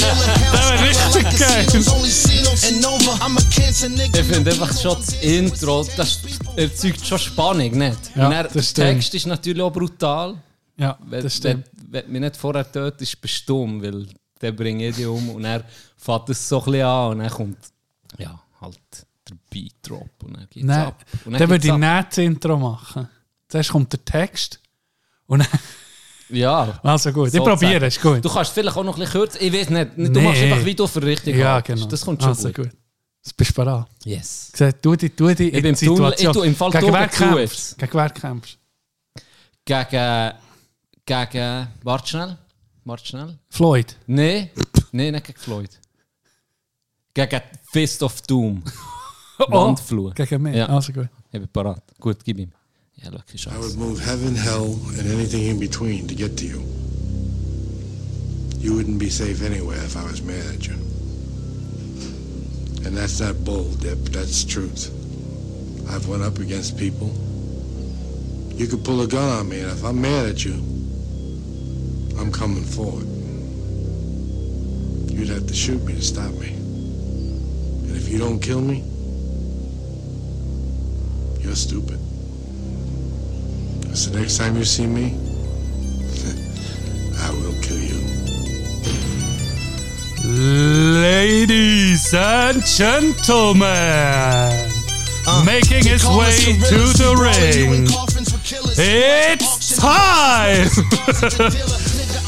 Das 0.52 0.70
wäre 0.70 0.88
richtig 0.88 1.38
geil. 1.38 1.66
Ich 4.14 4.26
finde 4.26 4.50
einfach 4.50 4.78
schon 4.80 4.96
das 5.00 5.14
Intro, 5.22 5.86
das 5.96 6.20
erzeugt 6.56 7.06
schon 7.06 7.18
Spannung, 7.18 7.70
nicht? 7.70 7.98
Ja, 8.14 8.26
Und 8.26 8.32
dann, 8.32 8.46
das 8.52 8.72
der. 8.74 8.92
Text 8.92 9.14
ist 9.14 9.26
natürlich 9.26 9.62
auch 9.62 9.72
brutal. 9.72 10.36
Ja, 10.76 10.98
Wenn, 11.06 11.22
das 11.22 11.36
stimmt. 11.36 11.64
wenn, 11.88 12.02
wenn 12.04 12.12
mich 12.12 12.20
nicht 12.20 12.36
vorher 12.36 12.70
tötest, 12.70 13.20
bist 13.20 13.48
du 13.48 13.54
dumm, 13.54 13.82
weil 13.82 14.06
der 14.40 14.52
bringt 14.52 14.82
ich 14.82 14.96
dich 14.96 15.06
um 15.06 15.30
und 15.30 15.44
er 15.44 15.64
fährt 15.96 16.28
es 16.28 16.48
so 16.48 16.58
ein 16.58 16.64
bisschen 16.64 16.86
an 16.86 17.10
und 17.12 17.18
dann 17.20 17.30
kommt 17.30 17.58
ja, 18.18 18.38
halt 18.60 18.78
der 19.32 19.38
Beat-Drop 19.50 20.22
und 20.24 20.36
dann 20.36 20.46
geht's 20.50 20.66
Nein, 20.66 20.86
ab. 20.86 21.04
Und 21.24 21.32
dann 21.32 21.40
würde 21.40 21.54
geht's 21.58 21.64
ich 21.66 21.72
nicht 21.80 22.06
das 22.10 22.18
Intro 22.18 22.56
machen. 22.58 23.08
Zuerst 23.48 23.70
kommt 23.70 23.92
der 23.92 24.04
Text. 24.04 24.60
Und 25.26 25.40
dann, 25.40 25.48
Ja. 26.30 26.80
also 26.82 27.12
gut, 27.12 27.28
ich 27.28 27.32
sozusagen. 27.34 27.58
probiere, 27.60 27.86
ist 27.86 28.00
gut. 28.00 28.24
Du 28.24 28.28
kannst 28.28 28.52
vielleicht 28.52 28.76
auch 28.76 28.84
noch 28.84 28.96
ein 28.96 29.00
bisschen 29.00 29.12
kürzer, 29.20 29.40
ich 29.42 29.52
weiß 29.52 29.70
nicht, 29.70 29.90
du 29.96 30.02
Nee. 30.10 30.20
machst 30.22 30.42
einfach 30.42 30.64
wie 30.64 30.74
du 30.74 30.86
für 30.86 31.02
richtig 31.02 31.36
ja, 31.36 31.60
genau. 31.60 31.86
Das 31.86 32.04
kommt 32.04 32.20
schon 32.22 32.30
also 32.30 32.48
gut. 32.48 32.56
gut. 32.56 32.70
Das 33.22 33.32
bist 33.32 33.50
du 33.50 33.54
bereit. 33.54 33.86
Yes. 34.04 34.48
Gesagt, 34.52 34.84
du 34.84 34.96
die, 34.96 35.14
du 35.14 35.32
die 35.34 35.48
Ich 35.50 35.54
in 35.64 35.74
die 35.74 35.86
Tunnel- 35.86 36.16
Situation. 36.16 36.30
ich 36.30 36.36
tu 36.38 36.42
im 36.42 36.56
Fall 36.56 36.70
Gegen 36.72 36.86
Tunnel 36.86 37.00
wer 37.00 37.08
kämpfst. 37.08 37.78
Gegen 37.78 37.92
wer 37.94 38.10
kämpfst 38.10 38.58
Gegen, 39.64 40.32
gegen, 41.06 41.68
warte 41.84 42.08
schnell, 42.08 42.38
warte 42.84 43.06
schnell. 43.06 43.38
Floyd. 43.48 43.96
Nee, 44.08 44.50
nee, 44.90 45.10
nicht 45.12 45.24
gegen 45.24 45.38
Floyd. 45.38 45.70
Gegen 47.14 47.40
Fist 47.70 48.02
of 48.02 48.20
Doom. 48.22 48.62
Wandfluch. 49.38 50.14
Gegen 50.14 50.42
mich. 50.42 50.56
Ja. 50.56 50.68
Also 50.68 50.92
gut. 50.92 51.08
Ich 51.32 51.40
bin 51.40 51.48
parat. 51.48 51.82
Gut, 52.00 52.24
gib 52.24 52.38
ihm. 52.38 52.52
Ja, 52.96 53.10
lucky 53.10 53.36
I 53.50 53.58
would 53.58 53.76
move 53.76 53.98
heaven, 53.98 54.34
hell, 54.34 54.78
and 54.98 55.10
anything 55.10 55.46
in 55.46 55.58
between 55.58 56.06
to 56.06 56.14
get 56.14 56.36
to 56.36 56.44
you. 56.44 56.62
You 58.58 58.74
wouldn't 58.74 58.98
be 58.98 59.10
safe 59.10 59.42
anywhere 59.42 59.78
if 59.78 59.96
I 59.96 60.04
was 60.04 60.22
mad 60.22 60.44
at 60.54 60.66
you. 60.66 60.74
And 62.84 62.96
that's 62.96 63.20
not 63.20 63.44
bull, 63.44 63.70
Dip. 63.80 63.98
That's 64.12 64.44
truth. 64.44 64.90
I've 65.88 66.06
went 66.06 66.22
up 66.22 66.38
against 66.38 66.76
people. 66.76 67.10
You 68.54 68.66
could 68.68 68.84
pull 68.84 69.00
a 69.00 69.06
gun 69.08 69.40
on 69.40 69.48
me, 69.48 69.60
and 69.60 69.70
if 69.72 69.82
I'm 69.84 70.00
mad 70.00 70.28
at 70.28 70.44
you, 70.44 70.54
I'm 72.20 72.30
coming 72.30 72.62
forward. 72.62 73.06
You'd 75.10 75.28
have 75.30 75.46
to 75.46 75.54
shoot 75.54 75.82
me 75.84 75.94
to 75.94 76.02
stop 76.02 76.32
me. 76.34 76.48
And 76.48 77.96
if 77.96 78.08
you 78.08 78.18
don't 78.18 78.38
kill 78.38 78.60
me, 78.60 78.84
you're 81.42 81.56
stupid. 81.56 81.98
So 83.96 84.10
next 84.12 84.38
time 84.38 84.56
you 84.56 84.64
see 84.64 84.86
me, 84.86 85.04
I 87.18 87.30
will 87.30 87.54
kill 87.60 87.78
you. 87.78 88.00
Ladies 90.24 92.14
and 92.14 92.64
gentlemen, 92.64 94.70
making 95.44 95.84
his 95.84 96.04
way 96.06 96.56
gorillas, 96.60 96.70
to 96.70 96.76
the 97.02 97.12
brawling 97.16 97.54
you 97.54 97.64
in 97.64 97.70
ring, 97.70 97.86
coffins 97.88 98.32
with 98.32 98.44
killers. 98.44 98.78
it's 98.78 99.76
time 99.76 100.68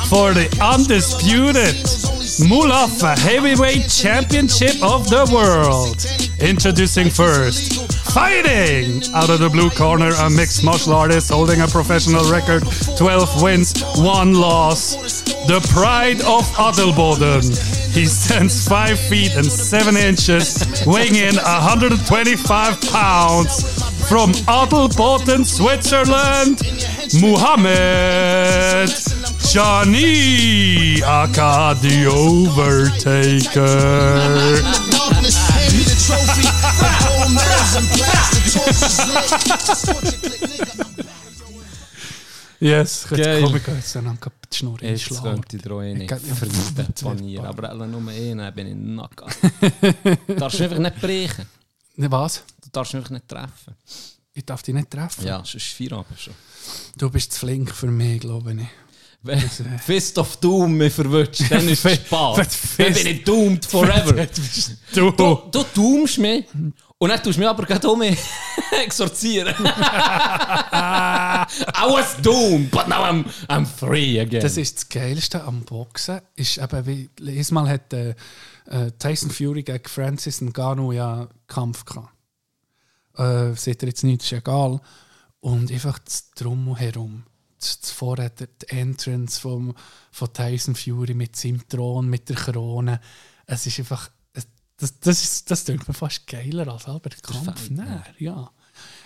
for 0.08 0.32
the 0.34 0.48
undisputed 0.60 1.74
Mulafa 2.48 3.16
Heavyweight 3.18 3.88
Championship 3.88 4.82
of 4.82 5.08
the 5.08 5.28
World. 5.32 6.04
Introducing 6.40 7.10
first, 7.10 7.90
fighting 8.12 9.02
out 9.14 9.30
of 9.30 9.40
the 9.40 9.48
blue 9.48 9.70
corner, 9.70 10.10
a 10.10 10.30
mixed 10.30 10.64
martial 10.64 10.94
artist 10.94 11.30
holding 11.30 11.60
a 11.60 11.66
professional 11.66 12.30
record 12.30 12.62
12 12.98 13.42
wins, 13.42 13.82
1 13.96 14.34
loss. 14.34 15.22
The 15.46 15.60
pride 15.72 16.20
of 16.22 16.44
Adelboden. 16.56 17.44
He 17.94 18.06
stands 18.06 18.66
5 18.66 18.98
feet 18.98 19.34
and 19.36 19.46
7 19.46 19.96
inches, 19.96 20.64
weighing 20.86 21.14
in 21.16 21.36
125 21.36 22.80
pounds. 22.90 23.83
From 24.08 24.32
Adelboden, 24.46 25.44
Switzerland, 25.44 26.60
Muhammad 27.20 28.90
Johnny 29.52 31.02
aka 31.02 31.74
the 31.74 32.06
Overtaker. 32.06 33.64
Darkness, 34.90 35.36
hand 35.36 35.72
me 35.72 35.82
the 35.84 35.96
trophy. 36.06 36.42
The 36.42 36.90
gold 37.02 37.30
medals 37.34 37.76
and 37.76 37.88
plaster 37.88 38.42
torches 38.52 38.98
lit. 39.08 39.30
Yes, 42.60 43.06
ich 43.10 43.16
Geil. 43.18 43.42
komme 43.42 43.60
jetzt 43.76 43.94
dann 43.96 44.04
gerade 44.20 44.36
die 44.52 44.56
Schnur 44.56 44.78
Jetzt 44.80 44.90
einschlagen. 45.10 45.40
könnte 45.40 45.56
ich 45.56 45.62
dir 45.62 45.72
auch 45.72 45.82
eh 45.82 45.92
nicht 45.94 46.02
Ich 46.02 46.08
kann- 46.08 46.20
vermieten, 46.20 46.74
Das 46.76 46.86
wird 46.86 47.02
panieren. 47.02 47.44
bald. 47.44 47.58
Aber 47.58 47.68
alle 47.70 47.86
nur 47.88 48.10
einen, 48.10 48.38
dann 48.38 48.54
bin 48.54 48.66
ich 48.68 48.74
nackig. 48.74 50.16
Du 50.26 50.34
darfst 50.34 50.60
einfach 50.62 50.78
nicht 50.78 51.00
brechen. 51.00 51.44
Ne, 51.96 52.10
was? 52.10 52.42
Du 52.74 52.80
darfst 52.80 52.94
einfach 52.96 53.10
nicht 53.10 53.28
treffen. 53.28 53.76
Ich 54.32 54.44
darf 54.44 54.64
dich 54.64 54.74
nicht 54.74 54.90
treffen. 54.90 55.24
Ja, 55.24 55.36
sonst 55.36 55.54
ist 55.54 55.66
Feierabend 55.66 56.18
schon. 56.18 56.34
Du 56.98 57.08
bist 57.08 57.32
zu 57.32 57.38
flink 57.38 57.70
für 57.70 57.86
mich, 57.86 58.20
glaube 58.20 58.52
ich. 58.52 58.66
Wenn 59.22 59.40
Fist 59.78 60.18
of 60.18 60.36
Doom 60.38 60.76
mich 60.76 60.92
verwünscht, 60.92 61.44
dann 61.50 61.68
ist 61.70 61.84
es 61.84 61.94
Spaß. 61.98 62.74
Dann 62.76 62.92
bin 62.92 63.06
ich 63.06 63.22
doomed 63.22 63.64
forever. 63.64 64.26
Du! 64.92 65.12
Du, 65.12 65.42
du 65.52 65.64
doomst 65.72 66.18
mich 66.18 66.46
und 66.98 67.08
dann 67.08 67.22
tust 67.22 67.36
du 67.36 67.40
mich 67.40 67.48
aber 67.48 67.64
gerade 67.64 67.88
um 67.88 68.00
mich 68.00 68.18
exorzieren. 68.84 69.54
I 69.64 71.46
was 71.86 72.16
doomed, 72.20 72.72
but 72.72 72.88
now 72.88 73.04
I'm, 73.04 73.24
I'm 73.48 73.64
free 73.64 74.18
again. 74.18 74.42
Das 74.42 74.56
ist 74.56 74.76
das 74.76 74.88
Geilste 74.88 75.44
am 75.44 75.62
Boxen. 75.62 76.20
Ist 76.34 76.58
eben, 76.58 76.86
wie, 76.86 77.08
jedes 77.20 77.52
Mal 77.52 77.68
hat 77.68 77.92
äh, 77.92 78.16
äh, 78.66 78.90
Tyson 78.98 79.30
Fury 79.30 79.62
gegen 79.62 79.88
Francis 79.88 80.40
Ngannou 80.40 80.90
ja 80.90 81.28
Kampf 81.46 81.84
gehabt. 81.84 82.13
Äh, 83.16 83.54
seht 83.54 83.82
ihr 83.82 83.88
jetzt 83.88 84.04
nicht, 84.04 84.22
ist 84.22 84.32
egal. 84.32 84.80
Und 85.40 85.70
einfach 85.70 85.98
das 85.98 86.30
Drumherum. 86.30 87.24
Das, 87.58 87.80
das 87.80 87.92
die 88.38 88.68
Entrance 88.68 89.40
vom, 89.40 89.74
von 90.10 90.32
Tyson 90.32 90.74
Fury 90.74 91.14
mit 91.14 91.36
seinem 91.36 91.66
Thron, 91.68 92.08
mit 92.08 92.28
der 92.28 92.36
Krone. 92.36 93.00
Es 93.46 93.66
ist 93.66 93.78
einfach. 93.78 94.10
Das, 94.76 94.98
das, 94.98 95.22
ist, 95.22 95.50
das 95.50 95.64
klingt 95.64 95.86
mir 95.86 95.94
fast 95.94 96.26
geiler 96.26 96.66
als 96.66 96.84
der 96.84 96.98
Kampf. 97.22 97.70
Nein, 97.70 98.02
ja. 98.18 98.50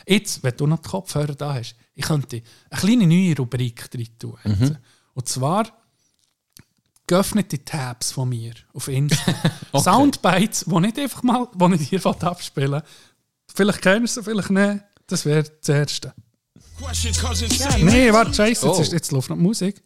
Jetzt, 0.06 0.42
wenn 0.42 0.56
du 0.56 0.66
noch 0.66 0.78
die 0.78 0.88
Kopfhörer 0.88 1.34
da 1.34 1.54
hast, 1.54 1.76
ich 1.94 2.04
könnte 2.04 2.42
eine 2.70 2.80
kleine 2.80 3.06
neue 3.06 3.36
Rubrik 3.36 3.90
drin 3.90 4.08
tun. 4.18 4.38
jetzt. 4.44 4.78
Und 5.12 5.28
zwar 5.28 5.70
geöffnete 7.08 7.64
Tabs 7.64 8.12
von 8.12 8.28
mir 8.28 8.54
auf 8.72 8.86
Insta. 8.86 9.34
Soundbites, 9.76 10.64
die 10.66 10.80
nicht 10.80 10.98
einfach 10.98 11.22
mal, 11.24 11.48
die 11.52 11.82
ich 11.82 11.88
dir 11.90 12.00
abspielen. 12.06 12.82
Vielleicht 13.54 13.82
kennst 13.82 14.16
du 14.16 14.20
sie, 14.20 14.24
vielleicht 14.24 14.50
nicht. 14.50 14.84
Das 15.06 15.24
wäre 15.24 15.42
das 15.44 15.68
Erste. 15.68 16.14
Question, 16.78 17.12
cause 17.14 17.44
insane. 17.46 17.84
Nee, 17.84 18.12
warte, 18.12 18.34
scheiße, 18.34 18.66
jetzt, 18.66 18.78
Oh. 18.78 18.82
ist- 18.82 18.92
jetzt 18.92 19.10
läuft 19.12 19.30
noch 19.30 19.36
die 19.36 19.42
Musik. 19.42 19.82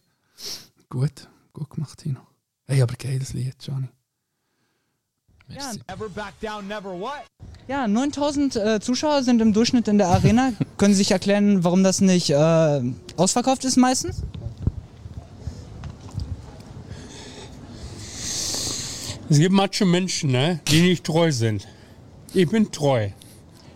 Gut, 0.89 1.27
gut 1.53 1.69
gemacht, 1.69 1.97
Tino. 1.97 2.19
Hey, 2.65 2.81
aber 2.81 2.93
geiles 2.95 3.33
Lied, 3.33 3.55
Johnny. 3.65 3.87
Merci. 5.47 5.79
Ja, 7.67 7.87
9000 7.87 8.55
äh, 8.55 8.79
Zuschauer 8.79 9.23
sind 9.23 9.41
im 9.41 9.53
Durchschnitt 9.53 9.87
in 9.87 9.97
der 9.97 10.07
Arena. 10.09 10.53
Können 10.77 10.93
Sie 10.93 10.99
sich 10.99 11.11
erklären, 11.11 11.63
warum 11.63 11.83
das 11.83 12.01
nicht 12.01 12.29
äh, 12.29 12.81
ausverkauft 13.17 13.63
ist 13.65 13.77
meistens? 13.77 14.21
Es 19.29 19.39
gibt 19.39 19.53
manche 19.53 19.85
Menschen, 19.85 20.31
ne, 20.31 20.59
die 20.67 20.81
nicht 20.81 21.03
treu 21.05 21.31
sind. 21.31 21.67
Ich 22.33 22.49
bin 22.49 22.71
treu. 22.71 23.09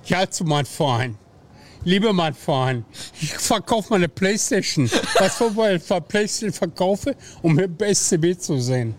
Ich 0.07 0.13
halte 0.13 0.31
zu 0.31 0.45
meinem 0.45 0.65
Verein. 0.65 1.17
Liebe 1.83 2.13
meinen 2.13 2.33
Verein. 2.33 2.85
Ich 3.19 3.33
verkaufe 3.33 3.89
meine 3.89 4.07
Playstation. 4.07 4.89
Was 5.19 5.35
für 5.35 5.73
ich 5.75 5.83
für 5.83 5.99
Playstation 5.99 6.53
verkaufe, 6.53 7.13
um 7.41 7.55
mir 7.55 7.67
SCB 7.93 8.39
zu 8.39 8.57
sehen. 8.57 8.95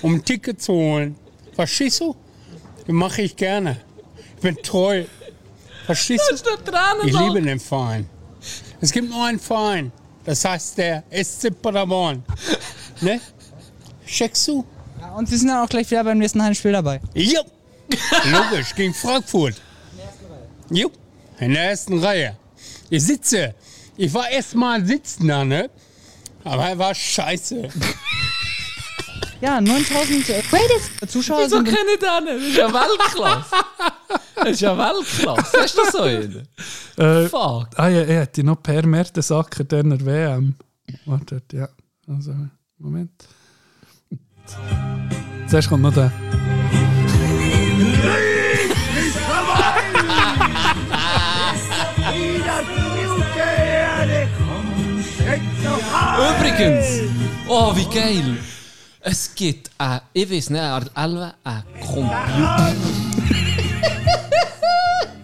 Um 0.00 0.14
ein 0.14 0.24
Ticket 0.24 0.62
zu 0.62 0.72
holen. 0.72 1.14
Verstehst 1.52 2.00
du? 2.00 2.16
Das 2.86 2.88
mache 2.88 3.20
ich 3.20 3.36
gerne. 3.36 3.82
Ich 4.36 4.40
bin 4.40 4.56
treu. 4.62 5.04
Verstehst 5.84 6.24
du? 6.30 7.06
Ich 7.06 7.12
liebe 7.12 7.42
den 7.42 7.60
Verein. 7.60 8.08
Es 8.80 8.92
gibt 8.92 9.10
nur 9.10 9.26
einen 9.26 9.38
Verein. 9.38 9.92
Das 10.24 10.42
heißt 10.42 10.78
der 10.78 11.04
SC 11.10 11.50
Paderborn. 11.60 12.24
Ne? 13.02 13.20
Checkst 14.06 14.48
du? 14.48 14.64
Ja, 15.02 15.12
und 15.16 15.28
Sie 15.28 15.36
sind 15.36 15.48
dann 15.48 15.62
auch 15.62 15.68
gleich 15.68 15.90
wieder 15.90 16.02
beim 16.02 16.16
nächsten 16.16 16.42
Heimspiel 16.42 16.72
dabei. 16.72 17.02
Jo. 17.12 17.42
Logisch, 18.24 18.74
gegen 18.74 18.94
Frankfurt. 18.94 19.60
Jo. 20.70 20.90
In 21.38 21.52
der 21.52 21.70
ersten 21.70 21.98
Reihe. 21.98 22.36
Ich 22.90 23.04
sitze. 23.04 23.54
Ich 23.96 24.12
war 24.12 24.28
erst 24.28 24.54
mal 24.54 24.84
sitzen 24.84 25.28
da, 25.28 25.44
ne? 25.44 25.70
Aber 26.44 26.66
er 26.68 26.78
war 26.78 26.94
scheiße. 26.94 27.68
Ja, 29.40 29.60
9000 29.60 30.30
äh, 30.30 31.06
Zuschauer 31.06 31.44
Wieso 31.44 31.56
sind 31.56 31.64
kenne 31.66 31.78
ich 31.94 32.00
nicht? 32.00 32.02
Das 32.02 32.42
ist 32.42 32.56
ja 32.56 32.72
Weltklasse. 32.72 33.50
Das 34.34 34.48
ist 34.48 34.60
ja 34.60 34.78
Weltklasse. 34.78 35.58
Hast 35.60 35.76
du 35.76 35.90
so 35.92 36.02
einen? 36.02 36.48
Äh, 36.96 37.28
Fuck. 37.28 37.68
ah 37.76 37.88
ja, 37.88 38.02
er 38.02 38.20
hätte 38.22 38.42
noch 38.42 38.62
per 38.62 38.86
Mertesacker 38.86 39.64
der 39.64 39.84
WM. 39.84 40.54
Warte, 41.04 41.42
ja. 41.52 41.68
Also, 42.08 42.34
Moment. 42.78 43.10
Zuerst 45.48 45.68
kommt 45.68 45.82
noch 45.82 45.92
der. 45.92 46.10
Übrigens, 56.16 57.12
oh 57.46 57.76
wie 57.76 57.84
geil. 57.94 58.38
Es 59.00 59.34
gibt, 59.34 59.70
äh, 59.78 60.00
ich 60.14 60.30
weiß 60.30 60.48
nicht, 60.48 60.60
eine 60.62 60.90
Elbe, 60.94 61.34
einen 61.44 61.64
Computer. 61.80 62.74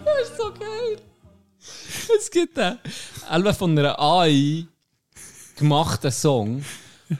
das 0.05 0.29
ist 0.29 0.37
so 0.37 0.53
geil. 0.53 1.01
Es 2.15 2.29
gibt 2.29 2.59
einen 2.59 2.77
Elbe 3.27 3.53
von 3.55 3.77
einer 3.77 3.99
AI 3.99 4.67
gemachten 5.55 6.11
Song, 6.11 6.63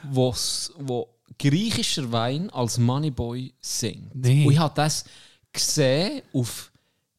wo's, 0.04 0.72
wo 0.78 1.08
griechischer 1.36 2.10
Wein 2.12 2.50
als 2.50 2.78
Moneyboy 2.78 3.52
singt. 3.60 4.14
Nee. 4.14 4.46
Und 4.46 4.52
ich 4.52 4.58
habe 4.58 4.74
das 4.76 5.04
gesehen 5.52 6.22
auf, 6.32 6.70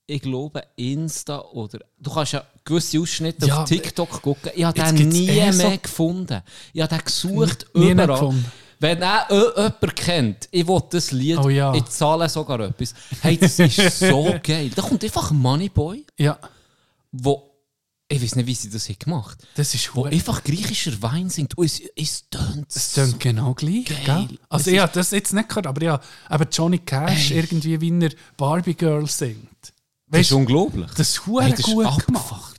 ich 0.08 0.22
glaube, 0.22 0.64
Insta 0.78 1.42
oder. 1.42 1.80
Du 2.00 2.14
kannst 2.14 2.32
ja 2.32 2.46
gewisse 2.66 3.00
Ausschnitte 3.00 3.46
Ja, 3.48 3.62
auf 3.64 3.70
TikTok 3.70 4.22
gucken. 4.22 4.52
Ich 4.56 4.64
habe 4.64 4.80
den 4.82 4.96
gibt's 4.96 5.16
nie 5.16 5.30
eh 5.30 5.52
so- 5.52 5.68
mehr 5.68 5.78
gefunden. 5.78 6.42
Ich 6.74 6.82
habe 6.82 6.96
den 6.96 7.06
gesucht 7.06 7.68
Nie 7.74 7.94
mehr 7.94 8.06
überall. 8.06 8.20
gefunden. 8.20 8.52
Wenn 8.80 9.02
auch 9.04 9.30
jemand 9.30 9.96
kennt, 9.96 10.50
ich 10.52 10.68
will 10.68 10.82
das 10.90 11.12
Lied, 11.12 11.38
Oh 11.38 11.48
ja. 11.50 11.74
ich 11.74 11.86
zahle 11.86 12.28
sogar 12.28 12.60
etwas. 12.60 12.94
Hey, 13.22 13.38
das 13.38 13.58
ist 13.60 14.00
so 14.00 14.36
geil. 14.44 14.70
Da 14.76 14.82
kommt 14.82 15.04
einfach 15.04 15.32
ein 15.32 15.38
Moneyboy, 15.38 16.06
Ja, 16.18 16.38
wo 17.12 17.52
ich 18.08 18.22
weiß 18.22 18.36
nicht, 18.36 18.46
wie 18.46 18.54
sie 18.54 18.70
das 18.70 18.88
haben 18.88 19.00
gemacht 19.00 19.40
das 19.56 19.74
ist 19.74 19.96
wo 19.96 20.04
einfach 20.06 20.44
griechischer 20.44 21.02
Wein 21.02 21.28
singt. 21.30 21.58
Und 21.58 21.66
es, 21.66 21.82
es 21.96 22.30
tönt 22.30 22.68
Es 22.76 22.94
klingt 22.94 23.20
genau 23.20 23.54
gleich, 23.56 23.86
Geil. 24.06 24.28
gell? 24.28 24.38
Also 24.48 24.70
Es 24.70 24.74
ich 24.76 24.80
habe 24.80 24.92
das 24.94 25.10
jetzt 25.12 25.34
nicht 25.34 25.50
gehört, 25.50 25.66
aber 25.66 25.82
ja, 25.82 26.00
aber 26.30 26.46
Johnny 26.52 26.78
Cash 26.80 27.32
irgendwie 27.32 27.82
wie 27.82 28.00
er 28.06 28.12
Barbie 28.38 28.76
Girl 28.76 29.08
singt. 29.08 29.48
Das 29.62 29.72
ist 30.22 30.28
Weißt 30.28 30.32
unglaublich. 30.34 30.92
das 30.96 31.10
ist 31.10 31.22
Hey, 31.26 31.50
das 31.50 31.60
ist 31.62 31.66
gut 31.66 31.86
abgefuckt. 31.88 32.06
gemacht. 32.08 32.55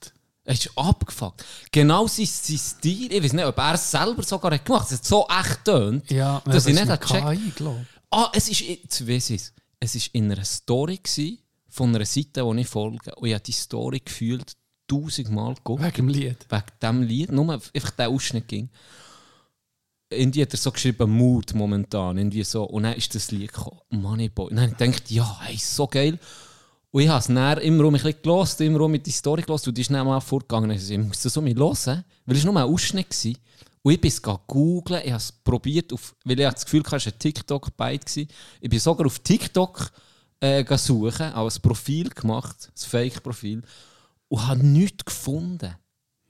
Es 0.48 0.60
ist 0.60 0.78
abgefuckt. 0.78 1.44
Genau 1.72 2.06
sein, 2.06 2.26
sein 2.26 2.58
Stil, 2.58 3.12
ich 3.12 3.22
weiß 3.22 3.32
nicht, 3.32 3.44
ob 3.44 3.58
er 3.58 3.74
es 3.74 3.90
selber 3.90 4.22
sogar 4.22 4.52
hat 4.52 4.64
gemacht 4.64 4.84
hat. 4.84 4.92
Es 4.92 4.98
hat 4.98 5.04
so 5.04 5.26
echt 5.28 5.64
tönt, 5.64 6.10
Ja, 6.10 6.40
dass 6.44 6.64
das 6.64 6.66
ich 6.66 6.74
nicht 6.74 7.00
gecheckt 7.00 7.60
ich. 7.60 7.66
Ah, 8.10 8.30
es 8.32 8.48
ist, 8.48 8.60
jetzt 8.60 9.08
weiss 9.08 9.52
es 9.78 9.94
ist 9.94 10.08
in 10.14 10.30
einer 10.30 10.44
Story 10.44 10.98
gsi 11.02 11.40
von 11.68 11.94
einer 11.94 12.06
Seite, 12.06 12.48
die 12.50 12.60
ich 12.60 12.66
folge. 12.66 13.14
Und 13.16 13.28
ich 13.28 13.34
habe 13.34 13.44
die 13.44 13.52
Story 13.52 14.00
gefühlt 14.04 14.56
tausendmal 14.88 15.54
geguckt. 15.54 15.82
Wegen 15.82 15.96
dem 15.96 16.08
Lied. 16.08 16.46
Wegen 16.48 16.64
diesem 16.80 17.02
Lied. 17.02 17.32
Nur 17.32 17.52
einfach 17.52 17.90
der 17.90 18.08
Ausschnitt 18.08 18.48
ging. 18.48 18.70
Irgendwie 20.08 20.42
hat 20.42 20.54
er 20.54 20.58
so 20.58 20.70
geschrieben, 20.70 21.10
Mood 21.10 21.54
momentan. 21.54 22.16
Irgendwie 22.16 22.44
so. 22.44 22.64
Und 22.64 22.84
dann 22.84 22.94
ist 22.94 23.14
das 23.14 23.30
Lied 23.32 23.52
gekommen. 23.52 23.80
Moneyboy. 23.90 24.50
Und 24.50 24.56
dann 24.56 24.70
habe 24.70 24.72
ich 24.72 24.78
gedacht, 24.78 25.10
ja, 25.10 25.40
hey, 25.42 25.56
so 25.58 25.86
geil. 25.86 26.18
Und 26.96 27.02
ich 27.02 27.10
habe 27.10 27.18
es 27.18 27.26
dann 27.26 27.58
immer 27.58 27.84
um 27.84 27.92
bisschen 27.92 28.14
gelost, 28.22 28.58
immer 28.62 28.80
um 28.80 28.90
mit 28.90 29.04
die 29.04 29.10
Story 29.10 29.42
gelost. 29.42 29.68
Und 29.68 29.76
die 29.76 29.82
ist 29.82 29.90
dann 29.90 30.06
mal 30.06 30.18
vorgegangen. 30.18 30.70
Ich, 30.70 30.90
ich 30.90 30.96
muss 30.96 31.20
das 31.20 31.34
so 31.34 31.42
mit 31.42 31.58
hören. 31.58 32.02
Weil 32.24 32.36
es 32.36 32.46
war 32.46 32.52
nur 32.54 32.62
ein 32.62 32.72
Ausschnitt. 32.72 33.10
Gewesen. 33.10 33.36
Und 33.82 33.92
ich 33.92 34.00
bin 34.00 34.08
es 34.08 34.22
googeln, 34.22 35.02
ich 35.04 35.10
habe 35.10 35.18
es 35.18 35.30
probiert, 35.30 35.92
auf, 35.92 36.16
weil 36.24 36.40
ich 36.40 36.48
das 36.48 36.64
Gefühl 36.64 36.82
hatte, 36.84 36.96
es 36.96 37.04
war 37.04 37.12
ein 37.12 37.18
TikTok-Byte. 37.18 38.16
Ich 38.62 38.70
bin 38.70 38.78
sogar 38.78 39.04
auf 39.04 39.18
TikTok 39.18 39.90
äh, 40.40 40.64
suchen, 40.78 41.34
auch 41.34 41.54
ein 41.54 41.60
Profil 41.60 42.08
gemacht, 42.08 42.72
ein 42.74 42.88
Fake-Profil, 42.88 43.62
und 44.28 44.46
habe 44.46 44.66
nichts 44.66 45.04
gefunden. 45.04 45.76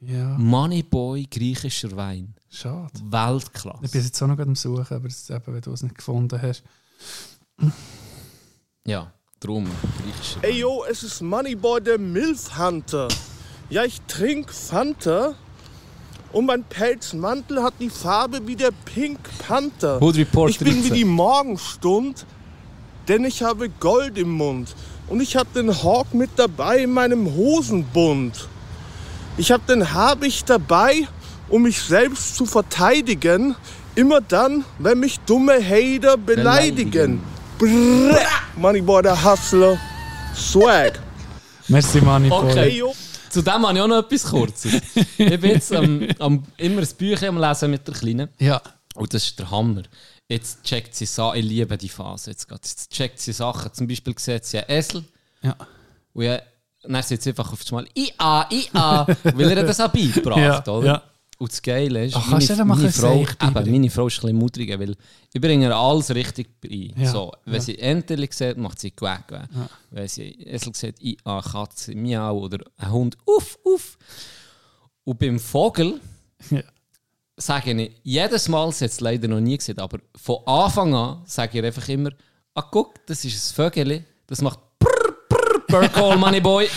Ja, 0.00 0.36
Moneyboy, 0.36 1.28
griechischer 1.30 1.96
Wein. 1.96 2.34
schade. 2.50 2.92
Weltklasse. 3.04 3.84
Ich 3.84 3.92
bin 3.92 4.02
jetzt 4.02 4.20
auch 4.20 4.26
noch 4.26 4.38
am 4.40 4.56
Suchen, 4.56 4.96
aber 4.96 5.06
das 5.06 5.30
eben, 5.30 5.46
wenn 5.46 5.60
du 5.60 5.70
es 5.70 5.84
nicht 5.84 5.94
gefunden 5.94 6.42
hast. 6.42 6.64
Ja, 8.84 9.12
drum, 9.40 9.66
Ey 10.40 10.60
yo, 10.60 10.84
es 10.88 11.02
ist 11.02 11.20
Moneyboy 11.20 11.80
der 11.82 11.98
Milf 11.98 12.58
Hunter. 12.58 13.08
Ja, 13.68 13.84
ich 13.84 14.00
trink 14.08 14.50
Fanta 14.50 15.34
und 16.32 16.46
mein 16.46 16.64
Pelzmantel 16.64 17.62
hat 17.62 17.74
die 17.78 17.90
Farbe 17.90 18.40
wie 18.46 18.56
der 18.56 18.70
Pink 18.70 19.18
Panther. 19.46 20.00
Report 20.00 20.50
ich 20.50 20.58
bin 20.58 20.76
wie 20.76 20.88
13. 20.88 20.94
die 20.94 21.04
Morgenstund, 21.04 22.24
denn 23.08 23.26
ich 23.26 23.42
habe 23.42 23.68
Gold 23.68 24.16
im 24.16 24.30
Mund. 24.30 24.74
Und 25.08 25.20
ich 25.20 25.36
habe 25.36 25.48
den 25.54 25.70
Hawk 25.82 26.14
mit 26.14 26.30
dabei 26.36 26.84
in 26.84 26.92
meinem 26.92 27.34
Hosenbund. 27.34 28.48
Ich 29.36 29.52
habe 29.52 29.62
den 29.68 29.92
Habicht 29.92 30.48
dabei, 30.48 31.06
um 31.48 31.62
mich 31.62 31.80
selbst 31.82 32.36
zu 32.36 32.46
verteidigen. 32.46 33.54
Immer 33.94 34.22
dann, 34.22 34.64
wenn 34.78 34.98
mich 34.98 35.20
dumme 35.20 35.62
Hater 35.62 36.16
beleidigen. 36.16 37.18
Brrr, 37.18 37.35
Moneyboy 38.56 39.02
der 39.02 39.24
Hustler. 39.24 39.78
Swag. 40.34 41.00
Merci, 41.68 42.00
Manni 42.00 42.30
Okay. 42.30 42.78
Yo. 42.78 42.94
Zu 43.30 43.42
dem 43.42 43.66
habe 43.66 43.74
ich 43.74 43.80
auch 43.80 43.88
noch 43.88 43.98
etwas 44.04 44.24
Kurzes. 44.24 44.74
ich 45.18 45.40
bin 45.40 45.50
jetzt 45.50 45.72
am, 45.74 46.06
am, 46.18 46.44
immer 46.58 46.82
ein 46.82 46.88
Büchlein 46.98 47.30
am 47.30 47.38
Lesen 47.40 47.70
mit 47.70 47.86
der 47.86 47.94
Kleinen. 47.94 48.28
Ja, 48.38 48.60
Und 48.94 49.12
das 49.14 49.24
ist 49.24 49.38
der 49.38 49.50
Hammer. 49.50 49.82
Jetzt 50.28 50.62
checkt 50.64 50.94
sie 50.94 51.06
Sachen, 51.06 51.38
ich 51.38 51.44
liebe 51.44 51.76
die 51.78 51.88
Phase 51.88 52.30
jetzt 52.30 52.46
gerade. 52.46 52.60
Jetzt 52.62 52.90
checkt 52.92 53.20
sie 53.20 53.32
Sachen. 53.32 53.72
Zum 53.72 53.86
Beispiel 53.86 54.14
sieht 54.18 54.44
sie 54.44 54.58
einen 54.58 54.78
Esel. 54.78 55.04
ja. 55.42 55.56
Und 56.12 56.24
ja, 56.24 56.40
dann 56.82 57.02
sagt 57.02 57.22
sie 57.22 57.30
einfach 57.30 57.52
auf 57.52 57.60
einmal 57.70 57.86
IA, 57.94 58.46
IA, 58.50 59.06
weil 59.34 59.50
er 59.58 59.64
das 59.64 59.80
auch 59.80 59.88
beigebracht, 59.88 60.38
Ja, 60.66 60.72
oder? 60.72 60.86
ja. 60.86 61.02
Und 61.38 61.52
das 61.52 61.60
Geile 61.60 62.06
ist, 62.06 62.16
Ach, 62.16 62.26
meine, 62.28 62.64
meine, 62.64 62.84
ein 62.86 62.92
Frau, 62.92 63.20
eben, 63.20 63.70
meine 63.70 63.90
Frau 63.90 64.06
ist 64.06 64.16
ein 64.18 64.20
bisschen 64.22 64.36
mudriger, 64.38 64.80
weil 64.80 64.96
ich 65.34 65.40
bringe 65.40 65.66
ihr 65.66 65.76
alles 65.76 66.14
richtig 66.14 66.48
bei. 66.62 66.94
Ja, 66.96 67.10
So, 67.12 67.30
wenn 67.44 67.54
ja. 67.56 67.60
sie 67.60 67.78
Enteli 67.78 68.26
sieht, 68.32 68.56
macht 68.56 68.78
sie 68.80 68.90
quack. 68.90 69.28
quack. 69.28 69.48
Wenn 69.90 70.08
sie 70.08 70.30
Esel 70.46 70.74
sieht, 70.74 70.98
IA, 71.02 71.42
Katze, 71.42 71.94
Miau 71.94 72.38
oder 72.38 72.64
ein 72.78 72.90
Hund, 72.90 73.18
uff, 73.26 73.58
uff. 73.64 73.98
Und 75.04 75.18
beim 75.18 75.38
Vogel 75.38 76.00
Ja. 76.50 76.62
sage 77.36 77.72
ich, 77.82 77.92
jedes 78.02 78.48
Mal, 78.48 78.72
sie 78.72 78.84
hat 78.86 78.92
es 78.92 79.00
leider 79.00 79.28
noch 79.28 79.40
nie 79.40 79.58
gesehen, 79.58 79.78
aber 79.78 79.98
von 80.16 80.38
Anfang 80.46 80.94
an 80.94 81.20
sage 81.26 81.58
ich 81.58 81.64
einfach 81.66 81.86
immer, 81.90 82.10
ah 82.54 82.62
guck, 82.70 82.94
das 83.06 83.22
ist 83.26 83.52
ein 83.52 83.56
Vögel, 83.56 84.04
das 84.26 84.40
macht 84.40 84.58
prr, 84.78 85.12
prr, 85.28 85.60
Bird 85.68 85.92
Call 85.92 86.16
Money 86.16 86.40
Boy. 86.40 86.66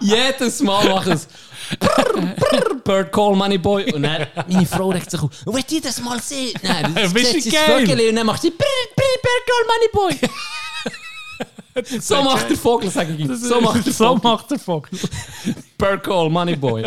jedes 0.00 0.60
Mal 0.60 0.88
macht 0.88 1.06
es 1.08 1.26
prr, 1.26 1.32
prr, 1.32 1.38
Bird 2.84 3.12
Call 3.12 3.34
Money 3.34 3.58
Boy. 3.58 3.92
Und 3.92 4.02
dann, 4.02 4.26
meine 4.48 4.66
Frau 4.66 4.90
regt 4.90 5.10
sich 5.10 5.20
auf, 5.20 5.30
willst 5.46 5.70
du 5.70 5.80
das 5.80 6.00
mal 6.00 6.20
sehen? 6.20 6.52
Nein, 6.62 6.94
das 6.94 7.12
das 7.12 7.48
geil? 7.50 8.08
Und 8.08 8.16
dann 8.16 8.26
macht 8.26 8.42
sie 8.42 8.50
Bird 8.50 8.60
Call 9.46 9.64
Money 9.68 10.18
Boy. 10.20 10.30
so 12.00 12.22
macht 12.22 12.50
der 12.50 12.56
Vogel, 12.56 12.90
sage 12.90 13.12
ich 13.14 13.20
ihm. 13.20 13.34
So 13.34 13.60
macht 13.60 13.86
der 13.86 13.92
so 13.92 14.16
Vogel. 14.16 14.30
macht 14.30 14.50
der 14.50 14.58
Vogel. 14.58 14.98
Bird 15.78 16.02
Call 16.04 16.30
Money 16.30 16.56
Boy. 16.56 16.86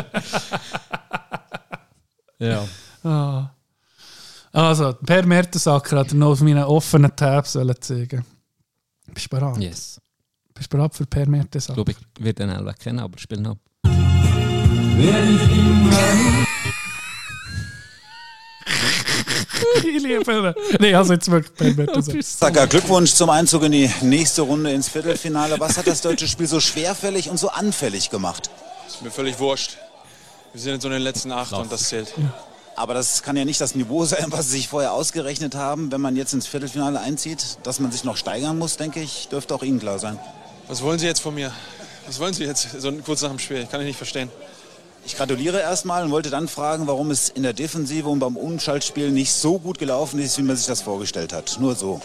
ja. 2.39 2.65
Ah. 3.03 3.49
Also, 4.51 4.93
Per 4.93 5.25
Mertesacker 5.25 5.99
hat 5.99 6.09
er 6.11 6.15
noch 6.15 6.31
auf 6.31 6.41
meinen 6.41 6.63
offenen 6.63 7.15
Tabs 7.15 7.51
zeigen. 7.81 8.25
Bist 9.13 9.25
du 9.25 9.29
bereit? 9.29 9.57
Yes. 9.57 10.01
Bist 10.53 10.71
du 10.73 10.77
bereit 10.77 10.95
für 10.95 11.05
Per 11.05 11.23
Ich 11.23 11.27
Mertesacker? 11.27 11.75
glaube, 11.75 11.91
ich 11.91 11.97
werde 12.23 12.45
den 12.45 12.49
Elva 12.49 12.73
kennen, 12.73 12.99
aber 12.99 13.17
spiel 13.19 13.39
noch. 13.39 13.57
Ich 19.83 20.03
liebe 20.03 20.31
ihn. 20.31 20.53
Nee, 20.79 20.95
also 20.95 21.13
jetzt 21.13 21.29
wirklich. 21.29 22.25
Sacker, 22.25 22.67
Glückwunsch 22.67 23.13
zum 23.13 23.29
Einzug 23.29 23.63
in 23.63 23.71
die 23.71 23.91
nächste 24.01 24.41
Runde 24.41 24.71
ins 24.71 24.89
Viertelfinale. 24.89 25.59
Was 25.59 25.77
hat 25.77 25.87
das 25.87 26.01
deutsche 26.01 26.27
Spiel 26.27 26.47
so 26.47 26.59
schwerfällig 26.59 27.29
und 27.29 27.37
so 27.37 27.49
anfällig 27.49 28.09
gemacht? 28.09 28.49
Ist 28.87 29.01
mir 29.01 29.11
völlig 29.11 29.39
wurscht. 29.39 29.77
Wir 30.53 30.61
sind 30.61 30.73
jetzt 30.73 30.81
so 30.81 30.87
in 30.87 30.93
den 30.93 31.03
letzten 31.03 31.31
acht 31.31 31.53
und 31.53 31.71
das 31.71 31.89
zählt. 31.89 32.13
Aber 32.75 32.93
das 32.93 33.23
kann 33.23 33.35
ja 33.35 33.43
nicht 33.43 33.59
das 33.59 33.75
Niveau 33.75 34.05
sein, 34.05 34.25
was 34.29 34.45
Sie 34.45 34.57
sich 34.57 34.67
vorher 34.67 34.93
ausgerechnet 34.93 35.55
haben, 35.55 35.91
wenn 35.91 35.99
man 36.01 36.15
jetzt 36.15 36.33
ins 36.33 36.45
Viertelfinale 36.47 36.99
einzieht. 36.99 37.57
Dass 37.63 37.79
man 37.79 37.91
sich 37.91 38.03
noch 38.03 38.17
steigern 38.17 38.57
muss, 38.57 38.77
denke 38.77 38.99
ich, 38.99 39.29
dürfte 39.29 39.55
auch 39.55 39.63
Ihnen 39.63 39.79
klar 39.79 39.99
sein. 39.99 40.19
Was 40.67 40.81
wollen 40.81 40.99
Sie 40.99 41.07
jetzt 41.07 41.21
von 41.21 41.33
mir? 41.33 41.51
Was 42.05 42.19
wollen 42.19 42.33
Sie 42.33 42.43
jetzt 42.43 42.79
so 42.79 42.91
kurz 43.03 43.21
nach 43.21 43.29
dem 43.29 43.39
Spiel? 43.39 43.65
Kann 43.65 43.81
ich 43.81 43.87
nicht 43.87 43.97
verstehen. 43.97 44.29
Ich 45.07 45.15
gratuliere 45.15 45.61
erstmal 45.61 46.03
und 46.03 46.11
wollte 46.11 46.29
dann 46.29 46.49
fragen, 46.49 46.85
warum 46.85 47.11
es 47.11 47.29
in 47.29 47.41
der 47.41 47.53
Defensive 47.53 48.09
und 48.09 48.19
beim 48.19 48.35
Umschaltspiel 48.35 49.09
nicht 49.09 49.31
so 49.31 49.57
gut 49.57 49.79
gelaufen 49.79 50.19
ist, 50.19 50.37
wie 50.37 50.41
man 50.41 50.57
sich 50.57 50.65
das 50.65 50.81
vorgestellt 50.81 51.31
hat. 51.31 51.57
Nur 51.61 51.75
so. 51.75 52.01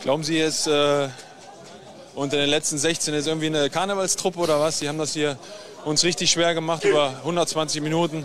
Glauben 0.00 0.22
Sie 0.22 0.38
jetzt, 0.38 0.68
äh, 0.68 1.08
unter 2.14 2.36
den 2.36 2.48
letzten 2.48 2.78
16 2.78 3.12
ist 3.14 3.26
irgendwie 3.26 3.48
eine 3.48 3.70
Karnevalstruppe 3.70 4.38
oder 4.38 4.60
was? 4.60 4.78
Die 4.78 4.88
haben 4.88 4.98
das 4.98 5.14
hier 5.14 5.36
uns 5.84 6.04
richtig 6.04 6.30
schwer 6.30 6.54
gemacht 6.54 6.84
über 6.84 7.08
120 7.24 7.82
Minuten. 7.82 8.24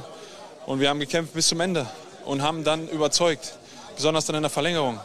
Und 0.67 0.79
wir 0.79 0.89
haben 0.89 0.99
gekämpft 0.99 1.33
bis 1.33 1.47
zum 1.47 1.59
Ende 1.59 1.87
und 2.25 2.43
haben 2.43 2.63
dann 2.63 2.87
überzeugt. 2.87 3.55
Besonders 3.95 4.25
dann 4.25 4.35
in 4.35 4.43
der 4.43 4.51
Verlängerung. 4.51 4.99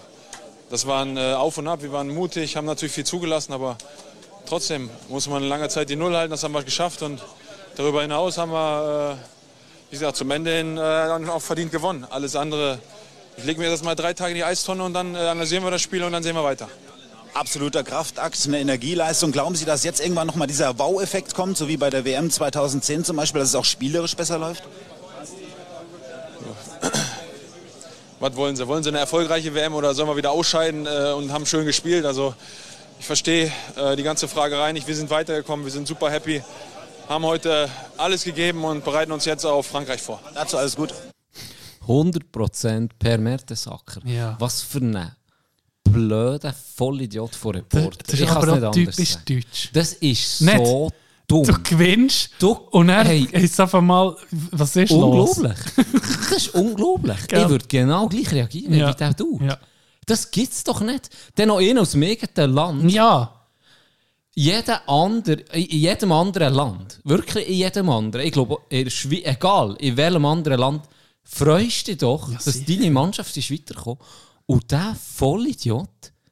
Das 0.69 0.87
war 0.87 1.03
ein 1.03 1.17
äh, 1.17 1.33
Auf 1.33 1.57
und 1.57 1.67
Ab. 1.67 1.81
Wir 1.81 1.93
waren 1.93 2.11
mutig, 2.11 2.59
haben 2.59 2.67
natürlich 2.67 2.93
viel 2.93 3.07
zugelassen, 3.07 3.55
aber 3.55 3.79
trotzdem 4.45 4.91
muss 5.09 5.31
man 5.31 5.43
lange 5.43 5.71
Zeit 5.71 5.89
die 5.89 5.97
Null 5.97 6.15
halten. 6.15 6.33
Das 6.33 6.45
haben 6.45 6.53
wir 6.53 6.63
geschafft. 6.63 7.01
Und 7.01 7.23
darüber 7.77 8.03
hinaus 8.03 8.39
haben 8.39 8.53
wir, 8.53 9.19
äh, 9.19 9.25
wie 9.91 9.97
gesagt, 9.97 10.17
zum 10.17 10.31
Ende 10.31 10.57
hin 10.57 10.77
äh, 10.77 10.81
auch 11.29 11.43
verdient 11.43 11.73
gewonnen. 11.73 12.07
Alles 12.09 12.37
andere, 12.37 12.79
ich 13.37 13.45
lege 13.45 13.61
mir 13.61 13.71
das 13.71 13.83
mal 13.83 13.95
drei 13.95 14.15
Tage 14.15 14.31
in 14.31 14.37
die 14.37 14.45
Eistonne 14.45 14.83
und 14.83 14.95
dann 14.95 15.15
äh, 15.15 15.19
analysieren 15.19 15.65
wir 15.65 15.71
das 15.71 15.83
Spiel 15.83 16.03
und 16.05 16.13
dann 16.13 16.23
sehen 16.23 16.35
wir 16.35 16.45
weiter. 16.45 16.69
Absoluter 17.35 17.83
Kraftakt, 17.83 18.39
eine 18.47 18.61
Energieleistung. 18.61 19.33
Glauben 19.33 19.57
Sie, 19.57 19.65
dass 19.65 19.83
jetzt 19.83 20.01
irgendwann 20.01 20.29
noch 20.29 20.37
mal 20.37 20.47
dieser 20.47 20.79
Wow-Effekt 20.79 21.35
kommt, 21.35 21.57
so 21.57 21.67
wie 21.67 21.77
bei 21.77 21.91
der 21.91 22.05
WM 22.05 22.31
2010 22.31 23.05
zum 23.05 23.17
Beispiel, 23.17 23.41
dass 23.41 23.49
es 23.49 23.57
auch 23.57 23.65
spielerisch 23.65 24.15
besser 24.15 24.39
läuft? 24.39 24.63
Was 28.21 28.37
wollen 28.37 28.55
Sie? 28.55 28.69
Wollen 28.69 28.85
Sie 28.85 28.91
eine 28.91 29.01
erfolgreiche 29.01 29.53
WM 29.53 29.75
oder 29.75 29.95
sollen 29.95 30.09
wir 30.09 30.17
wieder 30.17 30.31
ausscheiden 30.31 30.87
und 30.87 31.33
haben 31.33 31.45
schön 31.45 31.67
gespielt? 31.67 32.07
Also 32.07 32.37
ich 33.01 33.07
verstehe 33.07 33.51
die 33.99 34.03
ganze 34.05 34.29
Fragerei 34.29 34.71
nicht. 34.71 34.87
Wir 34.87 34.95
sind 34.95 35.11
weitergekommen, 35.11 35.67
wir 35.67 35.73
sind 35.73 35.89
super 35.89 36.11
happy, 36.11 36.41
haben 37.09 37.25
heute 37.25 37.69
alles 37.97 38.25
gegeben 38.25 38.65
und 38.65 38.85
bereiten 38.85 39.13
uns 39.13 39.25
jetzt 39.25 39.45
auf 39.45 39.67
Frankreich 39.67 40.01
vor. 40.03 40.21
Dazu 40.35 40.57
alles 40.57 40.75
gut. 40.77 40.93
100% 41.87 42.91
Per 42.99 43.19
Mertesacker. 43.19 44.01
Ja. 44.05 44.37
Was 44.39 44.63
für 44.63 44.79
ein 44.79 45.13
blöder 45.85 46.55
Vollidiot 46.77 47.35
von 47.35 47.57
Reporter. 47.57 47.99
Das 48.07 48.15
ist 48.15 48.21
Ich 48.21 48.27
kann's 48.27 48.37
aber 48.37 48.47
nicht 48.55 48.65
auch 48.65 48.73
anders 48.73 48.97
typisch 48.97 49.13
sagen. 49.13 49.25
deutsch. 49.27 49.71
Das 49.73 49.93
ist 49.95 50.41
Nicht. 50.41 50.57
so 50.67 50.91
dumm. 51.29 51.43
Du 51.47 51.63
gewinnst 51.63 52.31
Du- 52.39 52.53
und 52.53 52.89
dann 52.89 53.07
Hey. 53.07 53.29
ist 53.33 53.61
einfach 53.61 53.83
mal, 53.83 54.17
was 54.51 54.75
ist 54.77 54.91
los? 54.91 55.39
Unglaublich. 55.39 55.59
das 56.31 56.33
ist 56.39 56.55
unglaublich. 56.55 57.29
Gell? 57.29 57.43
Ich 57.43 57.49
würde 57.49 57.65
genau 57.69 58.09
gleich 58.09 58.33
reagieren, 58.33 58.75
Ja. 58.75 58.89
wie 58.91 58.95
der 58.97 59.13
du. 59.15 59.39
Ja. 59.43 59.59
Das 60.07 60.31
gibt's 60.31 60.65
doch 60.65 60.81
nicht. 60.81 61.11
Dann 61.35 61.49
noch 61.49 61.59
einer 61.61 61.83
aus 61.83 61.93
dem 61.93 62.03
eigenen 62.03 62.53
Land. 62.55 62.91
Ja, 62.91 63.34
Jeder 64.37 64.89
andere, 64.89 65.43
in 65.53 65.79
jedem 65.79 66.11
anderen 66.13 66.55
Land, 66.55 67.01
wirklich 67.05 67.49
in 67.49 67.55
jedem 67.55 67.89
anderen, 67.89 68.27
ich 68.27 68.33
glaube, 68.33 68.59
in 68.69 68.91
Schweiz, 68.91 69.23
egal 69.25 69.77
in 69.79 69.97
welchem 69.97 70.25
anderen 70.25 70.59
Land, 70.59 70.83
freust 71.23 71.87
du 71.87 71.93
dich 71.93 71.99
doch, 72.01 72.33
dass 72.33 72.45
sicher. 72.45 72.65
deine 72.81 72.91
Mannschaft 72.91 73.37
ist 73.37 73.51
weitergekommen. 73.51 73.99
Und 74.47 74.71
der 74.71 74.97
Vollidiot 75.15 75.89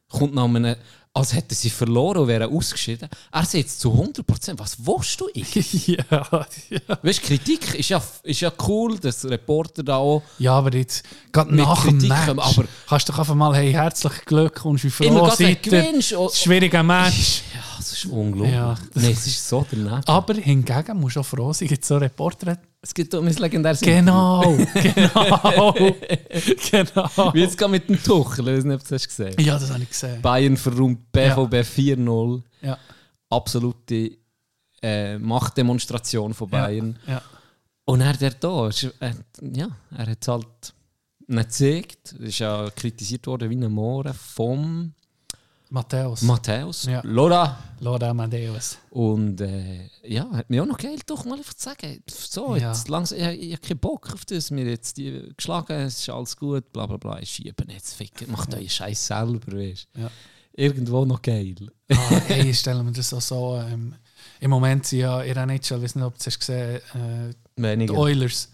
kommt 0.08 0.34
nach 0.34 0.44
einem, 0.44 0.74
als 1.14 1.32
hätten 1.34 1.54
sie 1.54 1.70
verloren 1.70 2.18
und 2.18 2.28
wären 2.28 2.50
ausgeschieden. 2.54 3.08
Er 3.30 3.42
sagt 3.42 3.54
jetzt 3.54 3.80
zu 3.80 3.90
100%, 3.92 4.58
was 4.58 4.76
willst 4.84 5.20
du 5.20 5.28
ich? 5.32 5.86
ja, 5.88 6.04
ja. 6.10 6.98
Weißt 7.02 7.22
du, 7.22 7.26
Kritik 7.26 7.74
ist 7.74 7.90
ja, 7.90 8.02
ist 8.24 8.40
ja 8.40 8.52
cool, 8.66 8.98
dass 8.98 9.24
Reporter 9.24 9.82
da 9.82 9.96
auch 9.98 10.22
Ja, 10.38 10.54
aber 10.58 10.74
jetzt, 10.74 11.04
gerade 11.30 11.50
Mit 11.52 11.64
nach 11.64 11.84
dem 11.84 11.98
Kritik, 11.98 12.08
Match, 12.08 12.28
aber- 12.58 12.64
kannst 12.88 13.08
du 13.08 13.12
doch 13.12 13.18
einfach 13.20 13.34
mal, 13.34 13.54
hey, 13.54 13.72
herzlichen 13.72 14.24
Glückwunsch, 14.24 14.84
wie 14.84 14.90
froh 14.90 15.30
seid 15.30 15.66
ihr? 15.66 16.02
Schwieriger 16.02 16.82
Match. 16.82 17.42
Ja, 17.54 17.60
das 17.90 17.92
ist 18.04 18.06
unglaublich. 18.06 18.54
Ja. 18.54 18.74
Nein, 18.94 19.12
es 19.12 19.26
ist 19.26 19.48
so 19.48 19.64
daneben. 19.70 20.02
Aber 20.06 20.34
hingegen 20.34 20.98
musst 21.00 21.16
du 21.16 21.20
auch 21.20 21.26
froh 21.26 21.52
sein, 21.52 21.68
gibt 21.68 21.84
so 21.84 21.96
Reporter. 21.96 22.58
Es 22.80 22.92
gibt 22.92 23.14
auch 23.14 23.22
mein 23.22 23.34
legendäres 23.34 23.80
Genau, 23.80 24.42
genau, 24.74 25.72
genau. 25.72 27.34
Wie 27.34 27.40
jetzt 27.40 27.56
gerade 27.56 27.70
mit 27.70 27.88
dem 27.88 28.02
Tuchel, 28.02 28.48
ich 28.48 28.56
weiß 28.58 28.64
nicht, 28.64 28.74
ob 28.74 28.80
du 28.82 28.88
das 28.88 29.02
hast 29.02 29.08
gesehen 29.08 29.34
Ja, 29.40 29.58
das 29.58 29.70
habe 29.70 29.82
ich 29.82 29.88
gesehen. 29.90 30.20
Bayern 30.20 30.56
verräumt 30.56 31.12
BVB 31.12 31.54
4-0. 31.54 32.42
Ja, 32.62 32.78
Absolute 33.30 34.18
äh, 34.82 35.18
Machtdemonstration 35.18 36.34
von 36.34 36.48
Bayern. 36.50 36.98
ja. 37.06 37.22
Und 37.84 38.00
er 38.00 38.12
der 38.14 38.30
da, 38.30 38.68
ist, 38.68 38.88
er, 39.00 39.14
ja, 39.40 39.68
er 39.96 40.06
hat 40.06 40.18
es 40.20 40.28
halt 40.28 40.74
nicht 41.26 41.48
gezeigt. 41.48 42.14
Er 42.20 42.26
ist 42.26 42.38
ja 42.38 42.70
kritisiert 42.70 43.26
worden 43.26 43.50
wie 43.50 43.56
ein 43.56 43.72
Mohren 43.72 44.14
vom 44.14 44.92
Matthäus. 45.72 46.20
Matthäus. 46.22 46.84
Ja. 46.84 47.00
Laura. 47.02 47.58
Laura 47.80 48.10
Amadeus. 48.10 48.76
Und 48.90 49.40
äh, 49.40 49.88
ja, 50.04 50.30
hat 50.30 50.50
mir 50.50 50.62
auch 50.62 50.66
noch 50.66 50.76
geil, 50.76 50.98
doch 51.06 51.24
mal 51.24 51.38
einfach 51.38 51.54
zu 51.54 51.64
sagen, 51.70 52.02
so, 52.08 52.56
Ja. 52.56 52.68
jetzt 52.72 52.88
langsam, 52.88 53.18
ich, 53.18 53.24
ich 53.40 53.52
habe 53.54 53.66
keinen 53.66 53.78
Bock 53.78 54.12
auf 54.12 54.24
das, 54.26 54.50
mir 54.50 54.66
jetzt 54.66 54.98
die 54.98 55.32
geschlagen, 55.36 55.72
es 55.80 55.98
ist 56.00 56.10
alles 56.10 56.36
gut, 56.36 56.70
bla 56.72 56.86
bla 56.86 56.98
bla, 56.98 57.18
ich 57.20 57.30
schiebe 57.30 57.64
jetzt, 57.72 57.94
ficken, 57.94 58.30
macht 58.30 58.52
euren 58.54 58.68
Scheiß 58.68 59.06
selber, 59.06 59.40
weißt 59.52 59.88
Ja. 59.96 60.10
Irgendwo 60.54 61.06
noch 61.06 61.22
geil. 61.22 61.54
Ah, 61.90 62.20
hey, 62.26 62.50
ich 62.50 62.58
stelle 62.58 62.82
mir 62.82 62.92
das 62.92 63.14
auch 63.14 63.22
so. 63.22 63.56
Ähm, 63.56 63.94
Im 64.40 64.50
Moment 64.50 64.84
sind 64.84 64.98
ja 65.00 65.22
in 65.22 65.32
der 65.32 65.44
NHL, 65.44 65.78
ich 65.78 65.82
weiß 65.84 65.94
nicht, 65.94 66.04
ob 66.04 66.12
du 66.12 66.18
es 66.20 66.26
hast 66.26 66.38
gesehen 66.40 66.80
äh, 66.94 67.34
Weniger. 67.56 67.94
die 67.94 67.98
Oilers. 67.98 68.50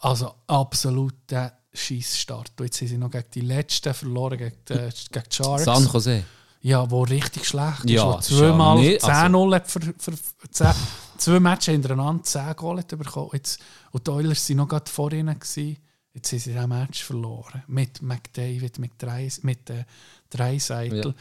Also 0.00 0.34
absolut 0.46 1.14
der 1.30 1.58
Schießstart. 1.78 2.52
Und 2.58 2.64
Jetzt 2.64 2.78
sind 2.78 2.88
sie 2.88 2.98
noch 2.98 3.10
gegen 3.10 3.24
die 3.32 3.40
Letzten 3.40 3.94
verloren, 3.94 4.38
gegen 4.38 4.56
die, 4.68 4.74
gegen 4.74 5.24
die 5.30 5.34
Sharks. 5.34 5.64
San 5.64 5.86
Jose. 5.86 6.24
Ja, 6.62 6.90
wo 6.90 7.02
richtig 7.02 7.46
schlecht. 7.46 7.88
Ja, 7.88 8.18
ist 8.18 8.28
zweimal 8.28 8.78
nicht- 8.78 9.04
10-0 9.04 9.54
hat 9.54 9.70
für, 9.70 9.80
für, 9.80 10.12
für 10.12 10.50
10, 10.50 10.72
zwei 11.18 11.40
Matches 11.40 11.72
hintereinander 11.72 12.24
10 12.24 12.56
Goal 12.56 12.82
bekommen. 12.82 13.30
Jetzt, 13.34 13.60
und 13.92 14.06
die 14.06 14.10
Oilers 14.10 14.48
waren 14.48 14.56
noch 14.56 14.68
gerade 14.68 14.90
vor 14.90 15.12
ihnen. 15.12 15.38
Gewesen. 15.38 15.76
Jetzt 16.12 16.32
haben 16.32 16.38
sie 16.38 16.54
das 16.54 16.66
Match 16.66 17.04
verloren. 17.04 17.62
Mit 17.66 18.00
McDavid, 18.02 18.78
mit, 18.78 18.92
drei, 18.98 19.30
mit 19.42 19.68
äh, 19.70 19.84
Dreiseitel. 20.30 21.06
Ja. 21.08 21.14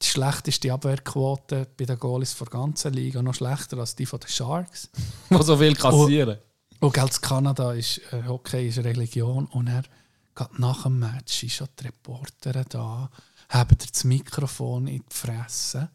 Die 0.00 0.06
schlechteste 0.06 0.72
Abwehrquote 0.72 1.68
bei 1.76 1.84
den 1.84 1.98
Goalies 1.98 2.36
der 2.36 2.46
ganzen 2.48 2.92
Liga. 2.92 3.22
Noch 3.22 3.34
schlechter 3.34 3.78
als 3.78 3.96
die 3.96 4.06
von 4.06 4.20
den 4.20 4.28
Sharks. 4.28 4.90
Wo 5.30 5.42
so 5.42 5.56
viel 5.56 5.74
kassieren. 5.74 6.38
Und, 6.80 6.98
und 6.98 7.22
Kanada 7.22 7.72
ist 7.72 7.98
äh, 8.12 8.22
Hockey 8.26 8.68
ist 8.68 8.78
Religion. 8.78 9.46
Und 9.46 9.68
er 9.68 9.84
geht 10.34 10.58
nach 10.58 10.84
dem 10.84 10.98
Match 10.98 11.40
sind 11.40 11.52
schon 11.52 11.68
die 11.78 11.84
Reporter 11.84 12.64
da, 12.64 13.10
haben 13.48 13.76
das 13.78 14.04
Mikrofon 14.04 14.86
in 14.86 15.02
die 15.08 15.14
Fresse. 15.14 15.90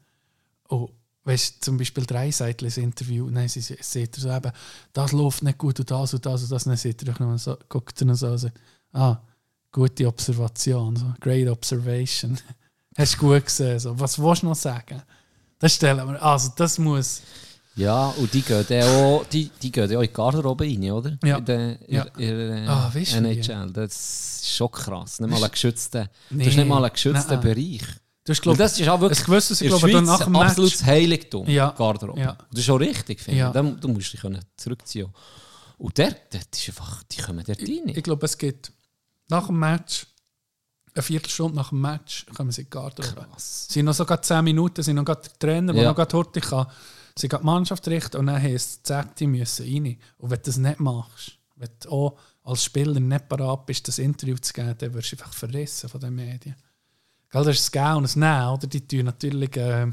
Und 0.68 0.92
weißt, 1.24 1.64
zum 1.64 1.78
Beispiel 1.78 2.06
drei 2.06 2.32
Seiten 2.32 2.66
Interview, 2.66 3.30
dann 3.30 3.48
sie, 3.48 3.76
er 3.76 4.08
so 4.16 4.30
eben, 4.30 4.52
das 4.94 5.12
läuft 5.12 5.44
nicht 5.44 5.58
gut 5.58 5.80
und 5.80 5.92
das 5.92 6.14
und 6.14 6.26
das 6.26 6.44
und 6.44 6.52
das. 6.52 6.64
Dann 6.64 6.78
sieht 6.78 7.04
er 7.04 7.20
noch 7.20 7.38
so, 7.38 7.58
guckt 7.68 8.00
er 8.02 8.08
noch 8.08 8.16
so 8.16 8.28
und 8.28 8.38
sagt, 8.38 8.60
ah, 8.94 9.22
gute 9.72 10.08
Observation, 10.08 10.96
so, 10.96 11.14
great 11.20 11.48
observation. 11.48 12.38
Hast 12.98 13.16
du 13.16 13.18
gut 13.20 13.46
gesehen. 13.46 13.80
So. 13.80 14.00
Was 14.00 14.18
willst 14.18 14.42
du 14.42 14.48
noch 14.48 14.56
sagen? 14.56 15.02
Das 15.60 15.74
stellen 15.74 16.08
wir, 16.08 16.22
also 16.22 16.52
das 16.56 16.80
muss... 16.80 17.22
Ja, 17.78 18.08
und 18.18 18.34
die 18.34 18.42
gehen 18.42 18.66
dann 18.68 18.84
auch, 18.84 19.26
die, 19.32 19.50
die 19.62 19.72
gehen 19.72 19.86
auch 19.96 20.02
in 20.02 20.08
die 20.08 20.14
Garderobe 20.14 20.64
rein, 20.66 20.92
oder? 20.92 21.18
Ja. 21.24 21.38
In 21.38 21.46
der, 21.46 21.78
Ja. 21.88 22.06
Ah, 22.68 22.92
du? 22.94 23.00
NHL. 23.00 23.72
Das 23.72 23.94
ist 24.42 24.50
schon 24.56 24.72
krass. 24.72 25.20
Nicht 25.20 25.30
mal 25.30 25.44
ein 25.44 25.52
geschützter, 25.52 26.10
Nee. 26.32 26.44
das 26.46 26.54
ist 26.54 26.58
nicht 26.58 26.68
mal 26.68 26.84
ein 26.84 26.92
geschützter. 26.92 27.38
Bereich. 27.38 27.82
Du 28.26 28.32
hast, 28.32 28.42
glaub, 28.42 28.58
das 28.58 28.78
ist 28.78 28.90
auch 28.90 29.00
wirklich 29.00 29.24
gewisses, 29.24 29.62
ich 29.62 29.68
in 29.68 29.72
der 29.72 29.80
glaube, 29.90 30.06
Schweiz 30.06 30.22
ein 30.28 30.36
absolutes 30.36 30.84
Heiligtum, 30.86 31.48
Ja. 31.48 31.70
Garderobe. 31.70 32.20
Ja. 32.20 32.38
Das 32.52 32.60
ist 32.60 32.70
auch 32.70 32.80
richtig, 32.80 33.22
finde 33.22 33.40
Ja. 33.40 33.48
ich. 33.50 33.54
Da, 33.54 33.62
du 33.62 33.88
musst 33.88 34.12
dich 34.12 34.20
können 34.20 34.44
zurückziehen 34.58 35.08
Und 35.78 35.98
der, 35.98 36.12
der 36.34 36.42
ist 36.42 36.68
einfach, 36.68 37.04
die 37.04 37.22
kommen 37.22 37.44
dort 37.46 37.62
rein. 37.62 37.84
Ich 37.88 38.04
glaube, 38.04 38.26
es 38.26 38.38
gibt 38.38 38.72
nach 39.30 39.48
dem 39.48 39.60
Match, 39.60 40.08
eine 40.96 41.04
Viertelstunde 41.04 41.56
nach 41.56 41.70
dem 41.70 41.80
Match, 41.82 42.26
kommen 42.36 42.52
sie 42.52 42.62
in 42.62 42.66
die 42.66 42.70
Garderobe. 42.72 43.28
Es 43.38 43.68
sind 43.70 43.86
noch 43.86 43.94
sogar 43.94 44.20
10 44.22 44.44
Minuten, 44.44 44.82
sind 44.82 44.96
noch 44.96 45.06
gerade 45.06 45.30
Trainer, 45.40 45.74
Ja. 45.76 45.90
noch 45.90 45.96
gerade 45.96 46.18
heute 46.18 46.42
kann, 46.42 46.66
sie 47.18 47.28
geht 47.28 47.42
die 47.42 47.46
Mannschaft 47.46 47.88
richten 47.88 48.18
und 48.18 48.28
dann 48.28 48.42
heisst 48.42 48.90
es, 48.90 49.06
die 49.20 49.28
müssen 49.28 49.66
rein. 49.66 49.98
Und 50.18 50.30
wenn 50.30 50.38
du 50.38 50.44
das 50.44 50.58
nicht 50.58 50.80
machst, 50.80 51.38
wenn 51.56 51.70
du 51.82 51.90
auch 51.90 52.18
als 52.44 52.64
Spieler 52.64 53.00
nicht 53.00 53.28
parat 53.28 53.66
bist, 53.66 53.88
das 53.88 54.00
Interview 54.00 54.38
zu 54.38 54.54
geben, 54.54 54.76
dann 54.78 54.94
wirst 54.94 55.12
du 55.12 55.16
einfach 55.18 55.34
verrissen 55.34 55.90
von 55.90 56.00
den 56.00 56.16
Medien. 56.16 56.56
Gell, 57.30 57.44
das 57.44 57.58
ist 57.58 57.66
das 57.66 57.72
Gehen 57.72 57.96
und 57.98 58.04
das 58.04 58.16
Nehmen, 58.16 58.48
oder? 58.48 58.68
Die 58.68 58.88
tun 58.88 59.06
natürlich... 59.06 59.56
Äh, 59.58 59.92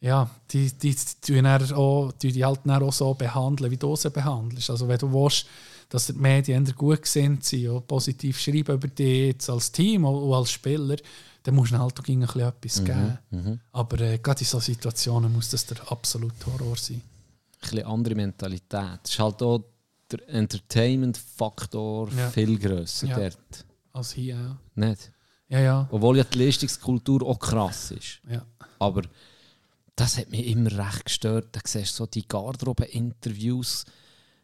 ja, 0.00 0.30
die, 0.52 0.70
die, 0.70 0.94
die, 0.94 1.32
tun 1.34 1.46
auch, 1.46 2.12
die, 2.12 2.30
die 2.30 2.44
halt 2.44 2.60
auch 2.68 2.92
so 2.92 3.14
behandeln, 3.14 3.70
wie 3.70 3.76
du 3.76 3.96
sie 3.96 4.10
behandelst. 4.10 4.70
Also 4.70 4.86
wenn 4.86 4.98
du 4.98 5.12
willst, 5.12 5.46
dass 5.88 6.06
die 6.06 6.12
Medien 6.12 6.64
gut 6.76 7.04
sind, 7.06 7.44
auch 7.68 7.80
positiv 7.80 8.38
schreiben 8.38 8.76
über 8.76 8.88
dich 8.88 9.36
als 9.48 9.72
Team 9.72 10.04
und 10.04 10.14
und 10.14 10.34
als 10.34 10.52
Spieler, 10.52 10.96
dann 11.48 11.54
musst 11.56 11.72
du 11.72 11.78
halt 11.78 11.98
auch 11.98 12.04
ein 12.08 12.20
bisschen 12.20 12.40
etwas 12.42 12.80
Mhm, 12.80 12.84
geben. 12.84 13.18
mhm. 13.30 13.60
Aber 13.72 14.00
äh, 14.00 14.18
gerade 14.18 14.40
in 14.40 14.46
solchen 14.46 14.74
Situationen 14.74 15.32
muss 15.32 15.48
das 15.48 15.64
der 15.64 15.78
absolute 15.90 16.44
Horror 16.46 16.76
sein. 16.76 16.96
Ein 17.00 17.60
bisschen 17.70 17.86
andere 17.86 18.14
Mentalität. 18.14 19.00
Es 19.02 19.10
ist 19.12 19.18
halt 19.18 19.42
auch 19.42 19.64
der 20.10 20.28
Entertainment-Faktor 20.28 22.10
Ja. 22.12 22.30
viel 22.30 22.58
grösser 22.58 23.06
Ja. 23.06 23.16
dort. 23.18 23.64
Als 23.92 24.12
hier, 24.12 24.34
ja. 24.36 24.58
Nicht? 24.74 25.10
Ja, 25.48 25.60
ja. 25.60 25.88
Obwohl 25.90 26.18
ja 26.18 26.24
die 26.24 26.44
Leistungskultur 26.44 27.22
auch 27.22 27.38
krass 27.38 27.92
ist. 27.92 28.20
Ja. 28.30 28.44
Aber 28.78 29.02
das 29.96 30.18
hat 30.18 30.30
mich 30.30 30.46
immer 30.46 30.70
recht 30.70 31.06
gestört. 31.06 31.48
Da 31.52 31.60
siehst 31.64 31.92
du 31.94 32.04
so 32.04 32.06
die 32.06 32.28
Garderobe-Interviews, 32.28 33.86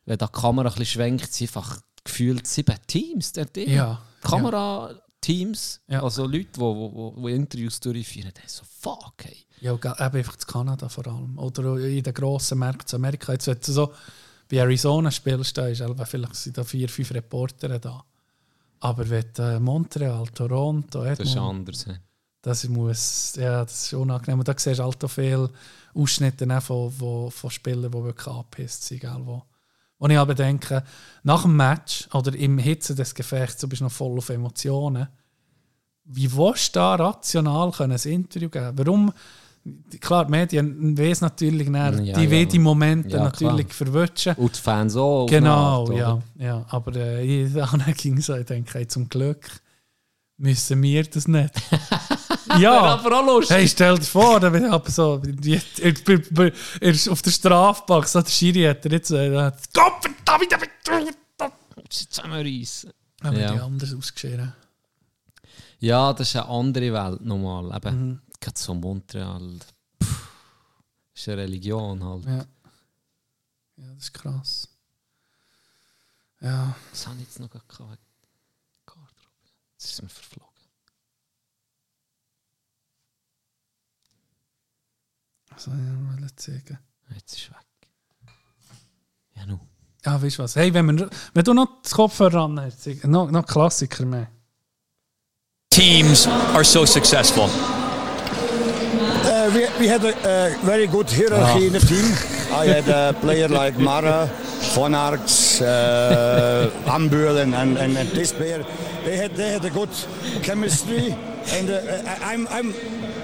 wenn 0.06 0.18
da 0.18 0.26
die 0.26 0.32
Kamera 0.40 0.68
ein 0.68 0.74
bisschen 0.74 0.86
schwenkt, 0.86 1.32
sind 1.32 1.48
einfach 1.48 1.80
gefühlt 2.02 2.46
sieben 2.46 2.76
Teams 2.86 3.32
dort 3.34 3.54
drin. 3.54 3.70
Ja. 3.70 4.02
Kamera-Teams, 5.24 5.80
also 5.88 6.24
Leute, 6.26 6.48
die 6.54 6.60
wo, 6.60 6.74
wo, 6.74 7.14
wo 7.16 7.28
Interviews 7.28 7.80
durchführen, 7.80 8.32
die 8.36 8.48
so, 8.48 8.62
fuck, 8.80 9.24
ey. 9.24 9.36
Ja, 9.60 9.74
eben 9.74 9.94
einfach 10.16 10.36
zu 10.36 10.46
Kanada 10.46 10.88
vor 10.88 11.06
allem. 11.06 11.38
Oder 11.38 11.78
in 11.78 12.02
den 12.02 12.12
grossen 12.12 12.58
Märkten 12.58 12.86
zu 12.86 12.96
Amerika. 12.96 13.32
Jetzt, 13.32 13.46
wenn 13.46 13.58
du 13.58 13.72
so 13.72 13.92
bei 14.50 14.58
Arizona 14.58 15.10
spielst, 15.10 15.56
da 15.56 15.68
ist 15.68 15.80
eben 15.80 16.06
vielleicht 16.06 16.34
sind 16.34 16.58
da 16.58 16.64
vier, 16.64 16.88
fünf 16.88 17.12
Reporter 17.12 17.78
da. 17.78 18.04
Aber 18.80 19.08
wenn 19.08 19.24
äh, 19.38 19.58
Montreal, 19.58 20.26
Toronto, 20.28 21.02
Das 21.04 21.18
ist 21.20 21.36
anders. 21.36 21.86
hä? 21.86 21.98
Das 22.42 22.68
muss, 22.68 23.36
ja, 23.36 23.64
das 23.64 23.86
ist 23.86 23.94
unangenehm. 23.94 24.40
Und 24.40 24.46
da 24.46 24.52
siehst 24.54 24.78
du 24.78 24.84
halt 24.84 25.02
auch 25.02 25.08
viele 25.08 25.50
Ausschnitte 25.94 26.46
von, 26.60 26.92
von, 26.92 27.30
von 27.30 27.50
Spielern, 27.50 27.90
die 27.90 28.04
wirklich 28.04 28.26
angepisst 28.26 28.82
sind. 28.84 29.00
Gell, 29.00 29.20
wo, 29.20 29.42
wo 30.04 30.08
ich 30.08 30.18
aber 30.18 30.34
denke, 30.34 30.82
nach 31.22 31.42
dem 31.42 31.56
Match 31.56 32.06
oder 32.12 32.34
im 32.34 32.58
Hitze 32.58 32.94
des 32.94 33.14
Gefechts, 33.14 33.56
du 33.62 33.68
bist 33.68 33.80
noch 33.80 33.90
voll 33.90 34.18
auf 34.18 34.28
Emotionen, 34.28 35.08
wie 36.04 36.30
willst 36.30 36.76
du 36.76 36.80
da 36.80 36.96
rational 36.96 37.70
können 37.70 37.98
ein 37.98 38.12
Interview 38.12 38.50
geben 38.50 38.76
Warum? 38.76 39.12
Klar, 40.00 40.26
die 40.26 40.30
Medien 40.30 40.98
wissen 40.98 41.24
natürlich, 41.24 41.72
dann, 41.72 42.04
Ja, 42.04 42.18
die 42.18 42.36
ja. 42.36 42.44
die 42.44 42.58
Momente 42.58 43.16
Ja, 43.16 43.24
natürlich 43.24 43.68
klar. 43.68 43.88
verwutschen. 43.88 44.34
Und 44.34 44.54
die 44.54 44.60
Fans 44.60 44.94
auch. 44.94 45.26
Genau, 45.26 45.86
Art, 45.86 45.96
ja, 45.96 46.22
ja. 46.36 46.66
Aber 46.68 46.94
äh, 46.96 47.24
ich 47.24 47.56
auch 47.62 47.72
nicht 47.72 47.96
ging 47.96 48.20
so, 48.20 48.34
ich 48.36 48.44
denke, 48.44 48.74
hey, 48.74 48.86
zum 48.86 49.08
Glück 49.08 49.48
müssen 50.36 50.82
wir 50.82 51.04
das 51.04 51.26
nicht. 51.26 51.54
ja, 52.58 52.80
aber 52.94 53.18
auch 53.20 53.26
lustig. 53.26 53.56
Hey, 53.56 53.68
stell 53.68 53.98
dir 53.98 54.04
vor, 54.04 54.40
da 54.40 54.50
bin 54.50 54.64
ich 54.66 54.70
aber 54.70 54.90
so, 54.90 55.20
er 55.22 56.52
ist 56.80 57.08
auf 57.08 57.22
der 57.22 57.30
Strafbank, 57.30 58.06
so 58.08 58.20
der 58.22 58.30
Schiri 58.30 58.62
hat 58.64 58.84
er 58.86 58.92
jetzt, 58.92 59.10
äh, 59.10 59.36
hat, 59.38 59.58
Gott 59.72 59.92
verdammt, 60.02 61.16
Zusammenreißen. 61.90 62.90
aber 63.22 63.38
Ja. 63.38 63.52
die 63.52 63.60
anders 63.60 63.94
ausgeschrieben. 63.94 64.52
Ja, 65.80 66.12
das 66.12 66.28
ist 66.28 66.36
eine 66.36 66.48
andere 66.48 66.92
Welt 66.92 67.20
nochmal. 67.20 67.76
Eben, 67.76 68.08
Mhm. 68.08 68.20
Gerade 68.40 68.58
so 68.58 68.74
Montreal. 68.74 69.58
Pff, 70.02 70.28
ist 71.14 71.28
eine 71.28 71.42
Religion 71.42 72.02
halt. 72.04 72.24
Ja. 72.24 72.36
ja, 73.76 73.94
das 73.94 74.04
ist 74.04 74.14
krass. 74.14 74.68
Ja. 76.40 76.74
Was 76.90 77.06
habe 77.06 77.16
ich 77.18 77.22
jetzt 77.26 77.40
noch 77.40 77.48
gehabt? 77.50 77.68
Garderobe. 77.68 77.98
Jetzt 79.72 79.84
ist 79.84 79.92
es 79.94 80.02
mir 80.02 80.08
verflogen. 80.08 80.53
Was 85.54 85.64
soll 85.64 85.74
ich 85.74 85.80
noch? 85.80 86.20
Jetzt 86.22 86.48
ist 86.48 87.42
es 87.42 87.50
weg. 87.50 87.66
Ja, 89.36 89.46
nu. 89.46 89.58
Ja, 90.04 90.20
weißt 90.22 90.38
du 90.38 90.42
was? 90.42 90.56
Hey, 90.56 90.72
wenn, 90.74 90.98
wir, 90.98 91.08
wenn 91.32 91.44
du 91.44 91.54
noch 91.54 91.68
das 91.82 91.92
Kopfhörer 91.92 92.34
ran 92.42 92.60
hast, 92.60 92.86
noch, 93.04 93.30
noch 93.30 93.46
Klassiker 93.46 94.04
mehr. 94.04 94.28
teams 95.70 96.26
are 96.54 96.62
so 96.64 96.84
successful? 96.86 97.48
Uh, 99.24 99.50
we, 99.52 99.66
we 99.80 99.88
had 99.88 100.04
a, 100.04 100.12
a 100.24 100.56
very 100.64 100.86
good 100.86 101.10
hierarchy 101.10 101.64
Ah. 101.64 101.66
in 101.66 101.72
the 101.72 101.80
team. 101.80 102.04
I 102.52 102.66
had 102.66 102.88
a 102.88 103.12
player 103.20 103.48
like 103.62 103.76
Mara, 103.78 104.26
Von 104.74 104.94
Arx, 104.94 105.60
uh, 105.60 106.70
Ambulen, 106.86 107.54
and, 107.54 107.76
and, 107.76 107.96
and 107.96 108.08
this 108.10 108.32
player. 108.32 108.64
They 109.04 109.16
had 109.16 109.34
they 109.34 109.50
had 109.52 109.64
a 109.64 109.70
good 109.70 109.90
chemistry, 110.42 111.14
and 111.52 111.68
uh, 111.70 111.80
I, 112.06 112.32
I'm 112.34 112.46
I'm 112.48 112.72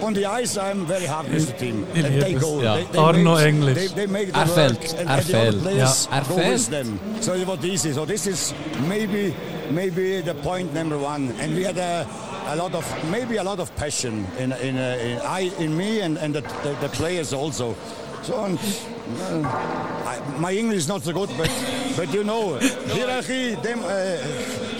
on 0.02 0.14
the 0.14 0.26
ice. 0.26 0.56
I'm 0.56 0.86
very 0.86 1.06
happy 1.06 1.30
with 1.34 1.46
the 1.46 1.52
team. 1.58 1.86
Ich 1.94 2.04
And 2.04 2.22
they 2.22 2.34
go. 2.34 2.58
es. 2.58 2.64
Ja. 2.64 2.74
They, 2.76 2.84
they 2.84 2.98
Arno 2.98 3.34
make, 3.34 3.46
Englisch. 3.48 3.74
They, 3.74 3.86
they 3.88 4.06
make 4.06 4.28
it 4.28 4.36
Er 4.36 4.46
work, 4.46 4.56
fehlt, 4.56 4.94
and, 4.98 5.08
er 5.08 5.12
and 5.14 5.24
the 5.26 5.38
other 5.38 5.60
players 5.60 6.06
go 6.28 6.36
with 6.36 6.66
them. 6.70 6.98
So 7.20 7.34
it 7.34 7.46
was 7.46 7.64
easy. 7.64 7.92
So 7.92 8.04
this 8.04 8.26
is 8.26 8.54
maybe 8.88 9.34
maybe 9.70 10.20
the 10.22 10.34
point 10.34 10.72
number 10.74 10.98
one. 10.98 11.32
And 11.40 11.54
we 11.54 11.64
had 11.64 11.78
a, 11.78 12.06
a 12.46 12.56
lot 12.56 12.74
of 12.74 12.84
maybe 13.10 13.36
a 13.36 13.42
lot 13.44 13.60
of 13.60 13.74
passion 13.76 14.26
in 14.38 14.52
in, 14.52 14.76
uh, 14.76 14.98
in 15.06 15.18
I 15.20 15.50
in 15.58 15.76
me 15.76 16.00
and, 16.02 16.18
and 16.18 16.34
the, 16.34 16.40
the, 16.62 16.76
the 16.80 16.88
players 16.88 17.32
also. 17.32 17.74
So 18.22 18.44
and 18.44 18.58
Uh, 19.10 19.42
I, 20.06 20.20
my 20.38 20.52
English 20.54 20.78
is 20.78 20.88
not 20.88 21.02
so 21.02 21.12
good, 21.12 21.30
but 21.36 21.50
but 21.96 22.14
you 22.14 22.22
know, 22.22 22.58
hierarchy, 22.94 23.56
dem, 23.56 23.80
uh, 23.82 24.18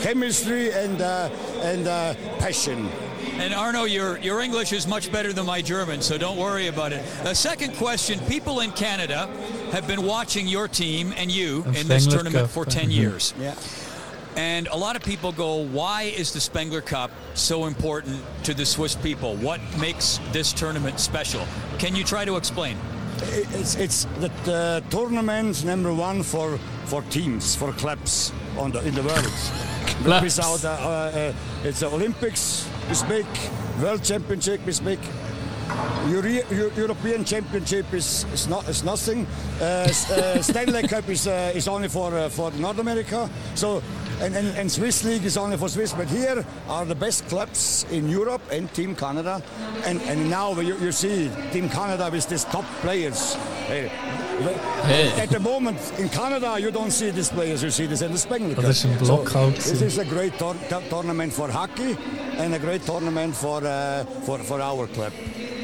chemistry, 0.02 0.70
and 0.72 1.01
uh, 1.02 1.28
and 1.66 1.86
uh, 1.88 2.14
passion. 2.38 2.88
And 3.40 3.54
Arno, 3.54 3.84
your, 3.84 4.18
your 4.18 4.42
English 4.42 4.74
is 4.74 4.86
much 4.86 5.10
better 5.10 5.32
than 5.32 5.46
my 5.46 5.62
German, 5.62 6.02
so 6.02 6.18
don't 6.18 6.36
worry 6.36 6.66
about 6.66 6.92
it. 6.92 7.02
A 7.24 7.34
second 7.34 7.74
question 7.76 8.20
people 8.28 8.60
in 8.60 8.70
Canada 8.72 9.30
have 9.72 9.86
been 9.86 10.02
watching 10.02 10.46
your 10.46 10.68
team 10.68 11.14
and 11.16 11.30
you 11.30 11.64
in 11.74 11.88
this 11.88 12.06
tournament 12.06 12.44
Cup. 12.44 12.50
for 12.50 12.66
10 12.66 12.90
years. 12.90 13.32
Yeah. 13.40 13.54
And 14.36 14.68
a 14.68 14.76
lot 14.76 14.94
of 14.94 15.02
people 15.02 15.32
go, 15.32 15.64
why 15.64 16.02
is 16.02 16.34
the 16.34 16.40
Spengler 16.40 16.82
Cup 16.82 17.10
so 17.32 17.64
important 17.64 18.22
to 18.44 18.52
the 18.52 18.66
Swiss 18.66 18.94
people? 18.94 19.36
What 19.36 19.58
makes 19.78 20.20
this 20.32 20.52
tournament 20.52 21.00
special? 21.00 21.46
Can 21.78 21.96
you 21.96 22.04
try 22.04 22.26
to 22.26 22.36
explain? 22.36 22.76
It's 23.22 23.74
it's 23.76 24.06
the 24.18 24.30
uh, 24.48 24.80
tournament 24.90 25.64
number 25.64 25.92
one 25.92 26.22
for 26.22 26.58
for 26.86 27.02
teams 27.10 27.54
for 27.54 27.72
clubs 27.72 28.32
on 28.56 28.72
the 28.72 28.80
in 28.86 28.94
the 28.94 29.02
world. 29.02 29.32
Clubs. 30.04 30.36
Without 30.36 30.64
uh, 30.64 30.68
uh, 30.68 31.32
uh, 31.32 31.68
it's 31.68 31.80
the 31.80 31.88
Olympics 31.88 32.66
is 32.90 33.02
big, 33.04 33.26
World 33.80 34.02
Championship 34.02 34.66
is 34.66 34.80
big. 34.80 34.98
Euro- 36.09 36.44
Eu- 36.51 36.70
European 36.76 37.24
Championship 37.24 37.92
is, 37.92 38.24
is 38.32 38.48
not 38.48 38.68
is 38.68 38.82
nothing. 38.84 39.26
Uh, 39.60 39.64
uh, 39.64 40.42
Stanley 40.51 40.82
Cup 40.88 41.09
is 41.09 41.26
uh, 41.26 41.52
is 41.55 41.68
only 41.68 41.88
for 41.88 42.14
uh, 42.16 42.28
for 42.28 42.51
North 42.52 42.78
America. 42.78 43.28
So 43.55 43.82
and, 44.20 44.34
and, 44.36 44.48
and 44.59 44.70
Swiss 44.70 45.05
League 45.05 45.24
is 45.26 45.36
only 45.36 45.56
for 45.56 45.68
Swiss. 45.68 45.92
But 45.92 46.09
here 46.09 46.44
are 46.68 46.84
the 46.86 46.94
best 46.94 47.28
clubs 47.28 47.84
in 47.90 48.09
Europe 48.09 48.42
and 48.52 48.72
Team 48.74 48.94
Canada. 48.94 49.42
And 49.86 50.01
and 50.02 50.28
now 50.30 50.59
you, 50.60 50.74
you 50.80 50.92
see 50.92 51.30
Team 51.52 51.68
Canada 51.68 52.09
with 52.10 52.28
these 52.28 52.44
top 52.44 52.64
players. 52.82 53.36
Hey, 53.68 53.90
Hey. 54.86 55.12
At 55.20 55.28
the 55.28 55.38
moment 55.38 55.78
in 55.98 56.09
Canada 56.09 56.56
you 56.59 56.70
don't 56.70 56.90
see 56.92 57.10
these 57.10 57.28
players. 57.28 57.62
You 57.62 57.70
see 57.70 57.86
this 57.86 58.01
in 58.02 58.12
the 58.12 58.18
Spengler 58.18 58.55
Cup. 58.55 58.64
Das 58.64 58.84
ist 58.84 58.86
ein 58.86 59.05
So, 59.05 59.51
this 59.51 59.82
is 59.82 59.98
a 59.98 60.05
great 60.05 60.38
tour- 60.38 60.56
tour- 60.70 60.82
tournament 60.88 61.32
for 61.32 61.51
hockey 61.51 61.94
and 62.38 62.55
a 62.55 62.59
great 62.59 62.86
tournament 62.86 63.36
for 63.36 63.62
uh, 63.62 64.05
for 64.24 64.38
for 64.38 64.60
our 64.62 64.86
club. 64.88 65.12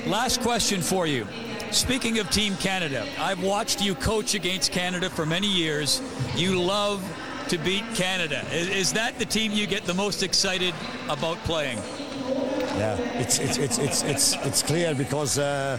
Last 0.07 0.41
question 0.41 0.83
for 0.83 1.09
you. 1.09 1.27
Speaking 1.73 2.21
of 2.21 2.31
Team 2.31 2.55
Canada, 2.59 3.05
I've 3.19 3.43
watched 3.43 3.83
you 3.83 3.97
coach 3.97 4.35
against 4.35 4.71
Canada 4.71 5.11
for 5.11 5.27
many 5.27 5.49
years. 5.49 6.01
You 6.37 6.63
love 6.63 7.03
to 7.49 7.59
beat 7.59 7.83
Canada. 7.95 8.45
Is, 8.53 8.69
is 8.69 8.93
that 8.93 9.19
the 9.19 9.25
team 9.25 9.51
you 9.51 9.67
get 9.67 9.85
the 9.85 9.95
most 9.95 10.23
excited 10.23 10.75
about 11.09 11.39
playing? 11.39 11.79
Yeah, 12.79 12.97
it's 13.19 13.41
it's 13.41 13.59
it's 13.59 13.79
it's 13.79 14.03
it's, 14.05 14.35
it's 14.47 14.63
clear 14.63 14.95
because 14.95 15.41
uh, 15.41 15.79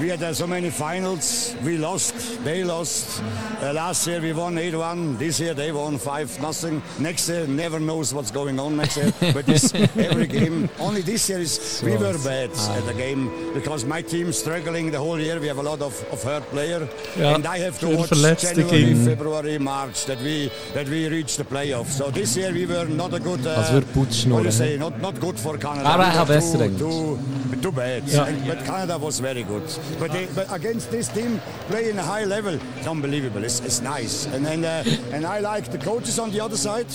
we 0.00 0.08
had 0.08 0.22
uh, 0.22 0.32
so 0.32 0.46
many 0.46 0.70
finals. 0.70 1.54
We 1.64 1.76
lost, 1.76 2.44
they 2.44 2.64
lost. 2.64 3.22
Uh, 3.60 3.72
last 3.72 4.06
year 4.06 4.20
we 4.20 4.32
won 4.32 4.54
8-1. 4.54 5.18
This 5.18 5.40
year 5.40 5.54
they 5.54 5.72
won 5.72 5.98
5 5.98 6.40
nothing. 6.40 6.82
Next 6.98 7.28
year 7.28 7.46
never 7.46 7.80
knows 7.80 8.14
what's 8.14 8.30
going 8.30 8.60
on 8.60 8.76
next 8.76 8.96
year. 8.96 9.12
But 9.32 9.46
this 9.46 9.74
every 9.96 10.26
game. 10.26 10.68
Only 10.78 11.02
this 11.02 11.28
year 11.28 11.40
is 11.40 11.82
we 11.84 11.92
were 11.96 12.18
bad 12.24 12.50
at 12.50 12.86
the 12.86 12.94
game 12.94 13.52
because 13.54 13.84
my 13.84 14.02
team 14.02 14.32
struggling 14.32 14.90
the 14.90 14.98
whole 14.98 15.18
year. 15.18 15.40
We 15.40 15.48
have 15.48 15.58
a 15.58 15.62
lot 15.62 15.80
of, 15.82 15.94
of 16.12 16.22
hurt 16.22 16.44
player, 16.50 16.88
Ja, 17.16 17.34
and 17.34 17.46
I 17.46 17.58
have 17.58 17.78
to 17.80 17.96
watch 17.96 18.10
January, 18.40 18.94
February, 18.94 19.58
March 19.58 20.06
that 20.06 20.20
we 20.20 20.50
that 20.74 20.88
we 20.88 21.08
reach 21.08 21.36
the 21.36 21.44
playoffs. 21.44 21.96
So 21.98 22.10
this 22.10 22.36
year 22.36 22.52
we 22.52 22.66
were 22.66 22.86
not 22.86 23.14
a 23.14 23.20
good. 23.20 23.46
Uh, 23.46 23.58
Als 23.58 23.72
würde 23.72 23.86
Putsch 23.92 24.26
what 24.26 24.42
do 24.42 24.44
you 24.44 24.52
say? 24.52 24.76
Not 24.76 25.00
not 25.00 25.20
good 25.20 25.38
for 25.38 25.58
Canada. 25.58 25.88
Aber 25.88 26.04
We 26.04 26.18
er 26.18 26.26
besser 26.26 26.58
too, 26.58 26.78
too, 26.78 27.60
too 27.62 27.72
bad. 27.72 28.02
Ja. 28.08 28.24
And, 28.24 28.46
but 28.46 28.64
Canada 28.64 28.98
was 28.98 29.20
very 29.20 29.42
good. 29.42 29.62
But, 29.98 30.12
they, 30.12 30.26
but 30.34 30.46
against 30.52 30.90
this 30.90 31.08
team, 31.08 31.40
playing 31.68 31.98
a 31.98 32.02
high 32.02 32.24
level, 32.24 32.58
it's 32.76 32.86
unbelievable. 32.86 33.42
It's, 33.44 33.60
it's 33.60 33.80
nice. 33.80 34.26
And 34.26 34.46
and, 34.46 34.64
uh, 34.64 34.82
and 35.12 35.24
I 35.26 35.40
like 35.40 35.70
the 35.70 35.78
coaches 35.78 36.18
on 36.18 36.30
the 36.30 36.40
other 36.40 36.56
side, 36.56 36.86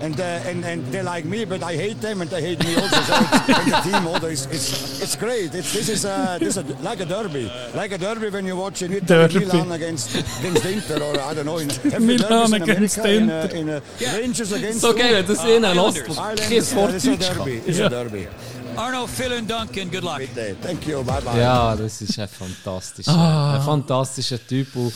and 0.00 0.18
uh, 0.20 0.24
and 0.50 0.64
and 0.64 0.84
they 0.92 1.02
like 1.02 1.24
me, 1.24 1.44
but 1.44 1.62
I 1.62 1.74
hate 1.76 2.00
them, 2.00 2.20
and 2.20 2.30
they 2.30 2.40
hate 2.42 2.62
me 2.64 2.74
also. 2.76 3.00
So 3.02 3.14
it's, 3.14 3.58
and 3.58 3.72
the 3.72 3.80
team 3.90 4.06
also 4.06 4.26
is 4.28 4.46
it's, 4.46 5.02
it's 5.02 5.16
great. 5.16 5.54
It's, 5.54 5.72
this 5.72 5.88
is 5.88 6.04
uh, 6.04 6.38
this 6.38 6.56
is 6.56 6.64
like 6.82 7.00
a 7.00 7.06
derby, 7.06 7.50
like 7.74 7.92
a 7.92 7.98
derby 7.98 8.28
when 8.30 8.46
you 8.46 8.56
watch 8.56 8.82
in 8.82 8.92
Italy, 8.92 9.28
Derby. 9.28 9.46
Milan 9.46 9.72
against 9.72 10.14
against 10.40 10.64
Inter, 10.66 11.02
or 11.02 11.18
I 11.20 11.34
don't 11.34 11.46
know. 11.46 11.58
In, 11.58 11.70
every 11.92 12.16
Milan 12.16 12.50
derbys 12.50 12.54
in 12.56 12.62
against 12.62 12.98
America, 12.98 13.56
in, 13.56 13.68
Inter. 13.68 13.80
uh, 13.80 14.00
in, 14.00 14.08
uh, 14.12 14.18
Rangers 14.18 14.52
against 14.52 14.80
So 14.80 14.92
geil, 14.94 15.14
wenn 15.14 15.26
das 15.26 15.44
ihnen 15.44 15.64
Islanders. 15.64 16.08
lässt. 16.08 16.18
Islanders. 16.18 16.50
Yeah, 16.50 16.88
it's 16.96 17.04
a 17.06 17.10
Deutsch 17.10 17.28
derby. 17.28 17.58
kann. 17.60 17.68
It's 17.68 17.78
Ja. 17.78 17.86
a 17.86 17.88
derby. 17.90 18.28
Arno, 18.76 19.06
vielen 19.06 19.46
Dank 19.46 19.76
and 19.78 19.92
good 19.92 20.02
luck. 20.02 20.20
Thank 20.62 20.86
you. 20.86 21.02
Bye 21.04 21.20
bye. 21.22 21.38
Ja, 21.38 21.76
das 21.76 22.00
ist 22.00 22.18
ein 22.18 22.28
fantastischer, 22.28 23.10
Ah. 23.12 23.56
ein 23.56 23.62
fantastischer 23.62 24.44
Typ, 24.46 24.68
der 24.72 24.90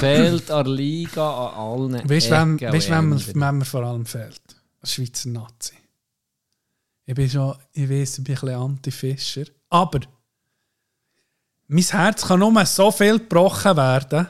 fehlt 0.00 0.50
an 0.50 0.66
Liga 0.66 1.48
an 1.48 1.54
allen 1.54 2.08
Weißt 2.10 2.28
du, 2.30 2.30
wem, 2.32 2.56
Ecken 2.56 2.72
weißt, 2.72 2.88
und 2.88 2.94
wem, 2.96 3.08
mir- 3.10 3.16
Enden. 3.16 3.40
wem 3.40 3.58
mir 3.58 3.64
vor 3.64 3.82
allem 3.84 4.06
fehlt? 4.06 4.40
Ein 4.80 4.86
Schweizer 4.86 5.28
Nazi. 5.28 5.74
Ich 7.06 7.14
bin 7.14 7.28
schon, 7.30 7.56
ich 7.72 7.88
weiß, 7.88 8.18
ich 8.18 8.24
bin 8.24 8.34
ein 8.36 8.40
bisschen 8.40 8.54
Anti-Fischer. 8.60 9.44
Aber 9.70 10.00
mein 11.68 11.82
Herz 11.84 12.26
kann 12.26 12.40
nur 12.40 12.66
so 12.66 12.90
viel 12.90 13.18
gebrochen 13.18 13.76
werden. 13.76 14.26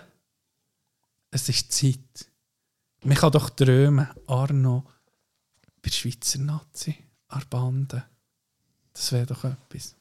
Es 1.30 1.48
ist 1.48 1.72
Zeit. 1.72 2.26
Man 3.04 3.16
kann 3.16 3.32
doch 3.32 3.50
träumen, 3.50 4.08
Arno, 4.26 4.84
bei 5.82 5.88
der 5.88 5.94
Schweizer 5.94 6.38
Nazi, 6.40 6.96
an 7.28 7.40
der 7.40 7.46
Bande. 7.46 8.04
Das 8.98 9.12
wäre 9.12 9.26
doch 9.26 9.44
etwas. 9.44 9.94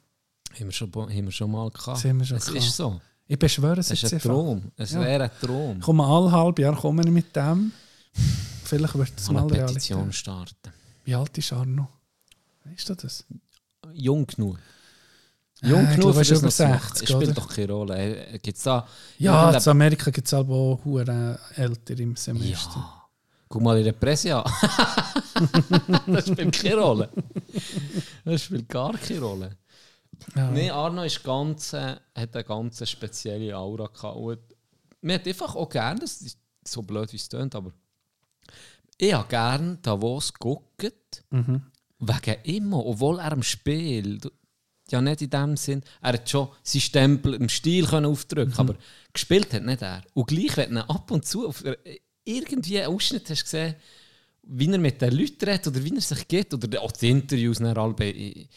Haben 0.55 0.65
wir 0.65 0.71
schon, 0.71 0.91
haben 0.91 1.09
wir 1.25 1.31
schon 1.31 1.51
mal 1.51 1.69
gehabt. 1.69 1.97
Das 1.97 2.05
haben 2.05 2.19
wir 2.19 2.25
schon 2.25 2.37
es 2.37 2.45
gehabt. 2.45 2.59
ist 2.65 2.75
so. 2.75 2.99
Ich 3.27 3.37
beschwöre 3.37 3.79
es 3.79 3.91
Es 3.91 4.01
ist 4.03 4.13
ein. 4.13 4.19
Traum. 4.19 4.71
Es 4.75 4.91
Ja. 4.91 5.01
wäre 5.01 5.25
ein 5.25 5.31
Traum. 5.39 5.77
Ich 5.77 5.83
komme 5.85 6.03
alle 6.05 6.31
halbe 6.31 6.61
Jahr 6.63 6.75
komme 6.75 7.03
ich 7.03 7.11
mit 7.11 7.35
dem. 7.35 7.71
Vielleicht 8.63 8.95
wird 8.97 9.11
es 9.15 9.29
Mal 9.29 9.41
eine 9.43 9.51
Realität. 9.51 9.75
Petition 9.75 10.11
starten. 10.11 10.73
Wie 11.05 11.13
alt 11.13 11.37
ist 11.37 11.53
Arno? 11.53 11.87
Weißt 12.65 12.89
du 12.89 12.95
das? 12.95 13.23
Jung 13.93 14.25
genug. 14.25 14.57
Jung 15.61 15.83
ich 15.89 15.95
genug, 15.95 16.15
ist 16.15 16.31
das 16.31 16.39
über 16.39 16.47
noch 16.47 16.53
zu 16.53 16.67
machen. 16.67 16.95
60, 16.95 17.09
Es 17.09 17.15
spielt 17.15 17.37
doch 17.37 17.47
keine 17.47 17.71
Rolle. 17.71 18.39
Gibt 18.41 18.57
es 18.57 18.63
da... 18.63 18.87
Ja, 19.19 19.51
in 19.51 19.67
Amerika 19.69 20.09
gibt 20.11 20.27
es 20.27 20.33
aber 20.33 20.53
auch 20.53 20.79
hure 20.85 21.39
älter 21.55 21.99
im 21.99 22.15
Semester. 22.15 22.75
Ja. 22.75 22.96
Guck 23.49 23.61
mal 23.61 23.77
in 23.77 23.85
der 23.85 23.93
Presse 23.93 24.35
an. 24.35 24.43
das 26.07 26.27
spielt 26.27 26.53
keine 26.61 26.75
Rolle. 26.75 27.09
Das 28.25 28.43
spielt 28.43 28.67
gar 28.69 28.93
keine 28.97 29.19
Rolle. 29.21 29.57
Ja. 30.35 30.51
Nein, 30.51 30.71
Arno 30.71 31.03
ist 31.03 31.23
ganz, 31.23 31.73
äh, 31.73 31.95
hat 32.15 32.35
eine 32.35 32.43
ganz 32.43 32.87
spezielle 32.89 33.55
Aura 33.57 33.87
gehabt. 33.87 34.17
Und 34.17 34.39
mir 35.01 35.15
hat 35.15 35.27
einfach 35.27 35.55
auch 35.55 35.69
gerne, 35.69 35.99
das 35.99 36.21
ist 36.21 36.39
so 36.67 36.81
blöd 36.81 37.11
wie 37.13 37.17
es 37.17 37.29
tönt, 37.29 37.55
aber 37.55 37.71
ich 38.97 39.13
habe 39.13 39.27
gerne 39.29 39.77
Davos 39.81 40.33
geguckt, 40.33 41.23
Mhm. 41.29 41.61
wegen 41.99 42.35
immer, 42.43 42.85
obwohl 42.85 43.19
er 43.19 43.31
im 43.31 43.43
Spiel, 43.43 44.19
ja 44.89 45.01
nicht 45.01 45.21
in 45.21 45.29
dem 45.29 45.55
Sinn, 45.57 45.83
er 46.01 46.13
hat 46.13 46.29
schon 46.29 46.49
seinen 46.63 46.81
Stempel 46.81 47.33
im 47.35 47.47
Stil 47.49 47.85
können 47.85 48.07
aufdrücken 48.07 48.53
Mhm. 48.53 48.59
aber 48.59 48.75
gespielt 49.13 49.53
hat 49.53 49.63
nicht 49.63 49.81
er. 49.83 50.01
Und 50.13 50.27
gleich, 50.27 50.57
wenn 50.57 50.71
du 50.71 50.75
ihn 50.81 50.89
ab 50.89 51.11
und 51.11 51.25
zu 51.25 51.47
auf 51.47 51.63
irgendwie 52.27 52.79
einen 52.81 52.93
Ausschnitt 52.93 53.29
hast 53.29 53.43
gesehen, 53.43 53.75
wie 54.43 54.71
er 54.71 54.77
mit 54.77 55.01
den 55.01 55.13
Leuten 55.17 55.45
redet 55.45 55.67
oder 55.67 55.83
wie 55.83 55.95
er 55.95 56.01
sich 56.01 56.27
geht, 56.27 56.53
oder 56.53 56.81
auch 56.81 56.91
die 56.91 57.09
Interviews 57.09 57.59
nach 57.59 57.75
alle 57.75 58.09
in, 58.09 58.47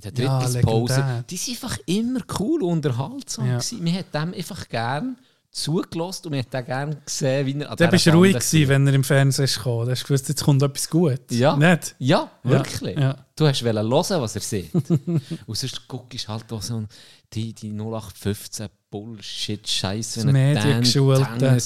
der 0.00 0.12
Ja, 0.16 0.40
Drittelpause, 0.40 0.94
legendär. 0.96 1.24
die 1.28 1.36
sind 1.36 1.54
einfach 1.62 1.78
immer 1.86 2.20
cool 2.38 2.62
und 2.62 2.72
unterhaltsam. 2.72 3.46
Ja. 3.46 3.58
gewesen. 3.58 3.82
Man 3.84 3.94
hat 3.94 4.14
dem 4.14 4.34
einfach 4.34 4.68
gern 4.68 5.16
zugelassen 5.50 6.26
und 6.26 6.30
man 6.32 6.40
hat 6.40 6.54
auch 6.54 6.66
gern 6.66 6.96
gesehen, 7.06 7.46
wie 7.46 7.60
er 7.60 7.70
an 7.70 7.76
Da 7.76 7.86
bist 7.86 8.06
du 8.06 8.10
ruhig 8.10 8.34
gewesen, 8.34 8.68
wenn 8.68 8.86
er 8.86 8.94
im 8.94 9.04
Fernsehen 9.04 9.46
gekommen. 9.46 9.86
Da 9.86 9.92
hast 9.92 10.02
du 10.02 10.06
gewusst, 10.08 10.28
jetzt 10.28 10.44
kommt 10.44 10.62
etwas 10.62 10.90
Gutes. 10.90 11.38
Ja. 11.38 11.56
Nicht? 11.56 11.94
Ja, 11.98 12.30
wirklich. 12.42 12.98
Ja. 12.98 13.24
Du 13.36 13.46
hast 13.46 13.62
hören, 13.62 13.90
was 13.90 14.34
er 14.34 14.42
sagt. 14.42 14.74
und 15.46 15.56
sonst 15.56 15.88
guckst 15.88 16.24
du 16.24 16.28
halt 16.28 16.52
auch 16.52 16.62
so 16.62 16.84
die, 17.32 17.52
die 17.54 17.70
0815 17.70 18.68
Bullshit, 18.90 19.66
Scheiße, 19.66 20.24
Das 20.24 20.32
Mediengeschulte. 20.32 21.58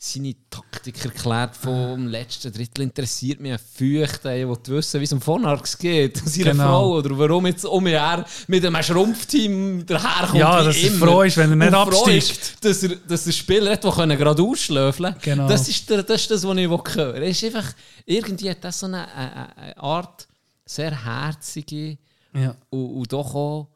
Seine 0.00 0.32
Taktik 0.48 1.04
erklärt 1.04 1.56
vom 1.56 2.06
letzten 2.06 2.52
Drittel 2.52 2.82
interessiert 2.82 3.40
mich 3.40 3.50
ein 3.52 3.58
Feucht, 3.58 4.24
ey, 4.26 4.48
wo 4.48 4.54
du 4.54 4.74
wissen, 4.74 5.00
wie 5.00 5.04
es 5.04 5.12
um 5.12 5.20
Vonarx 5.20 5.76
geht, 5.76 6.16
seiner 6.24 6.52
Genau. 6.52 6.64
Frau, 6.64 6.90
oder 6.98 7.18
warum 7.18 7.46
jetzt 7.46 7.64
um 7.64 7.84
her 7.84 8.24
mit 8.46 8.64
einem 8.64 8.80
Schrumpfteam 8.80 9.84
daherkommt. 9.84 10.38
Ja, 10.38 10.62
dass 10.62 10.76
er 10.76 10.92
immer. 10.92 11.06
froh 11.06 11.22
ist, 11.22 11.36
wenn 11.36 11.50
er 11.50 11.56
nicht 11.56 11.74
absteigt. 11.74 12.64
Dass 12.64 12.82
er, 12.84 12.94
dass 12.94 13.26
er 13.26 13.32
Spieler 13.32 13.72
hat, 13.72 13.82
die 13.82 13.90
können 13.90 14.16
gerade 14.16 14.40
ausschläfeln 14.40 15.16
Genau. 15.20 15.48
Das 15.48 15.68
ist, 15.68 15.90
der, 15.90 16.04
das 16.04 16.20
ist 16.20 16.30
das, 16.30 16.46
was 16.46 16.56
ich. 16.56 16.96
Er 16.96 17.22
ist 17.22 17.42
einfach, 17.44 17.72
irgendwie 18.06 18.50
hat 18.50 18.62
das 18.62 18.78
so 18.78 18.86
eine, 18.86 19.12
eine, 19.12 19.56
eine 19.56 19.78
Art, 19.78 20.28
sehr 20.64 21.04
herzige 21.04 21.98
Ja. 22.34 22.54
und, 22.70 22.98
und 22.98 23.12
doch 23.12 23.34
auch, 23.34 23.66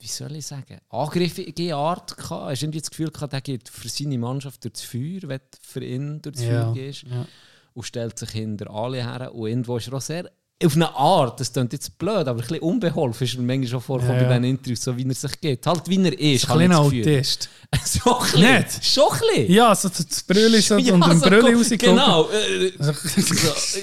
wie 0.00 0.06
soll 0.08 0.34
ich 0.36 0.46
sagen, 0.46 0.78
angriffige 0.88 1.74
Art 1.76 2.16
gehabt. 2.16 2.50
Hast 2.50 2.62
du 2.62 2.66
irgendwie 2.66 2.80
das 2.80 2.90
Gefühl 2.90 3.10
gehabt, 3.10 3.32
der 3.32 3.40
geht 3.40 3.68
für 3.68 3.88
seine 3.88 4.18
Mannschaft 4.18 4.64
durch 4.64 4.72
das 4.72 4.82
Feuer, 4.82 5.20
wenn 5.22 5.38
du 5.40 5.58
für 5.62 5.84
ihn 5.84 6.22
durch 6.22 6.36
das 6.36 6.44
Ja, 6.44 6.64
Feuer 6.64 6.74
gehst 6.74 7.02
ja. 7.02 7.26
und 7.74 7.82
stellt 7.84 8.18
sich 8.18 8.30
hinter 8.30 8.70
alle 8.70 8.98
her. 9.04 9.34
Und 9.34 9.48
irgendwo 9.48 9.76
ist 9.76 9.88
er 9.88 9.94
auch 9.94 10.00
sehr 10.00 10.30
auf 10.62 10.76
eine 10.76 10.94
Art, 10.94 11.40
das 11.40 11.54
klingt 11.54 11.72
jetzt 11.72 11.96
blöd, 11.96 12.28
aber 12.28 12.32
ein 12.32 12.36
bisschen 12.36 12.58
unbeholfen 12.58 13.26
ist 13.26 13.38
mir 13.38 13.44
manchmal 13.44 13.68
schon 13.68 13.80
vorgekommen 13.80 14.20
Ja, 14.20 14.28
bei 14.28 14.34
diesen 14.38 14.44
Interviews, 14.56 14.82
so 14.82 14.94
wie 14.94 15.08
er 15.08 15.14
sich 15.14 15.40
geht. 15.40 15.66
Halt 15.66 15.88
wie 15.88 16.04
er 16.04 16.20
ist, 16.20 16.50
ein 16.50 16.56
kleiner 16.56 16.82
Gefühl. 16.84 17.00
Autist. 17.02 17.48
so 17.86 18.18
ein 18.18 18.22
bisschen. 18.24 18.40
Nicht? 18.58 18.84
Schon 18.84 19.04
ein 19.10 19.18
bisschen. 19.20 19.52
Ja, 19.54 19.74
so 19.74 19.88
das 19.88 20.22
Brülli 20.22 20.60
so 20.60 20.76
Ja, 20.78 20.92
und 20.94 21.02
ein 21.02 21.18
so 21.18 21.26
Brülli 21.30 21.52
go- 21.52 21.58
rausgekommen. 21.58 21.96
Genau. 21.96 22.28
äh, 22.28 22.72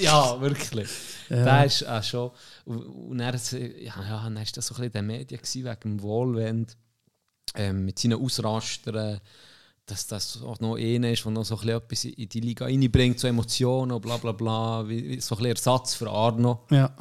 ja, 0.02 0.40
wirklich. 0.40 0.88
Ja. 1.30 1.44
Der 1.44 1.64
ist 1.66 1.84
auch 1.86 2.02
schon. 2.04 2.30
Und 2.68 2.84
und 2.84 3.18
dann, 3.18 3.34
ja, 3.80 4.02
ja, 4.02 4.24
dann 4.24 4.36
war 4.36 4.44
das 4.54 4.66
so 4.66 4.74
ein 4.74 4.80
bisschen 4.80 4.84
in 4.84 4.92
den 4.92 5.06
Medien 5.06 5.40
gewesen, 5.40 5.64
wegen 5.64 5.80
dem 5.80 6.02
Wohlwend. 6.02 6.76
Ähm, 7.54 7.86
mit 7.86 7.98
seinen 7.98 8.22
Ausrastern. 8.22 9.20
Dass 9.86 10.06
das 10.06 10.42
auch 10.42 10.60
noch 10.60 10.76
einer 10.76 11.10
ist, 11.10 11.24
der 11.24 11.32
noch 11.32 11.46
so 11.46 11.58
ein 11.58 11.80
bisschen 11.88 12.12
etwas 12.12 12.18
in 12.18 12.28
die 12.28 12.40
Liga 12.40 12.66
reinbringt, 12.66 13.18
so 13.18 13.26
Emotionen 13.26 13.92
und 13.92 14.02
bla 14.02 14.18
bla 14.18 14.32
bla. 14.32 14.86
Wie, 14.86 15.08
wie 15.08 15.20
so 15.20 15.34
ein 15.34 15.38
bisschen 15.38 15.56
Ersatz 15.56 15.94
für 15.94 16.10
Arno. 16.10 16.66
Ja. 16.70 16.94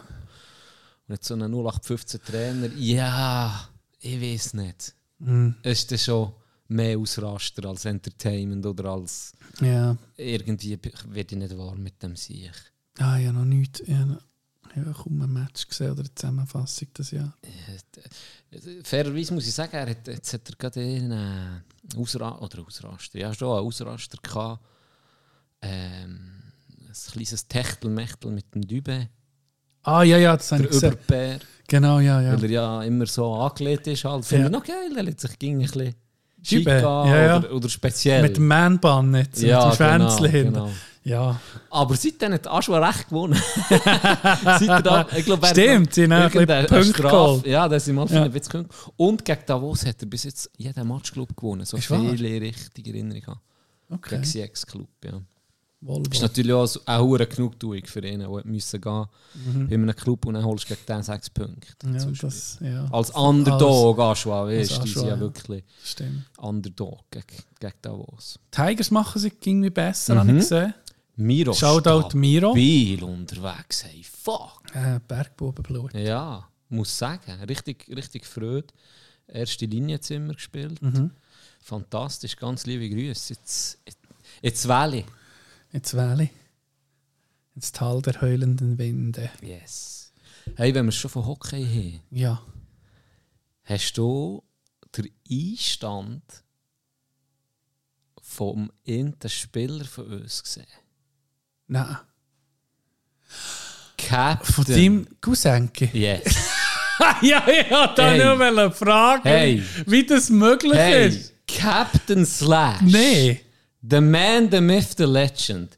Und 1.07 1.15
jetzt 1.15 1.27
so 1.27 1.34
ein 1.34 1.41
0815 1.41 2.22
Trainer. 2.22 2.73
Ja, 2.77 3.68
ich 3.99 4.22
weiß 4.22 4.53
nicht. 4.53 4.95
Mhm. 5.19 5.56
Ist 5.64 5.91
dann 5.91 5.99
schon 5.99 6.31
mehr 6.69 6.98
Ausraster 6.98 7.68
als 7.68 7.84
Entertainment 7.84 8.65
oder 8.65 8.91
als. 8.91 9.34
Ja. 9.60 9.98
Irgendwie 10.15 10.80
werde 11.10 11.35
ich 11.35 11.41
nicht 11.41 11.57
warm 11.57 11.84
mit 11.84 12.02
dem 12.02 12.15
Sieg. 12.15 12.53
Ah, 12.99 13.18
ja, 13.18 13.34
noch 13.34 13.44
nichts. 13.44 13.81
Ich 13.81 13.95
habe 14.76 14.91
kaum 14.91 15.22
ein 15.22 15.31
Match 15.34 15.68
gesehen 15.68 15.91
oder 15.91 16.02
eine 16.02 16.14
Zusammenfassung 16.14 16.88
das 16.94 17.11
Jahr. 17.11 17.34
Fairerweise 18.84 19.34
muss 19.34 19.48
ich 19.48 19.53
sagen, 19.53 19.73
er 19.73 19.89
hat, 19.89 20.07
jetzt 20.07 20.34
hat 20.34 20.49
er 20.49 20.56
gerade 20.56 20.80
einen 20.81 21.11
äh, 21.11 21.98
Ausra 21.98 22.38
oder 22.39 22.65
Ausraster, 22.65 23.19
ja 23.19 23.34
schon 23.34 23.49
einen 23.57 23.65
Ausraster 23.65 24.18
gehabt. 24.22 24.64
Ähm, 25.61 26.41
ein 26.88 27.11
kleines 27.11 27.48
Techtelmechtel 27.48 28.31
mit 28.31 28.53
dem 28.53 28.61
Dübe. 28.68 29.10
Ah, 29.84 30.03
ja, 30.03 30.18
ja, 30.18 30.35
das 30.35 30.49
Der 30.49 30.61
ich 30.61 30.68
gesehen. 30.69 30.98
Genau, 31.68 31.99
ja, 31.99 32.22
ja. 32.22 32.34
Weil 32.34 32.44
er 32.45 32.49
ja 32.49 32.84
immer 32.84 33.06
so 33.06 33.34
angelegt 33.34 33.88
ist. 33.88 34.03
Halt. 34.06 34.26
Finde 34.26 34.44
Ja. 34.44 34.48
ich 34.48 34.52
noch 34.52 34.64
geil, 34.64 34.91
er 34.95 35.03
lässt 35.03 35.22
sich 35.22 35.39
ging 35.39 35.57
ein 35.57 35.61
bisschen 35.61 35.95
an 36.85 37.07
ja, 37.09 37.26
ja. 37.26 37.38
Oder, 37.38 37.51
oder 37.53 37.69
speziell. 37.69 38.22
Mit 38.22 38.38
dem 38.38 38.47
Man-Bun 38.47 39.15
jetzt, 39.15 39.41
Ja, 39.41 39.68
mit 39.69 39.80
dem 39.80 39.88
genau, 39.88 40.07
Schwänzchen 40.09 40.30
hinten. 40.31 40.53
genau. 40.53 40.69
Ja. 41.03 41.39
Aber 41.69 41.95
seitdem 41.95 42.34
hat 42.34 42.47
Aschua 42.47 42.85
recht 42.85 43.07
gewonnen. 43.07 43.41
Da, 44.84 45.07
ich 45.15 45.26
hat 45.26 45.47
Stimmt, 45.47 45.93
sie 45.93 46.03
haben 46.03 46.11
ein 46.11 46.30
geholt. 46.93 47.45
Ja, 47.47 47.68
das 47.69 47.85
sind 47.85 47.95
mal 47.95 48.07
Ja. 48.07 48.23
bisschen 48.27 48.51
gekündigt. 48.65 48.91
Und 48.97 49.23
gegen 49.26 49.39
Davos 49.45 49.85
hat 49.85 50.01
er 50.01 50.05
bis 50.07 50.23
jetzt 50.23 50.49
jeden 50.57 50.88
Match 50.88 51.11
Club 51.14 51.35
gewonnen. 51.35 51.65
So 51.65 51.77
viele 51.77 52.41
richtige 52.41 52.89
Erinnerungen. 52.91 53.39
Okay. 53.89 54.19
Gegen 54.22 54.23
CX 54.49 54.65
Club, 54.68 54.89
ja. 55.05 55.22
Volvo. 55.79 56.09
Ist 56.11 56.21
natürlich 56.23 56.53
auch 56.53 56.67
eine 56.85 57.27
Genugtuung 57.27 57.85
für 57.85 58.03
ihn, 58.05 58.19
der 58.19 58.29
müssen 58.45 58.81
gehen 58.81 59.05
Mhm. 59.45 59.67
bei 59.67 59.75
einem 59.75 59.95
Club 59.95 60.25
und 60.25 60.33
dann 60.33 60.43
holst 60.43 60.65
du 60.69 60.73
gegen 60.73 60.85
den 60.87 61.03
sechs 61.03 61.29
Punkte. 61.29 61.67
Ja, 61.85 62.05
das- 62.19 62.57
ja. 62.61 62.85
Als 62.91 63.11
Underdog 63.11 63.99
Aschua, 63.99 64.47
weißt 64.47 64.77
du, 64.77 64.81
die 64.81 64.89
sind 64.89 65.07
ja 65.07 65.19
wirklich 65.19 65.63
Stimmt. 65.83 66.23
Underdog 66.37 67.03
gegen, 67.11 67.25
gegen 67.59 67.73
Davos. 67.81 68.39
Tigers 68.49 68.89
machen 68.89 69.21
sich 69.21 69.33
irgendwie 69.45 69.69
besser, 69.69 70.17
habe 70.17 70.31
Mhm. 70.31 70.37
ich 70.39 70.43
gesehen. 70.49 70.73
Miro 71.19 71.53
Shoutout 71.53 72.15
Miro. 72.17 72.51
Stabil 72.51 73.03
unterwegs, 73.03 73.83
hey, 73.85 74.03
fuck. 74.03 74.61
Äh, 74.73 74.99
Bergbubenblut. 75.07 75.93
Ja, 75.93 76.47
muss 76.69 76.95
sagen. 76.97 77.31
Richtig, 77.47 77.87
richtig 77.95 78.25
Freude. 78.25 78.67
Erste 79.27 79.65
Linie 79.65 79.95
jetzt 79.95 80.09
immer 80.11 80.33
gespielt. 80.33 80.81
Mhm. 80.81 81.11
Fantastisch, 81.61 82.35
ganz 82.35 82.65
liebe 82.65 82.89
Grüße. 82.89 83.33
Jetzt, 83.33 83.77
jetzt 84.41 84.67
wähle 84.67 84.97
ich. 84.99 85.05
Jetzt 85.77 85.93
wähle 85.95 86.31
Ins 87.55 87.71
Tal 87.71 88.01
der 88.01 88.19
heulenden 88.19 88.79
Winde. 88.79 89.29
Yes. 89.43 90.11
Hey, 90.55 90.73
wenn 90.73 90.85
wir 90.87 90.91
schon 90.91 91.11
von 91.11 91.27
Hockey 91.27 91.63
haben, 91.63 92.01
Ja. 92.09 92.41
hast 93.63 93.93
du 93.95 94.43
den 94.95 95.11
Einstand 95.31 96.23
vom 98.19 98.71
irgendeinen 98.85 99.29
Spieler 99.29 99.85
von 99.85 100.07
uns 100.21 100.41
gesehen? 100.41 100.65
Nein. 101.67 101.97
Captain. 103.99 104.53
Von 104.53 104.65
deinem 104.65 105.07
Cousenke? 105.21 105.91
Yes. 105.93 106.23
ja, 107.21 107.47
ich 107.47 107.69
wollte 107.69 108.03
Hey. 108.03 108.17
nur 108.25 108.39
wollen 108.39 108.73
fragen, 108.73 109.29
Hey. 109.29 109.63
wie 109.85 110.03
das 110.07 110.31
möglich 110.31 110.73
Hey, 110.73 111.07
ist. 111.09 111.33
Captain 111.47 112.25
Slash. 112.25 112.81
Nee. 112.81 113.41
The 113.81 114.01
Man, 114.01 114.49
the 114.51 114.61
Myth, 114.61 114.95
the 114.97 115.03
Legend. 115.05 115.77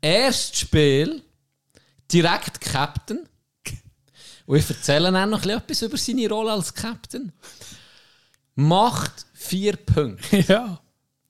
Erstes 0.00 0.60
Spiel, 0.60 1.22
direkt 2.12 2.60
Captain. 2.60 3.28
Und 4.46 4.56
ich 4.58 4.68
erzähle 4.68 5.12
dann 5.12 5.30
noch 5.30 5.38
ein 5.42 5.42
bisschen 5.42 5.56
etwas 5.58 5.82
über 5.82 5.96
seine 5.96 6.28
Rolle 6.28 6.52
als 6.52 6.74
Captain. 6.74 7.32
Macht 8.54 9.26
vier 9.34 9.76
Punkte. 9.76 10.38
Ja. 10.48 10.78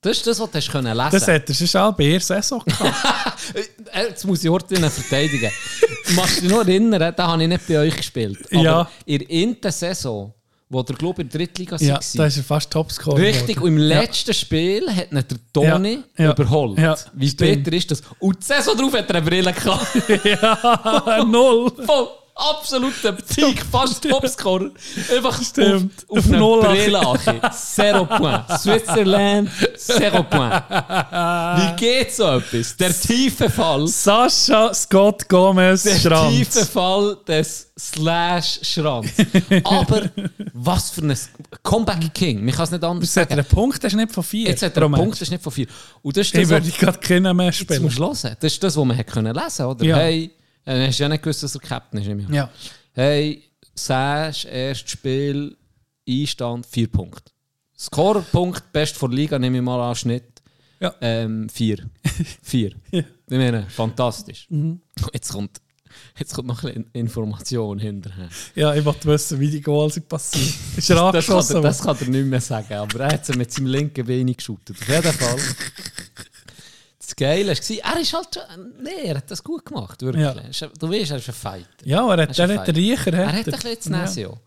Das 0.05 0.17
ist 0.17 0.27
das, 0.27 0.41
was 0.41 0.51
du 0.51 0.59
lesen 0.59 1.13
Das 1.13 1.27
hättest 1.29 1.61
du 1.61 1.67
schon 1.69 1.95
bei 1.97 2.09
der 2.09 2.21
Saison 2.21 2.61
gehabt. 2.67 3.39
Äh, 3.93 4.09
Jetzt 4.09 4.25
muss 4.25 4.43
ich 4.43 4.51
Ortin 4.51 4.83
verteidigen. 4.91 5.53
Du 6.09 6.13
machst 6.15 6.43
dich 6.43 6.51
noch 6.51 6.63
erinnern, 6.67 7.15
da 7.17 7.29
habe 7.29 7.41
ich 7.41 7.49
nicht 7.49 7.69
bei 7.69 7.79
euch 7.79 7.97
gespielt. 7.97 8.41
Aber 8.53 8.61
Ja. 8.65 8.91
in 9.29 9.61
der 9.61 9.71
Saison, 9.71 10.35
wo 10.73 10.83
der 10.83 10.97
Club 10.97 11.19
in 11.19 11.29
der 11.29 11.39
Drittliga 11.39 11.77
ja, 11.77 11.95
war, 11.95 12.01
da 12.15 12.27
ist 12.27 12.37
er 12.39 12.43
fast 12.45 12.71
Topscorer. 12.71 13.19
Richtig, 13.19 13.61
und 13.61 13.69
im 13.69 13.79
Ja. 13.79 14.01
letzten 14.01 14.33
Spiel 14.33 14.89
hat 14.91 15.13
ihn 15.13 15.23
der 15.29 15.37
Toni 15.53 15.99
Ja, 16.17 16.25
ja, 16.25 16.33
überholt. 16.33 16.79
ja, 16.79 16.97
Wie 17.13 17.29
stimmt. 17.29 17.65
bitter 17.65 17.77
ist 17.77 17.91
das? 17.91 18.03
Und 18.19 18.39
die 18.41 18.45
Saison 18.47 18.77
drauf 18.77 18.95
hat 18.95 19.09
er 19.11 19.17
eine 19.17 19.27
Brille 19.27 19.53
gehabt. 19.53 19.87
ja, 20.25 21.25
null. 21.25 21.71
Voll 21.85 22.09
absoluter 22.35 23.13
Peak, 23.13 23.63
fast 23.71 24.03
Topscorer. 24.03 24.71
Einfach 25.15 25.43
Stimmt. 25.43 26.05
auf, 26.09 26.19
auf 26.19 26.25
Auf 26.25 26.27
null, 26.31 26.61
Brille. 26.63 27.01
Zero 27.53 28.05
Point. 28.07 28.45
Switzerland, 28.59 29.51
zero 29.77 30.23
Point. 30.23 30.63
Wie 30.71 31.77
geht 31.77 32.13
so 32.15 32.25
etwas? 32.39 32.77
Der 32.77 32.93
tiefe 32.99 33.49
Fall. 33.51 33.87
Sascha 33.87 34.73
Scott 34.75 35.29
Gomez 35.29 35.83
Der 35.85 35.97
Schranz. 35.99 36.35
tiefe 36.37 36.67
Fall 36.67 37.17
des 37.27 37.73
Slash 37.79 38.61
Schranz. 38.63 39.11
Aber 39.65 40.11
was 40.53 40.91
für 40.91 41.03
ein 41.03 41.17
Comeback 41.63 42.13
King. 42.15 42.45
Man 42.45 42.55
kann 42.55 42.65
es 42.65 42.71
nicht 42.71 42.85
anders 42.85 43.15
Jetzt 43.15 43.17
hat 43.17 43.31
er 43.31 43.37
sagen. 43.37 43.41
einen 43.47 43.49
Punkt, 43.49 43.83
das 43.85 43.93
ist 43.93 43.97
nicht 43.97 44.13
von 44.13 44.23
vier. 44.23 44.49
Jetzt 44.49 44.63
hat 44.63 44.77
er 44.77 44.83
einen 44.85 44.95
Punkt, 44.95 45.13
das 45.15 45.23
ist 45.23 45.31
nicht 45.31 45.43
von 45.43 45.53
vier. 45.53 45.67
Und 46.03 46.17
das 46.17 46.27
ist 46.27 46.35
das, 46.35 46.43
Ich 46.43 46.49
würde 46.49 46.71
gerade 46.71 46.99
keinen 46.99 47.37
mehr 47.37 47.47
Jetzt 47.47 47.59
spielen. 47.59 47.83
musst 47.83 47.99
du 47.99 48.05
hören. 48.05 48.37
Das 48.41 48.53
ist 48.53 48.63
das, 48.63 48.77
was 48.77 48.85
man 48.85 48.97
hat 48.97 49.07
können 49.07 49.35
lesen 49.35 49.67
oder? 49.67 49.85
Ja. 49.85 49.97
Hey, 49.97 50.31
äh, 50.65 50.87
hast 50.87 50.99
du 50.99 51.03
ja 51.05 51.09
nicht 51.09 51.23
gewusst, 51.23 51.43
dass 51.43 51.55
er 51.55 51.61
Captain 51.61 52.01
ist. 52.01 52.31
Ja. 52.31 52.51
Hey, 52.93 53.43
Sash, 53.75 54.45
erstes 54.45 54.91
Spiel, 54.91 55.57
Einstand, 56.09 56.67
vier 56.67 56.89
Punkte. 56.91 57.33
Score-Punkt, 57.79 58.73
best 58.73 58.97
vor 58.97 59.11
Liga, 59.11 59.39
nehme 59.39 59.59
ich 59.59 59.63
mal 59.63 59.81
an, 59.89 59.95
Schnitt. 59.95 60.43
Ja. 60.81 60.95
Ähm, 61.01 61.49
vier. 61.49 61.89
vier. 62.43 62.73
Ja. 62.91 63.01
Ich 63.01 63.39
meine, 63.39 63.65
fantastisch. 63.71 64.47
Mhm. 64.51 64.81
Jetzt, 65.13 65.33
kommt, 65.33 65.61
jetzt 66.19 66.35
kommt 66.35 66.49
noch 66.49 66.63
ein 66.65 66.69
bisschen 66.75 66.91
Information 66.93 67.79
hinterher. 67.79 68.29
Ja, 68.55 68.75
ich 68.75 68.85
wollte 68.85 69.07
wissen, 69.09 69.41
wie 69.41 69.51
die 69.51 69.61
Goals 69.61 69.95
sind 69.95 70.09
passiert. 70.09 70.55
Ist 70.77 70.91
er 70.91 70.97
Das 70.97 70.97
kann, 70.97 71.07
angeschossen? 71.07 71.57
er, 71.57 71.63
das 71.63 71.81
kann 71.81 71.97
er 72.01 72.09
nicht 72.09 72.27
mehr 72.27 72.41
sagen, 72.41 72.75
aber 72.75 73.01
er 73.01 73.13
hat 73.15 73.25
sie 73.27 73.33
mit 73.35 73.51
seinem 73.53 73.67
linken 73.69 74.07
Bein 74.07 74.27
geschaut. 74.35 74.71
Auf 74.71 74.89
jeden 74.89 75.03
Fall. 75.13 75.37
Das 77.13 77.17
Geile 77.17 77.49
war, 77.53 77.95
er 77.95 78.01
ist 78.01 78.13
halt 78.15 78.29
schon, 78.35 78.73
nee, 78.83 79.05
er 79.09 79.17
hat 79.17 79.31
das 79.31 79.45
gut 79.45 79.67
gemacht, 79.67 80.01
wirklich. 80.01 80.23
Ja. 80.25 80.67
Er 80.67 80.73
Du 80.79 80.89
weißt, 80.91 81.11
er 81.11 81.19
ist 81.19 81.29
ein 81.29 81.35
Fighter. 81.35 81.67
Ja, 81.85 82.15
er 82.15 82.23
hat- 82.23 82.41
ein 82.41 82.51
er 82.51 82.59
hat 82.59 82.69
den 82.69 82.77
Riecher, 82.77 83.13
Er 83.13 83.27
hat 83.27 83.35
ein 83.47 83.53
er. 83.53 83.59
bisschen 83.59 83.81
zu 83.81 83.91
Nesio. 83.91 84.39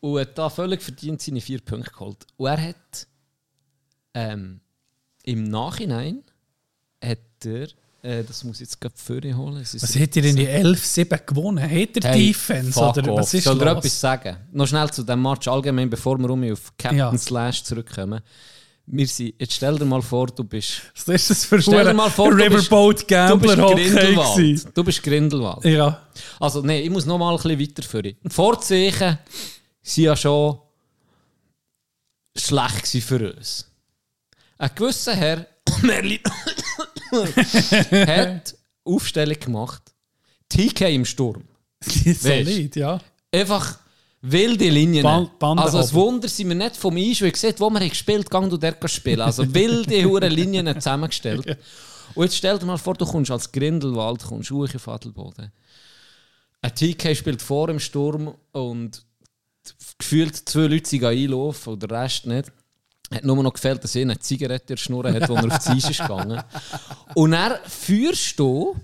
Und 0.00 0.20
hat 0.20 0.38
da 0.38 0.48
völlig 0.48 0.82
verdient 0.82 1.20
seine 1.20 1.40
vier 1.40 1.60
Punkte 1.60 1.90
geholt. 1.90 2.26
Und 2.36 2.46
er 2.46 2.68
hat 2.68 3.06
ähm, 4.14 4.60
im 5.24 5.44
Nachhinein 5.44 6.22
hat 7.04 7.18
er, 7.44 7.68
äh, 8.02 8.24
das 8.24 8.44
muss 8.44 8.56
ich 8.56 8.60
jetzt 8.68 8.80
gerade 8.80 8.94
vorher 8.96 9.36
holen. 9.36 9.60
Was 9.60 9.96
hat 9.96 10.16
er 10.16 10.24
in 10.24 10.36
die 10.36 10.48
11-7 10.48 11.26
gewonnen? 11.26 11.62
Hat 11.62 11.70
er 11.70 12.10
Hey, 12.10 12.28
Defense? 12.28 12.78
Oder 12.80 13.12
off. 13.12 13.20
was 13.20 13.34
ist 13.34 13.44
Soll 13.44 13.60
er 13.60 13.76
etwas 13.76 14.00
sagen? 14.00 14.36
Noch 14.52 14.66
schnell 14.66 14.90
zu 14.90 15.02
dem 15.02 15.20
Match 15.22 15.46
allgemein, 15.48 15.90
bevor 15.90 16.16
wir 16.18 16.30
um 16.30 16.50
auf 16.52 16.72
Captain 16.78 16.98
Ja. 16.98 17.18
Slash 17.18 17.64
zurückkommen. 17.64 18.20
Wir 18.88 19.06
sind, 19.08 19.34
jetzt 19.38 19.54
stell 19.54 19.76
dir 19.78 19.84
mal 19.84 20.00
vor, 20.00 20.26
du 20.28 20.44
bist. 20.44 20.82
Was 20.94 21.08
ist 21.08 21.30
das 21.30 21.44
für 21.44 21.60
Stell 21.60 21.84
dir 21.84 21.92
mal 21.94 22.08
vor, 22.10 22.30
du 22.30 22.36
bist- 22.36 22.50
Riverboat 22.70 23.08
Gambler 23.08 23.56
du 23.56 23.74
bist 23.74 23.92
Grindelwald. 23.94 24.36
gewesen? 24.36 24.70
Du 24.74 24.84
bist 24.84 25.02
Grindelwald. 25.02 25.64
Ja. 25.64 26.06
Also, 26.38 26.60
nein, 26.62 26.82
ich 26.84 26.90
muss 26.90 27.04
noch 27.04 27.18
mal 27.18 27.30
ein 27.34 27.36
bisschen 27.42 27.60
weiterführen. 27.60 28.16
Vorzeichen 28.28 29.18
sind 29.82 30.04
ja 30.04 30.16
schon 30.16 30.58
schlecht 32.36 32.86
für 33.02 33.34
uns. 33.36 33.68
Ein 34.58 34.70
gewisser 34.74 35.14
Herr, 35.16 35.46
Merlin, 35.82 36.20
hat 38.06 38.54
Aufstellung 38.84 39.40
gemacht. 39.40 39.82
TK 40.48 40.94
im 40.94 41.04
Sturm. 41.04 41.42
Solid, 41.84 42.76
ja. 42.76 43.00
Einfach 43.32 43.78
wilde 44.22 44.68
Linien. 44.68 45.02
Band- 45.02 45.30
also, 45.60 45.78
oben. 45.78 45.92
Wunder 45.92 46.28
sind 46.28 46.48
wir 46.48 46.54
nicht 46.56 46.76
vom 46.76 46.96
Einschwung 46.96 47.30
gesehen, 47.32 47.54
wo 47.58 47.70
wir 47.70 47.80
haben 47.80 47.88
gespielt 47.88 48.30
gang 48.30 48.50
du 48.50 48.56
dort 48.56 48.90
spielen. 48.90 49.20
Also, 49.20 49.52
wilde 49.54 50.04
hure 50.08 50.28
Linien 50.28 50.72
zusammengestellt. 50.74 51.58
Und 52.14 52.24
jetzt 52.24 52.36
stell 52.36 52.58
dir 52.58 52.66
mal 52.66 52.78
vor, 52.78 52.94
du 52.94 53.04
kommst 53.04 53.30
als 53.30 53.50
Grindelwald, 53.52 54.24
kommst 54.24 54.50
hoch 54.50 54.74
auf 54.74 54.88
Adelboden. 54.88 55.52
Ein 56.62 56.74
TK 56.74 57.14
spielt 57.14 57.42
vor 57.42 57.68
im 57.68 57.78
Sturm 57.78 58.34
und 58.52 59.04
gefühlt 59.98 60.36
zwei 60.48 60.66
Leute 60.66 60.88
sind 60.88 61.04
einlaufen 61.04 61.74
und 61.74 61.82
der 61.82 61.90
Rest 61.90 62.26
nicht. 62.26 62.50
Hat 63.12 63.24
nur 63.24 63.40
noch 63.42 63.52
gefällt, 63.52 63.84
dass 63.84 63.94
er 63.94 64.02
eine 64.02 64.18
Zigarette 64.18 64.72
in 64.72 64.76
der 64.76 64.82
Schnur 64.82 65.04
hat, 65.08 65.22
als 65.22 65.30
er 65.30 65.46
auf 65.56 65.64
die 65.64 65.70
Eis 65.70 65.90
ist 65.90 66.00
gegangen. 66.00 66.42
Und 67.14 67.32
er 67.34 67.60
führst 67.68 68.38
du 68.38 68.74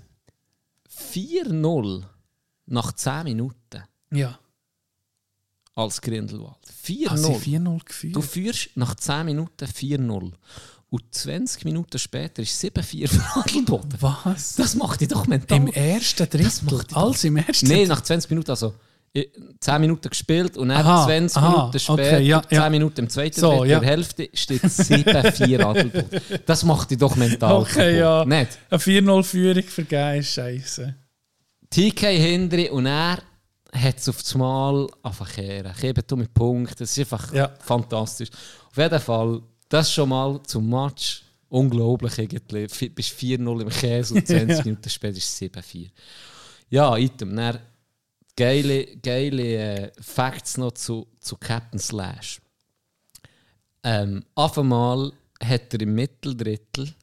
4-0 1.11 2.03
nach 2.67 2.93
10 2.93 3.23
Minuten 3.25 3.83
Ja. 4.11 4.39
Als 5.75 6.01
Grindelwald. 6.01 6.55
4-0. 6.85 7.07
Ah, 7.09 7.17
sie 7.17 7.33
4-0 7.33 7.85
geführt. 7.85 8.15
Du 8.15 8.21
führst 8.21 8.69
nach 8.75 8.95
10 8.95 9.25
Minuten 9.25 9.65
4-0. 9.65 10.31
Und 10.89 11.03
20 11.09 11.65
Minuten 11.65 11.97
später 11.97 12.43
ist 12.43 12.63
7-4 12.63 13.07
für 13.07 13.39
Adelboden. 13.39 13.95
Was? 13.99 14.55
Das 14.55 14.75
macht 14.75 15.01
dich 15.01 15.07
doch 15.07 15.25
mental. 15.25 15.57
Im 15.57 15.67
ersten 15.67 16.29
Drittel? 16.29 16.69
Alles 16.93 17.23
im 17.23 17.37
ersten 17.37 17.67
Nein, 17.67 17.87
nach 17.87 18.01
20 18.01 18.29
Minuten, 18.29 18.51
also 18.51 18.75
eh, 19.15 19.25
10 19.59 19.81
Minuten 19.81 20.07
gespielt 20.09 20.55
und 20.55 20.69
dann 20.69 20.85
Aha, 20.85 21.05
20 21.05 21.37
aha, 21.37 21.49
Minuten 21.49 21.79
später, 21.79 22.17
okay, 22.17 22.23
ja, 22.23 22.41
10 22.43 22.57
ja. 22.59 22.69
Minuten 22.69 22.99
im 22.99 23.09
zweiten 23.09 23.39
So, 23.39 23.49
Drittel, 23.49 23.69
ja. 23.71 23.79
der 23.79 23.89
Hälfte 23.89 24.29
steht 24.35 24.61
7-4 24.61 25.65
Adelboden. 25.65 26.21
Das 26.45 26.63
macht 26.63 26.91
dich 26.91 26.99
doch 26.99 27.15
mental 27.15 27.53
Okay, 27.61 27.97
ja. 27.97 28.23
Nicht? 28.23 28.59
Eine 28.69 28.79
4-0-Führung 28.79 29.63
vergeben 29.63 30.19
ist 30.19 30.33
scheiße. 30.33 30.95
TK 31.71 32.01
Hindri 32.01 32.69
und 32.69 32.85
er 32.85 33.17
hat 33.73 33.97
es 33.97 34.07
auf 34.09 34.21
das 34.21 34.35
Mal 34.35 34.87
einfach 35.01 35.31
kehren. 35.33 35.73
Geben 35.79 36.03
du 36.07 36.15
mit 36.17 36.33
Punkten. 36.33 36.75
Das 36.79 36.91
ist 36.91 36.99
einfach 36.99 37.33
Ja. 37.33 37.49
fantastisch. 37.59 38.29
Auf 38.69 38.77
jeden 38.77 38.99
Fall, 38.99 39.41
das 39.69 39.91
schon 39.91 40.09
mal 40.09 40.41
zum 40.43 40.69
Match. 40.69 41.23
Unglaublich 41.49 42.17
irgendwie. 42.17 42.65
Vi- 42.67 42.89
Bist 42.93 43.11
4-0 43.19 43.61
im 43.61 43.69
Käse 43.69 44.15
und 44.15 44.25
20 44.27 44.57
Ja. 44.57 44.63
Minuten 44.63 44.89
später 44.89 45.17
ist 45.17 45.25
es 45.29 45.37
7-4. 45.51 45.89
Ja, 46.69 46.97
item. 46.97 47.35
Dann 47.35 47.59
geile, 48.35 48.85
geile 48.97 49.43
äh, 49.87 49.91
Facts 50.01 50.57
noch 50.57 50.71
zu, 50.71 51.07
zu 51.19 51.37
Captain 51.37 51.79
Slash. 51.79 52.39
Ähm, 53.83 54.23
auf 54.35 54.57
einmal 54.57 55.11
hat 55.43 55.73
er 55.73 55.81
im 55.81 55.93
Mitteldrittel 55.95 56.93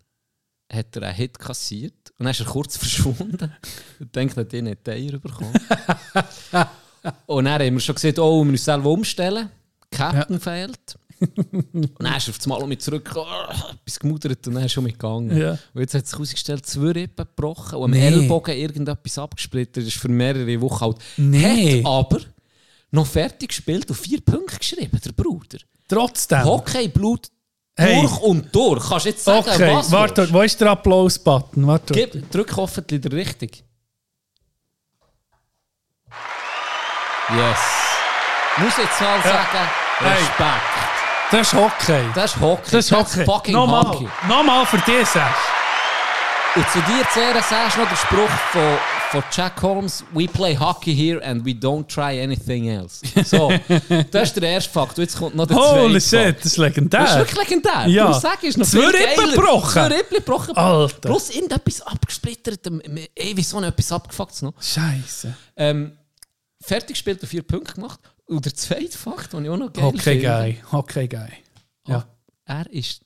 hat 0.72 0.96
er 0.96 1.02
einen 1.02 1.14
Hit 1.14 1.38
kassiert 1.38 2.12
und 2.18 2.24
dann 2.24 2.30
ist 2.30 2.40
er 2.40 2.46
kurz 2.46 2.76
verschwunden. 2.78 3.52
Ich 3.98 4.10
denke, 4.10 4.36
er 4.36 4.44
hat 4.44 4.52
ihn 4.52 4.64
nicht 4.64 4.88
Eier 4.88 5.18
bekommen. 5.18 5.52
und 7.26 7.44
dann 7.44 7.60
haben 7.60 7.74
wir 7.74 7.80
schon 7.80 7.94
gesehen, 7.94 8.18
oh, 8.18 8.44
wir 8.44 8.50
müssen 8.50 8.64
selber 8.64 8.90
umstellen. 8.90 9.50
Captain 9.90 10.38
fehlt. 10.38 10.96
Und 11.20 11.88
dann 11.98 12.16
ist 12.16 12.28
er 12.28 12.30
auf 12.30 12.38
das 12.38 12.46
Mal 12.46 12.66
mit 12.66 12.80
zurückgekommen, 12.80 13.28
oh, 13.30 13.72
etwas 13.74 13.98
gemudert 13.98 14.46
und 14.46 14.54
dann 14.54 14.62
ist 14.62 14.70
er 14.70 14.74
schon 14.74 14.84
mitgegangen. 14.84 15.36
Ja. 15.36 15.58
Und 15.74 15.80
jetzt 15.80 15.94
hat 15.94 16.06
sich 16.06 16.14
herausgestellt, 16.14 16.64
zwei 16.64 16.92
Rippen 16.92 17.26
gebrochen 17.26 17.76
und 17.76 17.84
am 17.84 17.90
Nee. 17.90 18.06
Ellbogen 18.06 18.56
irgendetwas 18.56 19.18
abgesplittert. 19.18 19.78
Das 19.78 19.84
ist 19.84 19.98
für 19.98 20.08
mehrere 20.08 20.60
Wochen 20.62 20.84
alt. 20.84 20.96
Nee. 21.18 21.80
Hat 21.80 21.86
aber 21.86 22.20
noch 22.92 23.06
fertig 23.06 23.48
gespielt 23.48 23.88
und 23.90 23.96
vier 23.96 24.20
Punkte 24.20 24.58
geschrieben, 24.58 24.98
der 25.04 25.12
Bruder. 25.12 25.58
Trotzdem. 25.88 26.44
Hockey, 26.44 26.88
Blut, 26.88 27.28
Hey. 27.76 28.00
durch 28.02 28.18
und 28.20 28.54
durch. 28.54 28.88
Kannst 28.88 29.06
du 29.06 29.08
jetzt 29.10 29.24
sagen, 29.24 29.38
Okay, 29.48 29.74
was 29.74 29.90
warte, 29.92 30.16
willst? 30.22 30.32
wo 30.34 30.42
ist 30.42 30.60
der 30.60 30.70
Applaus-Button? 30.70 31.64
Drück 32.30 32.54
hoffentlich 32.56 33.00
der 33.00 33.12
richtig. 33.12 33.64
Yes. 37.30 37.58
Muss 38.58 38.76
jetzt 38.76 39.00
mal 39.00 39.22
sagen, 39.22 39.68
Hey. 39.98 40.12
Respekt. 40.14 41.30
Das 41.30 41.40
ist 41.46 41.54
Hockey. 41.54 42.04
Das 42.14 42.34
ist 42.34 42.40
Hockey. 42.40 42.70
Das 42.72 42.84
ist 42.86 42.92
Hockey. 42.92 43.24
fucking 43.24 43.54
Nochmal, 43.54 43.84
Hockey. 43.84 44.08
nochmal 44.28 44.66
für 44.66 44.78
dich, 44.78 45.06
Sash. 45.08 45.22
Und 46.56 46.68
zu 46.70 46.80
dir 46.82 47.04
du 47.76 47.80
noch 47.82 47.88
den 47.88 47.96
Spruch 47.96 48.30
von, 48.50 48.78
von 49.10 49.22
Jack 49.32 49.60
Holmes: 49.62 50.04
We 50.12 50.26
play 50.26 50.56
hockey 50.56 50.94
here 50.94 51.22
and 51.24 51.44
we 51.44 51.50
don't 51.50 51.86
try 51.86 52.20
anything 52.22 52.68
else. 52.68 53.00
So, 53.24 53.50
das 54.10 54.28
ist 54.28 54.36
der 54.36 54.50
erste 54.50 54.72
Fakt. 54.72 54.98
Jetzt 54.98 55.16
kommt 55.16 55.34
noch 55.34 55.46
der 55.46 55.56
Holy 55.56 56.00
zweite 56.00 56.00
shit, 56.00 56.34
Fakt. 56.34 56.44
das 56.44 56.52
ist 56.52 56.58
legendär. 56.58 57.00
Das 57.00 57.10
ist 57.10 57.18
wirklich 57.18 57.48
legendär. 57.48 57.86
Ja. 57.88 58.04
Darum 58.06 58.20
sag 58.20 58.42
ich, 58.42 58.48
ist 58.50 58.58
noch 58.58 58.66
Zwei 58.66 58.86
Rippen 58.86 59.30
gebrochen. 59.34 59.72
Zwei 59.72 59.86
Rippen 59.86 60.16
gebrochen. 60.16 60.56
Alter. 60.56 61.08
Plus 61.08 61.30
irgendetwas 61.30 61.80
abgesplittert. 61.82 62.60
Ey, 63.14 63.32
wieso 63.34 63.60
noch 63.60 63.68
etwas 63.68 63.92
abgefuckt 63.92 64.42
noch? 64.42 64.54
Scheiße. 64.60 65.34
Ähm, 65.56 65.92
fertig 66.60 66.94
gespielt 66.94 67.20
und 67.22 67.28
vier 67.28 67.42
Punkte 67.42 67.74
gemacht. 67.74 68.00
Und 68.26 68.44
der 68.44 68.54
zweite 68.54 68.96
Fakt, 68.96 69.32
den 69.32 69.44
ich 69.44 69.50
auch 69.50 69.56
noch 69.56 69.72
geil 69.72 69.84
Hockey 69.84 69.98
finde, 69.98 70.26
Guy. 70.26 70.62
Hockey 70.70 71.08
Guy. 71.08 71.30
Ja. 71.88 72.06
er 72.44 72.70
ist, 72.70 73.00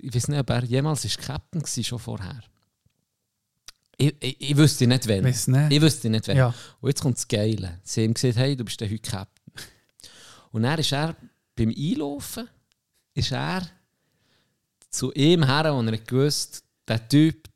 ich 0.00 0.14
weiß 0.14 0.28
nicht, 0.28 0.40
ob 0.40 0.50
er 0.50 0.64
jemals 0.64 1.04
ist 1.04 1.18
Captain 1.18 1.62
war, 1.62 1.84
schon 1.84 1.98
vorher. 1.98 2.40
Ich, 4.00 4.14
ich, 4.20 4.50
ich 4.50 4.56
wüsste 4.56 4.86
nicht, 4.86 5.06
wann. 5.08 5.24
Weiss 5.24 5.46
nicht. 5.46 5.72
Ich 5.72 5.80
wüsste 5.80 6.08
nicht, 6.08 6.26
wann. 6.26 6.36
Ja. 6.36 6.54
Und 6.80 6.88
jetzt 6.88 7.02
kommt 7.02 7.16
das 7.18 7.28
Geile. 7.28 7.80
Sie 7.82 8.02
haben 8.04 8.14
gesagt, 8.14 8.36
hey, 8.36 8.56
du 8.56 8.64
bist 8.64 8.80
der 8.80 8.88
heute 8.90 9.10
Captain. 9.10 9.52
Und 10.52 10.62
dann 10.62 10.78
ist 10.78 10.92
er 10.92 11.14
beim 11.54 11.68
Einlaufen, 11.76 12.48
ist 13.14 13.30
er 13.32 13.62
zu 14.88 15.12
ihm 15.12 15.44
her, 15.44 15.74
und 15.74 15.88
er 15.88 15.98
gewusst, 15.98 16.64
der 16.88 17.06
Typ, 17.08 17.48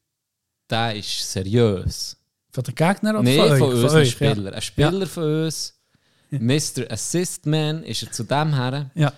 der 0.69 0.95
ist 0.97 1.33
seriös. 1.33 2.17
Von 2.51 2.63
den 2.63 2.75
Gegnern 2.75 3.17
oder 3.17 3.23
Nein, 3.25 3.59
von 3.59 3.59
von 3.59 3.83
uns, 3.83 3.93
ein 3.93 3.99
euch, 4.01 4.11
Spieler. 4.11 4.51
Ja. 4.51 4.57
Ein 4.57 4.63
Spieler 4.63 5.07
von 5.07 5.45
uns, 5.45 5.75
Mr. 6.31 6.91
Assist 6.91 7.47
Man, 7.47 7.83
ist 7.85 8.03
er 8.03 8.13
zu 8.13 8.23
dem 8.23 8.55
her, 8.55 8.91
Ja. 8.95 9.13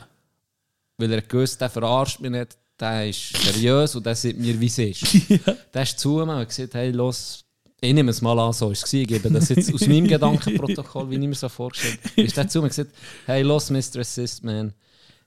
weil 0.97 1.13
er 1.13 1.23
gewusst, 1.23 1.61
der 1.61 1.69
verarscht 1.71 2.21
mich 2.21 2.31
nicht, 2.31 2.57
der 2.79 3.09
ist 3.09 3.37
seriös 3.37 3.95
und 3.95 4.05
der 4.05 4.15
sieht 4.15 4.39
mir, 4.39 4.59
wie 4.61 4.67
es 4.67 4.79
ist. 4.79 5.05
Der 5.75 5.83
ist 5.83 5.99
zu 5.99 6.25
mir 6.25 6.37
und 6.37 6.49
gesagt, 6.49 6.75
hey, 6.75 6.91
los, 6.91 7.45
ich 7.81 7.95
nehme 7.95 8.11
es 8.11 8.21
mal 8.23 8.39
an, 8.39 8.53
so 8.53 8.67
war 8.67 8.73
es. 8.73 8.83
gewesen. 8.83 9.07
Gebe 9.07 9.31
das 9.31 9.49
jetzt 9.49 9.73
aus 9.73 9.87
meinem 9.87 10.07
Gedankenprotokoll, 10.09 11.11
wie 11.11 11.15
ich 11.15 11.21
mir 11.21 11.35
so 11.35 11.49
vorgestellt 11.49 11.99
habe. 12.05 12.23
Ist 12.23 12.37
der 12.37 12.49
zu 12.49 12.59
mir 12.59 12.65
und 12.65 12.69
gesagt, 12.69 12.93
hey, 13.27 13.43
los, 13.43 13.71
Mr. 13.71 14.01
Assist 14.01 14.45
Man, 14.45 14.73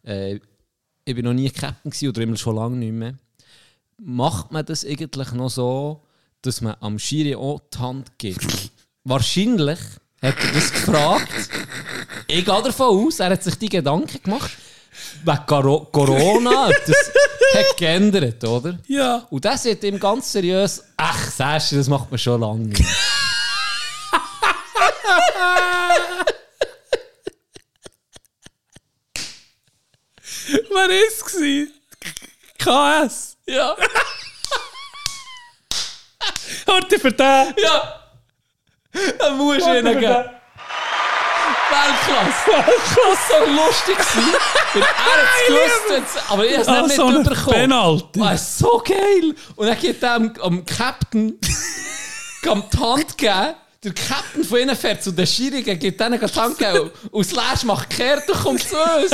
äh, 0.04 0.40
ich 1.06 1.16
bin 1.16 1.26
noch 1.26 1.34
nie 1.34 1.50
Captain 1.50 1.90
gewesen 1.92 2.10
oder 2.10 2.22
immer 2.22 2.38
schon 2.38 2.56
lange 2.56 2.78
nicht 2.78 2.94
mehr. 2.94 3.16
Macht 3.98 4.52
man 4.52 4.66
das 4.66 4.86
eigentlich 4.86 5.32
noch 5.32 5.50
so, 5.50 6.04
dass 6.42 6.62
man 6.62 6.76
am 6.80 7.00
Schiri 7.00 7.36
auch 7.36 7.62
die 7.74 7.78
Hand 7.80 8.18
gibt? 8.18 8.72
Wahrscheinlich 9.04 9.80
hat 10.22 10.36
er 10.44 10.52
das 10.54 10.72
gefragt. 10.72 11.50
Ich 12.28 12.46
gehe 12.46 12.64
davon 12.64 13.08
aus, 13.08 13.20
er 13.20 13.32
hat 13.32 13.44
sich 13.44 13.56
die 13.56 13.70
Gedanken 13.70 14.22
gemacht. 14.22 14.52
Wegen 15.24 15.46
Coro- 15.46 15.86
Corona, 15.92 16.70
das 16.70 17.12
hat 17.56 17.78
geändert, 17.78 18.44
oder? 18.44 18.78
Ja. 18.88 19.26
Und 19.30 19.44
das 19.46 19.64
sagt 19.64 19.84
ihm 19.84 20.00
ganz 20.00 20.32
seriös, 20.32 20.84
ach, 20.98 21.32
sagst 21.32 21.72
du, 21.72 21.78
das 21.78 21.88
macht 21.88 22.10
man 22.12 22.18
schon 22.18 22.40
lange. 22.42 22.74
Wer 30.70 30.90
ist 31.08 31.24
es? 31.36 31.70
KS. 32.58 33.38
Ja. 33.48 33.76
Warte 36.66 37.00
für 37.00 37.12
den. 37.12 37.54
Ja. 37.64 37.96
Da 39.20 39.30
musst 39.32 39.66
du 39.66 39.80
ihnen 39.80 40.00
geben. 40.00 40.26
Weltklasse! 41.70 42.52
Weltklasse! 42.52 43.30
so 43.30 43.52
lustig. 43.52 43.98
Weil 44.74 44.82
er 44.82 44.88
hat 44.88 45.26
es 45.26 45.86
gewusst, 45.88 46.32
aber 46.32 46.46
ich 46.46 46.58
habe 46.58 46.88
es 46.88 46.98
nicht 46.98 47.18
mitbekommen. 47.18 47.56
Penalty. 47.56 48.22
Ah, 48.22 48.38
so 48.38 48.82
geil! 48.86 49.36
Und 49.56 49.68
dann 49.68 49.78
geht 49.78 50.04
er 50.04 50.14
am, 50.16 50.66
Captain 50.66 51.40
die 52.44 52.80
Hand 52.80 53.18
geben. 53.18 53.56
Der 53.82 53.94
Captain 53.94 54.44
von 54.44 54.60
ihnen 54.60 54.76
fährt 54.76 55.02
zu 55.02 55.12
den 55.12 55.26
Schirigen, 55.26 55.80
gibt 55.80 56.02
denen 56.02 56.20
die 56.20 56.40
Hand 56.40 56.58
geben. 56.58 56.92
Und 57.12 57.24
Slash 57.24 57.64
macht 57.64 57.90
kehrt 57.90 58.30
und 58.30 58.38
kommt 58.38 58.62
zu 58.62 58.76
uns. 58.76 59.12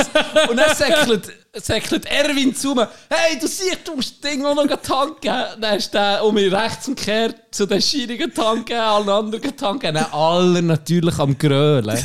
Und 0.50 0.56
dann 0.56 0.74
säckelt, 0.74 1.28
säckelt 1.54 2.06
Erwin 2.06 2.52
zu 2.52 2.74
mir, 2.74 2.90
hey, 3.08 3.38
du 3.38 3.46
siehst, 3.46 3.86
du 3.86 3.94
musst 3.94 4.24
Ding 4.24 4.44
auch 4.44 4.56
noch 4.56 4.66
die 4.66 4.92
Hand 4.92 5.20
geben. 5.20 5.60
Dann 5.60 5.78
ist 5.78 5.94
der 5.94 6.24
um 6.24 6.34
mich 6.34 6.52
rechts 6.52 6.88
und 6.88 6.96
kehrt 6.96 7.36
zu 7.52 7.66
den 7.66 7.80
Schirigen 7.80 8.32
die 8.36 8.40
Hand 8.40 8.68
allen 8.72 9.08
anderen 9.08 9.40
geben. 9.40 9.80
Dann 9.80 9.96
alle 10.10 10.60
natürlich 10.62 11.16
am 11.16 11.38
Grölen. 11.38 12.04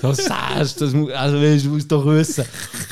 So 0.00 0.12
sagst 0.12 0.80
das 0.80 0.92
muss, 0.92 1.12
also 1.12 1.40
weißt, 1.40 1.64
du 1.64 1.68
musst 1.70 1.90
doch 1.92 2.06
wissen. 2.06 2.44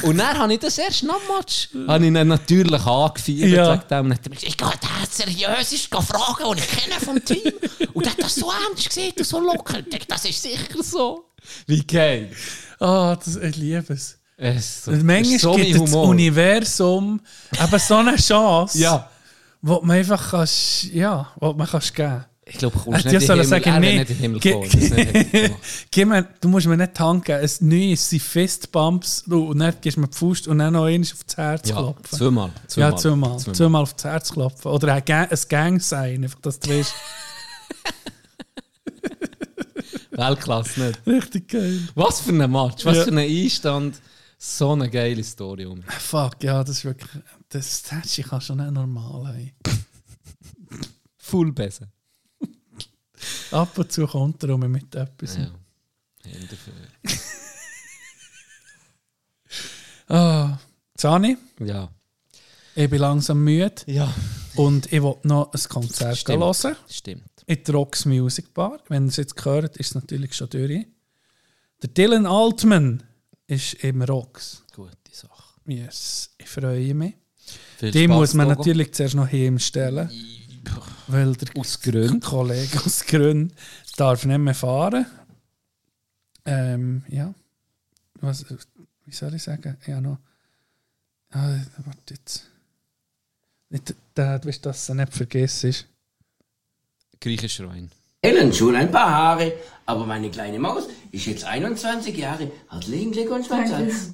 Und 0.03 0.19
dann 0.19 0.37
habe 0.39 0.53
ich 0.53 0.59
das 0.61 0.79
erst 0.79 1.03
nach 1.05 1.17
dem 1.17 1.37
Match, 1.37 1.69
habe 1.89 2.05
ich 2.05 2.11
ihn 2.13 2.29
natürlich 2.29 2.85
angefeiert. 2.87 3.51
Ja. 3.51 3.73
wegen 3.73 3.89
dem. 3.89 4.11
Und 4.11 4.27
dann 4.27 4.33
ich 4.33 4.57
gehe 4.57 4.69
da 4.81 4.89
seriös 5.11 5.73
ist 5.73 5.87
fragen, 5.87 6.45
und 6.45 6.59
ich 6.59 6.69
kenne 6.69 7.01
vom 7.01 7.25
Team. 7.25 7.53
Und 7.95 8.05
der 8.07 8.13
hat 8.13 8.23
das 8.23 8.35
so 8.35 8.51
ernst 8.51 8.89
gesehen 8.89 9.13
und 9.17 9.27
so 9.27 9.41
locker. 9.41 9.79
Ich 9.79 9.89
denke, 9.89 10.07
das 10.07 10.25
ist 10.25 10.43
sicher 10.43 10.83
so. 10.83 11.25
Wie 11.67 11.83
geil. 11.85 12.31
Ah, 12.79 13.17
das, 13.17 13.37
ich 13.37 13.57
liebe 13.57 13.93
es. 13.93 14.19
Es 14.37 14.85
so, 14.85 14.91
Manchmal 14.93 15.39
so 15.39 15.55
gibt 15.55 15.75
das 15.75 15.81
Humor. 15.91 16.09
Universum 16.09 17.21
eben 17.63 17.79
so 17.79 17.97
eine 17.97 18.17
Chance, 18.17 18.79
Ja. 18.79 19.11
wo 19.61 19.81
man 19.83 19.99
einfach 19.99 20.31
kannst, 20.31 20.85
ja, 20.85 21.31
wo 21.39 21.53
man 21.53 21.67
kannst 21.67 21.95
geben 21.95 22.25
Ich 22.53 22.59
glaube, 22.59 22.77
du 22.77 22.83
kommst 22.85 23.05
Hätte 23.05 23.15
nicht 23.15 23.23
ich 23.23 23.29
in 23.31 23.37
den 23.37 23.45
sollen 23.47 23.63
Himmel. 23.63 23.65
sagen, 23.65 23.65
er 23.77 23.83
wäre 23.83 23.93
nee. 23.93 23.99
nicht 24.01 24.11
in 24.11 24.17
den 24.17 24.23
Himmel 24.23 24.41
Ge- 24.41 25.49
gemacht. 25.49 25.61
Gib 25.91 26.09
mir, 26.09 26.29
du 26.41 26.49
musst 26.49 26.67
mir 26.67 26.77
nicht 26.77 26.95
tanken. 26.95 27.33
Ein 27.33 27.51
neues 27.61 28.11
sind 28.11 28.23
Fistbumps 28.23 29.23
und 29.23 29.59
dann 29.59 29.75
gibst 29.81 29.97
du 29.97 30.01
mir 30.01 30.09
die 30.09 30.17
Faust 30.17 30.49
und 30.49 30.59
dann 30.59 30.73
noch 30.73 30.85
eins 30.85 31.13
auf 31.13 31.25
das 31.25 31.37
Herz 31.37 31.69
Ja, 31.69 31.77
klopfen. 31.77 32.19
zweimal, 32.19 32.49
Ja, 32.49 32.67
zweimal, 32.69 32.99
zweimal. 32.99 33.39
zweimal. 33.39 33.55
Zweimal, 33.57 33.83
auf 33.83 33.95
das 33.95 34.05
Herz 34.05 34.33
klopfen. 34.33 34.71
Oder 34.73 34.95
ein, 34.95 35.05
Gang, 35.05 35.31
ein 35.31 35.39
Gang 35.49 35.81
sein, 35.83 36.25
einfach, 36.25 36.41
dass 36.41 36.59
du 36.61 36.71
weißt. 36.71 36.95
Weltklasse 40.11 40.81
nicht. 40.81 41.07
Richtig 41.07 41.49
geil. 41.49 41.81
Was 41.95 42.21
für 42.21 42.31
ein 42.33 42.51
Match, 42.51 42.85
was 42.85 42.97
Ja. 42.97 43.05
für 43.05 43.11
ein 43.11 43.19
Einstand. 43.19 44.01
So 44.43 44.73
eine 44.73 44.89
geile 44.89 45.23
Story 45.23 45.67
um. 45.67 45.83
Fuck, 45.83 46.43
ja, 46.43 46.65
das 46.65 46.79
ist 46.79 46.85
wirklich. 46.87 47.11
Das 47.51 47.79
Statue 47.81 48.25
kann 48.25 48.41
schon 48.41 48.57
nicht 48.59 48.71
normal 48.73 49.29
haben. 49.29 49.53
Full 51.19 51.53
besser. 51.53 51.89
Ab 53.51 53.77
und 53.79 53.91
zu 53.93 54.07
kommt 54.07 54.43
er 54.43 54.51
um 54.55 54.61
mit 54.61 54.95
etwas. 54.95 55.37
Ja. 55.37 55.51
Hände 56.25 56.57
für- 56.57 57.11
Ah, 60.09 60.59
Zani, 60.97 61.37
Ja. 61.61 61.89
ich 62.75 62.91
bin 62.91 62.99
langsam 63.01 63.43
müde. 63.45 63.73
Ja. 63.87 64.13
Und 64.57 64.93
ich 64.93 65.03
will 65.03 65.15
noch 65.23 65.53
ein 65.53 65.61
Konzert 65.69 66.19
Stimmt. 66.19 66.43
hören. 66.43 66.77
Stimmt. 66.89 67.23
In 67.47 67.63
der 67.65 67.75
Rocks 67.75 68.05
Music 68.05 68.53
Bar. 68.53 68.81
Wenn 68.89 69.05
ihr 69.05 69.09
es 69.11 69.17
jetzt 69.17 69.37
gehört, 69.37 69.77
ist 69.77 69.89
es 69.89 69.95
natürlich 69.95 70.35
schon 70.35 70.51
durch. 70.51 70.87
Der 71.83 71.89
Dylan 71.91 72.27
Altman 72.27 73.03
ist 73.47 73.75
im 73.85 74.03
Rocks. 74.03 74.63
Gute 74.75 74.97
Sache. 75.13 75.61
Yes, 75.67 76.31
ich 76.39 76.49
freue 76.49 76.93
mich. 76.95 77.15
Viel 77.79 77.91
Die 77.93 78.05
Spaß, 78.05 78.17
muss 78.17 78.35
man 78.35 78.49
Logo. 78.49 78.61
natürlich 78.61 78.93
zuerst 78.93 79.15
noch 79.15 79.31
heimstellen. 79.31 80.11
Weil 81.07 81.35
der 81.35 81.49
Aus 81.57 81.81
Gründen. 81.81 82.21
Kollege 82.25 82.79
aus 82.85 83.05
Gründen 83.07 83.55
darf 83.97 84.25
nicht 84.25 84.39
mehr 84.39 84.55
fahren. 84.55 85.07
Ähm, 86.45 87.03
ja. 87.09 87.35
Was, 88.21 88.45
wie 89.07 89.13
soll 89.13 89.35
ich 89.35 89.43
sagen? 89.43 89.77
Ja, 89.87 90.01
noch. 90.01 90.19
Ah, 91.31 91.57
warte 91.85 92.15
jetzt. 92.15 92.51
Nicht, 93.71 93.95
da, 94.15 94.39
du 94.39 94.49
weißt, 94.49 94.67
dass 94.67 94.87
du 94.87 94.95
nicht 94.95 95.13
vergisst. 95.13 95.87
Griechischer 97.21 97.69
Wein. 97.69 97.91
Ellen, 98.23 98.53
schon 98.53 98.75
ein 98.75 98.91
paar 98.91 99.11
Haare, 99.11 99.53
aber 99.87 100.05
meine 100.05 100.31
kleine 100.31 100.59
Maus 100.59 100.89
ist 101.13 101.27
jetzt 101.27 101.45
21 101.45 102.17
Jahre. 102.17 102.51
Herzlichen 102.69 103.13
Glückwunsch, 103.13 103.49
mein. 103.49 103.69
Schatz. 103.69 104.13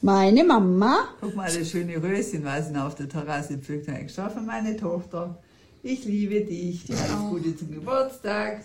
Meine 0.00 0.44
Mama. 0.44 1.08
Guck 1.20 1.34
mal, 1.34 1.52
das 1.52 1.70
schöne 1.70 2.00
Röschen, 2.00 2.44
was 2.44 2.68
sie 2.68 2.76
auf 2.80 2.94
der 2.94 3.08
Terrasse 3.08 3.58
pflückt. 3.58 3.88
Extra 3.88 4.28
für 4.30 4.40
meine 4.40 4.76
Tochter. 4.76 5.42
Ich 5.90 6.04
liebe 6.04 6.42
dich. 6.42 6.84
Dir 6.84 6.98
alles 6.98 7.30
Gute 7.30 7.56
zum 7.56 7.70
Geburtstag. 7.72 8.62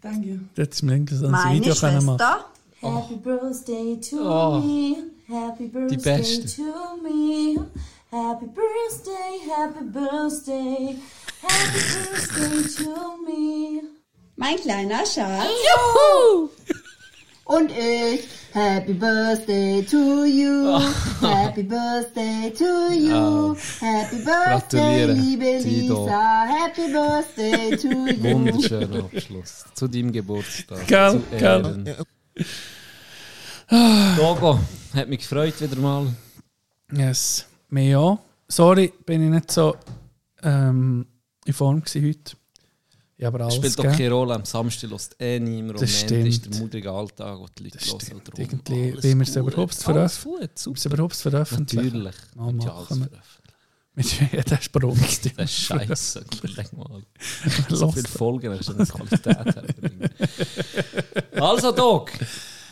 Danke. 0.00 0.40
Jetzt 0.56 0.82
irgendwie 0.82 1.14
so 1.14 1.26
ein 1.26 1.32
Meine 1.32 1.60
Video. 1.60 1.74
Schwester. 1.74 2.46
Happy 2.80 3.16
birthday 3.16 4.00
to 4.00 4.16
Oh. 4.22 4.58
me. 4.60 4.96
Happy 5.28 5.66
birthday 5.66 5.98
Beste. 5.98 6.46
to 6.62 6.96
me. 7.02 7.58
Happy 8.10 8.46
birthday, 8.46 9.36
happy 9.54 9.84
birthday. 9.84 10.96
Happy 11.42 11.80
birthday 12.08 12.84
to 12.84 13.16
me. 13.26 13.82
Mein 14.36 14.56
kleiner 14.56 15.04
Schatz. 15.04 15.44
Juhu! 15.44 16.48
Und 17.44 17.70
ich. 17.70 18.26
Happy 18.52 18.94
Birthday 18.94 19.82
to 19.82 20.24
you. 20.24 20.78
Happy 21.20 21.62
Birthday 21.62 22.50
to 22.50 22.92
you. 22.92 23.54
Happy 23.80 24.24
Birthday, 24.24 25.06
liebe 25.06 25.62
Tito. 25.62 26.04
Lisa. 26.04 26.46
Happy 26.46 26.92
Birthday 26.92 27.76
to 27.76 27.88
you. 27.88 28.22
Wunderschöner 28.34 29.04
Abschluss. 29.04 29.64
Zu 29.74 29.86
deinem 29.86 30.10
Geburtstag. 30.10 30.86
Gell, 30.88 31.12
zu 31.12 31.18
gell. 31.30 31.42
Ehren. 31.42 31.96
Logo, 34.18 34.58
hat 34.94 35.08
mich 35.08 35.20
gefreut 35.20 35.60
wieder 35.60 35.76
mal. 35.76 36.08
Yes, 36.92 37.46
mir 37.68 38.00
auch. 38.00 38.18
Sorry, 38.48 38.92
bin 39.06 39.22
ich 39.22 39.30
nicht 39.30 39.52
so 39.52 39.76
ähm, 40.42 41.06
in 41.44 41.52
Form 41.52 41.82
gewesen 41.82 42.04
heute. 42.08 42.36
Habe 43.26 43.36
aber 43.36 43.44
alles 43.44 43.56
Spielt 43.56 43.78
doch 43.78 43.84
keine 43.84 44.10
Rolle. 44.10 44.34
Am 44.34 44.44
Samstag 44.44 44.90
lässt 44.90 45.16
eh 45.20 45.38
niemand. 45.38 45.80
Das 45.80 46.02
Ende 46.02 46.28
ist 46.28 46.36
stimmt. 46.36 46.54
der 46.54 46.62
mutige 46.62 46.90
Alltag, 46.90 47.38
wo 47.38 47.46
die 47.58 47.64
Leute 47.64 47.78
hören. 47.78 48.16
und 48.16 48.28
darum 48.28 48.40
Irgendwie, 48.40 48.92
alles 48.92 49.04
wie 49.04 49.14
wir 49.14 49.22
es 49.22 49.36
überhaupt 49.36 49.74
veröffentlichen. 49.74 50.74
wir 50.84 50.92
überhaupt 50.92 51.16
veröffentlichen. 51.16 51.84
Natürlich. 51.84 52.14
Mal 52.34 52.54
ja 52.64 52.72
machen 52.72 53.00
wir. 53.00 53.10
Mit 53.94 54.20
jedem 54.32 54.60
Sprung. 54.62 54.98
Das 54.98 55.50
ist 55.50 55.52
scheiße. 55.52 56.24
Überleg 56.38 56.72
mal. 56.72 57.02
So 57.68 57.90
viele 57.92 58.08
Folgen, 58.08 58.56
hast 58.56 58.68
du 58.68 58.74
eine 58.74 58.86
Qualität 58.86 59.36
herbringen. 59.54 60.10
Also, 61.32 61.72
Doc. 61.72 62.12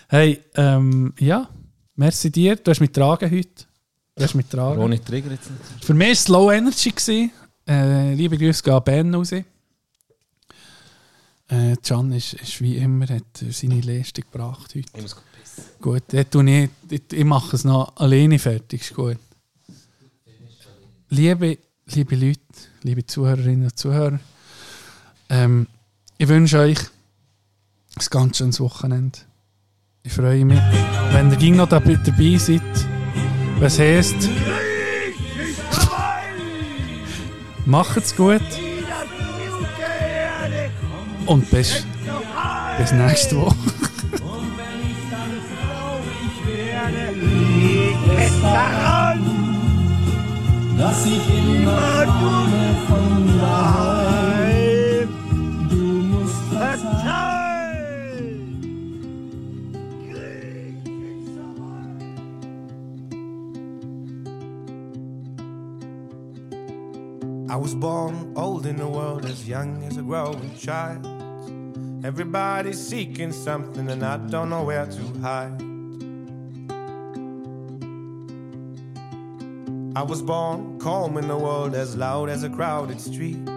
Hey, 0.09 0.43
ähm, 0.55 1.13
ja, 1.19 1.49
merci 1.97 2.31
dir. 2.31 2.57
Du 2.57 2.71
hast 2.71 2.81
mich 2.81 2.93
getragen 2.93 3.31
heute. 3.31 3.65
Du 4.15 4.25
hast 4.25 4.35
mich 4.35 4.49
getragen. 4.49 4.81
Ronny 4.81 4.99
Trigger 4.99 5.31
jetzt 5.33 5.51
nicht. 5.51 5.85
Für 5.85 5.95
mich 5.95 6.07
war 6.07 6.13
es 6.13 6.29
Low 6.29 6.51
Energy. 6.51 7.31
Äh, 7.69 8.15
liebe 8.15 8.39
Grüße 8.39 8.63
gehen 8.63 8.73
an 8.73 8.85
Ben 8.85 9.15
raus. 9.15 9.33
Äh, 11.49 11.77
Can 11.83 12.13
ist, 12.13 12.35
ist 12.35 12.61
wie 12.61 12.77
immer 12.77 13.07
hat 13.09 13.43
er 13.43 13.53
seine 13.53 13.81
Leistung 13.81 14.25
gebracht 14.31 14.75
heute. 14.75 14.89
Ich 14.95 15.03
muss 15.03 15.17
gut 15.17 15.25
pissen. 15.33 15.65
Gut, 15.81 16.13
ich, 16.13 16.27
dort, 16.29 17.13
ich 17.13 17.25
mache 17.25 17.57
es 17.57 17.65
noch 17.65 17.97
alleine 17.97 18.39
fertig. 18.39 18.83
Ist 18.83 18.95
gut. 18.95 19.17
Liebe, 21.09 21.57
liebe 21.87 22.17
Leute, 22.17 22.41
liebe 22.83 23.07
Zuhörerinnen 23.07 23.65
und 23.65 23.79
Zuhörer, 23.79 24.21
ähm, 25.31 25.67
ich 26.19 26.29
wünsche 26.29 26.59
euch 26.59 26.81
ein 26.81 28.07
ganz 28.11 28.37
schönes 28.37 28.61
Wochenende. 28.61 29.19
Ich 30.03 30.13
freue 30.13 30.45
mich, 30.45 30.61
wenn 31.13 31.33
ihr 31.41 31.55
noch 31.55 31.69
dabei, 31.69 31.95
dabei 31.95 32.37
seid. 32.37 32.61
Was 33.59 33.79
heisst, 33.79 34.29
macht's 37.65 38.15
gut 38.15 38.43
dass 50.79 51.05
ich 51.05 51.29
immer 51.29 52.07
von 52.89 53.39
daheim. 53.39 55.09
Du 55.69 55.77
musst 55.77 56.43
verzeihen. 56.51 57.99
I 67.51 67.57
was 67.57 67.75
born 67.75 68.33
old 68.35 68.67
in 68.67 68.77
the 68.77 68.87
world, 68.87 69.25
as 69.25 69.47
young 69.47 69.83
as 69.85 69.97
a 69.99 70.03
growing 70.03 70.55
child. 70.57 71.18
Everybody's 72.05 72.79
seeking 72.79 73.33
something, 73.33 73.91
and 73.91 74.05
I 74.05 74.19
don't 74.19 74.51
know 74.51 74.63
where 74.63 74.87
to 74.87 75.03
hide. 75.21 75.61
I 79.97 80.03
was 80.03 80.23
born 80.23 80.79
calm 80.79 81.19
in 81.19 81.27
the 81.27 81.37
world, 81.37 81.75
as 81.75 81.97
loud 81.97 82.29
as 82.29 82.45
a 82.45 82.51
crowded 82.51 83.01
street. 83.01 83.49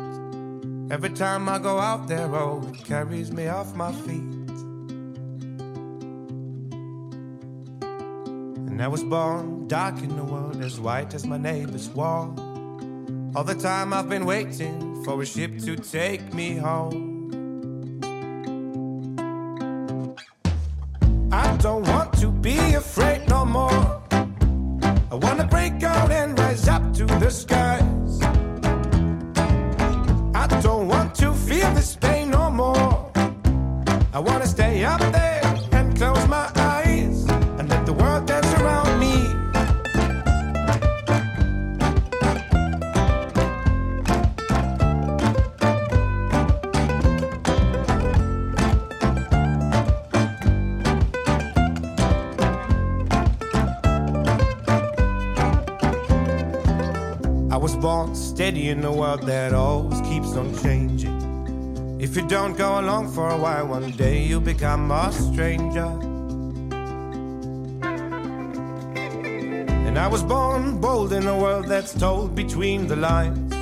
Every 0.90 1.12
time 1.12 1.48
I 1.48 1.60
go 1.60 1.78
out 1.78 2.08
there, 2.08 2.34
oh, 2.34 2.68
it 2.68 2.84
carries 2.84 3.32
me 3.32 3.48
off 3.48 3.76
my 3.76 3.92
feet. 3.92 4.40
And 8.70 8.82
I 8.82 8.88
was 8.88 9.04
born 9.04 9.68
dark 9.68 10.02
in 10.02 10.16
the 10.16 10.24
world, 10.24 10.60
as 10.64 10.80
white 10.80 11.14
as 11.14 11.28
my 11.28 11.38
neighbor's 11.38 11.90
wall. 11.90 12.34
All 13.36 13.44
the 13.44 13.54
time 13.54 13.94
I've 13.94 14.10
been 14.10 14.26
waiting 14.26 15.04
for 15.04 15.22
a 15.22 15.26
ship 15.28 15.60
to 15.60 15.76
take 15.76 16.34
me 16.34 16.56
home. 16.56 17.11
I 21.34 21.56
don't 21.58 21.88
want 21.88 22.14
to 22.20 22.28
be 22.30 22.58
afraid 22.74 23.28
no 23.30 23.46
more. 23.46 24.02
I 24.12 25.16
wanna 25.16 25.48
break 25.48 25.82
out 25.82 26.12
and 26.12 26.38
rise 26.38 26.68
up 26.68 26.94
to 26.94 27.06
the 27.06 27.30
skies. 27.30 28.22
I 30.36 30.48
don't 30.62 30.88
want 30.88 31.16
to 31.16 31.34
feel 31.34 31.74
this 31.74 31.96
pain 31.96 32.32
no 32.32 32.50
more. 32.52 33.12
I 34.14 34.20
wanna 34.20 34.46
stay 34.46 34.61
steady 58.42 58.70
in 58.70 58.84
a 58.84 58.92
world 58.92 59.22
that 59.28 59.54
always 59.54 60.02
keeps 60.02 60.36
on 60.36 60.52
changing. 60.64 61.16
If 62.00 62.16
you 62.16 62.28
don't 62.28 62.58
go 62.58 62.80
along 62.80 63.12
for 63.12 63.30
a 63.30 63.38
while, 63.38 63.68
one 63.68 63.92
day 63.92 64.24
you'll 64.24 64.42
become 64.42 64.90
a 64.90 65.12
stranger. 65.12 65.86
And 69.86 69.96
I 69.96 70.08
was 70.08 70.24
born 70.24 70.82
bold 70.82 71.14
in 71.14 71.28
a 71.28 71.38
world 71.38 71.68
that's 71.68 71.94
told 71.94 72.34
between 72.34 72.88
the 72.88 72.96
lines. 72.96 73.54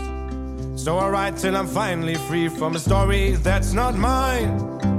So 0.82 0.98
I 0.98 1.10
write 1.10 1.36
till 1.36 1.58
I'm 1.58 1.68
finally 1.68 2.16
free 2.16 2.48
from 2.48 2.78
a 2.78 2.80
story 2.80 3.32
that's 3.32 3.74
not 3.74 3.96
mine. 3.96 4.99